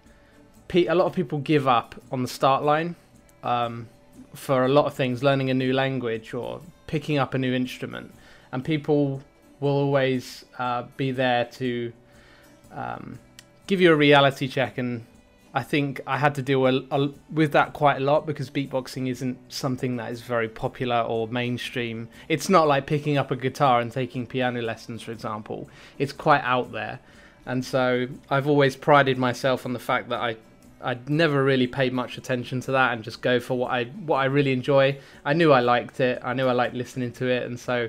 a 0.74 0.94
lot 0.94 1.06
of 1.06 1.12
people 1.12 1.38
give 1.38 1.66
up 1.66 1.94
on 2.12 2.22
the 2.22 2.28
start 2.28 2.62
line 2.62 2.96
um, 3.42 3.88
for 4.34 4.64
a 4.64 4.68
lot 4.68 4.86
of 4.86 4.94
things, 4.94 5.22
learning 5.22 5.50
a 5.50 5.54
new 5.54 5.72
language 5.72 6.34
or 6.34 6.60
picking 6.86 7.18
up 7.18 7.34
a 7.34 7.38
new 7.38 7.52
instrument, 7.54 8.14
and 8.52 8.64
people 8.64 9.22
will 9.60 9.72
always 9.72 10.44
uh, 10.58 10.84
be 10.96 11.10
there 11.10 11.44
to 11.46 11.92
um, 12.72 13.18
give 13.66 13.80
you 13.80 13.92
a 13.92 13.96
reality 13.96 14.48
check. 14.48 14.78
And 14.78 15.06
I 15.54 15.62
think 15.62 16.00
I 16.06 16.18
had 16.18 16.34
to 16.34 16.42
deal 16.42 16.66
a, 16.66 16.82
a, 16.90 17.10
with 17.32 17.52
that 17.52 17.72
quite 17.72 17.96
a 17.96 18.00
lot 18.00 18.26
because 18.26 18.50
beatboxing 18.50 19.08
isn't 19.08 19.38
something 19.48 19.96
that 19.96 20.12
is 20.12 20.20
very 20.20 20.48
popular 20.48 21.00
or 21.00 21.28
mainstream. 21.28 22.08
It's 22.28 22.48
not 22.48 22.68
like 22.68 22.86
picking 22.86 23.16
up 23.16 23.30
a 23.30 23.36
guitar 23.36 23.80
and 23.80 23.90
taking 23.90 24.26
piano 24.26 24.60
lessons, 24.60 25.02
for 25.02 25.12
example. 25.12 25.68
It's 25.98 26.12
quite 26.12 26.42
out 26.42 26.72
there, 26.72 27.00
and 27.46 27.64
so 27.64 28.06
I've 28.28 28.46
always 28.46 28.76
prided 28.76 29.16
myself 29.16 29.64
on 29.64 29.72
the 29.72 29.78
fact 29.78 30.10
that 30.10 30.20
I 30.20 30.36
I'd 30.86 31.10
never 31.10 31.42
really 31.42 31.66
paid 31.66 31.92
much 31.92 32.16
attention 32.16 32.60
to 32.60 32.72
that 32.72 32.92
and 32.92 33.02
just 33.02 33.20
go 33.20 33.40
for 33.40 33.58
what 33.58 33.72
I 33.72 33.84
what 33.84 34.18
I 34.18 34.26
really 34.26 34.52
enjoy. 34.52 34.98
I 35.24 35.32
knew 35.32 35.50
I 35.52 35.58
liked 35.58 35.98
it. 35.98 36.20
I 36.22 36.32
knew 36.32 36.46
I 36.46 36.52
liked 36.52 36.74
listening 36.74 37.10
to 37.14 37.26
it, 37.26 37.42
and 37.42 37.58
so 37.58 37.88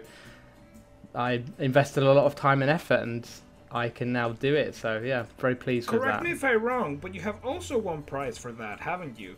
I 1.13 1.43
invested 1.59 2.01
a 2.01 2.11
lot 2.11 2.25
of 2.25 2.33
time 2.35 2.63
and 2.63 2.71
effort, 2.71 3.01
and 3.01 3.29
I 3.71 3.89
can 3.89 4.11
now 4.11 4.29
do 4.31 4.55
it. 4.55 4.73
So 4.73 4.99
yeah, 4.99 5.25
very 5.37 5.53
pleased 5.55 5.91
with 5.91 6.01
Correct 6.01 6.23
me 6.23 6.31
if 6.31 6.43
I'm 6.43 6.63
wrong, 6.63 6.95
but 6.97 7.13
you 7.13 7.21
have 7.21 7.43
also 7.45 7.77
won 7.77 8.01
prize 8.01 8.35
for 8.39 8.51
that, 8.53 8.79
haven't 8.79 9.19
you? 9.19 9.35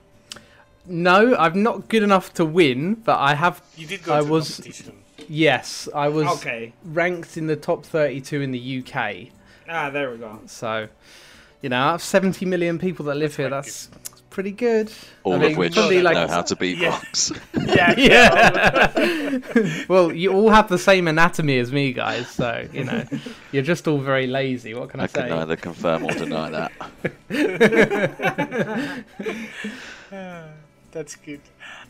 No, 0.85 1.35
I'm 1.35 1.61
not 1.61 1.89
good 1.89 2.01
enough 2.01 2.33
to 2.35 2.45
win, 2.45 2.95
but 2.95 3.19
I 3.19 3.35
have. 3.35 3.61
You 3.75 3.87
did 3.87 4.03
go 4.03 4.13
I 4.13 4.21
to 4.21 4.25
was- 4.25 4.55
competition. 4.55 4.95
Yes, 5.27 5.89
I 5.93 6.07
was 6.07 6.27
Okay. 6.39 6.71
ranked 6.85 7.35
in 7.35 7.47
the 7.47 7.57
top 7.57 7.85
32 7.85 8.41
in 8.41 8.51
the 8.51 8.59
UK. 8.79 9.31
Ah, 9.67 9.89
there 9.89 10.09
we 10.11 10.17
go. 10.17 10.39
So, 10.47 10.87
you 11.61 11.69
know, 11.69 11.77
out 11.77 11.95
of 11.95 12.01
70 12.01 12.45
million 12.45 12.79
people 12.79 13.05
that 13.05 13.15
live 13.15 13.35
That's 13.35 13.37
here, 13.37 13.49
quite 13.49 13.63
that's 13.63 13.89
pretty 14.29 14.51
good. 14.51 14.91
All 15.23 15.33
I 15.33 15.37
mean, 15.37 15.51
of 15.51 15.57
which 15.57 15.73
probably 15.73 16.01
like 16.01 16.15
know 16.15 16.27
how 16.27 16.41
to 16.43 16.55
beatbox. 16.55 17.37
Yeah, 17.75 17.93
yeah. 19.81 19.85
well, 19.87 20.13
you 20.13 20.31
all 20.31 20.49
have 20.49 20.69
the 20.69 20.77
same 20.77 21.07
anatomy 21.07 21.59
as 21.59 21.71
me, 21.71 21.93
guys. 21.93 22.29
So 22.29 22.67
you 22.71 22.85
know, 22.85 23.03
you're 23.51 23.63
just 23.63 23.87
all 23.87 23.97
very 23.97 24.27
lazy. 24.27 24.73
What 24.73 24.89
can 24.89 24.99
I, 25.01 25.03
I 25.03 25.07
can 25.07 25.29
neither 25.29 25.55
confirm 25.55 26.05
or 26.05 26.11
deny 26.11 26.49
that. 26.49 26.71
That's 30.91 31.15
good. 31.15 31.41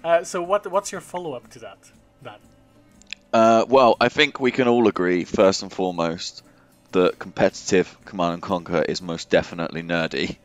Uh, 0.04 0.24
so 0.24 0.42
what 0.42 0.70
what's 0.72 0.92
your 0.92 1.02
follow 1.02 1.34
up 1.34 1.50
to 1.52 1.60
that? 1.60 1.78
That 2.24 2.40
Uh, 3.32 3.66
well, 3.68 3.96
I 4.02 4.10
think 4.10 4.40
we 4.40 4.52
can 4.52 4.68
all 4.68 4.88
agree, 4.88 5.24
first 5.24 5.62
and 5.62 5.72
foremost, 5.72 6.44
that 6.92 7.20
competitive 7.20 7.98
Command 8.06 8.34
and 8.36 8.42
Conquer 8.42 8.82
is 8.82 9.02
most 9.02 9.30
definitely 9.30 9.84
nerdy. 9.84 10.38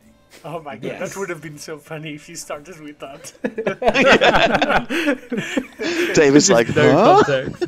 oh 0.44 0.60
my 0.60 0.74
god, 0.76 0.84
Yes. 0.84 1.00
that 1.12 1.18
would 1.18 1.28
have 1.30 1.40
been 1.42 1.58
so 1.58 1.78
funny 1.78 2.14
if 2.14 2.28
you 2.28 2.36
started 2.36 2.78
with 2.80 2.98
that. 2.98 3.32
David's 6.14 6.50
like, 6.50 6.74
no 6.74 6.92
huh? 6.92 7.22
context. 7.24 7.64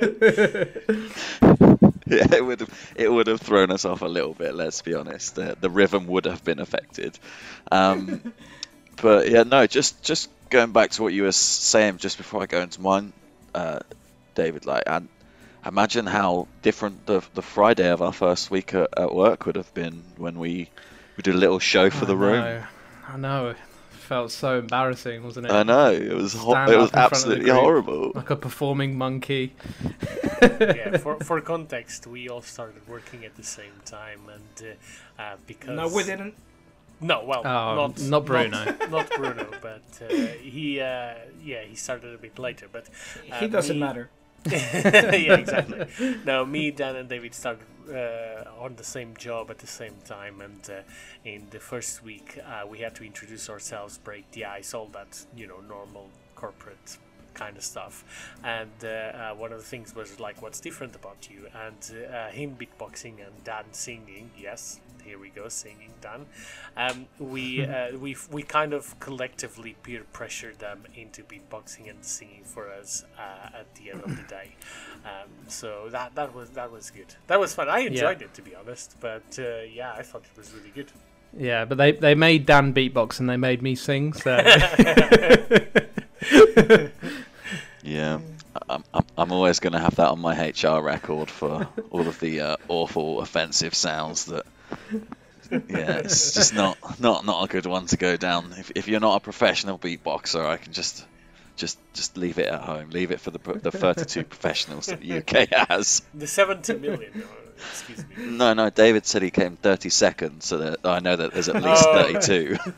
Yeah, 2.06 2.26
it 2.34 2.44
would 2.44 2.58
have 2.58 2.92
it 2.96 3.08
would 3.08 3.28
have 3.28 3.40
thrown 3.40 3.70
us 3.70 3.84
off 3.84 4.02
a 4.02 4.08
little 4.08 4.34
bit. 4.34 4.52
Let's 4.54 4.82
be 4.82 4.94
honest. 4.94 5.36
The, 5.36 5.56
the 5.60 5.70
rhythm 5.70 6.08
would 6.08 6.24
have 6.24 6.42
been 6.42 6.58
affected. 6.58 7.16
Um, 7.70 8.32
but 9.00 9.30
yeah, 9.30 9.44
no. 9.44 9.64
Just 9.68 10.02
just 10.02 10.28
going 10.50 10.72
back 10.72 10.90
to 10.92 11.02
what 11.04 11.12
you 11.12 11.22
were 11.22 11.30
saying 11.30 11.98
just 11.98 12.16
before 12.18 12.42
I 12.42 12.46
go 12.46 12.62
into 12.62 12.80
mine, 12.80 13.12
uh, 13.54 13.78
David. 14.34 14.66
Like, 14.66 14.82
and 14.88 15.08
imagine 15.66 16.06
how 16.06 16.46
different 16.62 17.06
the 17.06 17.22
the 17.34 17.42
Friday 17.42 17.88
of 17.90 18.02
our 18.02 18.12
first 18.12 18.50
week 18.50 18.74
at, 18.74 18.88
at 18.96 19.14
work 19.14 19.46
would 19.46 19.56
have 19.56 19.72
been 19.74 20.02
when 20.16 20.38
we 20.38 20.70
we 21.16 21.22
did 21.22 21.34
a 21.34 21.38
little 21.38 21.58
show 21.58 21.90
for 21.90 22.06
the 22.06 22.16
I 22.16 22.18
room. 22.18 22.62
I 23.08 23.16
know. 23.16 23.48
It 23.50 23.56
felt 23.92 24.30
so 24.32 24.58
embarrassing, 24.58 25.22
wasn't 25.22 25.46
it? 25.46 25.52
I 25.52 25.62
know 25.62 25.92
it 25.92 26.12
was 26.12 26.34
ho- 26.34 26.52
it 26.64 26.76
was 26.76 26.88
in 26.90 26.90
front 26.90 26.92
of 26.92 26.92
the 26.92 26.98
absolutely 26.98 27.44
group. 27.44 27.56
horrible. 27.56 28.12
Like 28.14 28.30
a 28.30 28.36
performing 28.36 28.98
monkey. 28.98 29.54
yeah, 30.42 30.96
for, 31.04 31.18
for 31.20 31.40
context, 31.40 32.06
we 32.06 32.28
all 32.28 32.42
started 32.42 32.82
working 32.88 33.24
at 33.24 33.36
the 33.36 33.42
same 33.44 33.72
time, 33.84 34.20
and 34.32 34.68
uh, 35.18 35.22
uh, 35.22 35.36
because 35.46 35.70
No, 35.76 35.88
we 35.88 36.02
didn't. 36.04 36.34
No, 37.00 37.24
well, 37.24 37.42
Oh, 37.46 37.74
not 37.76 38.00
not 38.00 38.24
Bruno. 38.26 38.64
not, 38.64 38.90
not 38.96 39.10
Bruno, 39.10 39.46
but 39.62 39.82
uh, 40.02 40.14
he, 40.42 40.80
uh, 40.80 41.14
yeah, 41.42 41.62
he 41.62 41.74
started 41.74 42.14
a 42.14 42.18
bit 42.18 42.38
later. 42.38 42.66
But 42.70 42.88
uh, 43.30 43.36
He 43.36 43.48
doesn't 43.48 43.76
me- 43.76 43.80
matter. 43.80 44.10
yeah, 44.50 45.34
exactly. 45.36 45.84
No, 46.24 46.44
me, 46.46 46.70
Dan, 46.70 46.96
and 46.96 47.08
David 47.08 47.34
started 47.34 47.66
uh, 47.92 48.44
on 48.58 48.74
the 48.76 48.84
same 48.84 49.14
job 49.16 49.50
at 49.50 49.58
the 49.58 49.66
same 49.66 49.96
time, 50.04 50.40
and 50.40 50.70
uh, 50.70 50.80
in 51.24 51.46
the 51.50 51.60
first 51.60 52.02
week, 52.02 52.38
uh, 52.46 52.66
we 52.66 52.78
had 52.78 52.94
to 52.96 53.04
introduce 53.04 53.50
ourselves, 53.50 53.98
break 53.98 54.30
the 54.32 54.46
ice, 54.46 54.72
all 54.72 54.86
that 54.88 55.26
you 55.36 55.46
know, 55.46 55.60
normal 55.68 56.08
corporate 56.36 56.96
kind 57.34 57.56
of 57.56 57.62
stuff. 57.62 58.04
And 58.42 58.70
uh, 58.82 58.88
uh, 58.88 59.34
one 59.34 59.52
of 59.52 59.58
the 59.58 59.64
things 59.64 59.94
was 59.94 60.18
like, 60.18 60.40
"What's 60.40 60.60
different 60.60 60.96
about 60.96 61.28
you?" 61.30 61.46
And 61.54 62.06
uh, 62.10 62.28
him 62.28 62.56
beatboxing 62.56 63.24
and 63.26 63.44
Dan 63.44 63.64
singing. 63.72 64.30
Yes, 64.38 64.80
here 65.00 65.18
we 65.18 65.30
go, 65.30 65.48
singing 65.48 65.92
Dan. 66.00 66.26
Um, 66.76 67.06
we 67.18 67.64
uh, 67.66 67.96
we 67.96 68.16
we 68.30 68.42
kind 68.42 68.72
of 68.72 68.98
collectively 69.00 69.76
peer 69.82 70.04
pressured 70.12 70.58
them 70.58 70.84
into 70.94 71.22
beatboxing 71.22 71.90
and 71.90 72.04
singing 72.04 72.44
for 72.44 72.70
us 72.70 73.04
uh, 73.18 73.58
at 73.60 73.74
the 73.74 73.90
end 73.90 74.02
of 74.02 74.16
the 74.16 74.22
day. 74.22 74.54
Um, 75.02 75.30
so 75.48 75.88
that 75.92 76.14
that 76.16 76.34
was 76.34 76.50
that 76.50 76.70
was 76.70 76.90
good. 76.90 77.14
That 77.26 77.40
was 77.40 77.54
fun. 77.54 77.70
I 77.70 77.78
enjoyed 77.78 78.20
it 78.20 78.34
to 78.34 78.42
be 78.42 78.54
honest. 78.54 78.96
But 79.00 79.38
uh, 79.38 79.62
yeah, 79.62 79.94
I 79.94 80.02
thought 80.02 80.24
it 80.30 80.36
was 80.36 80.52
really 80.52 80.68
good. 80.74 80.92
Yeah, 81.34 81.64
but 81.64 81.78
they 81.78 81.92
they 81.92 82.14
made 82.14 82.44
Dan 82.44 82.74
beatbox 82.74 83.18
and 83.18 83.30
they 83.30 83.38
made 83.38 83.62
me 83.62 83.76
sing. 83.76 84.12
So 84.12 84.36
Yeah, 87.82 88.20
I'm, 88.68 88.84
I'm, 88.92 89.04
I'm 89.16 89.32
always 89.32 89.60
going 89.60 89.72
to 89.72 89.78
have 89.78 89.96
that 89.96 90.08
on 90.08 90.20
my 90.20 90.50
HR 90.50 90.82
record 90.82 91.30
for 91.30 91.68
all 91.90 92.06
of 92.06 92.20
the 92.20 92.40
uh, 92.40 92.56
awful, 92.68 93.20
offensive 93.20 93.74
sounds 93.74 94.26
that. 94.26 94.44
Yeah, 95.50 95.98
it's 95.98 96.32
just 96.34 96.54
not 96.54 96.78
not 97.00 97.24
not 97.24 97.44
a 97.44 97.48
good 97.48 97.66
one 97.66 97.86
to 97.86 97.96
go 97.96 98.16
down. 98.16 98.54
If, 98.56 98.70
if 98.76 98.88
you're 98.88 99.00
not 99.00 99.16
a 99.16 99.20
professional 99.20 99.78
beatboxer, 99.78 100.44
I 100.46 100.56
can 100.58 100.72
just 100.72 101.04
just 101.56 101.78
just 101.92 102.16
leave 102.16 102.38
it 102.38 102.46
at 102.46 102.60
home. 102.60 102.90
Leave 102.90 103.10
it 103.10 103.20
for 103.20 103.30
the 103.32 103.38
the 103.38 103.72
32 103.72 104.24
professionals 104.24 104.86
that 104.86 105.00
the 105.04 105.18
UK 105.18 105.48
has. 105.68 106.02
The 106.14 106.26
70 106.28 106.74
million. 106.74 107.24
excuse 107.70 108.04
me. 108.16 108.26
No, 108.26 108.54
no. 108.54 108.70
David 108.70 109.06
said 109.06 109.22
he 109.22 109.30
came 109.32 109.56
32nd, 109.56 110.42
so 110.42 110.58
that 110.58 110.78
I 110.84 111.00
know 111.00 111.16
that 111.16 111.32
there's 111.32 111.48
at 111.48 111.62
least 111.62 111.84
Oh. 111.88 112.02
32. 112.12 112.56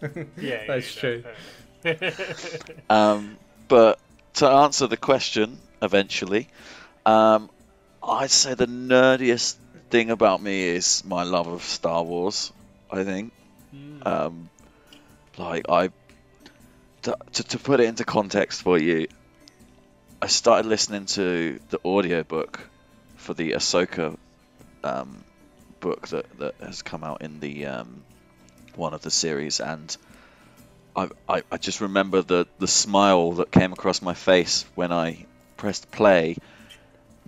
Yeah, 0.00 0.24
yeah, 0.36 0.64
That's 0.66 0.94
yeah, 0.96 1.00
true. 1.00 1.24
fair. 1.82 2.12
Um, 2.90 3.36
but 3.68 3.98
to 4.34 4.46
answer 4.48 4.86
the 4.86 4.96
question, 4.98 5.58
eventually, 5.82 6.48
um, 7.06 7.48
I'd 8.02 8.30
say 8.30 8.54
the 8.54 8.66
nerdiest 8.66 9.56
thing 9.90 10.10
about 10.10 10.42
me 10.42 10.64
is 10.64 11.04
my 11.04 11.22
love 11.22 11.46
of 11.46 11.62
Star 11.62 12.02
Wars. 12.02 12.52
I 12.90 13.04
think, 13.04 13.32
um, 14.02 14.50
like 15.36 15.66
I, 15.68 15.90
to, 17.02 17.16
to, 17.32 17.42
to 17.42 17.58
put 17.58 17.80
it 17.80 17.84
into 17.84 18.04
context 18.04 18.62
for 18.62 18.78
you, 18.78 19.08
I 20.20 20.26
started 20.26 20.66
listening 20.66 21.06
to 21.06 21.60
the 21.70 21.78
audiobook 21.84 22.60
for 23.16 23.34
the 23.34 23.52
Ahsoka 23.52 24.16
um, 24.84 25.24
book 25.80 26.08
that, 26.08 26.38
that 26.38 26.54
has 26.60 26.82
come 26.82 27.04
out 27.04 27.22
in 27.22 27.40
the 27.40 27.66
um, 27.66 28.02
one 28.74 28.94
of 28.94 29.02
the 29.02 29.10
series, 29.10 29.60
and 29.60 29.96
I, 30.96 31.08
I, 31.28 31.42
I 31.50 31.56
just 31.56 31.80
remember 31.80 32.22
the, 32.22 32.46
the 32.58 32.66
smile 32.66 33.32
that 33.32 33.50
came 33.50 33.72
across 33.72 34.02
my 34.02 34.14
face 34.14 34.64
when 34.74 34.92
I 34.92 35.26
pressed 35.56 35.90
play 35.90 36.36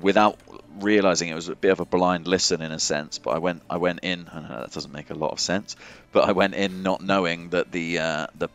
without 0.00 0.38
realizing 0.80 1.28
it 1.28 1.34
was 1.34 1.48
a 1.48 1.54
bit 1.54 1.70
of 1.70 1.80
a 1.80 1.84
blind 1.84 2.26
listen 2.26 2.62
in 2.62 2.72
a 2.72 2.78
sense 2.78 3.18
but 3.18 3.30
I 3.30 3.38
went 3.38 3.62
I 3.68 3.76
went 3.76 4.00
in 4.02 4.28
I 4.32 4.40
know 4.40 4.60
that 4.60 4.72
doesn't 4.72 4.92
make 4.92 5.10
a 5.10 5.14
lot 5.14 5.32
of 5.32 5.40
sense 5.40 5.76
but 6.12 6.28
I 6.28 6.32
went 6.32 6.54
in 6.54 6.82
not 6.82 7.02
knowing 7.02 7.50
that 7.50 7.70
the 7.70 7.98
uh, 7.98 8.26
the, 8.34 8.48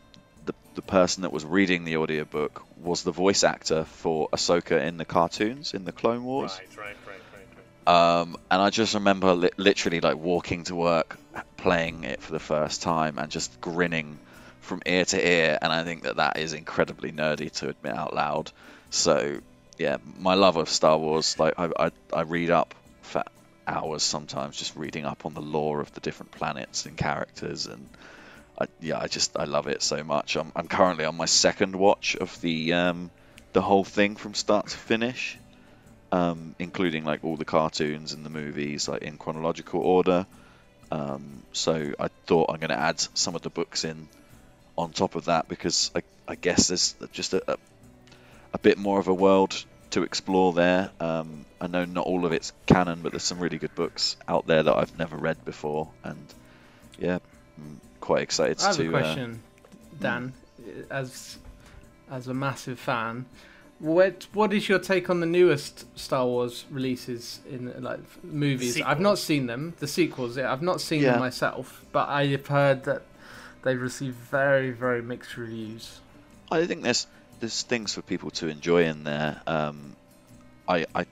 the 0.44 0.54
the 0.74 0.82
person 0.82 1.22
that 1.22 1.32
was 1.32 1.44
reading 1.44 1.84
the 1.84 1.96
audiobook 1.98 2.62
was 2.82 3.02
the 3.02 3.12
voice 3.12 3.44
actor 3.44 3.84
for 3.84 4.28
Ahsoka 4.32 4.84
in 4.84 4.96
the 4.96 5.04
cartoons 5.04 5.72
in 5.74 5.84
the 5.84 5.92
Clone 5.92 6.24
Wars 6.24 6.58
Right, 6.58 6.76
right, 6.78 6.96
right, 7.06 7.20
right, 7.34 7.46
right. 7.86 8.20
um, 8.20 8.36
and 8.50 8.60
I 8.60 8.70
just 8.70 8.94
remember 8.94 9.34
li- 9.34 9.50
literally 9.56 10.00
like 10.00 10.16
walking 10.16 10.64
to 10.64 10.74
work, 10.74 11.16
playing 11.56 12.04
it 12.04 12.20
for 12.20 12.32
the 12.32 12.38
first 12.38 12.82
time, 12.82 13.18
and 13.18 13.30
just 13.30 13.60
grinning 13.60 14.18
from 14.60 14.82
ear 14.84 15.04
to 15.04 15.28
ear. 15.28 15.58
And 15.62 15.72
I 15.72 15.84
think 15.84 16.02
that 16.02 16.16
that 16.16 16.38
is 16.38 16.52
incredibly 16.52 17.12
nerdy 17.12 17.50
to 17.52 17.68
admit 17.68 17.94
out 17.94 18.14
loud. 18.14 18.50
So 18.90 19.40
yeah, 19.78 19.98
my 20.18 20.34
love 20.34 20.56
of 20.56 20.68
Star 20.68 20.98
Wars, 20.98 21.38
like 21.38 21.54
I, 21.58 21.70
I, 21.78 21.90
I 22.12 22.20
read 22.22 22.50
up 22.50 22.74
for 23.02 23.24
hours 23.66 24.02
sometimes, 24.02 24.56
just 24.56 24.76
reading 24.76 25.04
up 25.04 25.26
on 25.26 25.34
the 25.34 25.42
lore 25.42 25.80
of 25.80 25.92
the 25.92 26.00
different 26.00 26.32
planets 26.32 26.86
and 26.86 26.96
characters, 26.96 27.66
and 27.66 27.88
I, 28.60 28.66
yeah, 28.80 28.98
I 29.00 29.06
just 29.06 29.38
I 29.38 29.44
love 29.44 29.66
it 29.66 29.82
so 29.82 30.02
much. 30.04 30.36
I'm, 30.36 30.52
I'm 30.54 30.68
currently 30.68 31.04
on 31.04 31.16
my 31.16 31.26
second 31.26 31.76
watch 31.76 32.16
of 32.16 32.40
the 32.40 32.72
um, 32.72 33.10
the 33.52 33.62
whole 33.62 33.84
thing 33.84 34.16
from 34.16 34.34
start 34.34 34.68
to 34.68 34.76
finish 34.76 35.38
um, 36.12 36.54
including 36.58 37.04
like 37.04 37.24
all 37.24 37.36
the 37.36 37.44
cartoons 37.44 38.12
and 38.12 38.24
the 38.24 38.30
movies, 38.30 38.88
like 38.88 39.02
in 39.02 39.18
chronological 39.18 39.80
order. 39.80 40.26
Um, 40.90 41.42
so 41.52 41.92
I 41.98 42.08
thought 42.26 42.50
I'm 42.50 42.58
going 42.58 42.70
to 42.70 42.78
add 42.78 43.00
some 43.14 43.34
of 43.34 43.42
the 43.42 43.50
books 43.50 43.84
in 43.84 44.08
on 44.78 44.92
top 44.92 45.14
of 45.14 45.26
that 45.26 45.48
because 45.48 45.90
I, 45.94 46.02
I 46.28 46.34
guess 46.36 46.68
there's 46.68 46.94
just 47.12 47.34
a, 47.34 47.52
a, 47.52 47.56
a 48.52 48.58
bit 48.58 48.78
more 48.78 48.98
of 48.98 49.08
a 49.08 49.14
world 49.14 49.64
to 49.90 50.02
explore 50.02 50.52
there. 50.52 50.90
Um, 51.00 51.44
I 51.60 51.66
know 51.66 51.84
not 51.84 52.06
all 52.06 52.24
of 52.26 52.32
it's 52.32 52.52
canon, 52.66 53.00
but 53.02 53.12
there's 53.12 53.22
some 53.22 53.38
really 53.38 53.58
good 53.58 53.74
books 53.74 54.16
out 54.28 54.46
there 54.46 54.62
that 54.62 54.76
I've 54.76 54.98
never 54.98 55.16
read 55.16 55.44
before, 55.44 55.88
and 56.04 56.26
yeah, 56.98 57.18
I'm 57.58 57.80
quite 58.00 58.22
excited 58.22 58.60
I 58.60 58.66
have 58.66 58.76
to. 58.76 58.84
a 58.84 58.88
uh, 58.88 58.90
question, 58.90 59.42
Dan. 60.00 60.32
As 60.90 61.38
as 62.10 62.28
a 62.28 62.34
massive 62.34 62.78
fan, 62.78 63.26
what 63.78 64.26
what 64.32 64.52
is 64.52 64.68
your 64.68 64.78
take 64.78 65.08
on 65.10 65.20
the 65.20 65.26
newest 65.26 65.86
Star 65.98 66.26
Wars 66.26 66.64
releases 66.70 67.40
in 67.48 67.72
like 67.82 68.00
movies? 68.24 68.80
I've 68.80 69.00
not 69.00 69.18
seen 69.18 69.46
them. 69.46 69.74
The 69.78 69.86
sequels, 69.86 70.36
yeah, 70.36 70.52
I've 70.52 70.62
not 70.62 70.80
seen 70.80 71.02
Yeah. 71.02 71.12
them 71.12 71.20
myself, 71.20 71.84
but 71.92 72.08
I 72.08 72.26
have 72.26 72.46
heard 72.46 72.84
that 72.84 73.02
they've 73.62 73.80
received 73.80 74.16
very 74.16 74.70
very 74.70 75.02
mixed 75.02 75.36
reviews. 75.36 76.00
I 76.50 76.66
think 76.66 76.82
there's 76.82 77.06
there's 77.40 77.62
things 77.62 77.94
for 77.94 78.02
people 78.02 78.30
to 78.32 78.48
enjoy 78.48 78.84
in 78.84 79.04
there. 79.04 79.40
Um, 79.46 79.96
I 80.68 80.86
I 80.94 81.06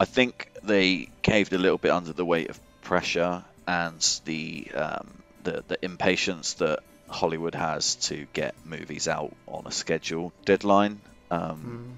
I 0.00 0.04
think 0.04 0.50
they 0.62 1.08
caved 1.22 1.52
a 1.52 1.58
little 1.58 1.78
bit 1.78 1.90
under 1.90 2.12
the 2.12 2.24
weight 2.24 2.50
of 2.50 2.60
pressure 2.82 3.44
and 3.66 4.00
the 4.24 4.70
um, 4.74 5.22
the 5.42 5.64
the 5.68 5.78
impatience 5.84 6.54
that 6.54 6.80
Hollywood 7.08 7.54
has 7.54 7.96
to 8.08 8.26
get 8.32 8.54
movies 8.64 9.08
out 9.08 9.32
on 9.46 9.66
a 9.66 9.70
schedule 9.70 10.32
deadline. 10.44 11.00
Um, 11.30 11.58
Mm. 11.60 11.96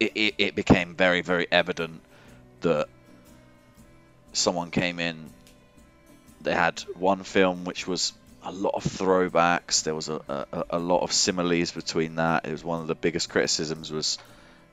it, 0.00 0.12
it, 0.14 0.34
it 0.38 0.54
became 0.54 0.94
very, 0.94 1.22
very 1.22 1.46
evident 1.50 2.02
that 2.60 2.88
someone 4.32 4.70
came 4.70 4.98
in, 4.98 5.30
they 6.42 6.54
had 6.54 6.80
one 6.96 7.22
film 7.22 7.64
which 7.64 7.86
was 7.86 8.12
a 8.44 8.52
lot 8.52 8.74
of 8.74 8.84
throwbacks. 8.84 9.82
There 9.84 9.94
was 9.94 10.08
a, 10.08 10.20
a, 10.28 10.64
a 10.70 10.78
lot 10.78 11.02
of 11.02 11.12
similes 11.12 11.72
between 11.72 12.16
that. 12.16 12.46
It 12.46 12.52
was 12.52 12.64
one 12.64 12.80
of 12.80 12.86
the 12.86 12.94
biggest 12.94 13.30
criticisms 13.30 13.90
was 13.90 14.18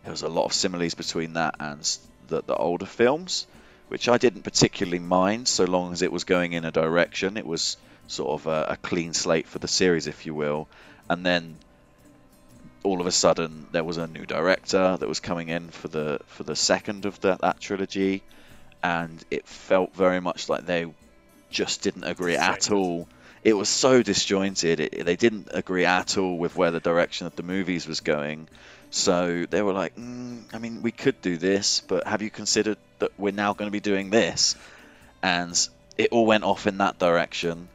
there 0.04 0.12
was 0.12 0.24
a 0.24 0.30
lot 0.30 0.46
of 0.46 0.54
similes 0.54 0.94
between 0.94 1.34
that 1.34 1.56
and 1.60 1.98
the, 2.28 2.42
the 2.42 2.56
older 2.56 2.86
films, 2.86 3.48
which 3.88 4.10
I 4.10 4.18
didn't 4.18 4.44
particularly 4.44 5.00
mind 5.00 5.48
so 5.48 5.66
long 5.66 5.94
as 5.94 6.02
it 6.02 6.12
was 6.12 6.24
going 6.24 6.54
in 6.54 6.66
a 6.66 6.72
direction. 6.72 7.38
It 7.38 7.46
was 7.46 7.78
sort 8.08 8.42
of 8.42 8.48
a, 8.48 8.66
a 8.72 8.78
clean 8.78 9.14
slate 9.14 9.48
for 9.48 9.60
the 9.60 9.68
series, 9.68 10.08
if 10.08 10.26
you 10.26 10.34
will. 10.34 10.68
And 11.10 11.26
then 11.26 11.56
all 12.84 13.00
of 13.00 13.08
a 13.08 13.12
sudden 13.12 13.68
there 13.72 13.84
was 13.84 13.98
a 13.98 14.08
new 14.08 14.26
director 14.26 14.98
that 14.98 15.08
was 15.08 15.20
coming 15.20 15.50
in 15.50 15.70
for 15.70 15.88
the 15.88 16.20
for 16.26 16.44
the 16.44 16.56
second 16.56 17.06
of 17.06 17.20
the, 17.22 17.38
that 17.42 17.60
trilogy, 17.60 18.24
and 18.82 19.24
it 19.30 19.48
felt 19.48 19.96
very 19.96 20.20
much 20.20 20.50
like 20.50 20.66
they 20.66 20.92
just 21.52 21.84
didn't 21.84 22.06
agree 22.06 22.36
at 22.36 22.72
all. 22.72 23.08
It 23.44 23.54
was 23.54 23.70
so 23.70 24.04
disjointed. 24.04 24.80
It, 24.80 25.06
they 25.06 25.16
didn't 25.16 25.50
agree 25.52 25.86
at 25.86 26.18
all 26.18 26.38
with 26.38 26.56
where 26.56 26.72
the 26.72 26.80
direction 26.80 27.28
of 27.28 27.36
the 27.36 27.44
movies 27.44 27.88
was 27.88 28.02
going. 28.02 28.48
So 28.92 29.46
they 29.50 29.62
were 29.62 29.74
like, 29.74 29.96
mm, 29.96 30.44
I 30.54 30.60
mean, 30.60 30.82
we 30.82 30.92
could 30.92 31.22
do 31.22 31.38
this, 31.38 31.82
but 31.88 32.06
have 32.06 32.22
you 32.22 32.30
considered 32.30 32.78
that 33.00 33.12
we're 33.18 33.32
now 33.32 33.54
going 33.54 33.68
to 33.68 33.72
be 33.72 33.80
doing 33.80 34.10
this? 34.10 34.56
And 35.24 35.58
it 35.98 36.12
all 36.12 36.26
went 36.26 36.44
off 36.44 36.68
in 36.68 36.78
that 36.80 37.00
direction. 37.00 37.70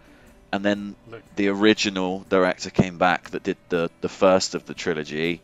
And 0.53 0.65
then 0.65 0.95
Look. 1.11 1.23
the 1.35 1.49
original 1.49 2.25
director 2.29 2.71
came 2.71 2.99
back 2.99 3.31
that 3.31 3.43
did 3.43 3.57
the, 3.69 3.91
the 4.01 4.09
first 4.09 4.55
of 4.55 4.67
the 4.67 4.75
trilogy 4.75 5.41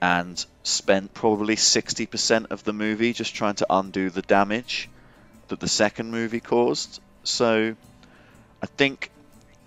and 0.00 0.44
spent 0.62 1.14
probably 1.14 1.56
60% 1.56 2.46
of 2.50 2.62
the 2.64 2.72
movie 2.72 3.12
just 3.12 3.34
trying 3.34 3.54
to 3.56 3.66
undo 3.70 4.10
the 4.10 4.22
damage 4.22 4.88
that 5.48 5.60
the 5.60 5.68
second 5.68 6.10
movie 6.10 6.40
caused. 6.40 7.00
So 7.22 7.74
I 8.62 8.66
think 8.66 9.10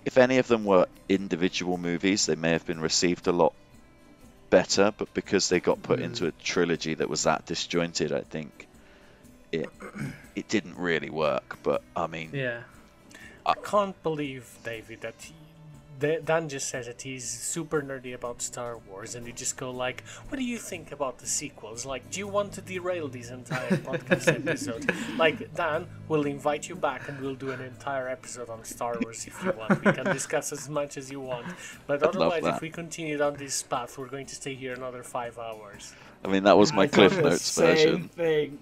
if 0.08 0.18
any 0.18 0.38
of 0.38 0.48
them 0.48 0.64
were 0.64 0.88
individual 1.10 1.78
movies, 1.78 2.26
they 2.26 2.36
may 2.36 2.52
have 2.52 2.66
been 2.66 2.80
received 2.80 3.28
a 3.28 3.34
lot 3.34 3.54
better, 4.50 4.94
but 4.98 5.14
because 5.14 5.50
they 5.50 5.60
got 5.60 5.84
put 5.84 6.00
Mm. 6.00 6.06
into 6.06 6.28
a 6.28 6.32
trilogy 6.32 6.94
that 6.94 7.10
was 7.10 7.24
that 7.24 7.46
disjointed, 7.46 8.14
I 8.14 8.22
think 8.22 8.68
it 9.52 9.68
it 10.34 10.48
didn't 10.48 10.78
really 10.78 11.10
work. 11.10 11.58
But 11.62 11.82
I 11.94 12.08
mean, 12.08 12.30
Yeah. 12.34 12.64
I 13.46 13.54
can't 13.56 14.02
believe, 14.02 14.46
David, 14.64 15.02
that 15.02 15.30
Dan 16.00 16.50
just 16.50 16.70
says 16.70 16.86
that 16.86 17.02
he's 17.02 17.28
super 17.28 17.82
nerdy 17.82 18.14
about 18.14 18.42
Star 18.42 18.78
Wars, 18.78 19.16
and 19.16 19.26
you 19.26 19.34
just 19.34 19.58
go 19.58 19.72
like, 19.72 20.04
"What 20.30 20.38
do 20.38 20.44
you 20.44 20.58
think 20.58 20.92
about 20.92 21.18
the 21.18 21.28
sequels? 21.28 21.86
Like, 21.86 22.10
do 22.12 22.20
you 22.20 22.28
want 22.28 22.54
to 22.54 22.62
derail 22.62 23.08
this 23.08 23.32
entire 23.32 23.78
podcast 23.90 24.28
episode? 24.28 24.92
Like, 25.18 25.54
Dan, 25.56 25.88
we'll 26.08 26.26
invite 26.26 26.70
you 26.70 26.76
back, 26.76 27.10
and 27.10 27.20
we'll 27.20 27.36
do 27.36 27.52
an 27.52 27.62
entire 27.62 28.08
episode 28.10 28.50
on 28.50 28.64
Star 28.64 28.98
Wars 29.02 29.26
if 29.26 29.44
you 29.44 29.52
want. 29.54 29.84
We 29.84 29.92
can 29.92 30.06
discuss 30.06 30.52
as 30.52 30.70
much 30.70 30.98
as 30.98 31.10
you 31.10 31.20
want. 31.20 31.48
But 31.88 32.02
love 32.02 32.16
otherwise, 32.16 32.46
if 32.46 32.62
we 32.62 32.70
continue 32.70 33.18
down 33.18 33.34
this 33.36 33.64
path, 33.64 33.98
we're 33.98 34.08
going 34.08 34.28
to 34.28 34.36
stay 34.36 34.56
here 34.56 34.74
another 34.74 35.04
five 35.04 35.40
hours. 35.40 35.94
I 36.24 36.28
mean 36.30 36.44
that 36.44 36.58
was 36.58 36.74
my 36.74 36.84
I 36.84 36.88
Cliff 36.88 37.18
Notes 37.22 37.42
same 37.44 37.66
version. 37.66 38.10
Thing. 38.10 38.60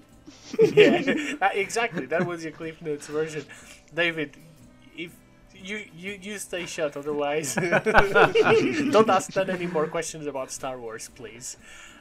yeah, 0.74 1.50
exactly. 1.54 2.06
That 2.06 2.26
was 2.26 2.44
your 2.44 2.52
Cliff 2.52 2.82
Notes 2.82 3.08
version, 3.08 3.46
David. 3.94 4.38
If 5.66 5.72
you 5.72 5.86
you 5.98 6.20
you 6.22 6.38
stay 6.38 6.66
shut, 6.68 6.96
otherwise, 6.96 7.56
don't 8.92 9.10
ask 9.10 9.34
Dan 9.34 9.50
any 9.50 9.66
more 9.66 9.88
questions 9.88 10.28
about 10.28 10.52
Star 10.52 10.78
Wars, 10.78 11.10
please. 11.16 11.58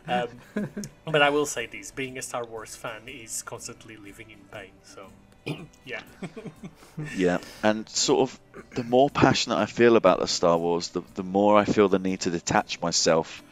Um, 0.06 0.28
but 1.06 1.22
I 1.22 1.30
will 1.30 1.46
say 1.46 1.66
this: 1.66 1.90
being 1.90 2.18
a 2.18 2.22
Star 2.22 2.44
Wars 2.44 2.76
fan 2.76 3.02
is 3.06 3.42
constantly 3.42 3.96
living 3.96 4.30
in 4.30 4.38
pain. 4.52 4.72
So, 4.82 5.06
yeah, 5.86 6.02
Yeah, 7.16 7.38
and 7.62 7.88
sort 7.88 8.28
of 8.28 8.40
the 8.74 8.84
more 8.84 9.08
passionate 9.08 9.56
I 9.56 9.66
feel 9.66 9.96
about 9.96 10.20
the 10.20 10.28
Star 10.28 10.58
Wars, 10.58 10.88
the 10.88 11.02
the 11.14 11.22
more 11.22 11.56
I 11.56 11.64
feel 11.64 11.88
the 11.88 11.98
need 11.98 12.20
to 12.20 12.30
detach 12.30 12.82
myself 12.82 13.42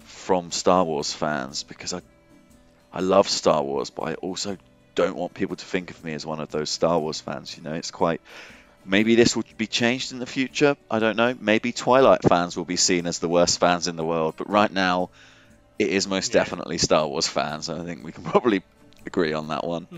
from 0.00 0.50
Star 0.50 0.84
Wars 0.84 1.14
fans 1.14 1.62
because 1.62 1.94
I 1.94 2.02
I 2.92 3.00
love 3.00 3.26
Star 3.28 3.62
Wars, 3.62 3.88
but 3.88 4.02
I 4.02 4.14
also 4.14 4.58
don't 4.94 5.16
want 5.16 5.34
people 5.34 5.56
to 5.56 5.64
think 5.64 5.90
of 5.90 6.02
me 6.04 6.14
as 6.14 6.26
one 6.26 6.40
of 6.40 6.50
those 6.50 6.70
Star 6.70 6.98
Wars 6.98 7.20
fans. 7.20 7.56
You 7.56 7.62
know, 7.62 7.74
it's 7.74 7.90
quite. 7.90 8.20
Maybe 8.86 9.16
this 9.16 9.34
will 9.34 9.44
be 9.56 9.66
changed 9.66 10.12
in 10.12 10.18
the 10.20 10.26
future. 10.26 10.76
I 10.90 10.98
don't 11.00 11.16
know. 11.16 11.34
Maybe 11.38 11.72
Twilight 11.72 12.22
fans 12.22 12.56
will 12.56 12.64
be 12.64 12.76
seen 12.76 13.06
as 13.06 13.18
the 13.18 13.28
worst 13.28 13.58
fans 13.58 13.88
in 13.88 13.96
the 13.96 14.04
world, 14.04 14.34
but 14.36 14.48
right 14.48 14.70
now, 14.72 15.10
it 15.78 15.88
is 15.88 16.06
most 16.06 16.32
Yeah. 16.32 16.40
definitely 16.44 16.78
Star 16.78 17.06
Wars 17.06 17.26
fans. 17.28 17.68
I 17.68 17.84
think 17.84 18.04
we 18.04 18.12
can 18.12 18.24
probably 18.32 18.62
agree 19.04 19.32
on 19.32 19.48
that 19.48 19.64
one. 19.66 19.88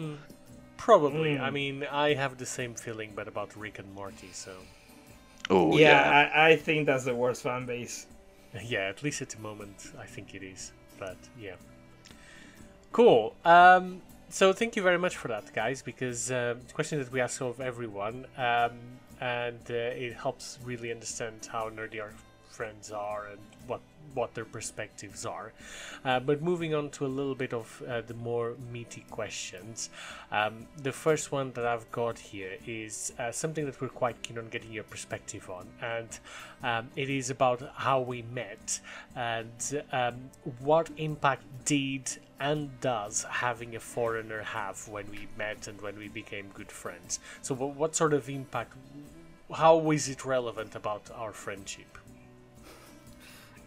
probably. 0.77 1.37
Mm. 1.37 1.41
I 1.41 1.51
mean, 1.51 1.85
I 1.85 2.15
have 2.15 2.39
the 2.39 2.47
same 2.47 2.75
feeling, 2.75 3.13
but 3.15 3.29
about 3.29 3.57
Rick 3.57 3.79
and 3.79 3.93
Morty. 3.95 4.31
So, 4.33 4.53
Oh 5.51 5.77
yeah, 5.77 5.91
yeah. 5.91 6.31
I, 6.35 6.51
I 6.53 6.57
think 6.57 6.87
that's 6.87 7.05
the 7.05 7.15
worst 7.15 7.43
fan 7.43 7.67
base. 7.67 8.07
yeah, 8.65 8.89
at 8.89 9.03
least 9.03 9.21
at 9.23 9.31
the 9.31 9.39
moment, 9.41 9.93
I 10.01 10.07
think 10.07 10.35
it 10.35 10.43
is. 10.43 10.73
But 10.99 11.17
yeah, 11.39 11.57
cool. 12.93 13.35
Um, 13.45 14.03
so 14.31 14.53
thank 14.53 14.77
you 14.77 14.83
very 14.83 14.99
much 14.99 15.17
for 15.17 15.29
that, 15.29 15.53
guys, 15.53 15.83
because 15.83 16.31
it's 16.31 16.73
a 16.73 16.75
question 16.75 16.99
that 16.99 17.11
we 17.11 17.21
ask 17.21 17.41
of 17.41 17.61
everyone, 17.61 18.27
um, 18.37 18.73
and 19.21 19.61
uh, 19.71 19.75
it 19.75 20.15
helps 20.15 20.59
really 20.65 20.91
understand 20.91 21.49
how 21.51 21.71
nerdy 21.71 22.01
our 22.01 22.13
friends 22.51 22.91
are 22.91 23.27
and 23.31 23.41
what 23.67 23.81
what 24.15 24.35
their 24.35 24.45
perspectives 24.45 25.25
are. 25.27 25.53
Uh, 26.05 26.19
but 26.19 26.43
moving 26.43 26.75
on 26.75 26.91
to 26.91 27.07
a 27.07 27.13
little 27.19 27.35
bit 27.35 27.53
of 27.53 27.83
uh, 27.87 28.01
the 28.01 28.15
more 28.15 28.55
meaty 28.73 29.05
questions. 29.11 29.91
Um, 30.33 30.67
the 30.83 30.93
first 30.93 31.31
one 31.31 31.53
that 31.53 31.67
I've 31.67 31.91
got 31.93 32.19
here 32.19 32.55
is 32.67 33.13
uh, 33.19 33.31
something 33.31 33.65
that 33.67 33.81
we're 33.81 33.97
quite 34.05 34.21
keen 34.23 34.39
on 34.39 34.49
getting 34.49 34.73
your 34.73 34.85
perspective 34.85 35.49
on, 35.51 35.67
and 35.83 36.19
um, 36.63 36.89
it 36.97 37.11
is 37.11 37.31
about 37.31 37.61
how 37.75 38.01
we 38.01 38.23
met 38.23 38.81
and 39.15 39.83
um, 39.93 40.31
what 40.61 40.91
impact 40.97 41.45
did 41.65 42.19
and 42.41 42.81
does 42.81 43.25
having 43.29 43.75
a 43.75 43.81
foreigner 43.81 44.43
have 44.43 44.87
when 44.89 45.11
we 45.11 45.27
met 45.37 45.67
and 45.67 45.81
when 45.81 45.99
we 45.99 46.09
became 46.09 46.47
good 46.55 46.71
friends. 46.71 47.19
So, 47.43 47.55
what, 47.55 47.75
what 47.75 47.97
sort 47.97 48.13
of 48.13 48.29
impact? 48.29 48.75
How 49.53 49.91
is 49.91 50.09
it 50.09 50.25
relevant 50.25 50.75
about 50.75 51.11
our 51.15 51.33
friendship? 51.33 51.99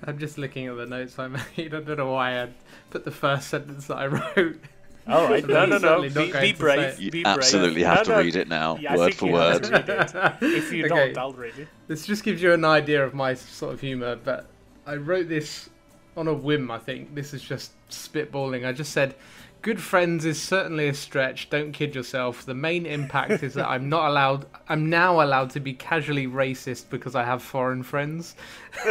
I'm 0.03 0.17
just 0.17 0.37
looking 0.37 0.67
at 0.67 0.77
the 0.77 0.85
notes 0.85 1.17
I 1.19 1.27
made. 1.27 1.41
I 1.57 1.67
don't 1.81 1.97
know 1.97 2.11
why 2.11 2.41
I 2.41 2.49
put 2.89 3.05
the 3.05 3.11
first 3.11 3.49
sentence 3.49 3.87
that 3.87 3.97
I 3.97 4.07
wrote. 4.07 4.59
All 5.07 5.27
right, 5.27 5.45
no, 5.47 5.65
no, 5.65 5.77
no. 5.77 6.07
Certainly 6.07 6.09
Be, 6.09 6.31
be 6.53 6.53
brave. 6.53 6.99
You 6.99 7.11
be 7.11 7.23
brave. 7.23 7.37
absolutely 7.37 7.83
have 7.83 7.97
No, 7.97 8.03
to 8.03 8.09
no, 8.11 8.19
read 8.19 8.35
it 8.35 8.47
now, 8.47 8.77
Yeah, 8.77 8.95
word 8.95 9.13
for 9.15 9.31
word. 9.31 9.63
to 9.63 9.71
read 9.71 9.89
it. 9.89 10.13
If 10.41 10.71
you 10.71 10.85
Okay. 10.85 11.13
don't, 11.13 11.17
I'll 11.17 11.33
read 11.33 11.57
it. 11.57 11.67
This 11.87 12.05
just 12.05 12.23
gives 12.23 12.41
you 12.41 12.53
an 12.53 12.65
idea 12.65 13.03
of 13.03 13.13
my 13.13 13.33
sort 13.33 13.73
of 13.73 13.81
humour, 13.81 14.15
but 14.15 14.47
I 14.85 14.95
wrote 14.95 15.27
this 15.29 15.69
on 16.17 16.27
a 16.27 16.33
whim, 16.33 16.69
I 16.71 16.79
think. 16.79 17.13
This 17.15 17.33
is 17.33 17.41
just 17.41 17.71
spitballing. 17.91 18.65
I 18.65 18.71
just 18.71 18.91
said, 18.91 19.15
Good 19.63 19.79
friends 19.79 20.25
is 20.25 20.41
certainly 20.41 20.87
a 20.87 20.93
stretch, 20.95 21.47
don't 21.51 21.71
kid 21.71 21.93
yourself. 21.93 22.43
The 22.43 22.55
main 22.55 22.87
impact 22.87 23.43
is 23.43 23.53
that 23.53 23.67
I'm 23.69 23.89
not 23.89 24.09
allowed, 24.09 24.47
I'm 24.67 24.89
now 24.89 25.21
allowed 25.21 25.51
to 25.51 25.59
be 25.59 25.73
casually 25.75 26.25
racist 26.25 26.89
because 26.89 27.13
I 27.15 27.23
have 27.25 27.43
foreign 27.43 27.83
friends. 27.83 28.35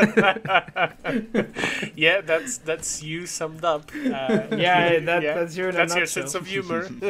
Yeah, 1.96 2.20
that's 2.20 2.58
that's 2.58 3.02
you 3.02 3.26
summed 3.26 3.64
up. 3.64 3.90
Uh, 3.94 3.98
Yeah, 4.56 5.00
that- 5.00 5.22
that's 5.22 5.56
you 5.56 5.64
in 5.68 5.74
a 5.74 5.78
That's 5.78 5.96
your 5.96 6.06
sense 6.06 6.34
of 6.34 6.46
humor. 6.46 6.88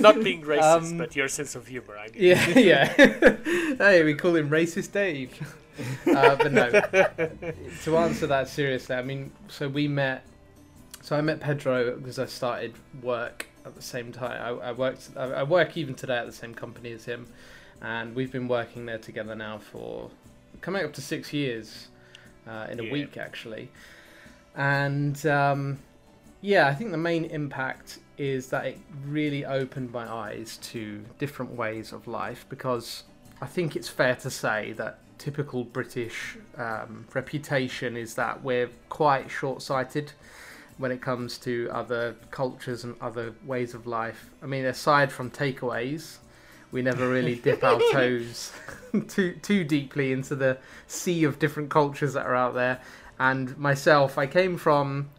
Not 0.00 0.22
being 0.24 0.42
racist, 0.42 0.90
Um, 0.92 0.98
but 0.98 1.14
your 1.14 1.28
sense 1.28 1.54
of 1.54 1.66
humor. 1.68 1.96
I 1.96 2.06
mean. 2.06 2.14
Yeah, 2.16 2.58
yeah. 2.58 2.86
hey, 3.78 4.02
we 4.02 4.14
call 4.14 4.34
him 4.34 4.50
Racist 4.50 4.92
Dave. 4.92 5.30
Uh, 6.06 6.36
but 6.36 6.52
no, 6.52 6.70
to 7.84 7.96
answer 7.96 8.26
that 8.26 8.48
seriously, 8.48 8.96
I 8.96 9.02
mean, 9.02 9.30
so 9.48 9.68
we 9.68 9.88
met. 9.88 10.24
So 11.02 11.16
I 11.16 11.20
met 11.20 11.40
Pedro 11.40 11.96
because 11.96 12.18
I 12.18 12.26
started 12.26 12.74
work 13.02 13.46
at 13.64 13.74
the 13.74 13.82
same 13.82 14.12
time. 14.12 14.40
I, 14.40 14.68
I 14.68 14.72
worked. 14.72 15.10
I, 15.16 15.24
I 15.24 15.42
work 15.42 15.76
even 15.76 15.94
today 15.94 16.18
at 16.18 16.26
the 16.26 16.32
same 16.32 16.54
company 16.54 16.92
as 16.92 17.04
him, 17.04 17.26
and 17.80 18.14
we've 18.14 18.32
been 18.32 18.48
working 18.48 18.86
there 18.86 18.98
together 18.98 19.34
now 19.34 19.58
for 19.58 20.10
coming 20.60 20.84
up 20.84 20.92
to 20.94 21.00
six 21.00 21.32
years 21.32 21.88
uh, 22.46 22.66
in 22.70 22.80
a 22.80 22.84
Yeah. 22.84 22.92
week 22.92 23.16
actually. 23.16 23.70
And 24.54 25.24
um, 25.26 25.78
yeah, 26.42 26.66
I 26.66 26.74
think 26.74 26.90
the 26.90 26.98
main 26.98 27.24
impact 27.26 27.98
is 28.18 28.48
that 28.48 28.66
it 28.66 28.78
really 29.06 29.44
opened 29.46 29.92
my 29.92 30.10
eyes 30.10 30.58
to 30.58 31.02
different 31.18 31.52
ways 31.52 31.92
of 31.92 32.06
life 32.06 32.44
because 32.50 33.04
I 33.40 33.46
think 33.46 33.74
it's 33.76 33.88
fair 33.88 34.16
to 34.16 34.28
say 34.30 34.72
that 34.72 34.98
typical 35.16 35.64
British 35.64 36.36
um, 36.58 37.06
reputation 37.14 37.96
is 37.96 38.14
that 38.16 38.42
we're 38.42 38.68
quite 38.90 39.30
short 39.30 39.62
sighted 39.62 40.12
when 40.80 40.90
it 40.90 41.02
comes 41.02 41.36
to 41.36 41.68
other 41.70 42.16
cultures 42.30 42.84
and 42.84 42.96
other 43.02 43.34
ways 43.44 43.74
of 43.74 43.86
life. 43.86 44.30
I 44.42 44.46
mean, 44.46 44.64
aside 44.64 45.12
from 45.12 45.30
takeaways, 45.30 46.16
we 46.72 46.80
never 46.80 47.06
really 47.06 47.34
dip 47.34 47.62
our 47.62 47.78
toes 47.92 48.52
too 49.08 49.34
too 49.42 49.62
deeply 49.62 50.10
into 50.10 50.34
the 50.34 50.56
sea 50.86 51.24
of 51.24 51.38
different 51.38 51.68
cultures 51.70 52.14
that 52.14 52.26
are 52.26 52.34
out 52.34 52.54
there. 52.54 52.80
And 53.18 53.56
myself, 53.58 54.16
I 54.16 54.26
came 54.26 54.56
from 54.56 55.10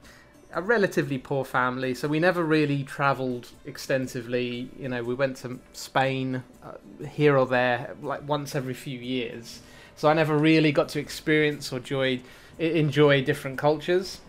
a 0.53 0.61
relatively 0.63 1.19
poor 1.19 1.45
family, 1.45 1.93
so 1.93 2.07
we 2.07 2.19
never 2.19 2.43
really 2.43 2.83
travelled 2.83 3.49
extensively. 3.63 4.69
You 4.79 4.89
know, 4.89 5.03
we 5.03 5.13
went 5.13 5.37
to 5.37 5.59
Spain 5.73 6.43
uh, 6.63 7.05
here 7.05 7.37
or 7.37 7.45
there, 7.45 7.95
like 8.01 8.27
once 8.27 8.55
every 8.55 8.73
few 8.73 8.99
years. 8.99 9.61
so 9.95 10.09
I 10.09 10.13
never 10.13 10.35
really 10.35 10.71
got 10.71 10.89
to 10.89 10.99
experience 10.99 11.71
or 11.71 11.77
enjoy 11.77 12.21
enjoy 12.57 13.23
different 13.23 13.59
cultures. 13.59 14.19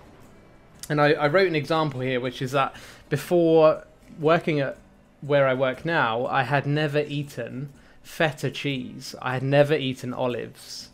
And 0.88 1.00
I, 1.00 1.12
I 1.12 1.28
wrote 1.28 1.48
an 1.48 1.54
example 1.54 2.00
here, 2.00 2.20
which 2.20 2.42
is 2.42 2.52
that 2.52 2.74
before 3.08 3.84
working 4.18 4.60
at 4.60 4.76
where 5.20 5.46
I 5.46 5.54
work 5.54 5.84
now, 5.84 6.26
I 6.26 6.42
had 6.42 6.66
never 6.66 7.00
eaten 7.00 7.70
feta 8.02 8.50
cheese. 8.50 9.14
I 9.22 9.34
had 9.34 9.42
never 9.42 9.74
eaten 9.74 10.12
olives, 10.12 10.90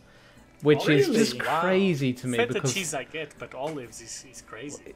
which 0.62 0.88
Oh, 0.88 0.92
is 0.92 1.08
just 1.08 1.38
Wow. 1.38 1.60
crazy 1.60 2.12
to 2.12 2.26
me 2.26 2.38
Feta 2.38 2.52
because 2.54 2.74
cheese 2.74 2.94
I 2.94 3.04
get, 3.04 3.34
but 3.38 3.54
olives 3.54 4.00
is, 4.02 4.24
is 4.30 4.42
crazy. 4.42 4.94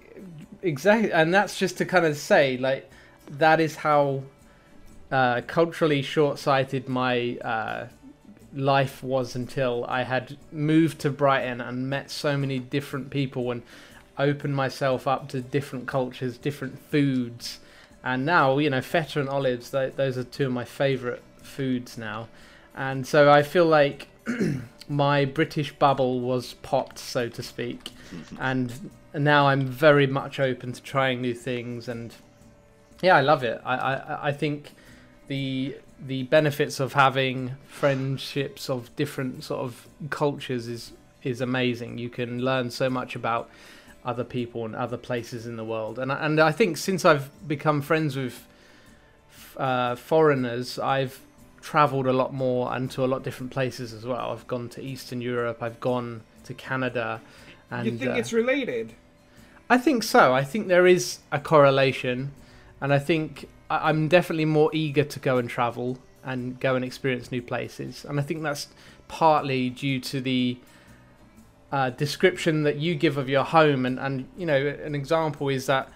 exactly, 0.62 1.12
and 1.12 1.32
that's 1.32 1.58
just 1.58 1.78
to 1.78 1.84
kind 1.86 2.04
of 2.04 2.16
say 2.16 2.56
like 2.58 2.90
that 3.30 3.60
is 3.60 3.76
how 3.76 4.22
uh, 5.10 5.40
culturally 5.46 6.02
short-sighted 6.02 6.88
my 6.88 7.36
uh, 7.38 7.88
life 8.54 9.02
was 9.02 9.34
until 9.34 9.84
I 9.86 10.02
had 10.02 10.36
moved 10.50 10.98
to 11.00 11.10
Brighton 11.10 11.60
and 11.60 11.88
met 11.88 12.10
so 12.10 12.36
many 12.36 12.58
different 12.58 13.10
people 13.10 13.50
and 13.50 13.62
opened 14.22 14.56
myself 14.56 15.06
up 15.06 15.28
to 15.28 15.40
different 15.40 15.86
cultures, 15.86 16.38
different 16.38 16.78
foods, 16.90 17.60
and 18.04 18.24
now 18.24 18.58
you 18.58 18.70
know 18.70 18.80
feta 18.80 19.20
and 19.20 19.28
olives. 19.28 19.70
Th- 19.70 19.94
those 19.94 20.16
are 20.18 20.24
two 20.24 20.46
of 20.46 20.52
my 20.52 20.64
favourite 20.64 21.22
foods 21.42 21.98
now, 21.98 22.28
and 22.74 23.06
so 23.06 23.30
I 23.30 23.42
feel 23.42 23.66
like 23.66 24.08
my 24.88 25.24
British 25.24 25.72
bubble 25.72 26.20
was 26.20 26.54
popped, 26.54 26.98
so 26.98 27.28
to 27.28 27.42
speak, 27.42 27.90
mm-hmm. 28.10 28.36
and 28.40 28.90
now 29.14 29.48
I'm 29.48 29.66
very 29.66 30.06
much 30.06 30.40
open 30.40 30.72
to 30.72 30.82
trying 30.82 31.20
new 31.20 31.34
things, 31.34 31.88
and 31.88 32.14
yeah, 33.02 33.16
I 33.16 33.20
love 33.20 33.42
it. 33.42 33.60
I 33.64 33.76
I, 33.76 34.28
I 34.28 34.32
think 34.32 34.72
the 35.28 35.76
the 36.04 36.24
benefits 36.24 36.80
of 36.80 36.94
having 36.94 37.54
friendships 37.66 38.68
of 38.68 38.94
different 38.96 39.44
sort 39.44 39.60
of 39.60 39.86
cultures 40.10 40.66
is 40.68 40.92
is 41.22 41.40
amazing. 41.40 41.98
You 41.98 42.08
can 42.08 42.40
learn 42.44 42.70
so 42.70 42.90
much 42.90 43.14
about 43.14 43.48
other 44.04 44.24
people 44.24 44.64
and 44.64 44.74
other 44.74 44.96
places 44.96 45.46
in 45.46 45.56
the 45.56 45.64
world, 45.64 45.98
and 45.98 46.10
I- 46.12 46.24
and 46.26 46.40
I 46.40 46.52
think 46.52 46.76
since 46.76 47.04
I've 47.04 47.30
become 47.46 47.80
friends 47.82 48.16
with 48.16 48.46
uh, 49.56 49.94
foreigners, 49.96 50.78
I've 50.78 51.20
traveled 51.60 52.06
a 52.06 52.12
lot 52.12 52.32
more 52.34 52.74
and 52.74 52.90
to 52.90 53.04
a 53.04 53.06
lot 53.06 53.22
different 53.22 53.52
places 53.52 53.92
as 53.92 54.04
well. 54.04 54.30
I've 54.32 54.46
gone 54.46 54.68
to 54.70 54.82
Eastern 54.82 55.20
Europe. 55.20 55.62
I've 55.62 55.78
gone 55.80 56.22
to 56.44 56.54
Canada. 56.54 57.20
And, 57.70 57.86
you 57.86 57.96
think 57.98 58.12
uh, 58.12 58.14
it's 58.14 58.32
related? 58.32 58.94
I 59.70 59.78
think 59.78 60.02
so. 60.02 60.32
I 60.34 60.42
think 60.42 60.68
there 60.68 60.86
is 60.86 61.18
a 61.30 61.38
correlation, 61.38 62.32
and 62.80 62.92
I 62.92 62.98
think 62.98 63.48
I- 63.70 63.88
I'm 63.88 64.08
definitely 64.08 64.44
more 64.46 64.70
eager 64.72 65.04
to 65.04 65.18
go 65.20 65.38
and 65.38 65.48
travel 65.48 65.98
and 66.24 66.58
go 66.60 66.74
and 66.74 66.84
experience 66.84 67.30
new 67.30 67.42
places. 67.42 68.04
And 68.04 68.18
I 68.18 68.22
think 68.22 68.42
that's 68.42 68.68
partly 69.08 69.70
due 69.70 70.00
to 70.00 70.20
the 70.20 70.56
uh, 71.72 71.90
description 71.90 72.62
that 72.62 72.76
you 72.76 72.94
give 72.94 73.16
of 73.16 73.28
your 73.28 73.44
home. 73.44 73.84
And, 73.86 73.98
and 73.98 74.28
you 74.36 74.46
know, 74.46 74.66
an 74.84 74.94
example 74.94 75.48
is 75.48 75.66
that 75.66 75.90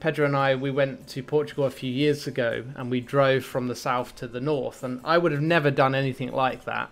Pedro 0.00 0.26
and 0.26 0.36
I 0.36 0.54
we 0.54 0.70
went 0.70 1.06
to 1.08 1.22
Portugal 1.22 1.64
a 1.64 1.70
few 1.70 1.90
years 1.92 2.26
ago, 2.26 2.64
and 2.74 2.90
we 2.90 3.00
drove 3.00 3.44
from 3.44 3.68
the 3.68 3.76
south 3.76 4.16
to 4.16 4.26
the 4.26 4.40
north. 4.40 4.82
And 4.82 5.00
I 5.04 5.18
would 5.18 5.32
have 5.32 5.42
never 5.42 5.70
done 5.70 5.94
anything 5.94 6.32
like 6.32 6.64
that 6.64 6.90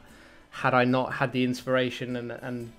had 0.50 0.74
I 0.74 0.84
not 0.84 1.14
had 1.14 1.32
the 1.32 1.44
inspiration 1.44 2.16
and 2.16 2.30
and 2.30 2.72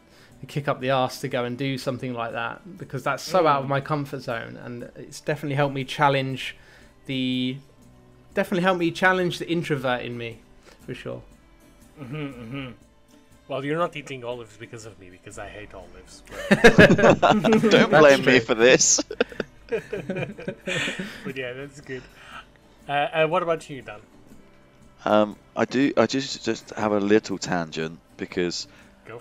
kick 0.47 0.67
up 0.67 0.79
the 0.79 0.91
arse 0.91 1.19
to 1.21 1.27
go 1.27 1.43
and 1.43 1.57
do 1.57 1.77
something 1.77 2.13
like 2.13 2.31
that 2.31 2.77
because 2.77 3.03
that's 3.03 3.23
so 3.23 3.47
out 3.47 3.63
of 3.63 3.67
my 3.67 3.81
comfort 3.81 4.19
zone 4.19 4.55
and 4.63 4.83
it's 4.95 5.19
definitely 5.19 5.55
helped 5.55 5.73
me 5.73 5.83
challenge 5.83 6.55
the 7.07 7.57
definitely 8.35 8.61
helped 8.61 8.79
me 8.79 8.91
challenge 8.91 9.39
the 9.39 9.49
introvert 9.49 10.03
in 10.03 10.15
me 10.15 10.37
for 10.85 10.93
sure 10.93 11.23
Mm-hmm, 11.99 12.15
mm-hmm. 12.15 12.71
Well, 13.47 13.63
you're 13.63 13.77
not 13.77 13.95
eating 13.95 14.23
olives 14.23 14.57
because 14.57 14.85
of 14.85 14.99
me, 14.99 15.09
because 15.09 15.39
I 15.39 15.47
hate 15.47 15.73
olives. 15.73 16.21
But, 16.49 17.61
Don't 17.71 17.89
blame 17.89 18.25
me 18.25 18.39
for 18.39 18.55
this. 18.55 19.01
but 19.67 21.35
yeah, 21.35 21.53
that's 21.53 21.81
good. 21.81 22.03
Uh, 22.87 22.91
uh, 22.91 23.27
what 23.27 23.43
about 23.43 23.69
you, 23.69 23.81
Dan? 23.81 23.99
Um, 25.05 25.35
I 25.55 25.65
do. 25.65 25.93
I 25.95 26.05
just 26.07 26.43
just 26.43 26.71
have 26.71 26.91
a 26.91 26.99
little 26.99 27.37
tangent 27.37 27.99
because 28.17 28.67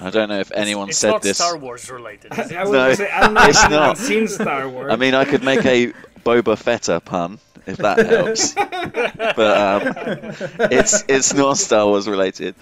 I 0.01 0.11
don't 0.11 0.29
know 0.29 0.41
if 0.41 0.51
anyone 0.53 0.89
it's 0.89 0.99
said 0.99 1.11
not 1.11 1.23
this. 1.23 1.37
Star 1.39 1.57
Wars 1.57 1.91
related, 1.91 2.33
is 2.33 2.53
I 2.53 2.63
it? 2.63 2.65
was 2.65 2.71
No, 2.71 2.95
say, 2.95 3.11
I 3.11 3.27
don't 3.27 3.37
it's 3.49 3.63
you've 3.63 3.73
even 3.73 3.79
not. 3.87 3.99
seen 3.99 4.29
Star 4.29 4.69
Wars. 4.69 4.93
I 4.93 4.97
mean, 4.97 5.15
I 5.15 5.25
could 5.25 5.45
make 5.45 5.65
a 5.65 5.93
Boba 6.25 6.57
Fetta 6.57 7.05
pun 7.05 7.39
if 7.67 7.77
that 7.79 8.07
helps, 8.07 8.55
but 8.55 9.39
um, 9.39 10.69
it's 10.73 11.05
it's 11.09 11.35
not 11.35 11.59
Star 11.59 11.87
Wars 11.87 12.09
related. 12.09 12.55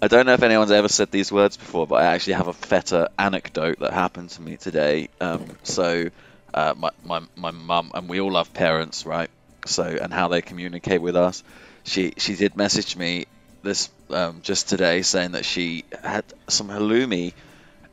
I 0.00 0.06
don't 0.06 0.26
know 0.26 0.34
if 0.34 0.42
anyone's 0.42 0.70
ever 0.70 0.88
said 0.88 1.10
these 1.10 1.32
words 1.32 1.56
before, 1.56 1.86
but 1.86 1.96
I 1.96 2.06
actually 2.06 2.34
have 2.34 2.46
a 2.46 2.52
Feta 2.52 3.10
anecdote 3.18 3.80
that 3.80 3.92
happened 3.92 4.30
to 4.30 4.42
me 4.42 4.56
today. 4.56 5.08
Um, 5.20 5.44
so, 5.64 6.10
uh, 6.54 6.74
my 6.76 6.90
my 7.04 7.20
my 7.34 7.50
mum 7.50 7.90
and 7.94 8.08
we 8.08 8.20
all 8.20 8.30
love 8.30 8.54
parents, 8.54 9.04
right? 9.04 9.28
So, 9.66 9.82
and 9.82 10.12
how 10.12 10.28
they 10.28 10.40
communicate 10.40 11.02
with 11.02 11.16
us. 11.16 11.42
She 11.82 12.12
she 12.16 12.36
did 12.36 12.56
message 12.56 12.96
me 12.96 13.26
this 13.62 13.90
um, 14.10 14.40
just 14.42 14.68
today 14.68 15.02
saying 15.02 15.32
that 15.32 15.44
she 15.44 15.84
had 16.02 16.24
some 16.46 16.68
halloumi 16.68 17.32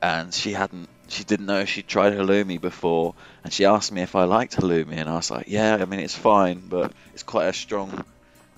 and 0.01 0.32
she 0.34 0.53
hadn't 0.53 0.89
she 1.08 1.24
didn't 1.24 1.47
know 1.47 1.66
she'd 1.66 1.88
tried 1.88 2.14
halloumi 2.14 2.62
before 2.62 3.16
and 3.43 3.51
she 3.51 3.66
asked 3.66 3.91
me 3.91 4.01
if 4.01 4.16
I 4.16 4.26
liked 4.26 4.56
halloumi 4.58 4.97
and 4.97 5.10
I 5.10 5.16
was 5.16 5.32
like 5.32 5.45
yeah 5.47 5.76
I 5.76 5.86
mean 5.86 5.99
it's 5.99 6.16
fine 6.16 6.62
but 6.68 6.91
it's 7.14 7.24
quite 7.24 7.47
a 7.47 7.53
strong 7.53 8.03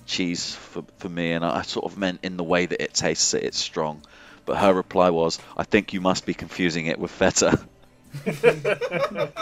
cheese 0.08 0.54
for, 0.54 0.84
for 0.98 1.08
me 1.08 1.32
and 1.32 1.44
I, 1.44 1.58
I 1.58 1.62
sort 1.62 1.84
of 1.86 1.98
meant 1.98 2.20
in 2.22 2.36
the 2.36 2.44
way 2.44 2.66
that 2.66 2.82
it 2.82 2.94
tastes 2.94 3.34
it 3.34 3.44
it's 3.44 3.58
strong. 3.58 4.02
But 4.46 4.58
her 4.58 4.74
reply 4.74 5.10
was 5.10 5.38
I 5.56 5.64
think 5.64 5.92
you 5.92 6.00
must 6.00 6.26
be 6.26 6.34
confusing 6.34 6.86
it 6.86 6.98
with 6.98 7.10
feta 7.10 7.60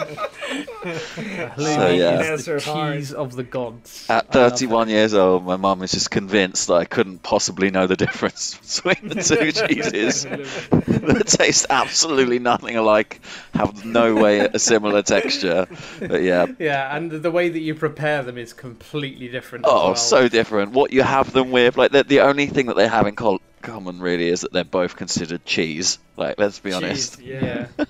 Halloumi 0.87 1.97
yeah. 1.97 2.11
the 2.11 2.17
Bless 2.17 2.45
her 2.45 2.59
heart. 2.59 2.95
cheese 2.95 3.13
of 3.13 3.35
the 3.35 3.43
gods 3.43 4.05
at 4.09 4.31
31 4.31 4.89
years 4.89 5.13
old 5.13 5.45
my 5.45 5.55
mum 5.55 5.83
is 5.83 5.91
just 5.91 6.11
convinced 6.11 6.67
that 6.67 6.75
I 6.75 6.85
couldn't 6.85 7.23
possibly 7.23 7.71
know 7.71 7.87
the 7.87 7.95
difference 7.95 8.57
between 8.83 9.09
the 9.09 9.21
two 9.23 9.51
cheeses 9.67 10.23
that 10.23 11.23
taste 11.27 11.65
absolutely 11.69 12.39
nothing 12.39 12.75
alike 12.77 13.21
have 13.53 13.85
no 13.85 14.15
way 14.15 14.39
a 14.39 14.59
similar 14.59 15.01
texture 15.01 15.67
but 15.99 16.21
yeah 16.21 16.47
yeah 16.59 16.95
and 16.95 17.11
the 17.11 17.31
way 17.31 17.49
that 17.49 17.59
you 17.59 17.75
prepare 17.75 18.23
them 18.23 18.37
is 18.37 18.53
completely 18.53 19.27
different 19.27 19.65
Oh, 19.67 19.87
well. 19.87 19.95
so 19.95 20.27
different. 20.27 20.71
What 20.71 20.93
you 20.93 21.01
have 21.01 21.33
them 21.33 21.51
with, 21.51 21.77
like 21.77 21.91
the, 21.91 22.03
the 22.03 22.21
only 22.21 22.45
thing 22.47 22.67
that 22.67 22.75
they 22.77 22.87
have 22.87 23.05
in 23.07 23.15
common 23.15 23.99
really 23.99 24.29
is 24.29 24.41
that 24.41 24.53
they're 24.53 24.63
both 24.63 24.95
considered 24.95 25.43
cheese. 25.45 25.99
Like, 26.15 26.37
let's 26.37 26.59
be 26.59 26.73
honest. 26.73 27.17
Cheese, 27.17 27.27
yeah 27.27 27.67
Yeah. 27.77 27.85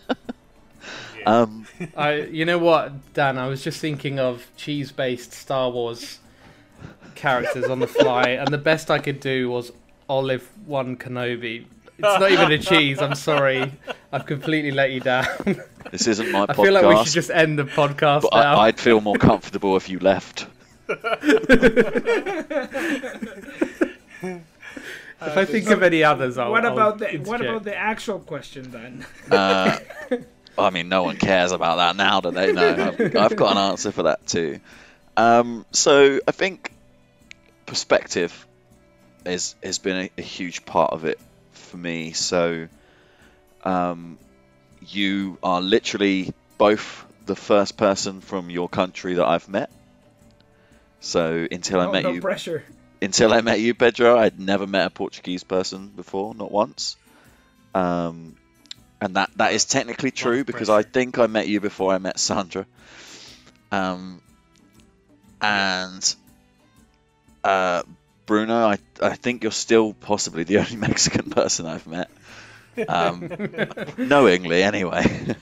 Um, 1.28 1.66
I, 1.98 2.14
you 2.22 2.46
know 2.46 2.58
what, 2.58 3.14
Dan? 3.14 3.38
I 3.38 3.48
was 3.48 3.64
just 3.64 3.80
thinking 3.80 4.20
of 4.20 4.48
cheese-based 4.56 5.34
Star 5.34 5.70
Wars 5.70 6.20
characters 7.16 7.66
on 7.66 7.80
the 7.80 7.88
fly, 7.88 8.30
and 8.30 8.48
the 8.48 8.58
best 8.58 8.90
I 8.90 9.00
could 9.00 9.20
do 9.20 9.50
was 9.50 9.72
Olive 10.08 10.50
One 10.66 10.96
Kenobi. 10.96 11.66
It's 12.00 12.20
not 12.20 12.32
even 12.32 12.52
a 12.52 12.60
cheese. 12.60 13.02
I'm 13.02 13.16
sorry, 13.16 13.72
I've 14.14 14.26
completely 14.28 14.72
let 14.72 14.92
you 14.92 15.00
down. 15.00 15.26
this 15.92 16.08
isn't 16.08 16.32
my 16.32 16.46
podcast. 16.46 16.50
I 16.50 16.54
podcast, 16.54 16.64
feel 16.64 16.74
like 16.74 16.86
we 16.86 17.04
should 17.06 17.14
just 17.14 17.32
end 17.32 17.60
the 17.60 17.66
podcast 17.66 18.22
but 18.22 18.34
now. 18.34 18.56
I, 18.56 18.68
I'd 18.68 18.80
feel 18.80 19.02
more 19.02 19.18
comfortable 19.18 19.76
if 19.76 19.90
you 19.90 20.00
left. 20.00 20.48
if 20.90 21.04
I 25.20 25.44
think 25.46 25.70
of 25.70 25.82
any 25.84 26.04
others, 26.04 26.38
I'll. 26.38 26.52
what 26.52 26.66
I'll 26.66 26.74
about 26.74 27.00
the 27.00 27.18
what 27.18 27.42
about 27.42 27.64
the 27.64 27.76
actual 27.76 28.20
question 28.20 28.72
then? 28.72 29.06
Uh, 29.32 29.80
I 30.58 30.70
mean, 30.72 30.90
no 30.90 31.04
one 31.04 31.18
cares 31.18 31.52
about 31.52 31.78
that 31.78 31.96
now, 31.96 32.22
do 32.22 32.32
they? 32.32 32.52
No, 32.54 32.62
I've, 33.00 33.16
I've 33.16 33.36
got 33.36 33.52
an 33.52 33.58
answer 33.58 33.92
for 33.92 34.04
that 34.04 34.26
too. 34.26 34.60
Um, 35.16 35.66
so 35.72 36.20
I 36.28 36.32
think 36.32 36.72
perspective 37.66 38.46
is 39.26 39.56
has 39.64 39.78
been 39.80 39.98
a, 39.98 40.12
a 40.18 40.22
huge 40.22 40.66
part 40.66 40.94
of 40.94 41.06
it 41.06 41.20
for 41.52 41.78
me. 41.78 42.14
So 42.14 42.68
um, 43.64 44.18
you 44.82 45.38
are 45.44 45.62
literally 45.62 46.34
both 46.58 47.06
the 47.26 47.36
first 47.36 47.78
person 47.78 48.22
from 48.22 48.50
your 48.50 48.70
country 48.70 49.16
that 49.16 49.26
I've 49.26 49.50
met. 49.50 49.70
So 51.02 51.46
until 51.52 51.82
I 51.82 51.86
Oh, 51.86 51.92
met 51.92 52.04
no 52.04 52.14
you, 52.14 52.22
pressure. 52.22 52.64
until 53.02 53.34
I 53.34 53.42
met 53.42 53.60
you, 53.60 53.74
Pedro, 53.74 54.18
I'd 54.18 54.40
never 54.40 54.66
met 54.66 54.88
a 54.88 54.90
Portuguese 54.90 55.44
person 55.44 55.90
before, 55.90 56.34
not 56.34 56.52
once. 56.52 56.96
Um, 57.76 58.36
and 59.02 59.16
that, 59.16 59.30
that 59.36 59.54
is 59.54 59.66
technically 59.66 60.12
true 60.12 60.44
because 60.44 60.70
I 60.70 60.84
think 60.84 61.20
I 61.20 61.28
met 61.28 61.48
you 61.48 61.60
before 61.60 61.94
I 61.94 61.98
met 61.98 62.20
Sandra. 62.20 62.66
Um, 63.72 64.22
and 65.42 66.16
uh, 67.44 67.84
Bruno, 68.26 68.56
I, 68.56 68.78
I 69.02 69.16
think 69.16 69.44
you're 69.44 69.52
still 69.52 69.94
possibly 69.94 70.44
the 70.44 70.58
only 70.60 70.76
Mexican 70.76 71.30
person 71.30 71.66
I've 71.66 71.88
met. 71.88 72.10
Um, 72.88 73.30
knowingly 73.98 74.64
anyway. 74.64 75.36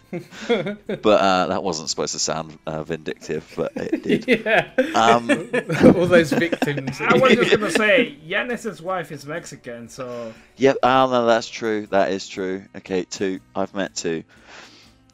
but 0.48 1.08
uh, 1.08 1.48
that 1.48 1.64
wasn't 1.64 1.90
supposed 1.90 2.14
to 2.14 2.20
sound 2.20 2.58
uh, 2.66 2.84
vindictive, 2.84 3.52
but 3.56 3.74
it 3.76 4.04
did. 4.26 4.28
yeah. 4.28 4.70
Um, 4.96 5.30
All 5.96 6.08
those 6.08 6.32
victims. 6.32 7.00
I 7.02 7.18
was 7.18 7.34
just 7.34 7.52
gonna 7.52 7.72
say, 7.72 8.18
Yanis's 8.26 8.82
wife 8.82 9.12
is 9.12 9.26
Mexican, 9.26 9.90
so 9.90 10.34
Yep. 10.58 10.78
Oh 10.84 11.10
no, 11.10 11.26
that's 11.26 11.48
true. 11.48 11.88
That 11.88 12.12
is 12.12 12.28
true. 12.28 12.66
Okay, 12.78 13.04
two. 13.04 13.40
I've 13.56 13.74
met 13.74 13.96
two. 13.96 14.24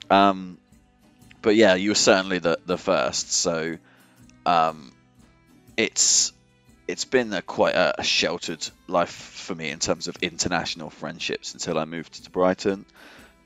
Um, 0.09 0.57
but 1.41 1.55
yeah, 1.55 1.75
you 1.75 1.89
were 1.89 1.95
certainly 1.95 2.39
the 2.39 2.59
the 2.65 2.77
first. 2.77 3.31
So, 3.31 3.77
um, 4.45 4.91
it's 5.77 6.33
it's 6.87 7.05
been 7.05 7.33
a 7.33 7.41
quite 7.41 7.75
a, 7.75 8.03
sheltered 8.03 8.67
life 8.87 9.11
for 9.11 9.55
me 9.55 9.69
in 9.69 9.79
terms 9.79 10.07
of 10.07 10.17
international 10.21 10.89
friendships 10.89 11.53
until 11.53 11.77
I 11.77 11.85
moved 11.85 12.23
to 12.23 12.29
Brighton. 12.29 12.85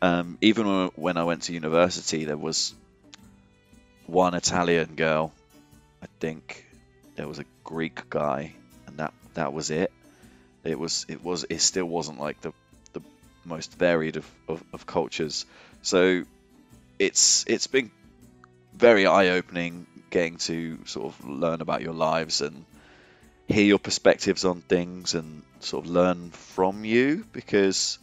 Um, 0.01 0.37
even 0.41 0.91
when, 0.95 1.17
I 1.17 1.23
went 1.23 1.43
to 1.43 1.53
university, 1.53 2.25
there 2.25 2.37
was 2.37 2.73
one 4.07 4.33
Italian 4.33 4.95
girl. 4.95 5.33
I 6.01 6.07
think 6.19 6.65
there 7.15 7.27
was 7.27 7.39
a 7.39 7.45
Greek 7.63 8.09
guy, 8.09 8.53
and 8.87 8.97
that 8.97 9.13
that 9.33 9.53
was 9.53 9.71
it 9.71 9.91
it 10.65 10.79
was 10.79 11.05
it 11.07 11.23
was 11.23 11.45
it 11.49 11.61
still 11.61 11.85
wasn't 11.85 12.19
like 12.19 12.41
the 12.41 12.51
the 12.93 13.01
most 13.45 13.73
varied 13.77 14.17
of, 14.17 14.29
of, 14.47 14.63
of 14.73 14.85
cultures 14.85 15.45
so 15.81 16.23
it's 16.99 17.45
it's 17.47 17.67
been 17.67 17.91
very 18.73 19.05
eye-opening 19.05 19.85
getting 20.09 20.37
to 20.37 20.79
sort 20.85 21.05
of 21.05 21.25
learn 21.25 21.61
about 21.61 21.81
your 21.81 21.93
lives 21.93 22.41
and 22.41 22.65
hear 23.47 23.65
your 23.65 23.79
perspectives 23.79 24.45
on 24.45 24.61
things 24.61 25.13
and 25.13 25.43
sort 25.59 25.85
of 25.85 25.91
learn 25.91 26.31
from 26.31 26.85
you 26.85 27.25
because 27.31 27.99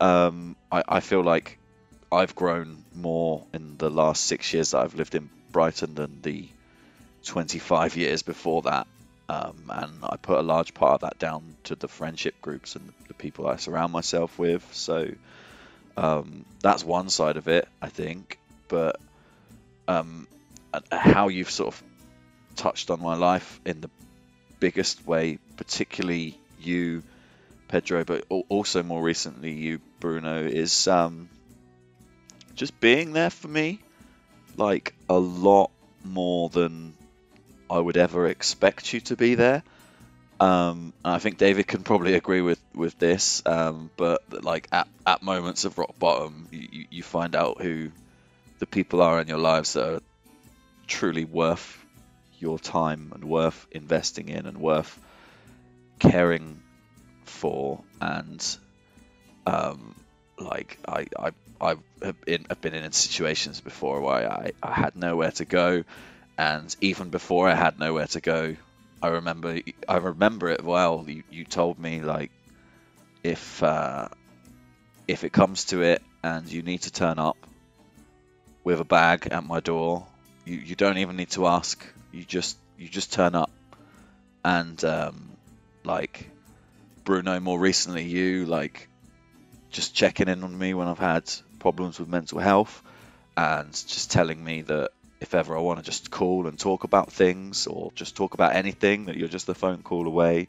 um, 0.00 0.56
I, 0.70 0.82
I 0.88 1.00
feel 1.00 1.22
like 1.22 1.58
I've 2.10 2.34
grown 2.34 2.84
more 2.94 3.46
in 3.52 3.76
the 3.76 3.90
last 3.90 4.24
six 4.24 4.52
years 4.52 4.70
that 4.70 4.78
I've 4.78 4.94
lived 4.94 5.14
in 5.14 5.28
Brighton 5.50 5.94
than 5.94 6.20
the 6.22 6.48
25 7.24 7.96
years 7.96 8.22
before 8.22 8.62
that 8.62 8.86
um, 9.28 9.70
and 9.70 9.92
I 10.02 10.16
put 10.16 10.38
a 10.38 10.42
large 10.42 10.74
part 10.74 10.94
of 10.94 11.00
that 11.02 11.18
down 11.18 11.56
to 11.64 11.74
the 11.74 11.88
friendship 11.88 12.40
groups 12.42 12.76
and 12.76 12.92
the 13.08 13.14
people 13.14 13.46
I 13.46 13.56
surround 13.56 13.92
myself 13.92 14.38
with. 14.38 14.66
So 14.72 15.10
um, 15.96 16.44
that's 16.60 16.84
one 16.84 17.08
side 17.08 17.36
of 17.36 17.48
it, 17.48 17.66
I 17.80 17.88
think. 17.88 18.38
But 18.68 19.00
um, 19.88 20.28
how 20.90 21.28
you've 21.28 21.50
sort 21.50 21.74
of 21.74 21.82
touched 22.56 22.90
on 22.90 23.00
my 23.00 23.14
life 23.14 23.60
in 23.64 23.80
the 23.80 23.90
biggest 24.60 25.06
way, 25.06 25.38
particularly 25.56 26.38
you, 26.60 27.02
Pedro, 27.68 28.04
but 28.04 28.24
also 28.48 28.82
more 28.82 29.02
recently 29.02 29.52
you, 29.52 29.80
Bruno, 30.00 30.44
is 30.44 30.88
um, 30.88 31.28
just 32.54 32.78
being 32.80 33.12
there 33.12 33.30
for 33.30 33.48
me, 33.48 33.80
like 34.56 34.94
a 35.08 35.18
lot 35.18 35.70
more 36.04 36.48
than 36.48 36.94
I 37.70 37.78
would 37.78 37.96
ever 37.96 38.26
expect 38.28 38.92
you 38.92 39.00
to 39.00 39.16
be 39.16 39.34
there. 39.34 39.62
Um, 40.40 40.92
I 41.04 41.18
think 41.18 41.38
David 41.38 41.66
can 41.66 41.84
probably 41.84 42.14
agree 42.14 42.40
with 42.40 42.60
with 42.74 42.98
this. 42.98 43.42
Um, 43.46 43.90
but 43.96 44.22
like 44.44 44.68
at, 44.72 44.88
at 45.06 45.22
moments 45.22 45.64
of 45.64 45.78
rock 45.78 45.98
bottom, 45.98 46.48
you, 46.50 46.86
you 46.90 47.02
find 47.02 47.34
out 47.34 47.60
who 47.60 47.90
the 48.58 48.66
people 48.66 49.00
are 49.00 49.20
in 49.20 49.28
your 49.28 49.38
lives 49.38 49.74
that 49.74 49.94
are 49.94 50.00
truly 50.86 51.24
worth 51.24 51.83
your 52.44 52.60
time 52.60 53.12
and 53.14 53.24
worth 53.24 53.66
investing 53.72 54.28
in 54.30 54.46
and 54.46 54.58
worth 54.58 55.00
caring 55.98 56.62
for. 57.24 57.84
And 58.00 58.44
um, 59.46 59.94
like 60.38 60.78
I, 60.88 61.06
I 61.18 61.30
I 61.60 61.76
have 62.02 62.20
been, 62.26 62.46
I've 62.50 62.60
been 62.60 62.74
in 62.74 62.92
situations 62.92 63.60
before 63.60 64.00
where 64.02 64.30
I, 64.30 64.52
I 64.62 64.72
had 64.72 64.96
nowhere 64.96 65.30
to 65.32 65.44
go 65.46 65.84
and 66.38 66.74
even 66.82 67.10
before 67.10 67.48
I 67.48 67.54
had 67.56 67.78
nowhere 67.80 68.08
to 68.08 68.20
go, 68.20 68.56
I 69.02 69.08
remember 69.08 69.58
I 69.88 69.96
remember 69.98 70.50
it 70.50 70.64
well. 70.64 71.04
You, 71.08 71.24
you 71.30 71.44
told 71.46 71.78
me 71.78 72.02
like 72.02 72.32
if 73.24 73.62
uh, 73.62 74.08
if 75.08 75.24
it 75.24 75.32
comes 75.32 75.66
to 75.66 75.82
it 75.82 76.02
and 76.22 76.50
you 76.50 76.62
need 76.62 76.82
to 76.82 76.92
turn 76.92 77.18
up 77.18 77.46
with 78.64 78.80
a 78.80 78.84
bag 78.84 79.28
at 79.30 79.44
my 79.44 79.60
door, 79.60 80.06
you, 80.44 80.56
you 80.56 80.74
don't 80.74 80.98
even 80.98 81.16
need 81.16 81.30
to 81.30 81.46
ask. 81.46 81.93
You 82.14 82.24
just 82.24 82.56
you 82.78 82.88
just 82.88 83.12
turn 83.12 83.34
up, 83.34 83.50
and 84.44 84.82
um, 84.84 85.30
like 85.84 86.30
Bruno, 87.04 87.40
more 87.40 87.58
recently 87.58 88.04
you 88.04 88.46
like 88.46 88.88
just 89.70 89.94
checking 89.94 90.28
in 90.28 90.44
on 90.44 90.56
me 90.56 90.74
when 90.74 90.86
I've 90.86 90.98
had 90.98 91.24
problems 91.58 91.98
with 91.98 92.08
mental 92.08 92.38
health, 92.38 92.82
and 93.36 93.72
just 93.72 94.12
telling 94.12 94.42
me 94.42 94.62
that 94.62 94.90
if 95.20 95.34
ever 95.34 95.56
I 95.56 95.60
want 95.60 95.80
to 95.80 95.84
just 95.84 96.10
call 96.10 96.46
and 96.46 96.58
talk 96.58 96.84
about 96.84 97.10
things 97.10 97.66
or 97.66 97.90
just 97.96 98.16
talk 98.16 98.34
about 98.34 98.54
anything, 98.54 99.06
that 99.06 99.16
you're 99.16 99.28
just 99.28 99.48
a 99.48 99.54
phone 99.54 99.82
call 99.82 100.06
away. 100.06 100.48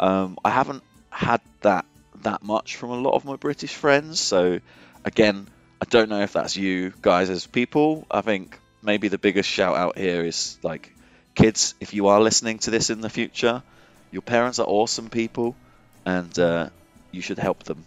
Um, 0.00 0.38
I 0.44 0.50
haven't 0.50 0.82
had 1.10 1.40
that 1.60 1.86
that 2.22 2.42
much 2.42 2.76
from 2.76 2.90
a 2.90 2.96
lot 2.96 3.14
of 3.14 3.24
my 3.24 3.36
British 3.36 3.74
friends. 3.74 4.18
So 4.18 4.60
again, 5.04 5.46
I 5.80 5.84
don't 5.84 6.08
know 6.08 6.22
if 6.22 6.32
that's 6.32 6.56
you 6.56 6.92
guys 7.00 7.30
as 7.30 7.46
people. 7.46 8.06
I 8.10 8.22
think 8.22 8.58
maybe 8.82 9.08
the 9.08 9.18
biggest 9.18 9.48
shout 9.48 9.76
out 9.76 9.98
here 9.98 10.24
is 10.24 10.58
like 10.62 10.95
kids. 11.36 11.74
If 11.80 11.94
you 11.94 12.08
are 12.08 12.20
listening 12.20 12.58
to 12.60 12.70
this 12.72 12.90
in 12.90 13.00
the 13.00 13.08
future, 13.10 13.62
your 14.10 14.22
parents 14.22 14.58
are 14.58 14.66
awesome 14.66 15.08
people, 15.10 15.54
and 16.04 16.36
uh, 16.38 16.70
you 17.12 17.20
should 17.22 17.38
help 17.38 17.62
them. 17.62 17.84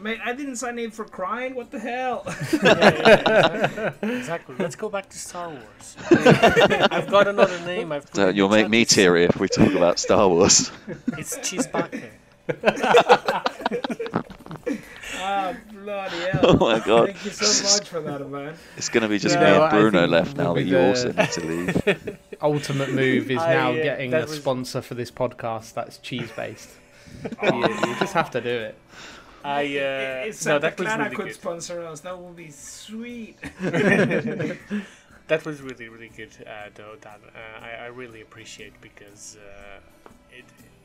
Mate, 0.00 0.18
I 0.24 0.32
didn't 0.34 0.56
sign 0.56 0.78
in 0.78 0.90
for 0.90 1.04
crying. 1.04 1.54
What 1.54 1.70
the 1.70 1.78
hell? 1.78 2.24
exactly. 4.02 4.54
Let's 4.58 4.76
go 4.76 4.88
back 4.88 5.08
to 5.10 5.18
Star 5.18 5.50
Wars. 5.50 5.96
I've 6.10 7.10
got 7.10 7.28
another 7.28 7.60
name. 7.64 7.92
I've 7.92 8.10
put 8.10 8.20
Uh, 8.20 8.28
you'll 8.28 8.48
make 8.48 8.68
me 8.68 8.82
It's- 8.82 8.94
teary 8.94 9.24
if 9.24 9.36
we 9.38 9.48
talk 9.48 9.72
about 9.74 9.98
Star 9.98 10.28
Wars. 10.28 10.70
It's 11.18 11.36
Cheesebacker. 11.38 12.10
ah, 15.20 15.54
bloody 15.72 16.16
hell. 16.30 16.40
oh 16.42 16.56
my 16.56 16.78
god, 16.80 17.06
Thank 17.06 17.24
you 17.24 17.30
so 17.30 17.76
much 17.76 17.88
for 17.88 18.00
that, 18.00 18.28
man. 18.28 18.54
it's 18.76 18.88
gonna 18.88 19.08
be 19.08 19.18
just 19.18 19.34
You 19.36 19.40
me 19.40 19.46
know 19.46 19.62
and 19.64 19.70
Bruno 19.70 20.06
left 20.06 20.36
now 20.36 20.54
that 20.54 20.62
you 20.64 20.70
the- 20.76 20.86
also 20.88 21.12
need 21.12 21.30
to 21.32 21.46
leave. 21.46 22.18
Ultimate 22.42 22.90
move 22.92 23.30
is 23.30 23.38
I, 23.38 23.54
now 23.54 23.70
uh, 23.72 23.74
getting 23.74 24.14
a 24.14 24.20
was- 24.22 24.36
sponsor 24.36 24.82
for 24.82 24.94
this 24.94 25.10
podcast 25.10 25.74
that's 25.74 25.98
cheese 25.98 26.30
based. 26.36 26.70
you, 27.42 27.58
you 27.58 27.96
just 27.98 28.12
have 28.14 28.30
to 28.32 28.40
do 28.40 28.48
it. 28.48 28.76
I 29.44 29.62
uh, 29.64 30.26
if 30.26 30.26
no, 30.26 30.30
Santa 30.32 30.60
that 30.60 30.78
was 30.78 30.86
Clara 30.86 31.04
really 31.04 31.16
could 31.16 31.24
good. 31.26 31.34
sponsor 31.34 31.84
us, 31.86 32.00
that 32.00 32.18
would 32.18 32.34
be 32.36 32.50
sweet. 32.50 33.36
That 35.26 35.44
was 35.46 35.62
really 35.62 35.88
really 35.88 36.10
good, 36.14 36.30
uh, 36.46 36.68
though. 36.74 36.96
Dan, 37.00 37.12
uh, 37.34 37.64
I, 37.64 37.84
I 37.84 37.86
really 37.86 38.20
appreciate 38.20 38.78
because 38.82 39.38
uh, 39.40 39.80
it, 40.30 40.44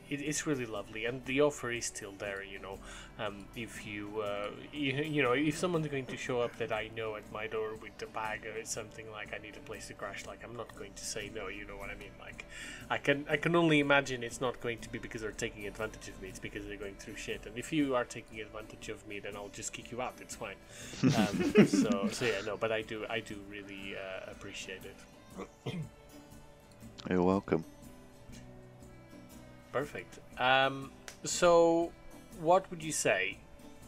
it 0.09 0.21
it's 0.21 0.45
really 0.47 0.65
lovely, 0.65 1.05
and 1.05 1.23
the 1.25 1.41
offer 1.41 1.71
is 1.71 1.85
still 1.85 2.13
there. 2.17 2.43
You 2.43 2.59
know, 2.59 2.79
um, 3.19 3.45
if 3.55 3.85
you, 3.85 4.21
uh, 4.21 4.49
you 4.73 4.93
you 4.93 5.23
know 5.23 5.33
if 5.33 5.57
someone's 5.57 5.87
going 5.87 6.05
to 6.07 6.17
show 6.17 6.41
up 6.41 6.57
that 6.57 6.71
I 6.71 6.89
know 6.95 7.15
at 7.15 7.31
my 7.31 7.47
door 7.47 7.71
with 7.81 8.01
a 8.01 8.07
bag 8.07 8.45
or 8.45 8.65
something 8.65 9.09
like 9.11 9.33
I 9.33 9.37
need 9.41 9.55
a 9.55 9.59
place 9.59 9.87
to 9.87 9.93
crash, 9.93 10.25
like 10.25 10.43
I'm 10.43 10.55
not 10.55 10.75
going 10.75 10.93
to 10.93 11.05
say 11.05 11.31
no. 11.33 11.47
You 11.47 11.65
know 11.65 11.77
what 11.77 11.89
I 11.89 11.95
mean? 11.95 12.11
Like 12.19 12.45
I 12.89 12.97
can 12.97 13.25
I 13.29 13.37
can 13.37 13.55
only 13.55 13.79
imagine 13.79 14.23
it's 14.23 14.41
not 14.41 14.59
going 14.61 14.79
to 14.79 14.89
be 14.89 14.99
because 14.99 15.21
they're 15.21 15.31
taking 15.31 15.67
advantage 15.67 16.07
of 16.07 16.21
me. 16.21 16.29
It's 16.29 16.39
because 16.39 16.65
they're 16.65 16.77
going 16.77 16.95
through 16.95 17.15
shit. 17.15 17.45
And 17.45 17.57
if 17.57 17.71
you 17.71 17.95
are 17.95 18.05
taking 18.05 18.41
advantage 18.41 18.89
of 18.89 19.07
me, 19.07 19.19
then 19.19 19.35
I'll 19.35 19.49
just 19.49 19.73
kick 19.73 19.91
you 19.91 20.01
out. 20.01 20.15
It's 20.21 20.35
fine. 20.35 20.55
Um, 21.03 21.67
so 21.67 22.09
so 22.11 22.25
yeah, 22.25 22.41
no, 22.45 22.57
but 22.57 22.71
I 22.71 22.81
do 22.81 23.05
I 23.09 23.19
do 23.19 23.35
really 23.49 23.95
uh, 23.95 24.31
appreciate 24.31 24.81
it. 24.85 25.75
You're 27.09 27.23
welcome. 27.23 27.63
Perfect. 29.71 30.19
Um, 30.39 30.91
so, 31.23 31.91
what 32.39 32.69
would 32.71 32.83
you 32.83 32.91
say 32.91 33.37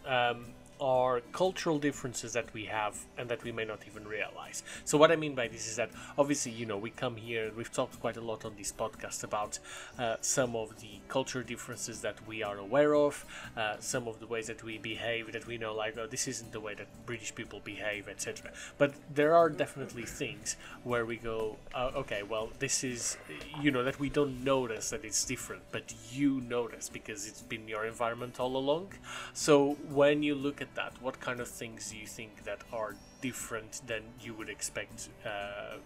um, 0.06 0.48
are 0.82 1.22
cultural 1.32 1.78
differences 1.78 2.34
that 2.34 2.52
we 2.54 2.66
have 2.66 2.98
and 3.18 3.30
that 3.30 3.44
we 3.44 3.52
may 3.52 3.64
not 3.64 3.80
even 3.88 4.08
realize? 4.08 4.64
So, 4.84 4.98
what 4.98 5.12
I 5.12 5.16
mean 5.16 5.36
by 5.36 5.48
this 5.48 5.68
is 5.68 5.76
that 5.76 5.92
obviously, 6.18 6.52
you 6.52 6.66
know, 6.66 6.78
we 6.78 6.90
come 6.90 7.16
here 7.16 7.52
we've 7.56 7.72
talked 7.72 8.00
quite 8.00 8.18
a 8.18 8.22
lot 8.22 8.44
on 8.44 8.54
this 8.58 8.72
podcast 8.72 9.24
about 9.24 9.60
uh, 10.00 10.16
some 10.22 10.56
of 10.56 10.82
the 10.82 11.00
cultural 11.08 11.44
differences 11.44 12.02
that 12.02 12.16
we 12.28 12.42
are 12.44 12.58
aware 12.58 12.96
of, 12.96 13.26
uh, 13.56 13.76
some 13.80 14.08
of 14.08 14.20
the 14.20 14.28
ways 14.28 14.48
that 14.48 14.64
we 14.64 14.78
behave 14.78 15.32
that 15.32 15.46
we 15.48 15.58
know, 15.58 15.74
like, 15.74 15.98
oh, 15.98 16.08
this 16.08 16.28
isn't 16.28 16.52
the 16.52 16.60
way 16.60 16.74
that 16.74 16.88
British 17.06 17.34
people 17.36 17.62
behave, 17.64 18.08
etc. 18.08 18.52
But 18.78 18.94
there 19.14 19.36
are 19.36 19.50
definitely 19.50 20.04
things 20.04 20.58
where 20.84 21.06
we 21.06 21.18
go, 21.18 21.58
uh, 21.76 21.92
okay, 21.96 22.24
well, 22.24 22.50
this 22.60 22.84
is, 22.84 23.18
you 23.62 23.72
know, 23.72 23.84
that 23.84 24.00
we 24.00 24.10
don't 24.10 24.44
notice 24.44 24.90
that 24.90 25.06
it's 25.06 25.24
different, 25.26 25.62
but 25.72 25.94
you 26.12 26.42
notice 26.42 26.90
because 26.90 27.28
it's 27.28 27.42
been 27.42 27.68
your 27.68 27.86
environment 27.86 28.40
all 28.40 28.58
along. 28.58 28.94
So 29.34 29.78
when 29.90 30.24
you 30.24 30.36
look 30.36 30.62
at 30.62 30.71
that, 30.76 30.94
what 31.02 31.20
kind 31.20 31.40
of 31.40 31.48
things 31.48 31.92
do 31.92 31.98
you 31.98 32.08
think 32.08 32.44
that 32.46 32.62
are 32.72 32.96
different 33.22 33.82
than 33.88 34.04
you 34.22 34.34
would 34.34 34.50
expect, 34.50 35.10
uh, 35.26 35.78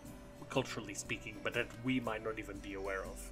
culturally 0.49 0.93
speaking, 0.93 1.35
but 1.43 1.53
that 1.53 1.67
we 1.83 1.99
might 1.99 2.23
not 2.23 2.39
even 2.39 2.57
be 2.57 2.73
aware 2.73 3.03
of? 3.03 3.31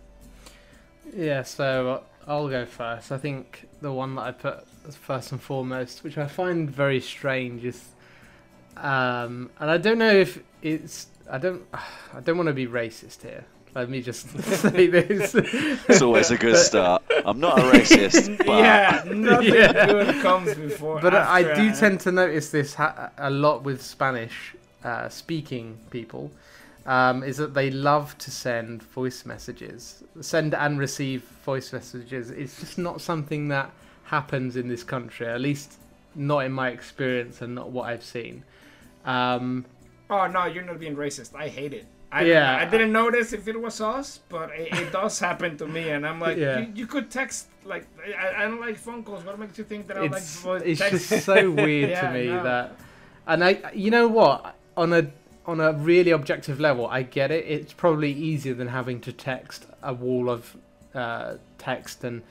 Yeah, 1.16 1.44
so 1.44 2.04
I'll 2.28 2.48
go 2.48 2.66
first. 2.66 3.12
I 3.12 3.18
think 3.18 3.68
the 3.82 3.92
one 3.92 4.16
that 4.16 4.22
I 4.22 4.32
put 4.32 4.68
first 4.94 5.32
and 5.32 5.42
foremost, 5.42 6.04
which 6.04 6.18
I 6.18 6.28
find 6.28 6.70
very 6.70 7.02
strange, 7.02 7.66
is, 7.66 7.84
um, 8.78 9.50
and 9.60 9.70
I 9.70 9.78
don't 9.78 9.98
know 9.98 10.14
if 10.14 10.42
it's, 10.62 11.08
I 11.30 11.38
don't, 11.38 11.64
I 11.74 12.20
don't 12.22 12.38
want 12.38 12.48
to 12.48 12.54
be 12.54 12.68
racist 12.68 13.22
here. 13.24 13.46
Let 13.76 13.90
me 13.90 14.02
just 14.02 14.30
say 14.44 14.88
this. 14.88 15.34
It's 15.36 16.02
always 16.02 16.30
a 16.32 16.38
good 16.38 16.58
start. 16.58 17.02
I'm 17.26 17.40
not 17.40 17.58
a 17.60 17.64
racist, 17.64 18.38
but 18.46 18.60
yeah, 18.60 19.04
nothing 19.08 19.54
Yeah. 19.54 19.86
good 19.88 20.22
comes 20.22 20.54
before. 20.54 21.00
but 21.02 21.16
I 21.16 21.42
do 21.56 21.70
uh, 21.70 21.76
tend 21.76 22.00
to 22.02 22.12
notice 22.12 22.52
this 22.52 22.76
ha- 22.76 23.10
a 23.18 23.30
lot 23.32 23.64
with 23.64 23.82
Spanish 23.82 24.56
uh, 24.84 25.10
speaking 25.10 25.78
people. 25.90 26.32
Um, 26.86 27.24
is 27.24 27.38
that 27.38 27.54
they 27.54 27.72
love 27.72 28.18
to 28.18 28.30
send 28.30 28.84
voice 28.84 29.26
messages, 29.26 30.04
send 30.20 30.54
and 30.54 30.78
receive 30.78 31.24
voice 31.46 31.72
messages. 31.72 32.30
It's 32.30 32.60
just 32.60 32.78
not 32.78 33.00
something 33.00 33.48
that 33.48 33.72
happens 34.04 34.58
in 34.58 34.68
this 34.68 34.84
country, 34.84 35.26
at 35.26 35.40
least 35.40 35.78
not 36.14 36.40
in 36.40 36.52
my 36.52 36.70
experience 36.72 37.42
and 37.42 37.56
not 37.56 37.72
what 37.72 37.88
I've 37.88 38.04
seen. 38.04 38.44
Um, 39.06 39.66
Oh 40.10 40.28
no, 40.28 40.46
you're 40.46 40.64
not 40.66 40.78
being 40.78 40.98
racist. 40.98 41.34
I 41.34 41.48
hate 41.48 41.74
it. 41.74 41.86
I, 42.14 42.24
Yeah. 42.26 42.56
I 42.58 42.66
didn't 42.66 42.92
notice 42.92 43.34
if 43.34 43.48
it 43.48 43.60
was 43.60 43.82
us, 43.82 44.20
but 44.30 44.52
it, 44.52 44.72
it 44.74 44.92
does 44.92 45.20
happen 45.20 45.58
to 45.58 45.68
me, 45.68 45.90
and 45.90 46.06
I'm 46.06 46.20
like, 46.20 46.38
Yeah. 46.38 46.60
you, 46.60 46.68
you 46.76 46.88
could 46.88 47.10
text 47.10 47.48
like 47.66 47.86
I, 48.06 48.42
I 48.44 48.46
don't 48.48 48.60
like 48.62 48.78
phone 48.78 49.04
calls. 49.04 49.24
What 49.26 49.40
makes 49.40 49.58
you 49.58 49.64
think 49.64 49.88
that 49.88 49.98
I 49.98 50.02
like 50.02 50.12
it's 50.22 50.42
voice 50.42 50.62
it's 50.66 50.80
text? 50.80 51.10
just 51.10 51.26
so 51.26 51.50
weird 51.52 51.90
Yeah, 51.96 52.02
to 52.02 52.14
me 52.14 52.28
no. 52.28 52.44
that, 52.44 52.76
and 53.26 53.44
I, 53.44 53.72
you 53.74 53.90
know 53.90 54.08
what, 54.08 54.56
on 54.78 54.94
a 54.94 55.08
on 55.46 55.60
a 55.60 55.74
really 55.74 56.12
objective 56.12 56.60
level, 56.60 56.88
I 56.88 57.04
get 57.04 57.30
it. 57.32 57.46
It's 57.46 57.74
probably 57.74 58.12
easier 58.12 58.54
than 58.54 58.68
having 58.70 59.02
to 59.02 59.12
text 59.12 59.66
a 59.82 59.94
wall 59.94 60.30
of 60.30 60.56
uh, 60.94 61.36
text, 61.58 62.04
and 62.04 62.22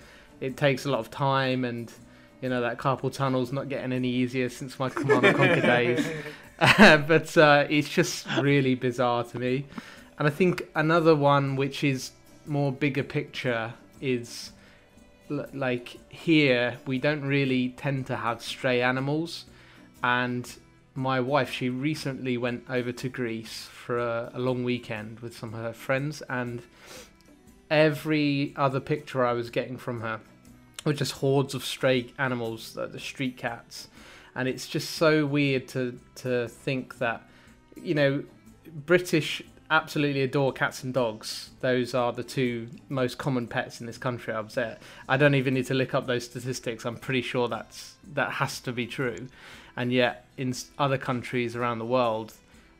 it 0.41 0.57
takes 0.57 0.85
a 0.87 0.91
lot 0.91 1.01
of 1.01 1.11
time, 1.11 1.65
and 1.65 1.91
you 2.43 2.49
know 2.49 2.61
that 2.61 2.79
carpal 2.79 3.13
tunnel's 3.13 3.53
not 3.53 3.69
getting 3.69 3.93
any 3.93 4.09
easier 4.09 4.49
since 4.49 4.79
my 4.79 4.89
Command 4.99 5.25
and 5.27 5.37
Conquer 5.37 5.61
days. 5.61 6.07
but 6.79 7.37
uh, 7.37 7.67
it's 7.69 7.89
just 7.89 8.27
really 8.41 8.77
bizarre 8.77 9.25
to 9.25 9.39
me. 9.39 9.65
And 10.19 10.29
I 10.29 10.31
think 10.31 10.69
another 10.77 11.17
one 11.17 11.57
which 11.57 11.83
is 11.83 12.13
more 12.47 12.71
bigger 12.71 13.03
picture 13.03 13.75
is 14.01 14.53
like 15.29 15.99
here 16.09 16.79
we 16.87 16.99
don't 16.99 17.23
really 17.23 17.71
tend 17.71 18.07
to 18.07 18.17
have 18.17 18.43
stray 18.43 18.81
animals. 18.81 19.47
And 20.05 20.49
my 20.95 21.19
wife 21.19 21.51
she 21.53 21.69
recently 21.69 22.37
went 22.37 22.65
over 22.69 22.93
to 22.93 23.09
greece 23.09 23.69
for 23.73 23.99
a, 23.99 24.31
a 24.35 24.39
long 24.39 24.63
weekend 24.63 25.19
with 25.19 25.37
some 25.37 25.55
of 25.55 25.61
her 25.61 25.73
friends. 25.73 26.23
And 26.29 26.63
every 27.73 28.53
other 28.55 28.81
picture 28.81 29.25
i 29.25 29.33
was 29.33 29.49
getting 29.49 29.79
from 29.79 30.03
her 30.03 30.21
were 30.85 30.93
just 30.93 31.13
hordes 31.13 31.55
of 31.55 31.65
stray 31.65 32.13
animals 32.19 32.75
the, 32.75 32.87
the 32.87 33.01
street 33.01 33.35
cats 33.39 33.89
and 34.35 34.49
it's 34.49 34.67
just 34.67 34.91
so 34.93 35.27
weird 35.27 35.69
to 35.69 35.99
to 36.15 36.49
think 36.49 36.99
that 36.99 37.23
you 37.77 37.95
know 37.95 38.23
british 38.87 39.43
absolutely 39.73 40.21
adore 40.21 40.53
cats 40.53 40.85
and 40.85 40.93
dogs. 40.93 41.51
Those 41.61 41.95
are 41.95 42.13
the 42.13 42.23
two 42.23 42.69
most 42.91 43.17
common 43.17 43.47
pets 43.49 43.81
in 43.81 43.87
this 43.87 43.97
country. 43.97 44.35
I 44.35 44.47
say. 44.49 44.77
I 45.09 45.17
don't 45.17 45.35
even 45.35 45.55
need 45.55 45.67
to 45.67 45.75
look 45.75 45.95
up 45.95 46.07
those 46.07 46.25
statistics. 46.25 46.85
I'm 46.85 46.99
pretty 46.99 47.23
sure 47.23 47.49
that's 47.49 47.97
that 48.13 48.33
has 48.33 48.61
to 48.61 48.73
be 48.73 48.87
true. 48.87 49.29
And 49.75 49.91
yet, 49.91 50.27
in 50.37 50.55
other 50.79 50.99
countries 50.99 51.57
around 51.57 51.79
the 51.79 51.87
world, 51.87 52.35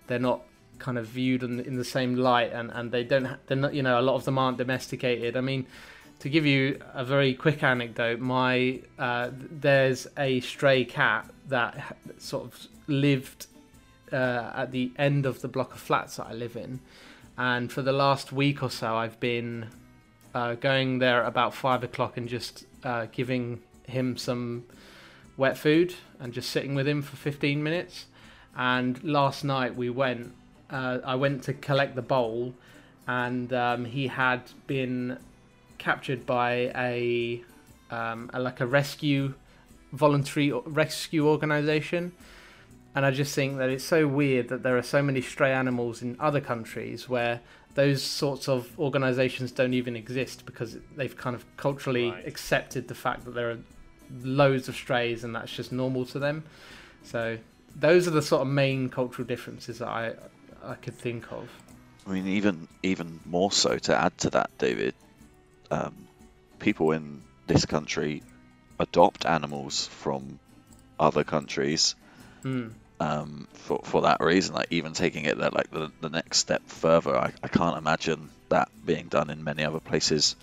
they're 0.07 0.19
not 0.19 0.43
kind 0.79 0.99
of 0.99 1.07
viewed 1.07 1.43
in, 1.43 1.61
in 1.61 1.77
the 1.77 1.85
same 1.85 2.17
light, 2.17 2.53
and, 2.53 2.71
and 2.71 2.93
they 2.93 3.05
don't. 3.05 3.27
They're 3.47 3.57
not. 3.57 3.73
You 3.73 3.83
know, 3.83 3.99
a 3.99 4.03
lot 4.03 4.17
of 4.17 4.25
them 4.27 4.39
aren't 4.39 4.59
domesticated. 4.59 5.37
I 5.37 5.41
mean. 5.41 5.67
To 6.23 6.29
give 6.29 6.47
you 6.47 6.81
a 6.95 7.05
very 7.05 7.35
quick 7.35 7.65
anecdote, 7.65 8.21
my 8.21 8.79
uh, 8.97 9.31
there's 9.33 10.07
a 10.17 10.39
stray 10.39 10.85
cat 10.85 11.29
that 11.49 11.97
sort 12.19 12.45
of 12.45 12.69
lived 12.87 13.49
uh, 14.13 14.53
at 14.55 14.71
the 14.71 14.93
end 14.97 15.27
of 15.27 15.41
the 15.41 15.49
block 15.49 15.75
of 15.75 15.81
flats 15.81 16.19
that 16.19 16.29
I 16.29 16.33
live 16.33 16.55
in, 16.55 16.79
and 17.37 17.73
for 17.73 17.83
the 17.83 17.91
last 17.91 18.31
week 18.31 18.63
or 18.63 18.71
so, 18.71 18.95
I've 18.95 19.19
been 19.19 19.67
uh, 20.33 20.55
going 20.55 21.01
there 21.01 21.25
at 21.25 21.29
about 21.29 21.55
five 21.55 21.83
o'clock 21.83 22.17
and 22.17 22.29
just 22.29 22.67
uh, 22.85 23.07
giving 23.11 23.61
him 23.89 24.17
some 24.17 24.63
wet 25.37 25.59
food 25.59 25.93
and 26.21 26.33
just 26.33 26.51
sitting 26.51 26.77
with 26.77 26.87
him 26.87 27.03
for 27.03 27.17
15 27.17 27.61
minutes. 27.61 28.07
And 28.57 29.03
last 29.03 29.43
night 29.43 29.75
we 29.75 29.91
went, 29.91 30.37
uh, 30.71 30.99
I 31.05 31.17
went 31.17 31.43
to 31.43 31.53
collect 31.53 31.97
the 31.97 32.03
bowl, 32.03 32.55
and 33.09 33.53
um, 33.53 33.87
he 33.87 34.07
had 34.07 34.43
been 34.69 35.19
captured 35.83 36.25
by 36.25 36.71
a, 36.91 37.43
um, 37.91 38.31
a 38.33 38.41
like 38.41 38.61
a 38.61 38.67
rescue 38.67 39.35
voluntary 39.93 40.51
rescue 40.65 41.29
organization 41.29 42.13
and 42.95 43.05
I 43.07 43.11
just 43.11 43.35
think 43.35 43.59
that 43.59 43.69
it's 43.69 43.85
so 43.85 44.07
weird 44.07 44.49
that 44.49 44.63
there 44.63 44.77
are 44.77 44.83
so 44.83 45.03
many 45.03 45.21
stray 45.21 45.53
animals 45.53 46.03
in 46.03 46.17
other 46.21 46.41
countries 46.41 47.09
where 47.09 47.41
those 47.75 48.03
sorts 48.03 48.49
of 48.49 48.79
organizations 48.79 49.51
don't 49.51 49.73
even 49.73 49.97
exist 49.97 50.45
because 50.45 50.77
they've 50.97 51.17
kind 51.17 51.35
of 51.35 51.45
culturally 51.57 52.11
Right. 52.11 52.27
accepted 52.27 52.89
the 52.89 52.95
fact 52.95 53.25
that 53.25 53.35
there 53.35 53.51
are 53.51 53.59
loads 54.23 54.69
of 54.69 54.75
strays 54.77 55.25
and 55.25 55.35
that's 55.35 55.53
just 55.53 55.73
normal 55.73 56.05
to 56.07 56.19
them. 56.19 56.45
So 57.03 57.39
those 57.75 58.07
are 58.07 58.11
the 58.11 58.23
sort 58.23 58.43
of 58.43 58.49
main 58.49 58.91
cultural 58.91 59.27
differences 59.27 59.79
that 59.79 59.89
I 59.89 60.13
I 60.63 60.75
could 60.75 60.95
think 60.95 61.33
of. 61.33 61.49
I 62.07 62.11
mean, 62.13 62.27
even 62.29 62.69
even 62.83 63.21
more 63.25 63.51
so 63.51 63.79
to 63.79 63.97
add 63.97 64.17
to 64.19 64.31
that, 64.31 64.51
David, 64.59 64.95
um, 65.73 66.07
people 66.59 66.93
in 66.93 67.23
this 67.47 67.65
country 67.67 68.23
adopt 68.79 69.27
animals 69.27 69.87
from 69.89 70.39
other 71.01 71.25
countries 71.25 71.97
Hmm. 72.43 72.69
um, 73.01 73.47
for 73.55 73.81
for 73.85 74.03
that 74.03 74.19
reason. 74.21 74.55
Like 74.55 74.69
even 74.71 74.93
taking 74.93 75.25
it 75.25 75.39
that 75.39 75.55
like 75.55 75.71
the, 75.71 75.91
the 76.01 76.11
next 76.11 76.39
step 76.39 76.63
further, 76.67 77.17
I, 77.17 77.33
I 77.43 77.49
can't 77.49 77.77
imagine 77.79 78.29
that 78.49 78.69
being 78.85 79.09
done 79.09 79.31
in 79.31 79.43
many 79.43 79.65
other 79.65 79.81
places 79.81 80.37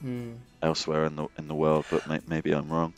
Hmm. 0.00 0.32
elsewhere 0.62 1.04
in 1.04 1.16
the 1.16 1.26
in 1.38 1.46
the 1.48 1.54
world. 1.54 1.84
But 1.90 2.08
may, 2.08 2.20
maybe 2.26 2.52
I'm 2.52 2.68
wrong. 2.70 2.94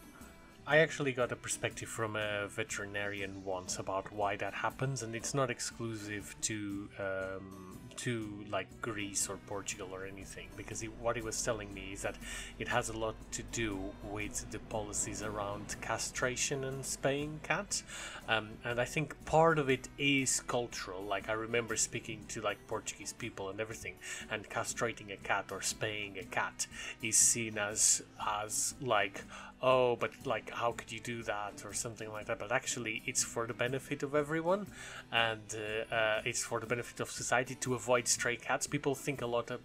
I 0.68 0.78
actually 0.78 1.12
got 1.12 1.30
a 1.30 1.36
perspective 1.36 1.88
from 1.88 2.16
a 2.16 2.48
veterinarian 2.48 3.44
once 3.44 3.78
about 3.78 4.12
why 4.12 4.34
that 4.36 4.52
happens, 4.52 5.02
and 5.02 5.14
it's 5.14 5.32
not 5.32 5.48
exclusive 5.48 6.34
to 6.42 6.88
um, 6.98 7.75
to 7.96 8.44
like 8.50 8.66
Greece 8.80 9.28
or 9.28 9.36
Portugal 9.46 9.88
or 9.92 10.04
anything. 10.04 10.48
Because 10.56 10.80
he, 10.80 10.88
what 10.88 11.16
he 11.16 11.22
was 11.22 11.42
telling 11.42 11.72
me 11.72 11.90
is 11.92 12.02
that 12.02 12.16
it 12.58 12.68
has 12.68 12.88
a 12.88 12.96
lot 12.96 13.14
to 13.32 13.42
do 13.44 13.78
with 14.04 14.50
the 14.50 14.58
policies 14.58 15.22
around 15.22 15.76
castration 15.80 16.64
and 16.64 16.84
spaying 16.84 17.40
cats, 17.42 17.82
um, 18.28 18.50
and 18.64 18.80
I 18.80 18.84
think 18.84 19.24
part 19.24 19.58
of 19.58 19.68
it 19.70 19.88
is 19.98 20.40
cultural. 20.40 21.02
Like 21.02 21.28
I 21.28 21.32
remember 21.32 21.76
speaking 21.76 22.24
to 22.28 22.40
like 22.40 22.58
Portuguese 22.66 23.12
people 23.12 23.50
and 23.50 23.60
everything, 23.60 23.94
and 24.30 24.48
castrating 24.48 25.12
a 25.12 25.16
cat 25.16 25.46
or 25.50 25.62
spaying 25.62 26.18
a 26.18 26.24
cat 26.24 26.66
is 27.02 27.16
seen 27.16 27.58
as 27.58 28.02
as 28.20 28.74
like 28.80 29.24
oh 29.62 29.96
but 29.96 30.10
like 30.24 30.50
how 30.50 30.72
could 30.72 30.92
you 30.92 31.00
do 31.00 31.22
that 31.22 31.62
or 31.64 31.72
something 31.72 32.10
like 32.12 32.26
that 32.26 32.38
but 32.38 32.52
actually 32.52 33.02
it's 33.06 33.24
for 33.24 33.46
the 33.46 33.54
benefit 33.54 34.02
of 34.02 34.14
everyone 34.14 34.66
and 35.12 35.40
uh, 35.54 35.94
uh, 35.94 36.20
it's 36.24 36.44
for 36.44 36.60
the 36.60 36.66
benefit 36.66 37.00
of 37.00 37.10
society 37.10 37.54
to 37.54 37.74
avoid 37.74 37.85
stray 38.04 38.36
cats. 38.36 38.66
People 38.66 38.94
think 38.94 39.22
a 39.22 39.26
lot 39.26 39.50
of, 39.50 39.60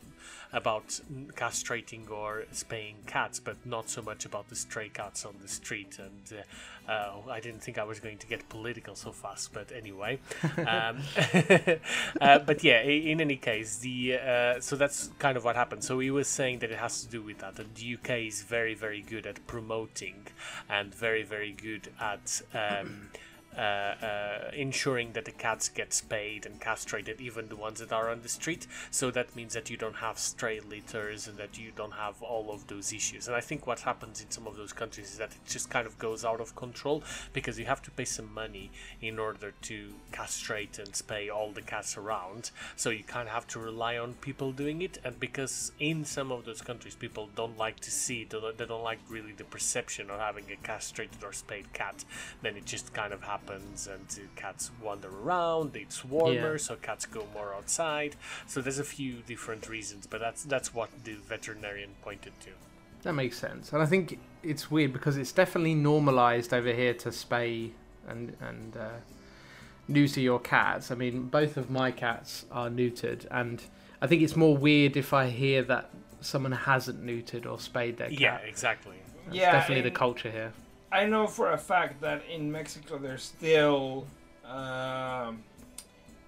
about 0.54 1.00
castrating 1.34 2.10
or 2.10 2.44
spaying 2.52 2.96
cats 3.08 3.40
but 3.40 3.56
not 3.66 3.90
so 3.90 4.02
much 4.02 4.26
about 4.26 4.50
the 4.50 4.56
stray 4.56 4.90
cats 4.90 5.26
on 5.26 5.36
the 5.42 5.48
street. 5.48 5.98
And 5.98 6.40
uh, 6.40 6.92
uh, 6.92 7.14
i 7.30 7.40
didn't 7.40 7.62
think 7.62 7.78
i 7.78 7.84
was 7.84 8.00
going 8.00 8.18
to 8.18 8.28
get 8.28 8.50
political 8.50 8.96
so 8.96 9.12
fast 9.12 9.54
but 9.54 9.72
anyway. 9.72 10.20
Um, 10.58 11.00
uh, 12.22 12.40
but 12.40 12.64
yeah 12.64 12.82
in 12.82 13.20
any 13.22 13.36
case 13.36 13.78
the 13.78 14.16
uh, 14.16 14.60
so 14.60 14.76
that's 14.76 15.10
kind 15.20 15.38
of 15.38 15.44
what 15.44 15.56
happened. 15.56 15.84
So 15.84 16.00
he 16.00 16.12
was 16.12 16.28
saying 16.28 16.60
that 16.60 16.72
it 16.72 16.78
has 16.78 17.04
to 17.04 17.10
do 17.10 17.22
with 17.22 17.40
that 17.40 17.58
and 17.60 17.74
the 17.76 17.96
uk 17.96 18.10
is 18.10 18.44
very 18.44 18.74
very 18.76 19.02
good 19.02 19.26
at 19.26 19.46
promoting 19.48 20.28
and 20.70 20.94
very 20.94 21.24
very 21.24 21.52
good 21.52 21.90
at 22.00 22.42
um, 22.54 23.10
Uh, 23.58 23.60
uh, 23.62 24.52
ensuring 24.54 25.12
that 25.12 25.26
the 25.26 25.32
cats 25.32 25.68
get 25.68 25.94
spayed 25.94 26.46
and 26.46 26.62
castrated, 26.62 27.20
even 27.20 27.50
the 27.50 27.56
ones 27.56 27.80
that 27.80 27.92
are 27.92 28.10
on 28.10 28.22
the 28.22 28.30
street. 28.30 28.66
So 28.92 29.12
that 29.12 29.36
means 29.36 29.54
that 29.56 29.70
you 29.70 29.76
don't 29.76 29.98
have 29.98 30.18
stray 30.18 30.62
litters 30.62 31.28
and 31.28 31.38
that 31.38 31.58
you 31.58 31.72
don't 31.76 31.92
have 31.92 32.22
all 32.22 32.50
of 32.50 32.68
those 32.68 32.94
issues. 32.94 33.28
And 33.28 33.36
I 33.36 33.42
think 33.42 33.68
what 33.68 33.82
happens 33.82 34.22
in 34.22 34.32
some 34.32 34.48
of 34.48 34.56
those 34.56 34.72
countries 34.72 35.12
is 35.12 35.18
that 35.18 35.32
it 35.32 35.46
just 35.46 35.70
kind 35.70 35.86
of 35.86 36.00
goes 36.00 36.24
out 36.24 36.40
of 36.40 36.56
control 36.56 37.04
because 37.34 37.60
you 37.60 37.66
have 37.66 37.82
to 37.82 37.92
pay 37.92 38.06
some 38.06 38.34
money 38.34 38.72
in 39.02 39.20
order 39.20 39.54
to 39.64 39.94
castrate 40.14 40.80
and 40.80 40.94
spay 40.94 41.30
all 41.30 41.52
the 41.52 41.62
cats 41.62 41.98
around. 41.98 42.52
So 42.78 42.90
you 42.90 43.04
kind 43.04 43.28
of 43.28 43.34
have 43.34 43.48
to 43.48 43.60
rely 43.60 43.98
on 43.98 44.14
people 44.14 44.54
doing 44.54 44.82
it. 44.82 44.98
And 45.04 45.20
because 45.20 45.74
in 45.78 46.06
some 46.06 46.32
of 46.32 46.46
those 46.46 46.62
countries, 46.62 46.96
people 46.96 47.30
don't 47.36 47.58
like 47.58 47.82
to 47.82 47.92
see, 47.92 48.24
they 48.24 48.66
don't 48.66 48.84
like 48.84 49.00
really 49.10 49.34
the 49.34 49.44
perception 49.44 50.10
of 50.10 50.22
having 50.22 50.46
a 50.52 50.56
castrated 50.66 51.22
or 51.22 51.34
spayed 51.34 51.74
cat, 51.74 52.06
then 52.42 52.56
it 52.56 52.66
just 52.66 52.94
kind 52.94 53.12
of 53.12 53.22
happens 53.24 53.41
happens 53.46 53.88
and 53.88 54.30
cats 54.36 54.72
wander 54.82 55.10
around. 55.10 55.76
It's 55.76 56.04
warmer, 56.06 56.52
Yeah. 56.54 56.58
so 56.58 56.76
cats 56.76 57.06
go 57.06 57.28
more 57.34 57.54
outside. 57.54 58.16
So 58.48 58.62
there's 58.62 58.80
a 58.80 58.84
few 58.84 59.22
different 59.26 59.68
reasons, 59.70 60.08
but 60.08 60.20
that's 60.20 60.44
that's 60.44 60.74
what 60.74 60.90
the 61.04 61.14
veterinarian 61.28 61.92
pointed 62.02 62.34
to. 62.42 62.50
That 63.04 63.14
makes 63.14 63.38
sense, 63.38 63.74
and 63.74 63.82
I 63.82 63.86
think 63.86 64.20
it's 64.44 64.70
weird 64.70 64.94
because 64.94 65.18
it's 65.18 65.32
definitely 65.32 65.74
normalised 65.76 66.54
over 66.54 66.72
here 66.72 66.94
to 66.96 67.10
spay 67.10 67.72
and 68.08 68.36
and 68.40 68.78
uh, 68.78 68.90
neuter 69.88 70.20
your 70.22 70.40
cats. 70.40 70.92
I 70.92 70.96
mean, 70.96 71.24
both 71.24 71.58
of 71.58 71.70
my 71.70 71.92
cats 71.92 72.46
are 72.52 72.70
neutered, 72.70 73.26
and 73.32 73.62
I 74.02 74.08
think 74.08 74.22
it's 74.22 74.36
more 74.36 74.56
weird 74.56 74.96
if 74.98 75.14
I 75.14 75.30
hear 75.30 75.64
that 75.64 75.90
someone 76.22 76.52
hasn't 76.52 77.04
neutered 77.04 77.50
or 77.52 77.60
spayed 77.60 77.98
their 77.98 78.10
cat. 78.10 78.20
Yeah, 78.20 78.38
exactly. 78.38 78.98
That's 79.26 79.36
Yeah, 79.38 79.52
definitely 79.52 79.90
the 79.90 79.96
culture 79.96 80.30
here. 80.30 80.54
I 80.92 81.06
know 81.06 81.28
for 81.28 81.52
a 81.52 81.58
fact 81.58 82.02
that 82.02 82.24
in 82.30 82.52
Mexico 82.52 82.98
there's 82.98 83.24
still, 83.24 84.06
um, 84.46 85.44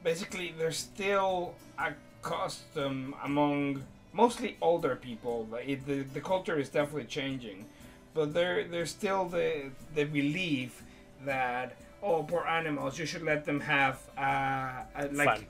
basically 0.04 0.54
there's 0.58 0.78
still 0.78 1.56
a 1.78 1.94
custom 2.22 3.14
among 3.24 3.84
mostly 4.14 4.58
older 4.62 4.96
people. 4.96 5.48
It, 5.66 5.86
the 5.86 6.04
the 6.04 6.22
culture 6.22 6.58
is 6.58 6.70
definitely 6.70 7.06
changing, 7.06 7.66
but 8.14 8.34
there 8.34 8.64
there's 8.64 8.92
still 8.92 9.26
the 9.26 9.72
the 9.96 10.06
belief 10.06 10.82
that 11.26 11.76
oh 12.02 12.24
poor 12.24 12.46
animals 12.48 12.98
you 12.98 13.06
should 13.06 13.24
let 13.24 13.44
them 13.44 13.60
have 13.60 14.00
uh, 14.18 14.84
a, 14.96 15.10
like 15.12 15.28
Fun. 15.28 15.46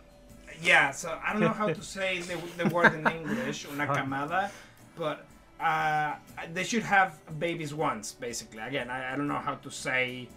yeah, 0.62 0.92
so 0.92 1.20
I 1.24 1.34
don't 1.34 1.42
know 1.42 1.50
how 1.50 1.68
to 1.68 1.82
say 1.82 2.20
the, 2.22 2.38
the 2.64 2.70
word 2.70 2.94
in 2.94 3.08
English, 3.08 3.68
una 3.72 3.88
camada, 3.96 4.50
but 4.98 5.26
uh, 5.64 6.16
they 6.54 6.64
should 6.64 6.84
have 6.84 7.20
babies 7.40 7.74
once, 7.74 8.12
basically. 8.12 8.60
Again, 8.60 8.90
I, 8.90 9.14
I 9.14 9.16
don't 9.16 9.28
know 9.28 9.36
how 9.36 9.56
to 9.56 9.72
say 9.72 10.28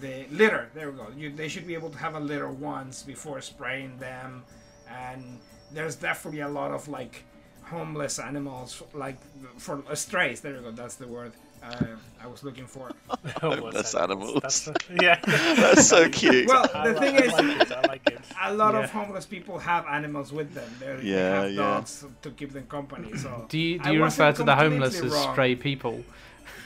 the 0.00 0.26
litter. 0.30 0.68
There 0.74 0.90
we 0.90 0.96
go. 0.98 1.08
You, 1.16 1.30
they 1.30 1.48
should 1.48 1.66
be 1.66 1.74
able 1.74 1.90
to 1.90 1.98
have 1.98 2.14
a 2.14 2.20
litter 2.20 2.50
once 2.50 3.02
before 3.02 3.40
spraying 3.40 3.96
them, 3.98 4.44
and 4.90 5.40
there's 5.72 5.96
definitely 5.96 6.40
a 6.40 6.48
lot 6.48 6.70
of 6.70 6.86
like 6.88 7.24
homeless 7.62 8.18
animals, 8.18 8.82
like 8.92 9.16
for 9.58 9.82
uh, 9.90 9.94
strays. 9.94 10.40
There 10.40 10.54
we 10.54 10.60
go. 10.60 10.70
That's 10.70 10.96
the 10.96 11.08
word 11.08 11.32
uh, 11.64 11.86
I 12.22 12.26
was 12.26 12.42
looking 12.42 12.66
for. 12.66 12.90
Homeless 13.40 13.94
animals. 13.94 14.38
That's 14.42 14.68
yeah. 15.00 15.18
That's 15.26 15.86
so 15.86 16.08
cute. 16.08 16.48
Well, 16.48 16.66
the 16.72 16.92
li- 16.92 16.98
thing 17.00 17.16
I 17.16 17.20
is, 17.20 17.32
like 17.32 17.60
it. 17.60 17.72
I 17.72 17.86
like 17.86 18.10
it. 18.10 18.20
a 18.42 18.54
lot 18.54 18.74
of 18.74 18.90
homeless 18.90 19.26
people 19.26 19.58
have 19.58 19.86
animals 19.86 20.32
with 20.32 20.54
them. 20.54 20.70
They're, 20.80 20.96
they 20.98 21.08
Yeah, 21.08 21.42
have 21.42 21.50
yeah. 21.52 21.56
dogs 21.56 22.04
to 22.22 22.30
keep 22.30 22.52
them 22.52 22.66
company. 22.66 23.16
So 23.18 23.46
Do 23.48 23.58
you 23.58 23.78
do 23.78 23.92
you 23.92 24.02
refer 24.04 24.32
to 24.32 24.42
the 24.44 24.56
homeless 24.56 24.94
completely 25.00 25.18
as 25.18 25.32
stray 25.32 25.54
people? 25.54 26.04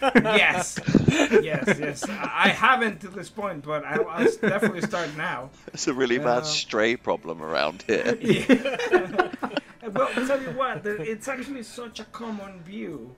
yes, 0.00 0.78
yes, 1.42 1.64
yes. 1.78 2.08
I 2.08 2.30
I 2.44 2.48
haven't 2.50 3.00
to 3.00 3.08
this 3.08 3.28
point, 3.28 3.64
but 3.64 3.84
I, 3.84 3.96
I'll 3.96 4.30
definitely 4.40 4.82
start 4.82 5.08
now. 5.16 5.50
It's 5.74 5.88
a 5.88 5.92
really 5.92 6.16
Yeah. 6.18 6.24
bad 6.24 6.46
stray 6.46 6.94
problem 6.96 7.42
around 7.42 7.82
here. 7.82 8.16
well, 9.92 10.08
tell 10.26 10.40
you 10.40 10.52
what, 10.62 10.86
it's 10.86 11.26
actually 11.28 11.64
such 11.64 11.98
a 12.00 12.04
common 12.04 12.60
view 12.62 13.14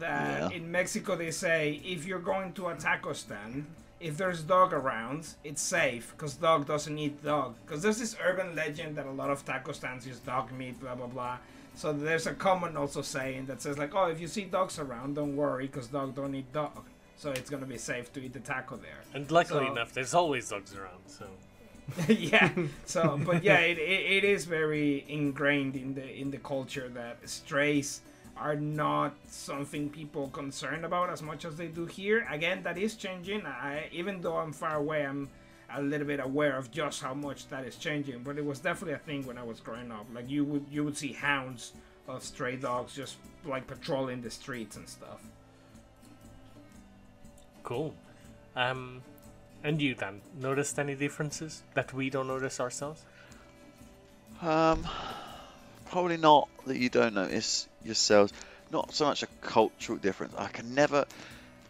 that 0.00 0.50
Yeah. 0.50 0.56
in 0.58 0.70
Mexico 0.70 1.16
they 1.16 1.30
say 1.30 1.80
if 1.84 2.04
you're 2.06 2.18
going 2.32 2.52
to 2.54 2.68
a 2.68 2.74
taco 2.74 3.12
stand, 3.12 3.66
if 4.00 4.16
there's 4.16 4.42
dog 4.42 4.72
around, 4.72 5.28
it's 5.44 5.62
safe 5.62 6.12
because 6.16 6.34
dog 6.34 6.66
doesn't 6.66 6.98
eat 6.98 7.22
dog. 7.24 7.54
Because 7.64 7.82
there's 7.82 7.98
this 7.98 8.16
urban 8.22 8.54
legend 8.54 8.96
that 8.96 9.06
a 9.06 9.10
lot 9.10 9.30
of 9.30 9.44
taco 9.44 9.72
stands 9.72 10.06
use 10.06 10.18
dog 10.18 10.52
meat, 10.52 10.78
blah 10.80 10.94
blah 10.94 11.06
blah. 11.06 11.38
So 11.76 11.92
there's 11.92 12.26
a 12.26 12.34
common 12.34 12.76
also 12.76 13.02
saying 13.02 13.46
that 13.46 13.60
says 13.62 13.78
like, 13.78 13.94
oh, 13.94 14.06
if 14.06 14.20
you 14.20 14.28
see 14.28 14.44
dogs 14.44 14.78
around, 14.78 15.14
don't 15.16 15.36
worry 15.36 15.66
because 15.66 15.88
dog 15.88 16.14
don't 16.14 16.34
eat 16.34 16.52
dog. 16.52 16.84
So 17.16 17.30
it's 17.30 17.48
gonna 17.50 17.66
be 17.66 17.78
safe 17.78 18.12
to 18.14 18.20
eat 18.22 18.32
the 18.32 18.40
taco 18.40 18.76
there. 18.76 19.00
And 19.14 19.30
luckily 19.30 19.66
So- 19.66 19.72
enough, 19.72 19.92
there's 19.92 20.14
always 20.14 20.48
dogs 20.50 20.74
around. 20.74 21.02
So 21.06 21.26
yeah. 22.08 22.50
So, 22.86 23.20
but 23.24 23.42
yeah, 23.44 23.58
it, 23.60 23.78
it, 23.78 24.02
it 24.18 24.24
is 24.24 24.44
very 24.46 25.04
ingrained 25.08 25.76
in 25.76 25.94
the 25.94 26.06
in 26.20 26.30
the 26.30 26.38
culture 26.38 26.88
that 26.90 27.16
strays 27.28 28.00
are 28.36 28.56
not 28.56 29.14
something 29.28 29.90
people 29.90 30.28
concerned 30.28 30.84
about 30.84 31.10
as 31.10 31.22
much 31.22 31.44
as 31.44 31.56
they 31.56 31.68
do 31.68 31.86
here. 31.86 32.26
Again, 32.30 32.62
that 32.64 32.78
is 32.78 32.94
changing. 32.96 33.46
I 33.46 33.88
even 33.92 34.20
though 34.20 34.36
I'm 34.38 34.52
far 34.52 34.76
away, 34.76 35.06
I'm 35.06 35.28
a 35.74 35.82
little 35.82 36.06
bit 36.06 36.20
aware 36.20 36.56
of 36.56 36.70
just 36.70 37.02
how 37.02 37.14
much 37.14 37.48
that 37.48 37.64
is 37.64 37.76
changing. 37.76 38.22
But 38.22 38.38
it 38.38 38.44
was 38.44 38.60
definitely 38.60 38.94
a 38.94 38.98
thing 38.98 39.26
when 39.26 39.38
I 39.38 39.42
was 39.44 39.60
growing 39.60 39.92
up. 39.92 40.06
Like 40.12 40.28
you 40.30 40.44
would 40.44 40.66
you 40.70 40.84
would 40.84 40.96
see 40.96 41.12
hounds 41.12 41.72
of 42.08 42.22
stray 42.22 42.56
dogs 42.56 42.94
just 42.94 43.16
like 43.44 43.66
patrolling 43.66 44.22
the 44.22 44.30
streets 44.30 44.76
and 44.76 44.88
stuff. 44.88 45.20
cool. 47.62 47.94
Um, 48.56 49.02
and 49.64 49.80
you 49.80 49.94
Dan, 49.94 50.20
noticed 50.38 50.78
any 50.78 50.94
differences 50.94 51.62
that 51.74 51.92
we 51.92 52.10
don't 52.10 52.28
notice 52.28 52.60
ourselves? 52.60 53.04
Um, 54.42 54.86
probably 55.90 56.16
not 56.18 56.48
that 56.66 56.76
you 56.78 56.88
don't 56.90 57.14
notice 57.14 57.68
yourselves. 57.84 58.32
Not 58.70 58.92
so 58.94 59.04
much 59.04 59.22
a 59.22 59.26
cultural 59.40 59.98
difference. 59.98 60.34
I 60.36 60.48
can 60.48 60.74
never. 60.74 61.04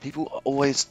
People 0.01 0.41
always, 0.45 0.87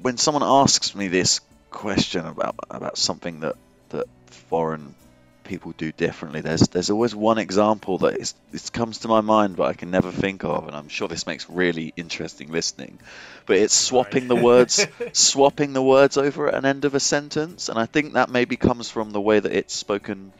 when 0.00 0.16
someone 0.16 0.42
asks 0.42 0.94
me 0.94 1.08
this 1.08 1.40
question 1.70 2.26
about 2.26 2.54
about 2.70 2.96
something 2.98 3.40
that 3.40 3.56
that 3.90 4.06
foreign 4.26 4.94
people 5.42 5.72
do 5.76 5.92
differently, 5.92 6.40
there's 6.40 6.68
there's 6.68 6.90
always 6.90 7.14
one 7.14 7.38
example 7.38 7.98
that 7.98 8.18
is 8.18 8.34
it 8.52 8.70
comes 8.72 8.98
to 8.98 9.08
my 9.08 9.20
mind, 9.20 9.56
but 9.56 9.64
I 9.64 9.72
can 9.72 9.90
never 9.90 10.10
think 10.10 10.44
of, 10.44 10.66
and 10.66 10.76
I'm 10.76 10.88
sure 10.88 11.08
this 11.08 11.26
makes 11.26 11.48
really 11.48 11.92
interesting 11.96 12.50
listening. 12.50 12.98
But 13.46 13.56
it's 13.56 13.74
swapping 13.74 14.28
the 14.28 14.36
words, 14.36 14.86
swapping 15.12 15.72
the 15.72 15.82
words 15.82 16.16
over 16.16 16.48
at 16.48 16.54
an 16.54 16.64
end 16.64 16.84
of 16.84 16.94
a 16.94 17.00
sentence, 17.00 17.68
and 17.68 17.78
I 17.78 17.86
think 17.86 18.14
that 18.14 18.30
maybe 18.30 18.56
comes 18.56 18.90
from 18.90 19.10
the 19.10 19.20
way 19.20 19.40
that 19.40 19.52
it's 19.52 19.74
spoken 19.74 20.32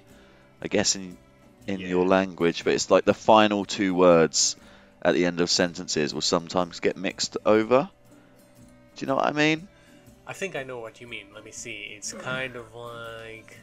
I 0.65 0.69
guess 0.69 0.97
in 0.97 1.17
in 1.67 1.81
Yeah. 1.81 1.89
your 1.89 2.07
language, 2.07 2.65
but 2.65 2.75
it's 2.75 2.91
like 2.91 3.05
the 3.05 3.15
final 3.15 3.65
two 3.65 3.95
words 3.95 4.57
at 5.03 5.15
the 5.15 5.27
end 5.27 5.41
of 5.41 5.51
sentences 5.51 6.15
will 6.15 6.21
sometimes 6.23 6.81
get 6.81 6.97
mixed 6.97 7.37
over. 7.45 7.89
Do 8.97 9.01
you 9.01 9.07
know 9.07 9.17
what 9.17 9.27
I 9.27 9.33
mean? 9.33 9.69
I 10.27 10.33
think 10.33 10.57
I 10.57 10.62
know 10.62 10.79
what 10.79 11.01
you 11.01 11.07
mean. 11.07 11.27
Let 11.35 11.45
me 11.45 11.51
see. 11.51 11.95
It's 11.97 12.12
kind 12.12 12.57
of 12.57 12.75
like. 12.75 13.59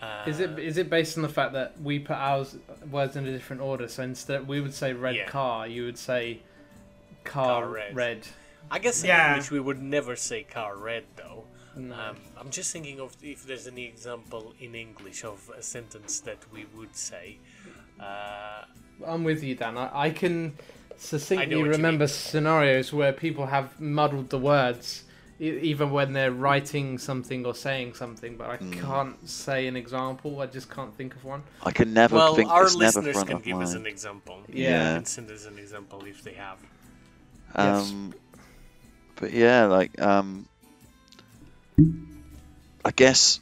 Uh, 0.00 0.24
Is 0.26 0.40
it 0.40 0.58
is 0.58 0.78
it 0.78 0.90
based 0.90 1.16
on 1.16 1.22
the 1.22 1.28
fact 1.28 1.52
that 1.52 1.80
we 1.80 1.98
put 2.00 2.16
our 2.16 2.44
words 2.90 3.14
in 3.14 3.26
a 3.26 3.30
different 3.30 3.62
order? 3.62 3.86
So 3.88 4.02
instead, 4.02 4.48
we 4.48 4.60
would 4.60 4.74
say 4.74 4.92
red 4.94 5.14
Yeah. 5.14 5.26
car, 5.26 5.66
you 5.68 5.84
would 5.84 5.98
say 5.98 6.40
car, 7.24 7.62
Car 7.62 7.68
red. 7.68 7.94
red. 7.94 8.26
I 8.70 8.78
guess 8.80 9.02
in 9.02 9.08
Yeah. 9.08 9.28
English 9.34 9.50
we 9.52 9.60
would 9.60 9.80
never 9.80 10.16
say 10.16 10.42
car 10.42 10.76
red 10.76 11.04
though. 11.16 11.41
No. 11.76 11.94
Um, 11.94 12.16
I'm 12.38 12.50
just 12.50 12.72
thinking 12.72 13.00
of 13.00 13.16
if 13.22 13.46
there's 13.46 13.66
any 13.66 13.84
example 13.86 14.54
in 14.60 14.74
English 14.74 15.24
of 15.24 15.50
a 15.56 15.62
sentence 15.62 16.20
that 16.20 16.38
we 16.52 16.66
would 16.76 16.94
say. 16.94 17.38
Uh, 18.00 18.64
I'm 19.06 19.24
with 19.24 19.42
you, 19.42 19.54
Dan. 19.54 19.78
I, 19.78 20.06
I 20.06 20.10
can 20.10 20.54
succinctly 20.98 21.56
what 21.56 21.68
remember 21.68 22.06
scenarios 22.06 22.92
where 22.92 23.12
people 23.12 23.46
have 23.46 23.80
muddled 23.80 24.28
the 24.30 24.38
words, 24.38 25.04
e- 25.40 25.58
even 25.62 25.90
when 25.90 26.12
they're 26.12 26.30
writing 26.32 26.98
something 26.98 27.46
or 27.46 27.54
saying 27.54 27.94
something. 27.94 28.36
But 28.36 28.50
I 28.50 28.56
Hmm. 28.56 28.72
can't 28.72 29.28
say 29.28 29.66
an 29.66 29.76
example. 29.76 30.40
I 30.40 30.46
just 30.46 30.70
can't 30.70 30.94
think 30.94 31.14
of 31.14 31.24
one. 31.24 31.42
I 31.64 31.70
can 31.72 31.92
never 31.94 32.16
well, 32.16 32.34
think 32.34 32.50
our 32.50 32.64
it's 32.64 32.76
never 32.76 33.00
listeners 33.00 33.24
can 33.24 33.36
of 33.36 33.42
give 33.42 33.58
us 33.58 33.74
an 33.74 33.86
example. 33.86 34.42
Yeah. 34.48 34.96
and 34.96 35.08
send 35.08 35.30
us 35.30 35.46
an 35.46 35.58
example 35.58 36.04
if 36.04 36.22
they 36.22 36.34
have. 36.34 36.58
Yes. 37.56 37.90
Um, 37.90 38.14
but 39.16 39.32
yeah, 39.32 39.66
like 39.66 40.00
um, 40.00 40.46
I 42.84 42.90
guess 42.90 43.40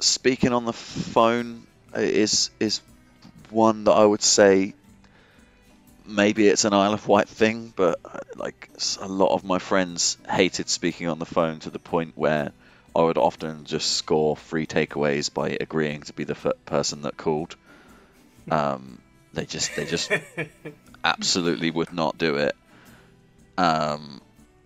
speaking 0.00 0.52
on 0.52 0.64
the 0.64 0.72
phone 0.72 1.66
is 1.94 2.50
is 2.60 2.80
one 3.50 3.84
that 3.84 3.92
I 3.92 4.04
would 4.04 4.22
say 4.22 4.74
maybe 6.06 6.46
it's 6.46 6.64
an 6.64 6.72
Isle 6.72 6.94
of 6.94 7.08
Wight 7.08 7.28
thing, 7.28 7.72
but 7.74 7.98
like 8.36 8.68
a 9.00 9.08
lot 9.08 9.34
of 9.34 9.44
my 9.44 9.58
friends 9.58 10.16
hated 10.28 10.68
speaking 10.68 11.08
on 11.08 11.18
the 11.18 11.26
phone 11.26 11.58
to 11.60 11.70
the 11.70 11.78
point 11.78 12.12
where 12.16 12.52
I 12.94 13.02
would 13.02 13.18
often 13.18 13.64
just 13.64 13.92
score 13.92 14.36
free 14.36 14.66
takeaways 14.66 15.32
by 15.32 15.56
agreeing 15.60 16.02
to 16.02 16.12
be 16.12 16.24
the 16.24 16.36
f- 16.36 16.64
person 16.64 17.02
that 17.02 17.16
called. 17.16 17.56
Um, 18.50 18.98
they 19.32 19.44
just 19.44 19.74
they 19.76 19.84
just 19.84 20.10
absolutely 21.04 21.70
would 21.70 21.92
not 21.92 22.16
do 22.16 22.36
it. 22.36 22.54
Um, 23.58 24.20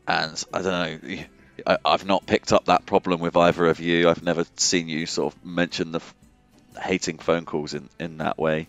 and 0.06 0.42
I 0.52 0.62
don't 0.62 1.02
know. 1.02 1.24
I, 1.66 1.78
I've 1.84 2.06
not 2.06 2.26
picked 2.26 2.52
up 2.52 2.66
that 2.66 2.86
problem 2.86 3.20
with 3.20 3.36
either 3.36 3.66
of 3.66 3.80
you. 3.80 4.08
I've 4.08 4.22
never 4.22 4.44
seen 4.56 4.88
you 4.88 5.06
sort 5.06 5.34
of 5.34 5.44
mention 5.44 5.92
the 5.92 5.98
f- 6.00 6.14
hating 6.80 7.18
phone 7.18 7.44
calls 7.44 7.74
in, 7.74 7.88
in 7.98 8.18
that 8.18 8.38
way. 8.38 8.68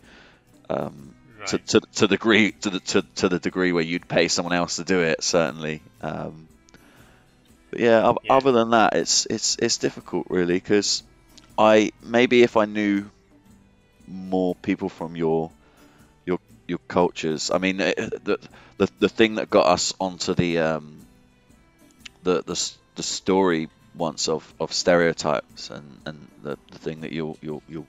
Um, 0.69 1.15
to, 1.45 1.57
Right. 1.57 1.59
to, 1.59 1.81
to 1.95 2.07
the 2.07 2.15
degree 2.17 2.51
to 2.51 2.69
the 2.69 2.79
to, 2.79 3.01
to 3.15 3.29
the 3.29 3.39
degree 3.39 3.71
where 3.71 3.83
you'd 3.83 4.07
pay 4.07 4.27
someone 4.27 4.53
else 4.53 4.77
to 4.77 4.83
do 4.83 5.01
it, 5.01 5.23
certainly. 5.23 5.81
Um, 6.01 6.49
but 7.71 7.79
yeah, 7.79 8.11
Yeah. 8.21 8.31
other 8.35 8.51
than 8.51 8.71
that, 8.71 8.95
it's 8.95 9.25
it's 9.27 9.55
it's 9.59 9.77
difficult 9.77 10.27
really 10.29 10.55
because 10.55 11.03
I 11.57 11.91
maybe 12.03 12.43
if 12.43 12.57
I 12.57 12.65
knew 12.65 13.09
more 14.07 14.55
people 14.55 14.89
from 14.89 15.15
your 15.15 15.51
your 16.25 16.39
your 16.67 16.79
cultures. 16.87 17.51
I 17.51 17.57
mean, 17.57 17.81
eh, 17.81 17.93
the 17.97 18.39
the 18.77 18.89
the 18.99 19.09
thing 19.09 19.35
that 19.35 19.49
got 19.49 19.67
us 19.67 19.93
onto 19.99 20.33
the 20.33 20.59
um 20.59 21.07
the 22.23 22.43
the 22.45 22.71
the 23.01 23.07
story 23.07 23.67
once 23.95 24.29
of, 24.29 24.53
of 24.59 24.71
stereotypes 24.71 25.69
and, 25.71 25.99
and 26.05 26.27
the, 26.43 26.57
the 26.71 26.77
thing 26.77 27.01
that 27.01 27.11
you'll 27.11 27.35
you'll 27.41 27.63
you'll 27.67 27.87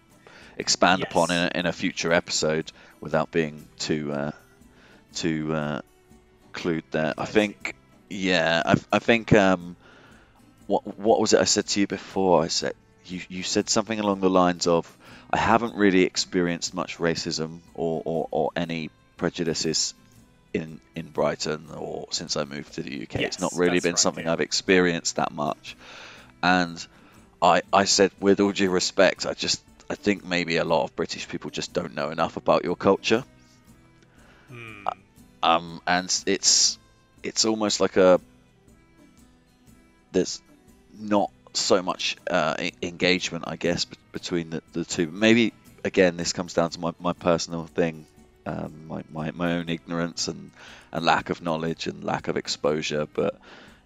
expand 0.57 1.01
Yes. 1.01 1.11
upon 1.11 1.31
in 1.31 1.37
a, 1.45 1.51
in 1.61 1.67
a 1.67 1.73
future 1.73 2.13
episode 2.13 2.73
without 3.01 3.31
being 3.31 3.69
too 3.79 4.11
uh, 4.13 4.31
too 5.15 5.53
uh, 5.55 5.81
clued 6.55 6.85
there. 6.93 7.13
I 7.19 7.27
think 7.27 7.75
yeah, 8.09 8.63
I, 8.65 8.75
I 8.91 8.99
think 9.01 9.33
um, 9.35 9.77
what 10.67 10.83
what 10.99 11.21
was 11.21 11.35
it 11.35 11.41
I 11.41 11.45
said 11.45 11.67
to 11.67 11.81
you 11.81 11.87
before? 11.87 12.43
I 12.43 12.49
said 12.49 12.73
you 13.05 13.21
you 13.29 13.43
said 13.43 13.69
something 13.69 14.01
along 14.01 14.21
the 14.21 14.31
lines 14.31 14.67
of 14.67 14.97
I 15.31 15.37
haven't 15.37 15.75
really 15.75 16.03
experienced 16.05 16.75
much 16.75 16.97
racism 16.99 17.61
or, 17.75 18.03
or, 18.05 18.29
or 18.31 18.51
any 18.57 18.91
prejudices 19.19 19.95
in 20.55 20.81
in 20.95 21.09
Brighton 21.09 21.69
or 21.77 22.09
since 22.11 22.37
I 22.37 22.45
moved 22.45 22.75
to 22.75 22.83
the 22.83 23.03
UK. 23.03 23.15
Yes, 23.15 23.35
it's 23.35 23.41
not 23.41 23.53
really 23.55 23.81
been 23.81 23.93
right, 23.93 23.99
something 23.99 24.25
yeah. 24.25 24.33
I've 24.33 24.41
experienced 24.41 25.17
that 25.17 25.33
much. 25.33 25.77
And 26.43 26.85
I 27.41 27.63
I 27.73 27.85
said 27.85 28.13
with 28.21 28.41
all 28.41 28.53
due 28.53 28.71
respect, 28.71 29.27
I 29.27 29.35
just 29.35 29.63
I 29.89 29.95
think 29.95 30.25
maybe 30.25 30.57
a 30.57 30.65
lot 30.65 30.85
of 30.85 30.97
British 30.97 31.29
people 31.29 31.51
just 31.51 31.73
don't 31.73 31.95
know 31.95 32.11
enough 32.11 32.37
about 32.37 32.65
your 32.65 32.77
culture. 32.77 33.25
Hmm. 34.49 34.87
Um, 35.43 35.81
and 35.87 36.23
it's 36.27 36.79
it's 37.23 37.45
almost 37.45 37.81
like 37.81 37.97
a 37.97 38.21
there's 40.13 40.43
not 40.99 41.31
so 41.55 41.83
much 41.83 42.17
uh, 42.31 42.55
engagement, 42.83 43.45
I 43.47 43.57
guess, 43.57 43.87
between 44.13 44.51
the, 44.51 44.63
the 44.73 44.85
two. 44.85 45.07
Maybe 45.09 45.53
again, 45.85 46.17
this 46.17 46.33
comes 46.33 46.55
down 46.55 46.71
to 46.71 46.81
my, 46.81 46.93
my 46.99 47.13
personal 47.13 47.67
thing, 47.67 48.07
um, 48.47 48.87
my, 48.87 49.03
my 49.09 49.31
my 49.33 49.53
own 49.55 49.69
ignorance 49.69 50.29
and, 50.29 50.53
and 50.93 51.05
lack 51.05 51.31
of 51.31 51.41
knowledge 51.43 51.87
and 51.87 52.05
lack 52.05 52.29
of 52.29 52.37
exposure. 52.37 53.07
But 53.13 53.35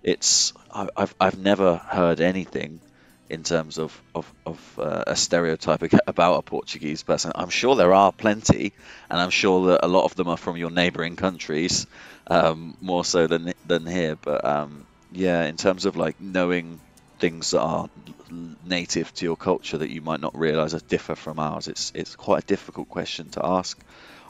it's 0.02 0.52
I, 0.70 0.88
I've 0.96 1.14
I've 1.20 1.38
never 1.38 1.76
heard 1.76 2.20
anything 2.20 2.80
in 3.28 3.42
terms 3.42 3.78
of 3.78 4.02
of, 4.14 4.32
of 4.44 4.78
uh, 4.78 5.04
a 5.06 5.16
stereotype 5.16 5.82
about 6.06 6.38
a 6.38 6.42
Portuguese 6.42 7.02
person. 7.02 7.32
I'm 7.34 7.50
sure 7.50 7.76
there 7.76 7.94
are 7.94 8.12
plenty, 8.12 8.74
and 9.10 9.20
I'm 9.20 9.30
sure 9.30 9.68
that 9.68 9.84
a 9.84 9.88
lot 9.88 10.04
of 10.04 10.14
them 10.14 10.28
are 10.28 10.36
from 10.36 10.56
your 10.56 10.70
neighbouring 10.70 11.16
countries, 11.16 11.86
um, 12.28 12.76
more 12.80 13.04
so 13.04 13.26
than 13.26 13.52
than 13.64 13.86
here. 13.86 14.16
But 14.16 14.44
um, 14.44 14.86
yeah, 15.10 15.44
in 15.44 15.56
terms 15.56 15.84
of 15.86 15.96
like 15.96 16.20
knowing 16.20 16.82
things 17.18 17.50
that 17.52 17.60
are 17.62 17.88
native 18.62 19.12
to 19.14 19.24
your 19.24 19.36
culture 19.36 19.78
that 19.78 19.90
you 19.90 20.00
might 20.02 20.20
not 20.20 20.36
realise 20.36 20.72
differ 20.82 21.14
from 21.16 21.38
ours, 21.38 21.68
it's 21.68 21.92
it's 21.94 22.16
quite 22.16 22.42
a 22.42 22.46
difficult 22.46 22.88
question 22.88 23.30
to 23.30 23.44
ask, 23.44 23.82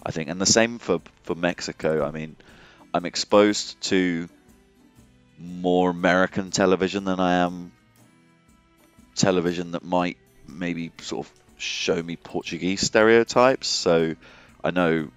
I 0.07 0.13
think. 0.13 0.31
And 0.31 0.41
the 0.41 0.47
same 0.47 0.79
for 0.79 1.01
for 1.25 1.35
Mexico. 1.35 2.07
I 2.07 2.13
mean, 2.13 2.37
I'm 2.95 3.05
exposed 3.05 3.81
to 3.83 4.29
more 5.39 5.91
American 5.91 6.51
television 6.51 7.05
than 7.05 7.21
I 7.21 7.35
am 7.39 7.73
television 9.17 9.73
that 9.73 9.83
might 9.85 10.17
maybe 10.47 10.93
sort 11.01 11.27
of 11.27 11.33
show 11.59 12.01
me 12.01 12.17
Portuguese 12.17 12.81
stereotypes. 12.81 13.67
So 13.67 14.15
I 14.63 14.71
know, 14.71 15.11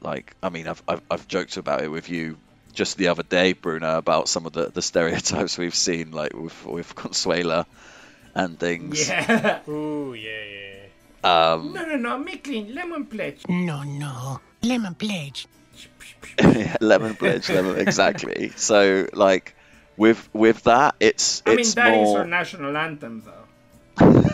like, 0.00 0.34
I 0.42 0.48
mean, 0.48 0.68
I've, 0.68 0.82
I've, 0.88 1.02
I've 1.10 1.28
joked 1.28 1.56
about 1.56 1.82
it 1.82 1.88
with 1.88 2.08
you 2.08 2.38
just 2.72 2.96
the 2.96 3.08
other 3.08 3.22
day, 3.22 3.52
Bruno, 3.52 3.98
about 3.98 4.28
some 4.28 4.46
of 4.46 4.52
the, 4.52 4.70
the 4.70 4.82
stereotypes 4.82 5.58
we've 5.58 5.74
seen, 5.74 6.12
like 6.12 6.32
with, 6.32 6.64
with 6.64 6.94
Consuela 6.94 7.66
and 8.34 8.58
things. 8.58 9.08
Yeah. 9.08 9.60
Ooh, 9.68 10.14
yeah, 10.14 10.30
yeah. 10.30 10.63
Yeah. 11.24 11.52
Um, 11.52 11.72
No, 11.72 11.84
no, 11.84 11.96
no. 11.96 12.24
Micklin, 12.24 12.74
lemon 12.74 13.06
pledge. 13.06 13.42
No, 13.48 13.82
no. 13.82 14.40
Lemon 14.62 14.94
pledge. 14.94 15.46
yeah, 16.40 16.76
lemon 16.80 17.14
pledge, 17.14 17.48
lemon, 17.48 17.78
exactly. 17.78 18.52
So, 18.56 19.06
like, 19.12 19.54
with 19.96 20.28
with 20.32 20.62
that, 20.64 20.94
it's 21.00 21.42
I 21.46 21.50
mean, 21.50 21.60
it's 21.60 21.74
that 21.74 21.94
is 21.94 22.06
more. 22.08 22.18
our 22.20 22.26
national 22.26 22.76
anthem, 22.76 23.22
though. 23.24 23.44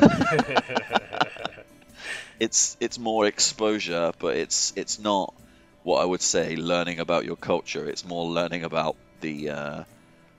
it's 2.40 2.76
it's 2.80 2.98
more 2.98 3.26
exposure, 3.26 4.12
but 4.18 4.36
it's 4.36 4.72
it's 4.76 4.98
not 4.98 5.34
what 5.82 6.02
I 6.02 6.04
would 6.04 6.22
say 6.22 6.56
learning 6.56 7.00
about 7.00 7.24
your 7.24 7.36
culture. 7.36 7.88
It's 7.88 8.04
more 8.04 8.26
learning 8.26 8.64
about 8.64 8.96
the 9.20 9.50
uh, 9.50 9.84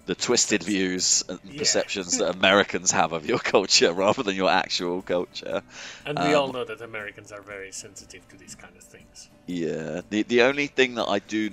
the 0.05 0.15
twisted 0.15 0.63
views 0.63 1.23
and 1.29 1.39
Yeah. 1.45 1.57
perceptions 1.59 2.17
that 2.17 2.29
Americans 2.35 2.91
have 2.91 3.13
of 3.13 3.25
your 3.25 3.39
culture 3.39 3.93
rather 4.05 4.23
than 4.23 4.35
your 4.35 4.49
actual 4.49 5.01
culture. 5.01 5.61
And 6.05 6.17
we 6.19 6.33
all 6.33 6.47
Um, 6.47 6.53
know 6.53 6.63
that 6.65 6.81
Americans 6.81 7.31
are 7.31 7.41
very 7.41 7.71
sensitive 7.71 8.27
to 8.29 8.37
these 8.37 8.55
kind 8.55 8.75
of 8.75 8.83
things. 8.83 9.29
Yeah. 9.47 10.01
The 10.09 10.23
the 10.23 10.41
only 10.43 10.67
thing 10.67 10.95
that 10.95 11.07
I 11.07 11.19
do 11.19 11.49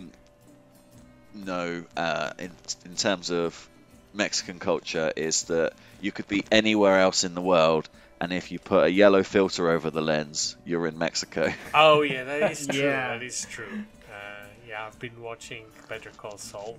know 1.34 1.84
uh, 1.96 2.30
in 2.38 2.50
in 2.84 2.96
terms 2.96 3.30
of 3.30 3.68
Mexican 4.14 4.58
culture 4.58 5.12
is 5.16 5.44
that 5.44 5.72
you 6.00 6.12
could 6.12 6.28
be 6.28 6.44
anywhere 6.50 6.98
else 7.00 7.24
in 7.24 7.34
the 7.34 7.42
world, 7.42 7.88
and 8.20 8.32
if 8.32 8.50
you 8.50 8.58
put 8.58 8.84
a 8.84 8.90
yellow 8.90 9.22
filter 9.22 9.70
over 9.70 9.90
the 9.90 10.00
lens, 10.00 10.56
you're 10.64 10.86
in 10.86 10.98
Mexico. 10.98 11.52
Oh 11.74 12.02
yeah, 12.02 12.24
that 12.24 12.50
is 12.50 12.66
true. 12.66 12.80
Yeah. 12.80 13.08
That 13.18 13.22
is 13.22 13.46
true. 13.50 13.84
Uh, 14.10 14.46
yeah, 14.66 14.86
I've 14.86 14.98
been 14.98 15.20
watching 15.22 15.64
Better 15.88 16.10
Call 16.16 16.38
Saul, 16.38 16.76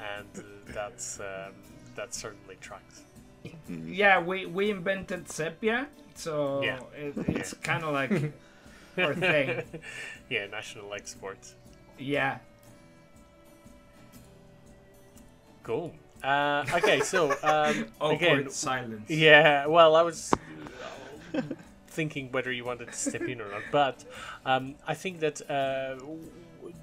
and 0.00 0.26
uh, 0.38 0.72
that's 0.72 1.20
um, 1.20 1.52
that 1.94 2.14
certainly 2.14 2.56
tracks. 2.60 3.02
Yeah, 3.68 4.20
we, 4.20 4.46
we 4.46 4.70
invented 4.70 5.30
sepia, 5.30 5.86
so 6.14 6.62
Yeah. 6.62 6.80
it, 6.94 7.14
it's 7.28 7.54
kind 7.54 7.84
of 7.84 7.92
like 7.94 8.10
our 8.98 9.14
thing. 9.14 9.62
yeah, 10.28 10.46
national 10.46 10.92
exports. 10.94 11.54
Yeah. 11.98 12.38
Cool. 15.62 15.94
Uh, 16.22 16.64
okay, 16.74 17.00
so 17.00 17.32
um, 17.42 17.86
again, 18.10 18.50
silence. 18.50 19.08
Yeah, 19.08 19.66
well, 19.66 19.96
I 19.96 20.02
was 20.02 20.32
thinking 21.88 22.30
whether 22.32 22.52
you 22.52 22.64
wanted 22.64 22.88
to 22.88 22.94
step 22.94 23.22
in 23.22 23.40
or 23.40 23.48
not, 23.50 23.62
but 23.72 24.04
um, 24.44 24.74
I 24.86 24.94
think 24.94 25.20
that 25.20 25.40
uh, 25.50 25.96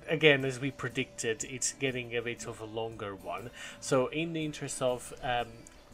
again, 0.07 0.45
as 0.45 0.59
we 0.59 0.71
predicted, 0.71 1.43
it's 1.49 1.73
getting 1.73 2.15
a 2.15 2.21
bit 2.21 2.47
of 2.47 2.59
a 2.59 2.65
longer 2.65 3.15
one. 3.15 3.49
So, 3.79 4.07
in 4.07 4.33
the 4.33 4.45
interest 4.45 4.81
of 4.81 5.13
um, 5.23 5.47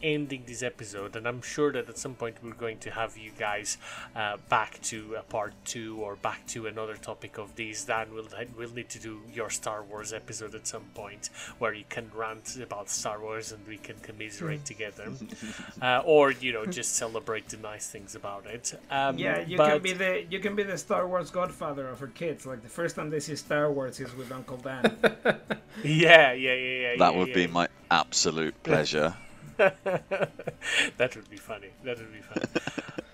ending 0.03 0.43
this 0.45 0.61
episode, 0.61 1.15
and 1.15 1.27
I'm 1.27 1.41
sure 1.41 1.71
that 1.71 1.89
at 1.89 1.97
some 1.97 2.13
point 2.15 2.35
we're 2.43 2.53
going 2.53 2.77
to 2.80 2.91
have 2.91 3.17
you 3.17 3.31
guys 3.39 3.77
uh, 4.15 4.38
back 4.49 4.81
to 4.84 5.15
a 5.17 5.23
part 5.23 5.53
two 5.65 5.99
or 6.01 6.15
back 6.15 6.45
to 6.47 6.67
another 6.67 6.95
topic 6.95 7.38
of 7.38 7.55
these. 7.55 7.85
Dan 7.85 8.13
will 8.13 8.27
we'll 8.57 8.73
need 8.73 8.89
to 8.89 8.99
do 8.99 9.21
your 9.34 9.49
Star 9.49 9.81
Wars 9.81 10.13
episode 10.13 10.53
at 10.55 10.67
some 10.67 10.84
point 10.93 11.30
where 11.59 11.73
you 11.73 11.85
can 11.89 12.11
rant 12.13 12.57
about 12.61 12.89
Star 12.89 13.19
Wars 13.19 13.51
and 13.51 13.65
we 13.67 13.77
can 13.77 13.95
commiserate 14.01 14.65
together, 14.65 15.11
uh, 15.81 16.01
or 16.05 16.31
you 16.31 16.51
know 16.51 16.65
just 16.65 16.95
celebrate 16.95 17.47
the 17.49 17.57
nice 17.57 17.88
things 17.89 18.15
about 18.15 18.45
it. 18.45 18.73
Um, 18.91 19.17
Yeah, 19.17 19.39
you 19.39 19.57
but- 19.57 19.69
can 19.69 19.81
be 19.81 19.93
the 19.93 20.25
you 20.30 20.39
can 20.39 20.55
be 20.55 20.63
the 20.63 20.77
Star 20.77 21.07
Wars 21.07 21.31
godfather 21.31 21.88
of 21.88 22.01
our 22.01 22.07
kids. 22.07 22.45
Like 22.45 22.61
the 22.61 22.69
first 22.69 22.95
time 22.95 23.09
they 23.09 23.21
see 23.21 23.35
Star 23.35 23.71
Wars 23.71 23.99
is 23.99 24.13
with 24.15 24.31
Uncle 24.31 24.57
Dan. 24.57 24.97
yeah, 25.84 26.34
yeah, 26.34 26.34
yeah, 26.34 26.53
yeah. 26.53 26.95
that 26.97 27.13
yeah, 27.13 27.17
would 27.17 27.34
be 27.34 27.47
my 27.47 27.67
absolute 27.89 28.61
pleasure. 28.63 29.15
that 30.98 31.15
would 31.15 31.30
be 31.30 31.38
funny. 31.38 31.69
That 31.84 31.98
would 31.98 32.11
be 32.11 32.22
funny. 32.22 32.45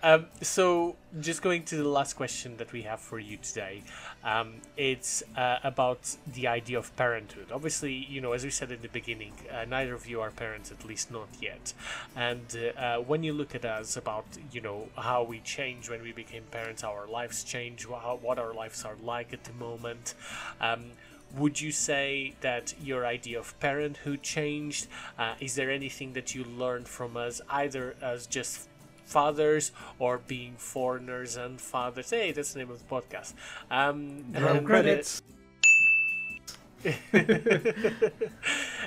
um, 0.03 0.25
so, 0.41 0.95
just 1.19 1.41
going 1.41 1.63
to 1.65 1.75
the 1.75 1.87
last 1.87 2.13
question 2.13 2.57
that 2.57 2.71
we 2.71 2.83
have 2.83 2.99
for 2.99 3.19
you 3.19 3.37
today, 3.37 3.83
um, 4.23 4.55
it's 4.77 5.21
uh, 5.35 5.57
about 5.63 6.15
the 6.25 6.47
idea 6.47 6.77
of 6.79 6.95
parenthood. 6.95 7.47
Obviously, 7.51 7.93
you 7.93 8.21
know, 8.21 8.31
as 8.31 8.43
we 8.43 8.49
said 8.49 8.71
in 8.71 8.81
the 8.81 8.87
beginning, 8.87 9.33
uh, 9.51 9.65
neither 9.65 9.93
of 9.93 10.07
you 10.07 10.21
are 10.21 10.31
parents, 10.31 10.71
at 10.71 10.83
least 10.85 11.11
not 11.11 11.27
yet. 11.39 11.73
And 12.15 12.45
uh, 12.55 12.79
uh, 12.79 12.97
when 13.01 13.23
you 13.23 13.33
look 13.33 13.53
at 13.53 13.65
us 13.65 13.95
about, 13.95 14.25
you 14.51 14.61
know, 14.61 14.89
how 14.97 15.23
we 15.23 15.39
change 15.39 15.89
when 15.89 16.01
we 16.01 16.13
became 16.13 16.43
parents, 16.49 16.81
how 16.81 16.91
our 16.91 17.07
lives 17.07 17.43
change, 17.43 17.87
how, 17.87 18.17
what 18.21 18.39
our 18.39 18.53
lives 18.53 18.83
are 18.85 18.95
like 19.03 19.33
at 19.33 19.43
the 19.43 19.53
moment. 19.53 20.15
Um, 20.59 20.91
would 21.37 21.59
you 21.61 21.71
say 21.71 22.35
that 22.41 22.73
your 22.81 23.05
idea 23.05 23.39
of 23.39 23.59
parenthood 23.59 24.23
changed? 24.23 24.87
Uh, 25.17 25.35
is 25.39 25.55
there 25.55 25.69
anything 25.69 26.13
that 26.13 26.33
you 26.35 26.43
learned 26.43 26.87
from 26.87 27.17
us, 27.17 27.41
either 27.49 27.95
as 28.01 28.27
just 28.27 28.69
fathers 29.05 29.71
or 29.97 30.17
being 30.17 30.55
foreigners 30.57 31.35
and 31.35 31.59
fathers? 31.59 32.09
Hey, 32.09 32.31
that's 32.31 32.53
the 32.53 32.59
name 32.59 32.71
of 32.71 32.79
the 32.79 32.85
podcast. 32.85 33.33
Um, 33.69 34.25
and, 34.33 34.45
uh, 34.45 34.61
credits. 34.61 35.21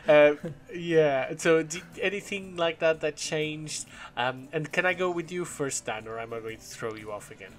uh, 0.09 0.35
yeah. 0.75 1.35
So, 1.37 1.67
anything 2.01 2.57
like 2.57 2.79
that 2.79 3.01
that 3.03 3.17
changed? 3.17 3.87
Um, 4.17 4.49
and 4.53 4.73
can 4.73 4.87
I 4.87 4.95
go 4.95 5.11
with 5.11 5.31
you 5.31 5.45
first, 5.45 5.85
Dan, 5.85 6.09
or 6.09 6.19
am 6.19 6.33
I 6.33 6.41
going 6.41 6.57
to 6.57 6.65
throw 6.65 6.95
you 6.95 7.13
off 7.13 7.31
again? 7.31 7.53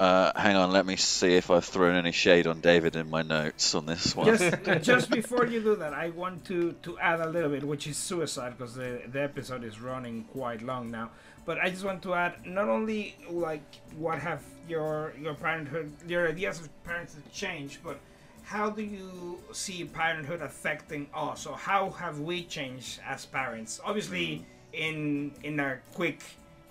Uh, 0.00 0.32
hang 0.34 0.56
on, 0.56 0.70
let 0.70 0.86
me 0.86 0.96
see 0.96 1.34
if 1.34 1.50
I've 1.50 1.66
thrown 1.66 1.94
any 1.94 2.12
shade 2.12 2.46
on 2.46 2.62
David 2.62 2.96
in 2.96 3.10
my 3.10 3.20
notes 3.20 3.74
on 3.74 3.84
this 3.84 4.16
one. 4.16 4.28
just 4.28 4.64
just 4.80 5.10
before 5.10 5.44
you 5.44 5.60
do 5.60 5.76
that, 5.76 5.92
I 5.92 6.08
want 6.08 6.46
to 6.46 6.72
to 6.84 6.98
add 6.98 7.20
a 7.20 7.28
little 7.28 7.50
bit, 7.50 7.64
which 7.64 7.86
is 7.86 7.98
suicide, 7.98 8.56
because 8.56 8.74
the 8.74 9.02
the 9.12 9.20
episode 9.20 9.62
is 9.62 9.78
running 9.78 10.24
quite 10.32 10.62
long 10.62 10.90
now. 10.90 11.10
But 11.44 11.58
I 11.58 11.68
just 11.68 11.84
want 11.84 12.00
to 12.04 12.14
add 12.14 12.46
not 12.46 12.70
only 12.70 13.14
like 13.28 13.68
what 13.98 14.18
have 14.20 14.42
your 14.66 15.12
your 15.20 15.34
parenthood, 15.34 15.92
your 16.08 16.28
ideas 16.28 16.60
of 16.60 16.68
parenthood 16.82 17.30
changed, 17.30 17.80
but 17.84 18.00
how 18.42 18.70
do 18.70 18.82
you 18.82 19.38
see 19.52 19.84
parenthood 19.84 20.40
affecting 20.40 21.08
us, 21.12 21.44
or 21.44 21.58
how 21.58 21.90
have 21.90 22.20
we 22.20 22.44
changed 22.44 23.00
as 23.06 23.26
parents? 23.26 23.78
Obviously, 23.84 24.46
in 24.72 25.32
in 25.42 25.60
a 25.60 25.78
quick 25.92 26.22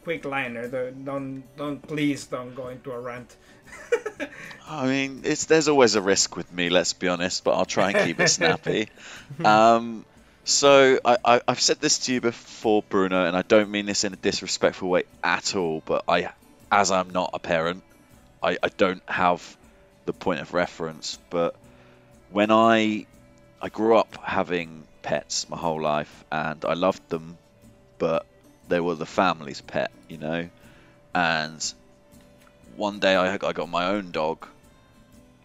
quick 0.09 0.25
liner. 0.25 0.67
Don't 0.67 1.45
don't 1.55 1.87
please 1.87 2.25
don't 2.25 2.55
go 2.55 2.69
into 2.69 2.91
a 2.91 2.99
rant. 2.99 3.35
I 4.67 4.87
mean, 4.87 5.21
it's 5.23 5.45
there's 5.45 5.67
always 5.67 5.93
a 5.93 6.01
risk 6.01 6.35
with 6.35 6.51
me. 6.51 6.71
Let's 6.71 6.93
be 6.93 7.07
honest, 7.07 7.43
but 7.43 7.51
I'll 7.51 7.71
try 7.77 7.91
and 7.91 8.07
keep 8.07 8.19
it 8.19 8.27
snappy. 8.29 8.89
um, 9.45 10.03
so 10.45 10.99
I, 11.05 11.17
I 11.23 11.41
I've 11.47 11.59
said 11.59 11.79
this 11.79 11.99
to 12.05 12.13
you 12.13 12.21
before, 12.21 12.81
Bruno, 12.89 13.23
and 13.25 13.37
I 13.37 13.43
don't 13.43 13.69
mean 13.69 13.85
this 13.85 14.03
in 14.03 14.13
a 14.13 14.15
disrespectful 14.15 14.89
way 14.89 15.03
at 15.23 15.55
all. 15.55 15.83
But 15.85 16.05
I, 16.07 16.29
as 16.71 16.89
I'm 16.89 17.11
not 17.11 17.29
a 17.35 17.39
parent, 17.39 17.83
I, 18.41 18.57
I 18.63 18.69
don't 18.69 19.03
have 19.07 19.41
the 20.07 20.13
point 20.13 20.39
of 20.39 20.55
reference. 20.55 21.19
But 21.29 21.55
when 22.31 22.49
I 22.49 23.05
I 23.61 23.69
grew 23.69 23.95
up 23.95 24.17
having 24.23 24.85
pets 25.03 25.47
my 25.49 25.57
whole 25.57 25.79
life, 25.79 26.25
and 26.31 26.65
I 26.65 26.73
loved 26.73 27.07
them, 27.09 27.37
but 27.99 28.25
they 28.69 28.79
were 28.79 28.95
the 28.95 29.05
family's 29.05 29.61
pet, 29.61 29.91
you 30.07 30.17
know. 30.17 30.49
And 31.13 31.73
one 32.75 32.99
day 32.99 33.15
I, 33.15 33.33
I 33.33 33.37
got 33.53 33.69
my 33.69 33.87
own 33.87 34.11
dog, 34.11 34.47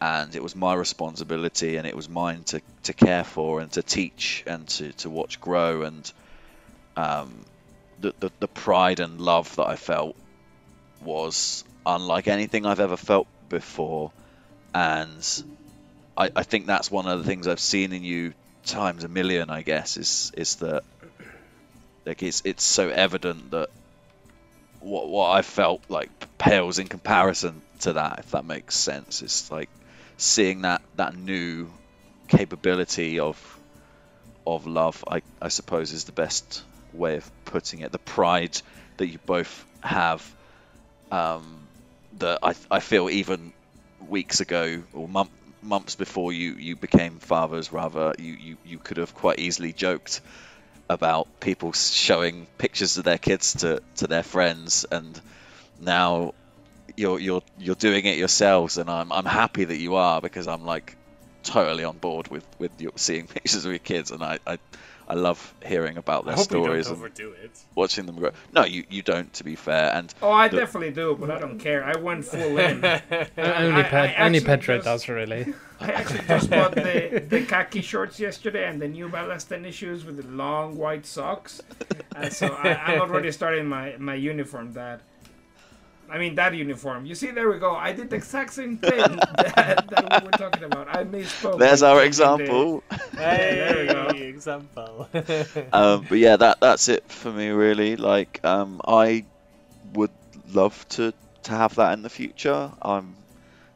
and 0.00 0.34
it 0.36 0.42
was 0.42 0.54
my 0.54 0.74
responsibility, 0.74 1.76
and 1.76 1.86
it 1.86 1.96
was 1.96 2.08
mine 2.08 2.44
to, 2.44 2.60
to 2.84 2.92
care 2.92 3.24
for 3.24 3.60
and 3.60 3.72
to 3.72 3.82
teach 3.82 4.44
and 4.46 4.68
to, 4.68 4.92
to 4.92 5.10
watch 5.10 5.40
grow, 5.40 5.82
and 5.82 6.12
um, 6.96 7.44
the, 8.00 8.14
the 8.20 8.30
the 8.40 8.48
pride 8.48 9.00
and 9.00 9.20
love 9.20 9.56
that 9.56 9.66
I 9.66 9.76
felt 9.76 10.14
was 11.02 11.64
unlike 11.86 12.28
anything 12.28 12.66
I've 12.66 12.80
ever 12.80 12.96
felt 12.96 13.26
before, 13.48 14.12
and 14.74 15.44
I, 16.16 16.30
I 16.36 16.42
think 16.42 16.66
that's 16.66 16.90
one 16.90 17.06
of 17.06 17.18
the 17.18 17.24
things 17.24 17.48
I've 17.48 17.60
seen 17.60 17.92
in 17.92 18.04
you 18.04 18.34
times 18.66 19.04
a 19.04 19.08
million. 19.08 19.50
I 19.50 19.62
guess 19.62 19.96
is 19.96 20.32
is 20.36 20.56
that 20.56 20.84
like 22.06 22.22
it's 22.22 22.42
it's 22.44 22.64
so 22.64 22.88
evident 22.88 23.50
that 23.52 23.68
what 24.80 25.08
what 25.08 25.30
I 25.30 25.42
felt 25.42 25.82
like 25.88 26.10
pales 26.38 26.78
in 26.78 26.88
comparison 26.88 27.62
to 27.80 27.94
that. 27.94 28.18
If 28.20 28.30
that 28.32 28.44
makes 28.44 28.76
sense, 28.76 29.22
it's 29.22 29.50
like 29.50 29.70
seeing 30.16 30.62
that 30.62 30.82
that 30.96 31.16
new 31.16 31.70
capability 32.28 33.18
of 33.18 33.58
of 34.46 34.66
love. 34.66 35.02
I 35.08 35.22
I 35.40 35.48
suppose 35.48 35.92
is 35.92 36.04
the 36.04 36.12
best 36.12 36.62
way 36.92 37.16
of 37.16 37.30
putting 37.44 37.80
it. 37.80 37.92
The 37.92 37.98
pride 37.98 38.60
that 38.98 39.06
you 39.06 39.18
both 39.24 39.66
have. 39.80 40.34
Um, 41.10 41.60
that 42.18 42.38
I 42.42 42.54
I 42.70 42.80
feel 42.80 43.10
even 43.10 43.52
weeks 44.08 44.40
ago 44.40 44.82
or 44.92 45.08
month, 45.08 45.30
months 45.62 45.94
before 45.96 46.32
you, 46.32 46.52
you 46.52 46.76
became 46.76 47.18
fathers, 47.18 47.72
rather, 47.72 48.14
you, 48.18 48.32
you, 48.34 48.56
you 48.64 48.78
could 48.78 48.98
have 48.98 49.14
quite 49.14 49.38
easily 49.38 49.72
joked 49.72 50.20
about 50.88 51.40
people 51.40 51.72
showing 51.72 52.46
pictures 52.58 52.98
of 52.98 53.04
their 53.04 53.18
kids 53.18 53.54
to, 53.54 53.82
to 53.96 54.06
their 54.06 54.22
friends, 54.22 54.84
and 54.90 55.20
now 55.80 56.34
you're 56.96 57.18
you're 57.18 57.42
you're 57.58 57.74
doing 57.74 58.04
it 58.04 58.18
yourselves, 58.18 58.78
and 58.78 58.88
I'm 58.90 59.12
I'm 59.12 59.24
happy 59.24 59.64
that 59.64 59.76
you 59.76 59.96
are 59.96 60.20
because 60.20 60.48
I'm 60.48 60.64
like 60.64 60.96
totally 61.42 61.84
on 61.84 61.98
board 61.98 62.28
with 62.28 62.46
with 62.58 62.80
your, 62.80 62.92
seeing 62.96 63.26
pictures 63.28 63.64
of 63.64 63.72
your 63.72 63.78
kids, 63.78 64.10
and 64.10 64.22
I, 64.22 64.38
I 64.46 64.58
I 65.08 65.14
love 65.14 65.54
hearing 65.64 65.96
about 65.98 66.24
their 66.24 66.32
I 66.34 66.36
hope 66.36 66.50
we 66.50 66.58
stories 66.62 66.86
don't 66.88 67.02
and 67.04 67.18
it. 67.44 67.58
watching 67.74 68.06
them 68.06 68.16
grow. 68.16 68.30
No, 68.54 68.64
you, 68.64 68.84
you 68.88 69.02
don't, 69.02 69.32
to 69.34 69.44
be 69.44 69.54
fair. 69.54 69.92
And 69.94 70.12
Oh, 70.22 70.30
I 70.30 70.48
the- 70.48 70.56
definitely 70.58 70.92
do, 70.92 71.16
but 71.18 71.30
I 71.30 71.38
don't 71.38 71.58
care. 71.58 71.84
I 71.84 71.96
went 71.98 72.24
full 72.24 72.58
in. 72.58 72.76
only 72.84 72.88
I- 72.88 73.82
Ped- 73.82 73.94
I 73.94 74.14
only 74.24 74.38
actually 74.38 74.40
Pedro 74.40 74.76
just- 74.76 74.84
does 74.84 75.08
really. 75.08 75.52
I 75.80 75.90
actually 75.92 76.26
just 76.26 76.48
bought 76.50 76.74
the, 76.86 77.24
the 77.28 77.44
khaki 77.44 77.82
shorts 77.82 78.18
yesterday 78.18 78.66
and 78.68 78.80
the 78.80 78.88
New 78.88 79.08
Balance 79.08 79.44
tennis 79.44 79.74
shoes 79.74 80.04
with 80.04 80.16
the 80.22 80.26
long 80.28 80.78
white 80.78 81.04
socks. 81.04 81.60
And 82.16 82.32
so 82.32 82.46
I, 82.46 82.74
I'm 82.74 83.00
already 83.02 83.30
starting 83.32 83.66
my, 83.66 83.96
my 83.98 84.14
uniform, 84.14 84.72
Dad. 84.72 85.00
I 86.10 86.18
mean, 86.18 86.34
that 86.36 86.54
uniform. 86.54 87.06
You 87.06 87.14
see, 87.14 87.30
there 87.30 87.48
we 87.48 87.58
go. 87.58 87.74
I 87.74 87.92
did 87.92 88.10
the 88.10 88.16
exact 88.16 88.52
same 88.52 88.76
thing 88.78 88.98
that, 88.98 89.84
that 89.88 90.22
we 90.22 90.26
were 90.26 90.32
talking 90.32 90.64
about. 90.64 90.88
I 90.88 91.04
misspoke. 91.04 91.58
there's 91.58 91.82
our 91.82 92.00
changed 92.02 92.06
example. 92.20 92.82
there 93.14 93.86
we 93.86 93.92
go. 93.92 94.06
Example. 94.14 95.08
um, 95.72 96.06
but 96.08 96.18
yeah, 96.18 96.36
that 96.36 96.60
that's 96.60 96.88
it 96.88 97.10
for 97.10 97.32
me 97.32 97.48
really. 97.48 97.96
Like, 97.96 98.40
um, 98.44 98.80
I 98.86 99.24
would 99.94 100.10
love 100.52 100.86
to 100.90 101.12
to 101.44 101.52
have 101.52 101.76
that 101.76 101.92
in 101.94 102.02
the 102.02 102.10
future. 102.10 102.70
I'm 102.82 103.16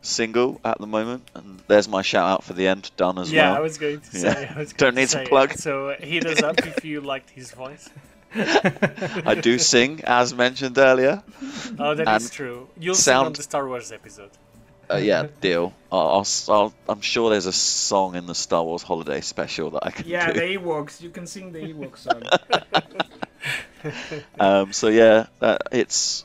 single 0.02 0.60
at 0.64 0.78
the 0.78 0.86
moment, 0.86 1.30
and 1.34 1.60
there's 1.66 1.88
my 1.88 2.02
shout 2.02 2.28
out 2.28 2.44
for 2.44 2.52
the 2.54 2.66
end 2.66 2.90
done 2.96 3.18
as 3.18 3.30
well. 3.32 3.52
yeah, 3.52 3.56
I 3.56 3.60
was 3.60 3.78
going 3.78 4.00
to 4.00 4.16
say. 4.16 4.42
Yeah. 4.42 4.52
I 4.54 4.58
was 4.58 4.72
Don't 4.74 4.78
going 4.78 4.94
need 4.96 5.02
to 5.02 5.08
say, 5.08 5.26
plug. 5.26 5.52
So 5.54 5.94
hit 5.98 6.26
us 6.26 6.42
up 6.42 6.58
if 6.66 6.84
you 6.84 7.00
liked 7.00 7.30
his 7.30 7.50
voice. 7.52 7.88
I 8.34 9.38
do 9.40 9.58
sing, 9.58 10.00
as 10.04 10.34
mentioned 10.34 10.76
earlier. 10.78 11.22
Oh, 11.78 11.94
that 11.94 12.16
is 12.16 12.24
And 12.24 12.32
true. 12.32 12.68
You'll 12.78 12.94
sing 12.94 13.14
on 13.14 13.24
sound- 13.24 13.36
the 13.36 13.42
Star 13.42 13.66
Wars 13.66 13.90
episode. 13.92 14.30
Uh, 14.90 14.96
yeah, 14.96 15.26
deal. 15.40 15.74
I'll, 15.92 16.26
I'll, 16.48 16.72
I'm 16.88 17.00
sure 17.02 17.30
there's 17.30 17.46
a 17.46 17.52
song 17.52 18.14
in 18.16 18.26
the 18.26 18.34
Star 18.34 18.62
Wars 18.64 18.82
Holiday 18.82 19.20
Special 19.20 19.70
that 19.72 19.86
I 19.86 19.90
can 19.90 20.06
Yeah, 20.06 20.32
do. 20.32 20.40
the 20.40 20.46
Ewoks. 20.58 21.00
You 21.02 21.10
can 21.10 21.26
sing 21.26 21.52
the 21.52 21.58
Ewok 21.60 21.96
song. 22.06 22.22
Um, 24.40 24.72
so 24.72 24.88
yeah, 24.88 25.26
uh, 25.40 25.58
it's 25.70 26.24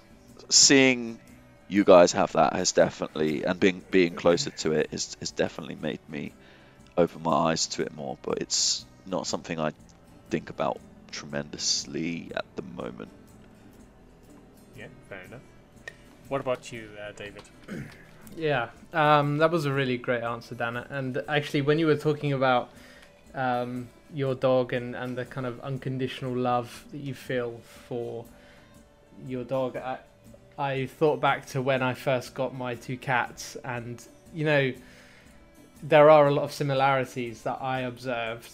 seeing 0.50 1.20
you 1.68 1.84
guys 1.84 2.12
have 2.14 2.32
that 2.34 2.54
has 2.54 2.72
definitely, 2.72 3.44
and 3.44 3.60
being 3.60 3.84
being 3.92 4.16
closer 4.16 4.50
to 4.50 4.72
it 4.74 4.90
has, 4.92 5.16
has 5.20 5.30
definitely 5.32 5.76
made 5.76 6.00
me 6.10 6.34
open 6.98 7.22
my 7.22 7.52
eyes 7.52 7.68
to 7.68 7.84
it 7.84 7.94
more. 7.96 8.18
But 8.24 8.40
it's 8.40 8.86
not 9.06 9.28
something 9.28 9.60
I 9.60 9.74
think 10.32 10.50
about 10.50 10.80
tremendously 11.14 12.30
at 12.36 12.46
the 12.58 12.64
moment. 12.76 13.10
Yeah, 14.78 14.88
fair 15.08 15.22
enough. 15.28 15.42
What 16.28 16.42
about 16.42 16.72
you, 16.74 16.90
uh, 17.02 17.14
David? 17.14 17.44
Yeah, 18.36 18.70
um, 18.94 19.38
that 19.38 19.52
was 19.52 19.66
a 19.66 19.72
really 19.72 19.98
great 19.98 20.24
answer, 20.24 20.56
Dana. 20.56 20.88
And 20.90 21.22
actually, 21.28 21.62
when 21.62 21.78
you 21.78 21.86
were 21.86 21.98
talking 21.98 22.34
about 22.34 22.72
um, 23.36 23.90
your 24.12 24.34
dog 24.34 24.74
and, 24.74 24.96
and 24.96 25.16
the 25.16 25.26
kind 25.26 25.46
of 25.46 25.60
unconditional 25.60 26.36
love 26.36 26.84
that 26.92 26.98
you 26.98 27.14
feel 27.14 27.60
for 27.88 28.26
your 29.28 29.44
dog, 29.44 29.78
I, 29.78 30.00
I 30.58 30.88
thought 30.88 31.22
back 31.22 31.46
to 31.48 31.62
when 31.62 31.84
I 31.84 31.94
first 31.94 32.34
got 32.34 32.56
my 32.56 32.74
two 32.74 32.98
cats, 32.98 33.56
and 33.64 34.04
you 34.34 34.46
know, 34.46 34.74
there 35.84 36.10
are 36.10 36.28
a 36.28 36.32
lot 36.32 36.44
of 36.44 36.52
similarities 36.52 37.44
that 37.44 37.60
I 37.62 37.82
observed. 37.82 38.50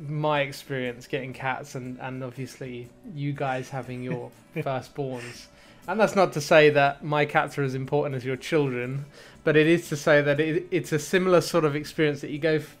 My 0.00 0.40
experience 0.40 1.06
getting 1.06 1.32
cats, 1.32 1.74
and, 1.74 1.98
and 2.00 2.22
obviously 2.24 2.88
you 3.14 3.32
guys 3.32 3.68
having 3.70 4.02
your 4.02 4.30
firstborns. 4.56 5.46
And 5.88 5.98
that's 5.98 6.14
not 6.14 6.32
to 6.34 6.40
say 6.40 6.70
that 6.70 7.04
my 7.04 7.24
cats 7.24 7.58
are 7.58 7.64
as 7.64 7.74
important 7.74 8.14
as 8.14 8.24
your 8.24 8.36
children, 8.36 9.04
but 9.44 9.56
it 9.56 9.66
is 9.66 9.88
to 9.88 9.96
say 9.96 10.22
that 10.22 10.38
it, 10.38 10.66
it's 10.70 10.92
a 10.92 10.98
similar 10.98 11.40
sort 11.40 11.64
of 11.64 11.74
experience 11.74 12.20
that 12.20 12.30
you 12.30 12.38
go 12.38 12.54
f- 12.54 12.76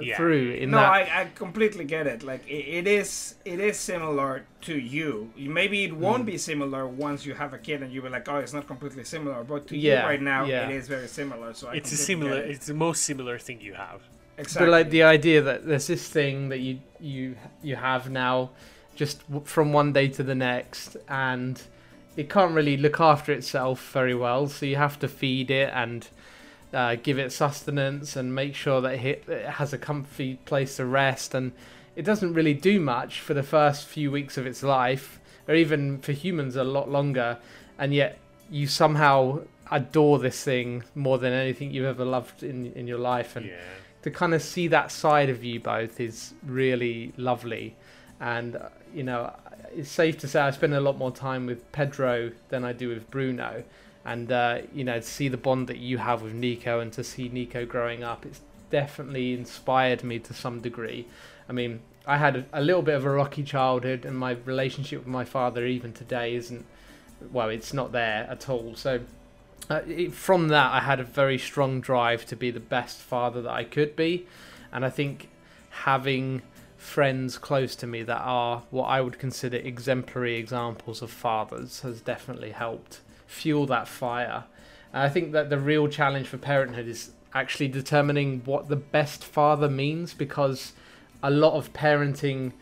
Yeah. 0.00 0.16
through 0.18 0.52
in 0.52 0.70
no, 0.70 0.76
that. 0.78 0.90
I, 0.92 1.00
I 1.22 1.28
completely 1.34 1.84
get 1.84 2.06
it. 2.06 2.22
Like 2.22 2.46
it, 2.46 2.64
it 2.78 2.86
is 2.86 3.36
it 3.46 3.58
is 3.60 3.78
similar 3.78 4.44
to 4.62 4.74
you. 4.78 5.30
You- 5.36 5.50
Maybe 5.50 5.84
it 5.84 5.92
Mm. 5.92 5.96
won't 6.06 6.26
be 6.26 6.36
similar 6.36 6.86
once 6.86 7.24
you 7.26 7.34
have 7.34 7.52
a 7.54 7.58
kid 7.58 7.82
and 7.82 7.90
you 7.92 8.02
be 8.02 8.10
like, 8.10 8.28
oh, 8.28 8.36
it's 8.36 8.52
not 8.52 8.66
completely 8.66 9.04
similar. 9.04 9.44
But 9.44 9.66
to 9.68 9.76
Yeah, 9.76 10.02
you 10.02 10.06
right 10.10 10.20
now, 10.22 10.44
yeah. 10.44 10.68
it 10.68 10.74
is 10.76 10.88
very 10.88 11.08
similar. 11.08 11.54
So 11.54 11.68
I 11.68 11.74
It's 11.76 11.92
a 11.92 11.96
similar. 11.96 12.36
it. 12.38 12.50
It's 12.50 12.66
the 12.66 12.74
most 12.86 13.02
similar 13.04 13.38
thing 13.38 13.60
you 13.62 13.74
have. 13.74 14.00
Exactly. 14.38 14.66
But 14.66 14.70
like 14.70 14.90
the 14.90 15.02
idea 15.02 15.42
that 15.42 15.66
there's 15.66 15.86
this 15.86 16.08
thing 16.08 16.48
that 16.48 16.58
you 16.58 16.80
you 17.00 17.36
you 17.62 17.76
have 17.76 18.10
now, 18.10 18.50
just 18.94 19.22
from 19.44 19.72
one 19.72 19.92
day 19.92 20.08
to 20.08 20.22
the 20.22 20.34
next, 20.34 20.96
and 21.08 21.60
it 22.16 22.28
can't 22.28 22.54
really 22.54 22.76
look 22.76 23.00
after 23.00 23.32
itself 23.32 23.90
very 23.92 24.14
well. 24.14 24.46
So 24.48 24.66
you 24.66 24.76
have 24.76 24.98
to 25.00 25.08
feed 25.08 25.50
it 25.50 25.70
and 25.72 26.06
uh, 26.72 26.96
give 27.02 27.18
it 27.18 27.32
sustenance 27.32 28.16
and 28.16 28.34
make 28.34 28.54
sure 28.54 28.80
that 28.80 28.94
it, 28.94 29.24
has 29.48 29.72
a 29.72 29.78
comfy 29.78 30.36
place 30.44 30.76
to 30.76 30.84
rest. 30.84 31.34
And 31.34 31.52
it 31.96 32.02
doesn't 32.02 32.34
really 32.34 32.54
do 32.54 32.80
much 32.80 33.20
for 33.20 33.34
the 33.34 33.42
first 33.42 33.86
few 33.86 34.10
weeks 34.10 34.36
of 34.36 34.46
its 34.46 34.62
life, 34.62 35.20
or 35.48 35.54
even 35.54 35.98
for 35.98 36.12
humans 36.12 36.56
a 36.56 36.64
lot 36.64 36.90
longer. 36.90 37.38
And 37.78 37.94
yet 37.94 38.18
you 38.50 38.66
somehow 38.66 39.40
adore 39.70 40.18
this 40.18 40.42
thing 40.44 40.84
more 40.94 41.18
than 41.18 41.32
anything 41.32 41.72
you've 41.72 41.86
ever 41.86 42.04
loved 42.04 42.42
in 42.42 42.72
in 42.74 42.86
your 42.86 42.98
life. 42.98 43.36
And 43.36 43.46
Yeah. 43.46 43.56
To 44.02 44.10
kind 44.10 44.34
of 44.34 44.42
see 44.42 44.68
that 44.68 44.90
side 44.90 45.30
of 45.30 45.42
you 45.44 45.60
both 45.60 46.00
is 46.00 46.34
really 46.44 47.12
lovely. 47.16 47.76
And 48.20 48.56
uh, 48.56 48.68
you 48.94 49.02
know 49.02 49.32
it's 49.74 49.90
safe 49.90 50.18
to 50.18 50.28
say 50.28 50.38
i 50.38 50.50
spend 50.50 50.74
a 50.74 50.80
lot 50.80 50.98
more 50.98 51.10
time 51.10 51.46
with 51.46 51.72
pedro 51.72 52.30
than 52.50 52.64
i 52.64 52.72
do 52.72 52.88
with 52.88 53.10
bruno. 53.10 53.64
And 54.04 54.30
uh, 54.32 54.62
you 54.74 54.84
know 54.84 54.98
to 54.98 55.06
see 55.06 55.28
the 55.28 55.36
bond 55.36 55.68
that 55.68 55.78
you 55.78 55.98
have 55.98 56.22
with 56.22 56.34
nico 56.34 56.80
and 56.80 56.92
to 56.94 57.04
see 57.04 57.28
nico 57.28 57.64
growing 57.64 58.02
up 58.02 58.26
it's 58.26 58.40
definitely 58.70 59.34
inspired 59.34 60.02
me 60.02 60.18
to 60.18 60.34
some 60.34 60.60
degree. 60.60 61.06
I 61.48 61.52
mean 61.52 61.80
i 62.06 62.16
had 62.16 62.36
a, 62.36 62.44
a 62.52 62.60
little 62.60 62.82
bit 62.82 62.96
of 62.96 63.04
a 63.04 63.10
rocky 63.10 63.44
childhood 63.44 64.04
and 64.04 64.18
my 64.18 64.32
relationship 64.44 64.98
with 65.00 65.08
my 65.08 65.24
father 65.24 65.64
even 65.66 65.92
today 65.92 66.34
isn't 66.34 66.64
well 67.30 67.48
it's 67.48 67.72
not 67.72 67.92
there 67.92 68.26
at 68.28 68.48
all. 68.48 68.74
So 68.74 69.00
uh, 69.70 69.80
from 70.10 70.48
that, 70.48 70.72
I 70.72 70.80
had 70.80 71.00
a 71.00 71.04
very 71.04 71.38
strong 71.38 71.80
drive 71.80 72.26
to 72.26 72.36
be 72.36 72.50
the 72.50 72.60
best 72.60 72.98
father 72.98 73.42
that 73.42 73.52
I 73.52 73.64
could 73.64 73.96
be, 73.96 74.26
and 74.72 74.84
I 74.84 74.90
think 74.90 75.28
having 75.70 76.42
friends 76.76 77.38
close 77.38 77.76
to 77.76 77.86
me 77.86 78.02
that 78.02 78.20
are 78.20 78.64
what 78.70 78.86
I 78.86 79.00
would 79.00 79.18
consider 79.18 79.56
exemplary 79.56 80.34
examples 80.34 81.00
of 81.00 81.10
fathers 81.10 81.80
has 81.80 82.00
definitely 82.00 82.50
helped 82.50 83.00
fuel 83.26 83.66
that 83.66 83.86
fire. 83.86 84.44
And 84.92 85.02
I 85.02 85.08
think 85.08 85.32
that 85.32 85.48
the 85.48 85.58
real 85.58 85.88
challenge 85.88 86.26
for 86.26 86.38
parenthood 86.38 86.88
is 86.88 87.12
actually 87.34 87.68
determining 87.68 88.42
what 88.44 88.68
the 88.68 88.76
best 88.76 89.24
father 89.24 89.68
means 89.68 90.12
because 90.12 90.72
a 91.22 91.30
lot 91.30 91.54
of 91.54 91.72
parenting 91.72 92.52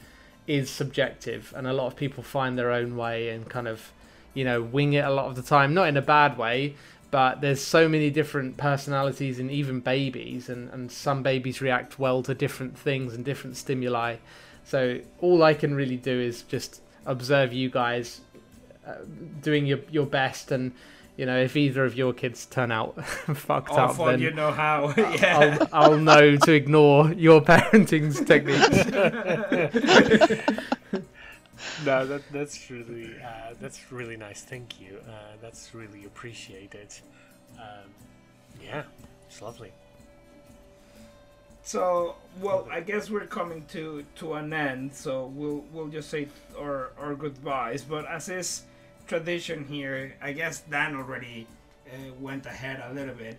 is 0.46 0.70
subjective 0.70 1.52
and 1.56 1.66
a 1.66 1.72
lot 1.72 1.86
of 1.86 1.96
people 1.96 2.22
find 2.22 2.58
their 2.58 2.70
own 2.70 2.96
way 2.96 3.30
and 3.30 3.48
kind 3.48 3.66
of 3.66 3.90
you 4.34 4.44
know 4.44 4.62
wing 4.62 4.92
it 4.92 5.04
a 5.04 5.10
lot 5.10 5.26
of 5.26 5.36
the 5.36 5.42
time 5.42 5.74
not 5.74 5.88
in 5.88 5.96
a 5.96 6.02
bad 6.02 6.36
way 6.38 6.74
but 7.10 7.40
there's 7.40 7.60
so 7.60 7.88
many 7.88 8.08
different 8.08 8.56
personalities 8.56 9.40
in 9.40 9.50
even 9.50 9.80
babies 9.80 10.48
and, 10.48 10.70
and 10.70 10.92
some 10.92 11.22
babies 11.22 11.60
react 11.60 11.98
well 11.98 12.22
to 12.22 12.34
different 12.34 12.78
things 12.78 13.14
and 13.14 13.24
different 13.24 13.56
stimuli 13.56 14.16
so 14.64 15.00
all 15.18 15.42
i 15.42 15.54
can 15.54 15.74
really 15.74 15.96
do 15.96 16.20
is 16.20 16.42
just 16.42 16.80
observe 17.06 17.52
you 17.52 17.68
guys 17.68 18.20
uh, 18.86 18.94
doing 19.42 19.66
your, 19.66 19.80
your 19.90 20.06
best 20.06 20.50
and 20.52 20.72
you 21.16 21.26
know 21.26 21.36
if 21.38 21.56
either 21.56 21.84
of 21.84 21.94
your 21.94 22.12
kids 22.12 22.46
turn 22.46 22.72
out 22.72 23.04
fucked 23.34 23.72
up 23.72 23.90
Awful, 23.90 24.06
then 24.06 24.20
you 24.20 24.30
know 24.30 24.50
how. 24.52 24.94
yeah. 24.96 25.66
I'll, 25.72 25.92
I'll 25.92 25.98
know 25.98 26.36
to 26.36 26.52
ignore 26.52 27.12
your 27.12 27.40
parenting 27.42 28.14
techniques 28.26 28.68
No, 31.84 32.06
that 32.06 32.22
that's 32.32 32.70
really 32.70 33.10
uh, 33.22 33.54
that's 33.60 33.90
really 33.92 34.16
nice. 34.16 34.42
Thank 34.42 34.80
you. 34.80 34.98
Uh, 35.06 35.36
that's 35.42 35.74
really 35.74 36.04
appreciated. 36.04 36.88
Um, 37.58 37.90
yeah, 38.62 38.82
it's 39.26 39.42
lovely. 39.42 39.72
So, 41.62 42.16
well, 42.40 42.66
I 42.70 42.80
guess 42.80 43.10
we're 43.10 43.26
coming 43.26 43.64
to 43.72 44.04
to 44.16 44.34
an 44.34 44.52
end. 44.52 44.94
So 44.94 45.26
we'll 45.34 45.64
we'll 45.72 45.88
just 45.88 46.10
say 46.10 46.28
our 46.58 46.92
our 46.98 47.14
goodbyes. 47.14 47.82
But 47.84 48.06
as 48.06 48.28
is 48.28 48.62
tradition 49.06 49.64
here, 49.64 50.14
I 50.22 50.32
guess 50.32 50.60
Dan 50.62 50.94
already 50.96 51.46
uh, 51.86 52.12
went 52.20 52.46
ahead 52.46 52.82
a 52.88 52.92
little 52.94 53.14
bit. 53.14 53.38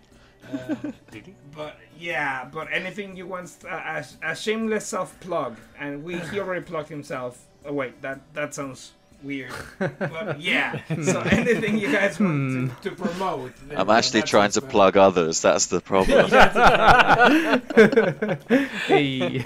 Uh, 0.50 0.74
Did 1.10 1.26
he? 1.26 1.34
but 1.54 1.76
yeah, 1.98 2.44
but 2.44 2.68
anything 2.72 3.16
you 3.16 3.26
want 3.26 3.56
uh, 3.68 4.02
a, 4.22 4.30
a 4.32 4.36
shameless 4.36 4.86
self 4.86 5.18
plug, 5.20 5.56
and 5.78 6.02
we 6.04 6.18
he 6.18 6.38
already 6.40 6.64
plugged 6.64 6.88
himself. 6.88 7.46
Oh 7.64 7.72
wait, 7.72 8.00
that 8.02 8.20
that 8.34 8.54
sounds 8.54 8.92
weird. 9.22 9.52
But 9.78 10.40
yeah, 10.50 10.80
so 11.02 11.20
anything 11.20 11.78
you 11.78 11.92
guys 11.92 12.18
want 12.18 12.82
to, 12.82 12.90
to 12.90 12.96
promote. 12.96 13.52
I'm 13.70 13.90
actually 13.90 14.22
trying 14.22 14.50
to 14.52 14.64
us, 14.64 14.70
plug 14.70 14.96
others. 14.96 15.42
That's 15.42 15.66
the 15.66 15.80
problem. 15.80 16.28
hey. 18.86 19.44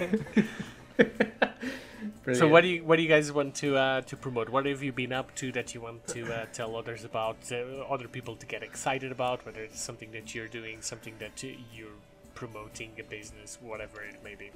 So 2.35 2.49
what 2.49 2.63
do 2.63 2.69
you 2.69 2.85
what 2.85 2.97
do 2.97 3.03
you 3.03 3.09
guys 3.09 3.31
want 3.31 3.55
to 3.57 3.77
uh, 3.77 4.01
to 4.03 4.17
promote? 4.17 4.49
What 4.49 4.67
have 4.67 4.83
you 4.83 4.93
been 4.93 5.13
up 5.13 5.35
to 5.37 5.53
that 5.53 5.75
you 5.75 5.81
want 5.81 6.07
to 6.09 6.33
uh, 6.33 6.47
tell 6.53 6.75
others 6.75 7.05
about? 7.05 7.37
Uh, 7.53 7.85
other 7.89 8.09
people 8.09 8.35
to 8.37 8.47
get 8.47 8.63
excited 8.63 9.13
about? 9.13 9.47
Whether 9.47 9.63
it's 9.63 9.81
something 9.81 10.11
that 10.13 10.35
you're 10.35 10.49
doing, 10.49 10.83
something 10.83 11.15
that 11.21 11.45
uh, 11.45 11.49
you're 11.73 11.99
promoting, 12.35 12.93
a 12.99 13.05
business, 13.05 13.59
whatever 13.63 14.03
it 14.03 14.25
may 14.25 14.35
be. 14.35 14.51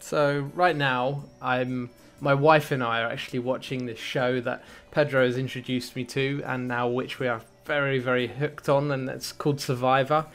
So 0.00 0.50
right 0.54 0.74
now, 0.74 1.24
I'm 1.42 1.90
my 2.20 2.34
wife 2.34 2.70
and 2.70 2.82
I 2.82 3.00
are 3.02 3.08
actually 3.10 3.38
watching 3.40 3.86
this 3.86 3.98
show 3.98 4.40
that 4.42 4.62
Pedro 4.90 5.24
has 5.26 5.36
introduced 5.38 5.96
me 5.96 6.04
to, 6.04 6.42
and 6.46 6.68
now 6.68 6.88
which 6.88 7.18
we 7.18 7.26
are 7.28 7.40
very 7.64 7.98
very 7.98 8.26
hooked 8.26 8.68
on, 8.68 8.90
and 8.90 9.08
it's 9.08 9.32
called 9.32 9.60
Survivor. 9.60 10.26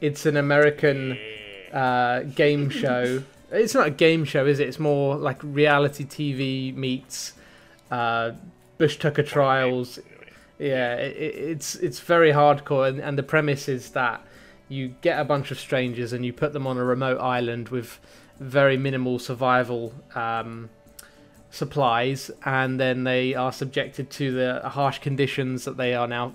It's 0.00 0.26
an 0.26 0.36
American 0.36 1.18
uh, 1.72 2.20
game 2.34 2.70
show. 2.82 3.22
It's 3.50 3.74
not 3.74 3.86
a 3.86 3.90
game 3.90 4.24
show, 4.24 4.46
is 4.46 4.60
it? 4.60 4.68
It's 4.68 4.78
more 4.78 5.16
like 5.16 5.38
reality 5.42 6.04
TV 6.04 6.74
meets 6.74 7.32
uh, 7.90 8.32
Bush 8.76 8.96
Tucker 8.98 9.22
trials. 9.22 9.98
Yeah, 10.58 10.94
it, 10.96 11.16
it- 11.16 11.34
it's 11.52 11.74
it's 11.76 12.00
very 12.00 12.32
hardcore, 12.32 12.88
and, 12.88 13.00
and 13.00 13.16
the 13.18 13.22
premise 13.22 13.68
is 13.68 13.90
that 13.90 14.22
you 14.68 14.88
get 15.00 15.18
a 15.18 15.24
bunch 15.24 15.50
of 15.50 15.58
strangers 15.58 16.12
and 16.12 16.26
you 16.26 16.32
put 16.32 16.52
them 16.52 16.66
on 16.66 16.76
a 16.76 16.84
remote 16.84 17.18
island 17.20 17.70
with 17.70 17.98
very 18.38 18.76
minimal 18.76 19.18
survival 19.18 19.94
um, 20.14 20.68
supplies, 21.50 22.30
and 22.44 22.78
then 22.78 23.04
they 23.04 23.34
are 23.34 23.52
subjected 23.52 24.10
to 24.10 24.32
the 24.32 24.68
harsh 24.68 24.98
conditions 24.98 25.64
that 25.64 25.76
they 25.76 25.94
are 25.94 26.06
now 26.06 26.32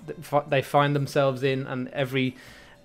they 0.48 0.62
find 0.62 0.96
themselves 0.96 1.44
in, 1.44 1.68
and 1.68 1.88
every 1.90 2.36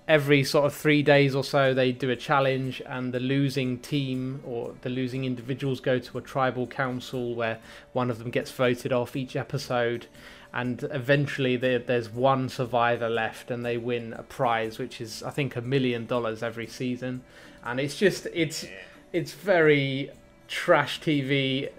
every 0.07 0.43
sort 0.43 0.65
of 0.65 0.73
three 0.73 1.03
days 1.03 1.35
or 1.35 1.43
so 1.43 1.71
they 1.71 1.91
do 1.91 2.09
a 2.09 2.15
challenge 2.15 2.81
and 2.87 3.13
the 3.13 3.19
losing 3.19 3.77
team 3.77 4.41
or 4.43 4.73
the 4.81 4.89
losing 4.89 5.23
individuals 5.23 5.79
go 5.79 5.99
to 5.99 6.17
a 6.17 6.21
tribal 6.21 6.65
council 6.65 7.35
where 7.35 7.59
one 7.93 8.09
of 8.09 8.17
them 8.17 8.31
gets 8.31 8.49
voted 8.49 8.91
off 8.91 9.15
each 9.15 9.35
episode 9.35 10.07
and 10.51 10.81
eventually 10.89 11.55
there, 11.55 11.77
there's 11.77 12.09
one 12.09 12.49
survivor 12.49 13.07
left 13.07 13.51
and 13.51 13.63
they 13.63 13.77
win 13.77 14.11
a 14.13 14.23
prize 14.23 14.79
which 14.79 14.99
is 14.99 15.21
i 15.21 15.29
think 15.29 15.55
a 15.55 15.61
million 15.61 16.07
dollars 16.07 16.41
every 16.41 16.65
season. 16.65 17.21
And 17.63 17.79
it's 17.79 17.95
just 17.95 18.27
it's 18.33 18.65
it's 19.11 19.33
very 19.33 20.09
trash 20.49 20.99
tv 20.99 21.69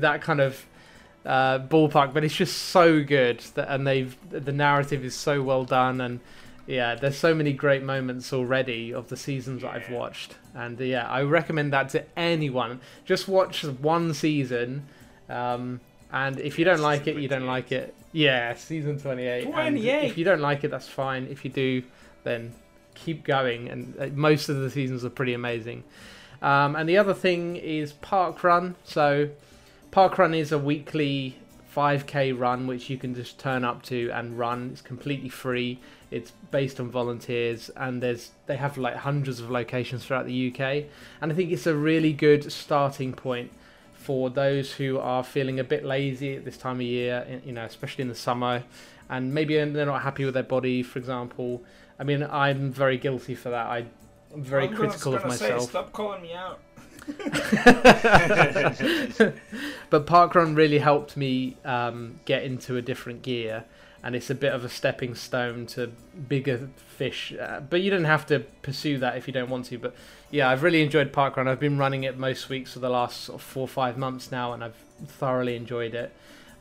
that 0.00 0.22
kind 0.22 0.40
of 0.40 0.66
uh, 1.26 1.58
ballpark 1.58 2.14
but 2.14 2.24
it's 2.24 2.34
just 2.34 2.56
so 2.56 3.02
good 3.04 3.40
that 3.54 3.68
and 3.68 3.86
they've 3.86 4.16
the 4.30 4.52
narrative 4.52 5.04
is 5.04 5.14
so 5.14 5.42
well 5.42 5.64
done 5.64 6.00
and 6.00 6.20
yeah, 6.70 6.94
there's 6.94 7.16
so 7.16 7.34
many 7.34 7.52
great 7.52 7.82
moments 7.82 8.32
already 8.32 8.94
of 8.94 9.08
the 9.08 9.16
seasons 9.16 9.62
that 9.62 9.74
I've 9.74 9.90
watched, 9.90 10.36
and 10.54 10.80
uh, 10.80 10.84
yeah, 10.84 11.08
I 11.08 11.22
recommend 11.22 11.72
that 11.72 11.88
to 11.90 12.04
anyone. 12.16 12.80
Just 13.04 13.26
watch 13.26 13.64
one 13.64 14.14
season, 14.14 14.86
um, 15.28 15.80
and 16.12 16.38
if 16.38 16.60
you 16.60 16.64
don't 16.64 16.80
like 16.80 17.08
it, 17.08 17.16
you 17.16 17.26
don't 17.26 17.46
like 17.46 17.72
it. 17.72 17.92
Yeah, 18.12 18.54
season 18.54 19.00
28. 19.00 19.44
and 19.46 19.52
28. 19.52 20.10
If 20.10 20.18
you 20.18 20.24
don't 20.24 20.40
like 20.40 20.62
it, 20.62 20.70
that's 20.70 20.88
fine. 20.88 21.26
If 21.28 21.44
you 21.44 21.50
do, 21.50 21.82
then 22.22 22.52
keep 22.94 23.24
going. 23.24 23.68
And 23.68 23.96
uh, 23.98 24.06
most 24.14 24.48
of 24.48 24.56
the 24.56 24.70
seasons 24.70 25.04
are 25.04 25.10
pretty 25.10 25.34
amazing. 25.34 25.82
Um, 26.42 26.74
and 26.76 26.88
the 26.88 26.96
other 26.96 27.14
thing 27.14 27.56
is 27.56 27.92
Parkrun. 27.92 28.74
So 28.84 29.30
Parkrun 29.92 30.36
is 30.36 30.52
a 30.52 30.58
weekly 30.58 31.36
5k 31.74 32.38
run 32.38 32.66
which 32.66 32.90
you 32.90 32.98
can 32.98 33.14
just 33.14 33.38
turn 33.38 33.64
up 33.64 33.82
to 33.84 34.10
and 34.10 34.38
run. 34.38 34.70
It's 34.72 34.80
completely 34.80 35.28
free. 35.28 35.78
It's 36.10 36.32
based 36.50 36.80
on 36.80 36.90
volunteers 36.90 37.70
and 37.76 38.02
there's 38.02 38.30
they 38.46 38.56
have 38.56 38.76
like 38.76 38.96
hundreds 38.96 39.40
of 39.40 39.50
locations 39.50 40.04
throughout 40.04 40.26
the 40.26 40.48
UK 40.50 40.86
and 41.20 41.30
I 41.30 41.34
think 41.34 41.52
it's 41.52 41.66
a 41.66 41.74
really 41.74 42.12
good 42.12 42.50
starting 42.52 43.12
point 43.12 43.52
for 43.94 44.30
those 44.30 44.72
who 44.72 44.98
are 44.98 45.22
feeling 45.22 45.60
a 45.60 45.64
bit 45.64 45.84
lazy 45.84 46.34
at 46.34 46.44
this 46.44 46.56
time 46.56 46.76
of 46.76 46.82
year, 46.82 47.40
you 47.44 47.52
know, 47.52 47.64
especially 47.64 48.02
in 48.02 48.08
the 48.08 48.14
summer 48.14 48.64
and 49.08 49.32
maybe 49.32 49.54
they're 49.56 49.86
not 49.86 50.02
happy 50.02 50.24
with 50.24 50.34
their 50.34 50.42
body 50.42 50.82
for 50.82 50.98
example. 50.98 51.62
I 51.98 52.02
mean, 52.02 52.24
I'm 52.24 52.72
very 52.72 52.96
guilty 52.96 53.34
for 53.34 53.50
that. 53.50 53.66
I 53.66 53.84
I'm 54.32 54.42
very 54.42 54.68
I'm 54.68 54.74
critical 54.74 55.14
of 55.14 55.22
gonna 55.22 55.36
say, 55.36 55.50
myself. 55.50 55.70
stop 55.70 55.92
calling 55.92 56.22
me 56.22 56.34
out. 56.34 56.60
but 59.90 60.06
parkrun 60.06 60.54
really 60.54 60.78
helped 60.78 61.16
me 61.16 61.56
um, 61.64 62.20
get 62.24 62.44
into 62.44 62.76
a 62.76 62.82
different 62.82 63.22
gear 63.22 63.64
and 64.02 64.16
it's 64.16 64.30
a 64.30 64.34
bit 64.34 64.52
of 64.52 64.64
a 64.64 64.68
stepping 64.68 65.14
stone 65.14 65.66
to 65.66 65.88
bigger 66.28 66.68
fish 66.76 67.32
uh, 67.40 67.60
but 67.60 67.80
you 67.80 67.90
don't 67.90 68.04
have 68.04 68.26
to 68.26 68.40
pursue 68.62 68.98
that 68.98 69.16
if 69.16 69.26
you 69.26 69.32
don't 69.32 69.50
want 69.50 69.64
to 69.66 69.78
but 69.78 69.94
yeah 70.30 70.48
i've 70.48 70.62
really 70.62 70.82
enjoyed 70.82 71.12
parkrun 71.12 71.46
i've 71.46 71.60
been 71.60 71.78
running 71.78 72.04
it 72.04 72.16
most 72.18 72.48
weeks 72.48 72.72
for 72.72 72.78
the 72.78 72.88
last 72.88 73.22
sort 73.22 73.40
of 73.40 73.42
four 73.42 73.62
or 73.62 73.68
five 73.68 73.96
months 73.96 74.30
now 74.30 74.52
and 74.52 74.62
i've 74.62 74.76
thoroughly 75.06 75.56
enjoyed 75.56 75.94
it 75.94 76.12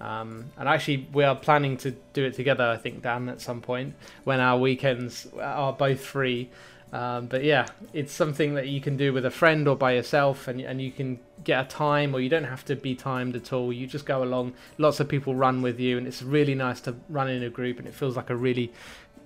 um, 0.02 0.46
and 0.58 0.70
actually 0.70 1.08
we 1.12 1.24
are 1.24 1.36
planning 1.36 1.76
to 1.78 1.92
do 2.14 2.24
it 2.24 2.34
together 2.34 2.64
i 2.64 2.78
think 2.78 3.02
dan 3.02 3.30
at 3.30 3.42
some 3.42 3.62
point 3.62 3.94
when 4.24 4.40
our 4.40 4.58
weekends 4.58 5.28
are 5.42 5.74
both 5.74 6.00
free 6.00 6.50
um, 6.92 7.28
but 7.28 7.44
yeah, 7.44 7.68
it's 7.94 8.12
something 8.12 8.56
that 8.56 8.68
you 8.68 8.82
can 8.82 8.98
do 8.98 9.14
with 9.14 9.26
a 9.26 9.32
friend 9.32 9.68
or 9.68 9.76
by 9.76 9.94
yourself, 9.94 10.48
and 10.48 10.60
and 10.60 10.82
you 10.82 10.92
can 10.92 11.20
get 11.44 11.66
a 11.66 11.68
time, 11.68 12.16
or 12.16 12.20
you 12.20 12.30
don't 12.30 12.46
have 12.46 12.66
to 12.66 12.76
be 12.76 12.96
timed 12.96 13.36
at 13.36 13.54
all. 13.54 13.72
You 13.72 13.86
just 13.86 14.06
go 14.06 14.24
along. 14.24 14.54
Lots 14.78 15.00
of 15.00 15.08
people 15.08 15.36
run 15.36 15.62
with 15.62 15.80
you, 15.80 15.98
and 15.98 16.08
it's 16.08 16.24
really 16.24 16.56
nice 16.56 16.82
to 16.82 16.96
run 17.08 17.30
in 17.30 17.44
a 17.44 17.50
group, 17.50 17.78
and 17.78 17.88
it 17.88 17.94
feels 17.94 18.16
like 18.16 18.30
a 18.30 18.36
really 18.36 18.72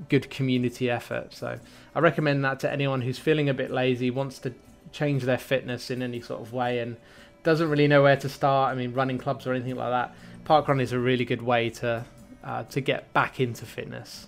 good 0.09 0.29
community 0.29 0.89
effort. 0.89 1.33
So 1.33 1.57
I 1.95 1.99
recommend 1.99 2.43
that 2.43 2.59
to 2.61 2.71
anyone 2.71 3.01
who's 3.01 3.19
feeling 3.19 3.47
a 3.47 3.53
bit 3.53 3.71
lazy, 3.71 4.09
wants 4.11 4.39
to 4.39 4.53
change 4.91 5.23
their 5.23 5.37
fitness 5.37 5.89
in 5.89 6.01
any 6.01 6.19
sort 6.19 6.41
of 6.41 6.51
way, 6.51 6.79
and 6.79 6.97
doesn't 7.43 7.69
really 7.69 7.87
know 7.87 8.03
where 8.03 8.17
to 8.17 8.27
start. 8.27 8.73
I 8.73 8.75
mean, 8.75 8.93
running 8.93 9.17
clubs 9.17 9.47
or 9.47 9.53
anything 9.53 9.75
like 9.75 9.91
that. 9.91 10.15
Parkrun 10.45 10.81
is 10.81 10.91
a 10.91 10.99
really 10.99 11.23
good 11.23 11.41
way 11.41 11.69
to 11.69 12.05
uh, 12.43 12.63
to 12.63 12.81
get 12.81 13.13
back 13.13 13.39
into 13.39 13.65
fitness. 13.65 14.27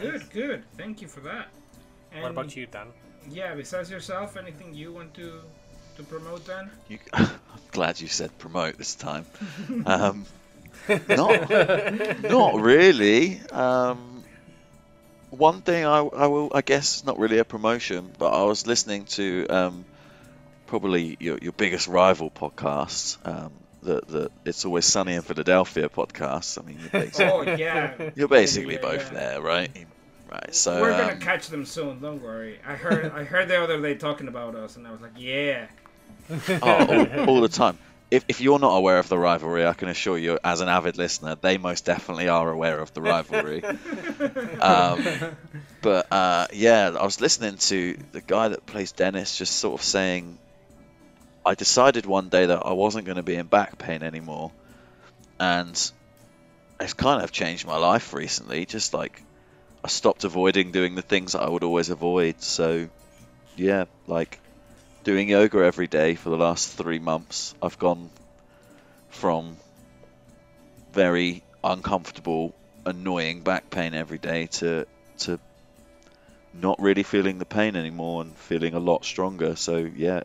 Good, 0.00 0.30
good. 0.30 0.64
Thank 0.76 1.02
you 1.02 1.08
for 1.08 1.20
that. 1.20 1.48
And 2.12 2.22
What 2.22 2.30
about 2.32 2.56
you, 2.56 2.66
Dan? 2.66 2.88
Yeah, 3.30 3.54
besides 3.54 3.90
yourself, 3.90 4.36
anything 4.36 4.74
you 4.74 4.92
want 4.92 5.14
to 5.14 5.40
to 5.96 6.02
promote, 6.04 6.46
Dan? 6.46 6.70
You, 6.88 6.98
I'm 7.12 7.28
glad 7.72 8.00
you 8.00 8.08
said 8.08 8.36
promote 8.38 8.78
this 8.78 8.94
time. 8.94 9.26
Um, 9.84 10.26
not, 11.08 11.50
not 12.22 12.54
really. 12.60 13.40
Um, 13.50 14.22
one 15.30 15.60
thing 15.60 15.84
I, 15.84 15.98
I 15.98 16.26
will, 16.28 16.50
I 16.54 16.62
guess, 16.62 17.04
not 17.04 17.18
really 17.18 17.38
a 17.38 17.44
promotion, 17.44 18.10
but 18.16 18.30
I 18.30 18.44
was 18.44 18.66
listening 18.66 19.04
to 19.06 19.46
um, 19.48 19.84
probably 20.66 21.16
your 21.20 21.38
your 21.42 21.52
biggest 21.52 21.88
rival 21.88 22.30
podcast, 22.30 23.18
um, 23.26 23.52
the 23.88 24.00
the 24.06 24.30
It's 24.44 24.64
Always 24.64 24.84
Sunny 24.84 25.14
in 25.14 25.22
Philadelphia 25.22 25.88
podcast. 25.88 26.58
I 26.62 26.66
mean, 26.66 26.78
you're 26.80 26.90
basically, 27.04 27.24
Oh 27.24 27.56
yeah. 27.56 28.10
you're 28.14 28.28
basically 28.28 28.74
Yeah, 28.74 28.80
both 28.82 29.12
yeah. 29.12 29.18
there, 29.18 29.40
right? 29.40 29.70
Right. 30.30 30.54
So 30.54 30.80
We're 30.82 30.90
gonna 30.90 31.12
um, 31.14 31.20
catch 31.20 31.48
them 31.48 31.64
soon. 31.64 32.00
Don't 32.00 32.22
worry. 32.22 32.58
I 32.66 32.74
heard. 32.74 33.10
I 33.12 33.24
heard 33.24 33.48
the 33.48 33.62
other 33.62 33.80
day 33.80 33.94
talking 33.94 34.28
about 34.28 34.54
us, 34.54 34.76
and 34.76 34.86
I 34.86 34.90
was 34.92 35.00
like, 35.00 35.12
yeah. 35.16 35.66
oh, 36.30 36.60
all, 36.62 37.28
all 37.30 37.40
the 37.40 37.48
time. 37.48 37.78
If, 38.10 38.24
if 38.28 38.40
you're 38.40 38.58
not 38.58 38.74
aware 38.74 38.98
of 38.98 39.08
the 39.10 39.18
rivalry, 39.18 39.66
I 39.66 39.74
can 39.74 39.88
assure 39.88 40.16
you, 40.16 40.38
as 40.42 40.62
an 40.62 40.68
avid 40.68 40.96
listener, 40.96 41.34
they 41.38 41.58
most 41.58 41.84
definitely 41.84 42.28
are 42.28 42.50
aware 42.50 42.78
of 42.78 42.92
the 42.94 43.02
rivalry. 43.02 43.62
um, 44.60 45.04
but 45.82 46.10
uh, 46.10 46.46
yeah, 46.52 46.96
I 46.98 47.04
was 47.04 47.20
listening 47.20 47.56
to 47.56 47.98
the 48.12 48.20
guy 48.22 48.48
that 48.48 48.64
plays 48.66 48.92
Dennis 48.92 49.36
just 49.36 49.56
sort 49.56 49.78
of 49.80 49.84
saying, 49.84 50.38
I 51.48 51.54
decided 51.54 52.04
one 52.04 52.28
day 52.28 52.44
that 52.44 52.66
I 52.66 52.74
wasn't 52.74 53.06
going 53.06 53.16
to 53.16 53.22
be 53.22 53.34
in 53.34 53.46
back 53.46 53.78
pain 53.78 54.02
anymore, 54.02 54.52
and 55.40 55.90
it's 56.78 56.92
kind 56.92 57.24
of 57.24 57.32
changed 57.32 57.66
my 57.66 57.78
life 57.78 58.12
recently. 58.12 58.66
Just 58.66 58.92
like 58.92 59.22
I 59.82 59.88
stopped 59.88 60.24
avoiding 60.24 60.72
doing 60.72 60.94
the 60.94 61.00
things 61.00 61.32
that 61.32 61.40
I 61.40 61.48
would 61.48 61.64
always 61.64 61.88
avoid. 61.88 62.42
So 62.42 62.90
yeah, 63.56 63.86
like 64.06 64.38
doing 65.04 65.30
yoga 65.30 65.60
every 65.60 65.86
day 65.86 66.16
for 66.16 66.28
the 66.28 66.36
last 66.36 66.76
three 66.76 66.98
months, 66.98 67.54
I've 67.62 67.78
gone 67.78 68.10
from 69.08 69.56
very 70.92 71.42
uncomfortable, 71.64 72.52
annoying 72.84 73.40
back 73.40 73.70
pain 73.70 73.94
every 73.94 74.18
day 74.18 74.48
to 74.58 74.86
to 75.20 75.40
not 76.52 76.78
really 76.78 77.04
feeling 77.04 77.38
the 77.38 77.46
pain 77.46 77.74
anymore 77.74 78.20
and 78.20 78.36
feeling 78.36 78.74
a 78.74 78.78
lot 78.78 79.06
stronger. 79.06 79.56
So 79.56 79.78
yeah, 79.78 80.24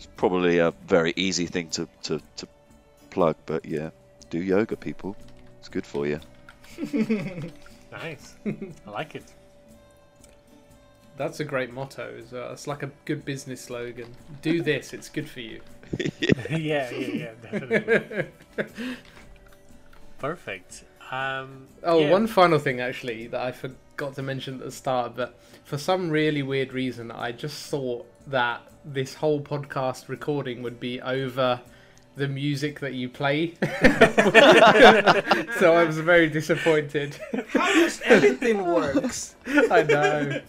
it's 0.00 0.08
probably 0.16 0.56
a 0.60 0.72
very 0.86 1.12
easy 1.14 1.44
thing 1.44 1.68
to, 1.68 1.86
to, 2.04 2.22
to 2.36 2.48
plug, 3.10 3.36
but 3.44 3.66
yeah, 3.66 3.90
do 4.30 4.40
yoga, 4.40 4.74
people. 4.74 5.14
It's 5.58 5.68
good 5.68 5.84
for 5.84 6.06
you. 6.06 6.20
Nice. 7.92 8.36
I 8.46 8.90
like 8.90 9.16
it. 9.16 9.24
That's 11.16 11.40
a 11.40 11.44
great 11.44 11.72
motto 11.72 12.14
as 12.18 12.30
well. 12.30 12.52
It's 12.52 12.68
like 12.68 12.84
a 12.84 12.90
good 13.04 13.24
business 13.24 13.62
slogan. 13.62 14.14
Do 14.42 14.62
this, 14.70 14.92
it's 14.92 15.08
good 15.08 15.28
for 15.28 15.40
you. 15.40 15.60
yeah, 16.48 16.48
yeah, 16.48 16.90
yeah, 16.92 17.30
definitely. 17.42 18.26
Perfect. 20.18 20.84
Um, 21.10 21.66
Oh, 21.82 21.98
yeah. 21.98 22.10
one 22.12 22.28
final 22.28 22.60
thing 22.60 22.80
actually 22.80 23.26
that 23.26 23.40
I 23.40 23.50
forgot 23.50 24.14
to 24.14 24.22
mention 24.22 24.54
at 24.54 24.60
the 24.60 24.70
start, 24.70 25.16
but 25.16 25.36
for 25.64 25.76
some 25.76 26.10
really 26.10 26.44
weird 26.44 26.72
reason, 26.72 27.10
I 27.10 27.32
just 27.32 27.66
thought 27.68 28.06
that 28.28 28.62
this 28.84 29.14
whole 29.14 29.40
podcast 29.40 30.08
recording 30.08 30.62
would 30.62 30.80
be 30.80 31.00
over 31.00 31.60
the 32.16 32.28
music 32.28 32.80
that 32.80 32.94
you 32.94 33.08
play. 33.08 33.54
so 35.58 35.74
I 35.74 35.84
was 35.84 35.98
very 35.98 36.28
disappointed. 36.28 37.16
How 37.48 37.72
does 37.72 38.00
everything 38.04 38.64
works? 38.64 39.36
I 39.46 39.82
know. 39.82 40.40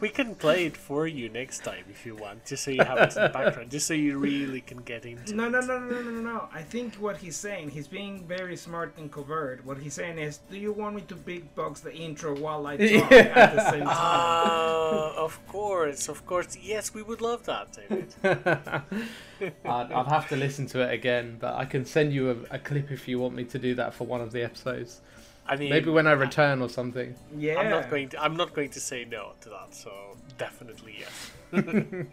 we 0.00 0.08
can 0.08 0.34
play 0.34 0.66
it 0.66 0.76
for 0.76 1.06
you 1.06 1.28
next 1.28 1.64
time 1.64 1.84
if 1.88 2.04
you 2.04 2.16
want, 2.16 2.44
just 2.44 2.64
so 2.64 2.70
you 2.70 2.82
have 2.84 2.98
it 2.98 3.16
in 3.16 3.22
the 3.22 3.28
background, 3.28 3.70
just 3.70 3.86
so 3.86 3.94
you 3.94 4.18
really 4.18 4.60
can 4.60 4.78
get 4.78 5.06
into 5.06 5.34
No, 5.34 5.46
it. 5.46 5.50
no, 5.50 5.60
no, 5.60 5.78
no, 5.78 6.00
no, 6.00 6.10
no, 6.10 6.20
no. 6.20 6.48
I 6.52 6.62
think 6.62 6.96
what 6.96 7.16
he's 7.16 7.36
saying, 7.36 7.70
he's 7.70 7.88
being 7.88 8.24
very 8.26 8.56
smart 8.56 8.92
and 8.98 9.10
covert. 9.10 9.64
What 9.64 9.78
he's 9.78 9.94
saying 9.94 10.18
is, 10.18 10.40
do 10.50 10.58
you 10.58 10.72
want 10.72 10.96
me 10.96 11.02
to 11.02 11.14
beatbox 11.14 11.82
the 11.82 11.94
intro 11.94 12.36
while 12.38 12.66
I 12.66 12.76
talk 12.76 13.12
at 13.12 13.54
the 13.54 13.70
same 13.70 13.80
time? 13.80 13.88
Ah, 13.90 15.14
of 15.16 15.38
course, 15.48 16.08
of 16.08 16.26
course. 16.26 16.56
Yes, 16.60 16.92
we 16.92 17.02
would 17.02 17.20
love 17.20 17.44
that, 17.46 17.68
David. 17.72 18.14
I'd, 19.64 19.92
I'd 19.92 20.06
have 20.06 20.28
to 20.28 20.36
listen 20.36 20.66
to 20.68 20.80
it 20.80 20.92
again, 20.92 21.36
but 21.40 21.54
I 21.54 21.64
can 21.64 21.84
send 21.84 22.12
you 22.12 22.30
a, 22.50 22.56
a 22.56 22.58
clip 22.58 22.90
if 22.90 23.08
you 23.08 23.18
want 23.18 23.34
me 23.34 23.44
to 23.44 23.58
do 23.58 23.74
that 23.76 23.94
for 23.94 24.06
one 24.06 24.20
of 24.20 24.32
the 24.32 24.42
episodes. 24.42 25.00
I 25.46 25.56
mean, 25.56 25.70
Maybe 25.70 25.90
when 25.90 26.06
I 26.06 26.12
return 26.12 26.62
or 26.62 26.68
something. 26.68 27.14
yeah. 27.36 27.58
I'm 27.58 27.70
not 27.70 27.90
going 27.90 28.08
to. 28.10 28.22
I'm 28.22 28.36
not 28.36 28.54
going 28.54 28.70
to 28.70 28.80
say 28.80 29.04
no 29.04 29.32
to 29.40 29.48
that. 29.48 29.74
So 29.74 29.90
definitely 30.38 31.00
yes. 31.00 31.30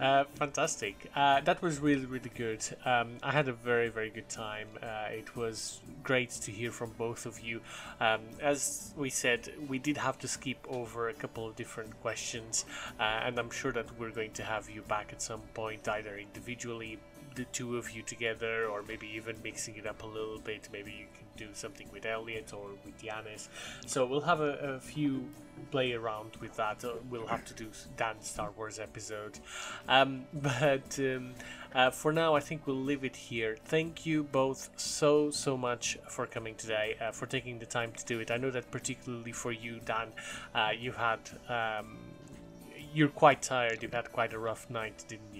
uh, 0.00 0.24
fantastic. 0.34 1.10
Uh, 1.14 1.40
that 1.40 1.62
was 1.62 1.78
really 1.80 2.06
really 2.06 2.30
good. 2.34 2.64
Um, 2.84 3.16
I 3.22 3.32
had 3.32 3.48
a 3.48 3.52
very 3.52 3.88
very 3.88 4.10
good 4.10 4.28
time. 4.28 4.68
Uh, 4.82 5.06
it 5.10 5.36
was 5.36 5.80
great 6.02 6.30
to 6.30 6.50
hear 6.50 6.70
from 6.70 6.90
both 6.98 7.26
of 7.26 7.40
you. 7.40 7.60
Um, 8.00 8.20
as 8.40 8.92
we 8.96 9.10
said, 9.10 9.52
we 9.68 9.78
did 9.78 9.96
have 9.96 10.18
to 10.18 10.28
skip 10.28 10.66
over 10.68 11.08
a 11.08 11.14
couple 11.14 11.46
of 11.46 11.56
different 11.56 12.00
questions, 12.00 12.64
uh, 12.98 13.02
and 13.02 13.38
I'm 13.38 13.50
sure 13.50 13.72
that 13.72 13.98
we're 13.98 14.10
going 14.10 14.32
to 14.32 14.44
have 14.44 14.70
you 14.70 14.82
back 14.82 15.12
at 15.12 15.22
some 15.22 15.42
point, 15.54 15.88
either 15.88 16.16
individually. 16.16 16.98
The 17.34 17.44
two 17.44 17.76
of 17.76 17.90
you 17.90 18.02
together, 18.02 18.66
or 18.66 18.82
maybe 18.82 19.08
even 19.14 19.36
mixing 19.42 19.76
it 19.76 19.86
up 19.86 20.02
a 20.02 20.06
little 20.06 20.38
bit. 20.38 20.68
Maybe 20.72 20.92
you 20.92 21.06
can 21.16 21.26
do 21.36 21.52
something 21.54 21.88
with 21.92 22.04
Elliot 22.04 22.52
or 22.52 22.70
with 22.84 23.02
Yanis. 23.02 23.48
So 23.86 24.04
we'll 24.04 24.20
have 24.22 24.40
a, 24.40 24.74
a 24.74 24.80
few 24.80 25.28
play 25.70 25.92
around 25.92 26.36
with 26.40 26.56
that. 26.56 26.84
Uh, 26.84 26.94
we'll 27.10 27.26
have 27.26 27.44
to 27.46 27.54
do 27.54 27.68
Dan's 27.96 28.28
Star 28.28 28.50
Wars 28.56 28.78
episode. 28.78 29.38
Um, 29.88 30.26
but 30.32 30.98
um, 30.98 31.34
uh, 31.74 31.90
for 31.90 32.12
now, 32.12 32.34
I 32.34 32.40
think 32.40 32.66
we'll 32.66 32.76
leave 32.76 33.04
it 33.04 33.16
here. 33.16 33.56
Thank 33.64 34.04
you 34.04 34.24
both 34.24 34.70
so, 34.76 35.30
so 35.30 35.56
much 35.56 35.98
for 36.08 36.26
coming 36.26 36.54
today, 36.54 36.96
uh, 37.00 37.12
for 37.12 37.26
taking 37.26 37.58
the 37.58 37.66
time 37.66 37.92
to 37.92 38.04
do 38.04 38.20
it. 38.20 38.30
I 38.30 38.36
know 38.36 38.50
that 38.50 38.70
particularly 38.70 39.32
for 39.32 39.52
you, 39.52 39.80
Dan, 39.84 40.08
uh, 40.54 40.70
you 40.78 40.92
had. 40.92 41.20
Um, 41.48 41.98
you're 42.94 43.08
quite 43.08 43.40
tired. 43.40 43.82
You've 43.82 43.94
had 43.94 44.12
quite 44.12 44.34
a 44.34 44.38
rough 44.38 44.68
night, 44.68 45.04
didn't? 45.08 45.31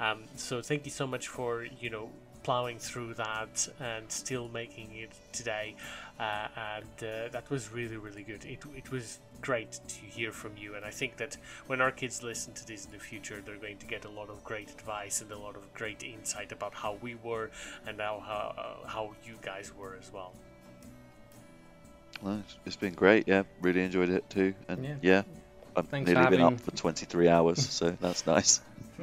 Um, 0.00 0.24
so 0.36 0.60
thank 0.62 0.84
you 0.84 0.90
so 0.90 1.06
much 1.06 1.28
for 1.28 1.66
you 1.80 1.90
know 1.90 2.10
plowing 2.42 2.78
through 2.78 3.14
that 3.14 3.68
and 3.80 4.04
still 4.12 4.48
making 4.48 4.88
it 4.94 5.10
today. 5.32 5.74
Uh, 6.20 6.46
and 6.56 6.84
uh, 7.08 7.28
that 7.32 7.48
was 7.50 7.72
really, 7.72 7.96
really 7.96 8.22
good. 8.22 8.44
It, 8.44 8.60
it 8.76 8.90
was 8.92 9.18
great 9.40 9.72
to 9.88 10.00
hear 10.00 10.30
from 10.30 10.52
you. 10.58 10.74
And 10.74 10.84
I 10.84 10.90
think 10.90 11.16
that 11.16 11.38
when 11.68 11.80
our 11.80 11.90
kids 11.90 12.22
listen 12.22 12.52
to 12.52 12.66
this 12.66 12.84
in 12.84 12.92
the 12.92 12.98
future, 12.98 13.40
they're 13.44 13.56
going 13.56 13.78
to 13.78 13.86
get 13.86 14.04
a 14.04 14.10
lot 14.10 14.28
of 14.28 14.44
great 14.44 14.68
advice 14.70 15.22
and 15.22 15.32
a 15.32 15.38
lot 15.38 15.56
of 15.56 15.72
great 15.72 16.02
insight 16.04 16.52
about 16.52 16.74
how 16.74 16.98
we 17.00 17.14
were 17.24 17.50
and 17.86 17.98
how, 17.98 18.22
how, 18.24 18.54
uh, 18.58 18.86
how 18.88 19.10
you 19.26 19.34
guys 19.40 19.72
were 19.74 19.96
as 20.00 20.12
well. 20.12 20.32
Well, 22.22 22.34
it's- 22.34 22.56
it's 22.66 22.76
been 22.76 22.94
great. 22.94 23.26
Yeah, 23.26 23.44
really 23.62 23.82
enjoyed 23.82 24.10
it 24.10 24.28
too. 24.30 24.54
And 24.68 24.84
Yeah. 24.84 24.96
yeah, 25.02 25.22
I've 25.76 25.86
Thanks 25.88 26.10
for 26.10 26.18
nearly 26.18 26.36
been 26.36 26.46
up 26.46 26.60
for 26.60 26.70
23 26.72 27.28
hours, 27.28 27.68
so 27.70 27.90
that's 28.00 28.26
nice. 28.26 28.60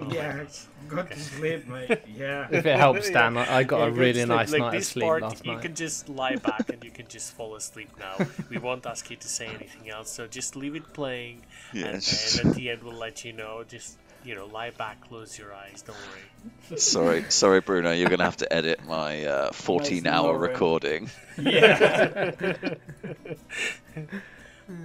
Yeah, 0.09 0.45
go 0.87 1.03
to 1.03 1.19
sleep, 1.19 1.67
mate. 1.67 1.99
Yeah. 2.15 2.47
If 2.49 2.65
it 2.65 2.77
helps, 2.77 3.09
Dan, 3.11 3.35
I, 3.37 3.57
I 3.57 3.63
got 3.63 3.79
Yeah, 3.79 3.85
a 3.87 3.91
really 3.91 4.13
sleep. 4.13 4.27
nice 4.29 4.51
like 4.51 4.59
night 4.61 4.67
of 4.67 4.73
this 4.73 4.87
sleep 4.87 5.03
part, 5.05 5.21
last 5.21 5.45
you 5.45 5.57
can 5.57 5.75
just 5.75 6.07
lie 6.07 6.35
back 6.49 6.69
and 6.69 6.81
you 6.83 6.91
can 6.91 7.07
just 7.09 7.33
fall 7.33 7.55
asleep 7.55 7.89
now. 7.99 8.25
We 8.49 8.57
won't 8.57 8.85
ask 8.85 9.09
you 9.11 9.17
to 9.17 9.27
say 9.27 9.47
anything 9.47 9.89
else, 9.89 10.09
so 10.09 10.27
just 10.27 10.55
leave 10.55 10.75
it 10.75 10.93
playing, 10.93 11.41
Yeah, 11.73 11.87
and 11.87 11.95
it's 11.97 12.37
then 12.37 12.47
at 12.47 12.55
the 12.55 12.69
end 12.69 12.83
we'll 12.83 12.93
let 12.95 13.25
you 13.25 13.33
know. 13.33 13.63
Just 13.67 13.97
you 14.23 14.35
know, 14.35 14.45
lie 14.45 14.69
back, 14.69 15.01
close 15.09 15.37
your 15.37 15.51
eyes. 15.51 15.81
Don't 15.81 15.97
worry. 15.97 16.77
sorry, 16.79 17.25
sorry, 17.29 17.59
Bruno. 17.59 17.91
You're 17.91 18.09
gonna 18.09 18.23
have 18.23 18.37
to 18.37 18.53
edit 18.53 18.85
my 18.85 19.25
uh, 19.25 19.49
14-hour 19.51 20.23
Lauren. 20.23 20.41
recording. 20.41 21.09
Yeah. 21.41 22.31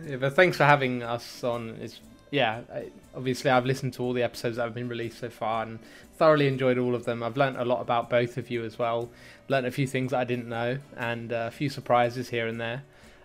Yeah, 0.06 0.16
but 0.16 0.34
thanks 0.34 0.56
for 0.56 0.64
having 0.64 1.02
us 1.02 1.42
on. 1.44 1.76
It's 1.80 2.00
yeah, 2.30 2.60
I, 2.72 2.90
obviously 3.14 3.50
I've 3.50 3.66
listened 3.66 3.94
to 3.94 4.02
all 4.02 4.12
the 4.12 4.22
episodes 4.22 4.56
that 4.56 4.64
have 4.64 4.74
been 4.74 4.88
released 4.88 5.18
so 5.18 5.30
far 5.30 5.62
and 5.62 5.78
thoroughly 6.16 6.48
enjoyed 6.48 6.78
all 6.78 6.94
of 6.94 7.04
them. 7.04 7.22
I've 7.22 7.36
learnt 7.36 7.56
a 7.56 7.64
lot 7.64 7.80
about 7.80 8.10
both 8.10 8.36
of 8.36 8.50
you 8.50 8.64
as 8.64 8.78
well. 8.78 9.08
Learnt 9.48 9.66
a 9.66 9.70
few 9.70 9.86
things 9.86 10.10
that 10.10 10.18
I 10.18 10.24
didn't 10.24 10.48
know 10.48 10.78
and 10.96 11.32
uh, 11.32 11.46
a 11.48 11.50
few 11.50 11.68
surprises 11.68 12.28
here 12.28 12.46
and 12.46 12.60
there. 12.60 12.82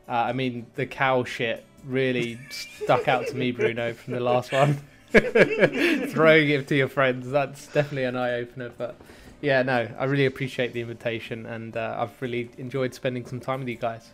Uh, 0.08 0.14
I 0.14 0.34
mean, 0.34 0.66
the 0.76 0.86
cow 0.86 1.24
shit 1.24 1.66
really 1.86 2.40
stuck 2.50 3.08
out 3.08 3.28
to 3.28 3.36
me, 3.36 3.52
Bruno, 3.58 3.94
from 3.94 4.14
the 4.14 4.20
last 4.20 4.52
one. 4.52 4.80
Throwing 5.12 6.50
it 6.50 6.68
to 6.68 6.76
your 6.76 6.88
friends, 6.88 7.30
that's 7.30 7.68
definitely 7.68 8.06
an 8.06 8.16
eye 8.16 8.36
opener. 8.36 8.72
But 8.78 8.96
yeah, 9.42 9.62
no, 9.64 9.88
I 9.98 10.06
really 10.06 10.26
appreciate 10.26 10.74
the 10.74 10.82
invitation 10.82 11.46
and 11.46 11.76
uh, 11.76 11.98
I've 12.00 12.22
really 12.22 12.50
enjoyed 12.58 12.94
spending 12.94 13.26
some 13.26 13.40
time 13.40 13.60
with 13.60 13.70
you 13.70 13.76
guys. 13.76 14.10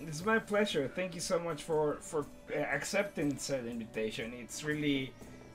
It's 0.00 0.24
my 0.24 0.38
pleasure. 0.38 0.88
Thank 0.94 1.14
you 1.14 1.20
so 1.20 1.38
much 1.38 1.62
for 1.62 1.98
for 2.00 2.26
uh, 2.54 2.58
accepting 2.58 3.36
said 3.38 3.66
invitation. 3.66 4.32
It's 4.32 4.62
really 4.62 5.12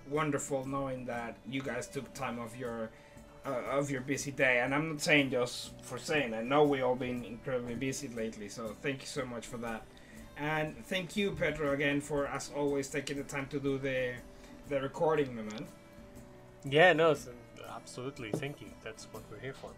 wonderful 0.10 0.66
knowing 0.66 1.06
that 1.06 1.38
you 1.50 1.62
guys 1.62 1.88
took 1.88 2.14
time 2.14 2.40
of 2.40 2.56
your 2.58 2.90
uh, 3.46 3.62
of 3.72 3.90
your 3.90 4.02
busy 4.02 4.32
day. 4.32 4.60
And 4.60 4.76
I'm 4.76 4.90
not 4.90 5.02
saying 5.02 5.32
just 5.32 5.72
for 5.82 5.98
saying. 5.98 6.34
I 6.34 6.42
know 6.42 6.64
we 6.64 6.82
all 6.82 6.96
been 6.96 7.24
incredibly 7.24 7.76
busy 7.76 8.10
lately. 8.10 8.50
So 8.50 8.76
thank 8.82 9.02
you 9.02 9.08
so 9.08 9.26
much 9.26 9.48
for 9.48 9.58
that. 9.58 9.84
And 10.38 10.86
thank 10.88 11.16
you, 11.16 11.32
Pedro, 11.32 11.74
again 11.74 12.02
for 12.02 12.28
as 12.28 12.52
always 12.56 12.90
taking 12.90 13.18
the 13.18 13.24
time 13.24 13.48
to 13.48 13.60
do 13.60 13.78
the 13.78 14.14
the 14.68 14.82
recording, 14.82 15.36
my 15.36 15.44
man. 15.44 15.66
Yeah, 16.66 16.94
no, 16.94 17.16
absolutely. 17.76 18.32
Thank 18.32 18.62
you. 18.62 18.68
That's 18.84 19.08
what 19.12 19.24
we're 19.30 19.40
here 19.40 19.54
for. 19.54 19.72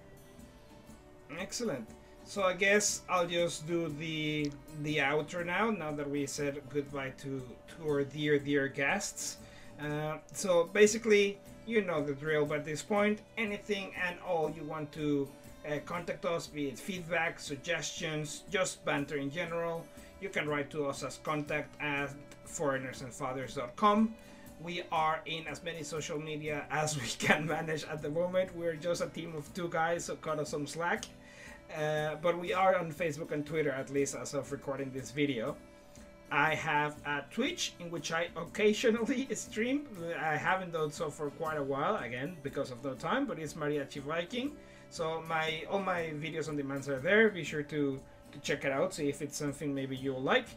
Excellent. 1.40 1.88
So 2.26 2.44
I 2.44 2.54
guess 2.54 3.04
I'll 3.08 3.28
just 3.28 3.68
do 3.68 3.88
the 3.88 4.52
the 4.82 4.98
outro 4.98 5.46
now. 5.46 5.70
Now 5.70 5.92
that 5.92 6.10
we 6.10 6.26
said 6.26 6.62
goodbye 6.70 7.14
to 7.24 7.42
to 7.70 7.76
our 7.90 8.04
dear 8.04 8.40
dear 8.40 8.68
guests, 8.68 9.38
Uh, 9.80 10.18
so 10.34 10.66
basically, 10.74 11.38
you 11.68 11.82
know 11.82 12.00
the 12.02 12.16
drill 12.16 12.46
by 12.46 12.60
this 12.60 12.82
point. 12.84 13.22
Anything 13.38 13.94
and 14.06 14.16
all 14.22 14.50
you 14.58 14.64
want 14.64 14.92
to 14.94 15.28
uh, 15.68 15.80
contact 15.86 16.26
us, 16.26 16.48
be 16.48 16.68
it 16.70 16.80
feedback, 16.80 17.40
suggestions, 17.40 18.44
just 18.50 18.86
banter 18.86 19.18
in 19.18 19.30
general, 19.32 19.86
you 20.22 20.30
can 20.30 20.48
write 20.48 20.70
to 20.72 20.88
us 20.88 21.04
as 21.04 21.20
contact 21.24 21.76
at 21.82 22.10
foreignersandfathers.com. 22.48 24.16
We 24.62 24.84
are 24.92 25.22
in 25.26 25.48
as 25.48 25.64
many 25.64 25.84
social 25.84 26.20
media 26.20 26.66
as 26.72 26.96
we 27.02 27.08
can 27.28 27.46
manage 27.46 27.84
at 27.86 28.02
the 28.02 28.10
moment. 28.10 28.56
We're 28.56 28.76
just 28.80 29.02
a 29.02 29.08
team 29.10 29.36
of 29.36 29.54
two 29.54 29.70
guys, 29.70 30.06
so 30.06 30.16
cut 30.16 30.40
us 30.40 30.50
some 30.50 30.68
slack. 30.68 31.06
Uh, 31.74 32.16
but 32.22 32.38
we 32.38 32.54
are 32.54 32.76
on 32.76 32.92
Facebook 32.92 33.32
and 33.32 33.46
Twitter, 33.46 33.72
at 33.72 33.90
least 33.90 34.16
as 34.16 34.34
of 34.34 34.52
recording 34.52 34.92
this 34.92 35.12
video. 35.12 35.56
I 36.32 36.56
have 36.56 36.96
a 37.06 37.24
Twitch 37.32 37.74
in 37.80 37.92
which 37.92 38.12
I 38.12 38.30
occasionally 38.36 39.28
stream. 39.36 39.88
I 40.20 40.36
haven't 40.36 40.74
done 40.74 40.92
so 40.92 41.10
for 41.10 41.30
quite 41.32 41.58
a 41.58 41.64
while, 41.64 41.98
again 41.98 42.38
because 42.44 42.72
of 42.72 42.84
no 42.84 42.94
time. 42.94 43.26
But 43.26 43.40
it's 43.40 43.54
Mariachi 43.54 44.02
Viking. 44.02 44.52
So 44.90 45.24
my 45.28 45.64
all 45.70 45.80
my 45.80 46.12
videos 46.16 46.50
on 46.50 46.58
demands 46.58 46.90
are 46.90 47.00
there. 47.00 47.30
Be 47.30 47.44
sure 47.44 47.64
to 47.64 48.00
to 48.32 48.40
check 48.40 48.66
it 48.66 48.72
out, 48.72 48.94
see 48.94 49.10
if 49.10 49.22
it's 49.22 49.38
something 49.38 49.74
maybe 49.74 49.96
you'll 49.96 50.22
like. 50.22 50.48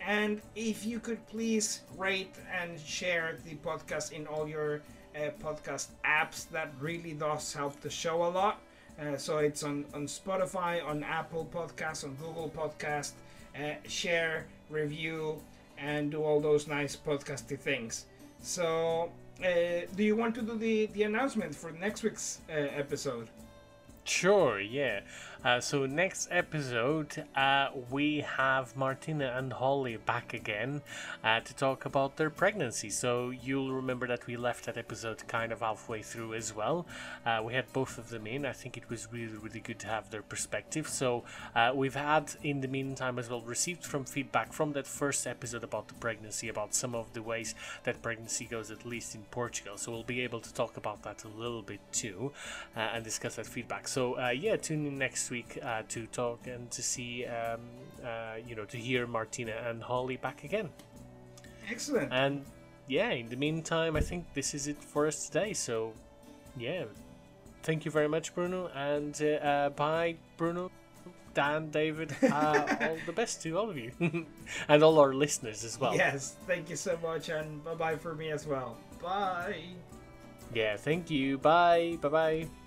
And 0.00 0.40
if 0.56 0.86
you 0.86 0.98
could 0.98 1.24
please 1.26 1.82
rate 1.96 2.34
and 2.52 2.80
share 2.80 3.38
the 3.44 3.54
podcast 3.56 4.12
in 4.12 4.26
all 4.26 4.48
your 4.48 4.80
uh, 5.14 5.30
podcast 5.42 5.88
apps, 6.04 6.48
that 6.50 6.72
really 6.80 7.12
does 7.12 7.52
help 7.52 7.80
the 7.80 7.90
show 7.90 8.24
a 8.24 8.30
lot. 8.30 8.60
Uh, 8.98 9.16
so 9.16 9.38
it's 9.38 9.62
on, 9.62 9.84
on 9.94 10.06
Spotify, 10.06 10.84
on 10.84 11.02
Apple 11.02 11.48
Podcasts, 11.52 12.04
on 12.04 12.14
Google 12.14 12.50
Podcast. 12.54 13.12
Uh, 13.56 13.74
share, 13.86 14.46
review, 14.70 15.40
and 15.78 16.10
do 16.10 16.22
all 16.22 16.40
those 16.40 16.68
nice 16.68 16.96
podcasty 16.96 17.58
things. 17.58 18.06
So, 18.42 19.10
uh, 19.42 19.86
do 19.96 20.04
you 20.04 20.16
want 20.16 20.34
to 20.36 20.42
do 20.42 20.56
the, 20.56 20.86
the 20.86 21.02
announcement 21.02 21.54
for 21.54 21.72
next 21.72 22.02
week's 22.02 22.38
uh, 22.48 22.52
episode? 22.52 23.28
Sure, 24.04 24.60
yeah. 24.60 25.00
Uh, 25.42 25.58
so 25.58 25.86
next 25.86 26.28
episode, 26.30 27.24
uh, 27.34 27.68
we 27.90 28.20
have 28.20 28.76
Martina 28.76 29.32
and 29.38 29.54
Holly 29.54 29.96
back 29.96 30.34
again 30.34 30.82
uh, 31.24 31.40
to 31.40 31.54
talk 31.54 31.86
about 31.86 32.16
their 32.16 32.28
pregnancy. 32.28 32.90
So 32.90 33.30
you'll 33.30 33.72
remember 33.72 34.06
that 34.08 34.26
we 34.26 34.36
left 34.36 34.66
that 34.66 34.76
episode 34.76 35.26
kind 35.28 35.50
of 35.50 35.60
halfway 35.60 36.02
through 36.02 36.34
as 36.34 36.54
well. 36.54 36.84
Uh, 37.24 37.40
we 37.42 37.54
had 37.54 37.72
both 37.72 37.96
of 37.96 38.10
them 38.10 38.26
in. 38.26 38.44
I 38.44 38.52
think 38.52 38.76
it 38.76 38.90
was 38.90 39.08
really, 39.10 39.32
really 39.38 39.60
good 39.60 39.78
to 39.78 39.86
have 39.86 40.10
their 40.10 40.20
perspective. 40.20 40.86
So 40.86 41.24
uh, 41.56 41.72
we've 41.74 41.94
had, 41.94 42.34
in 42.42 42.60
the 42.60 42.68
meantime, 42.68 43.18
as 43.18 43.30
well, 43.30 43.40
received 43.40 43.82
from 43.82 44.04
feedback 44.04 44.52
from 44.52 44.74
that 44.74 44.86
first 44.86 45.26
episode 45.26 45.64
about 45.64 45.88
the 45.88 45.94
pregnancy, 45.94 46.50
about 46.50 46.74
some 46.74 46.94
of 46.94 47.14
the 47.14 47.22
ways 47.22 47.54
that 47.84 48.02
pregnancy 48.02 48.44
goes, 48.44 48.70
at 48.70 48.84
least 48.84 49.14
in 49.14 49.22
Portugal. 49.30 49.78
So 49.78 49.90
we'll 49.90 50.02
be 50.02 50.20
able 50.20 50.40
to 50.40 50.52
talk 50.52 50.76
about 50.76 51.02
that 51.04 51.24
a 51.24 51.28
little 51.28 51.62
bit 51.62 51.80
too 51.92 52.32
uh, 52.76 52.80
and 52.80 53.02
discuss 53.02 53.36
that 53.36 53.46
feedback. 53.46 53.88
So 53.88 54.20
yeah, 54.30 54.56
tune 54.56 54.86
in 54.86 54.98
next 54.98 55.29
week 55.30 55.58
uh, 55.62 55.82
to 55.88 56.06
talk 56.06 56.46
and 56.46 56.70
to 56.70 56.82
see, 56.82 57.24
um, 57.26 57.60
uh, 58.04 58.34
you 58.46 58.54
know, 58.54 58.64
to 58.66 58.76
hear 58.76 59.06
Martina 59.06 59.52
and 59.66 59.82
Holly 59.82 60.16
back 60.16 60.44
again. 60.44 60.68
Excellent. 61.70 62.12
And 62.12 62.44
yeah, 62.88 63.10
in 63.10 63.28
the 63.28 63.36
meantime, 63.36 63.96
I 63.96 64.00
think 64.00 64.26
this 64.34 64.54
is 64.54 64.66
it 64.66 64.82
for 64.82 65.06
us 65.06 65.26
today. 65.26 65.52
So 65.52 65.92
yeah, 66.56 66.84
thank 67.62 67.84
you 67.84 67.90
very 67.90 68.08
much, 68.08 68.34
Bruno, 68.34 68.68
and 68.74 69.20
uh, 69.22 69.26
uh 69.26 69.68
bye, 69.70 70.16
Bruno. 70.36 70.70
Dan, 71.32 71.70
David, 71.70 72.12
uh, 72.24 72.76
all 72.80 72.96
the 73.06 73.12
best 73.12 73.40
to 73.42 73.56
all 73.56 73.70
of 73.70 73.78
you 73.78 73.92
and 74.68 74.82
all 74.82 74.98
our 74.98 75.14
listeners 75.14 75.62
as 75.64 75.78
well. 75.78 75.94
Yes, 75.94 76.34
thank 76.44 76.68
you 76.68 76.74
so 76.74 76.98
much, 77.02 77.28
and 77.28 77.64
bye 77.64 77.74
bye 77.74 77.96
for 77.96 78.14
me 78.14 78.30
as 78.32 78.46
well. 78.48 78.76
Bye. 79.00 79.62
Yeah, 80.52 80.76
thank 80.76 81.08
you. 81.08 81.38
Bye. 81.38 81.98
Bye 82.00 82.08
bye. 82.08 82.59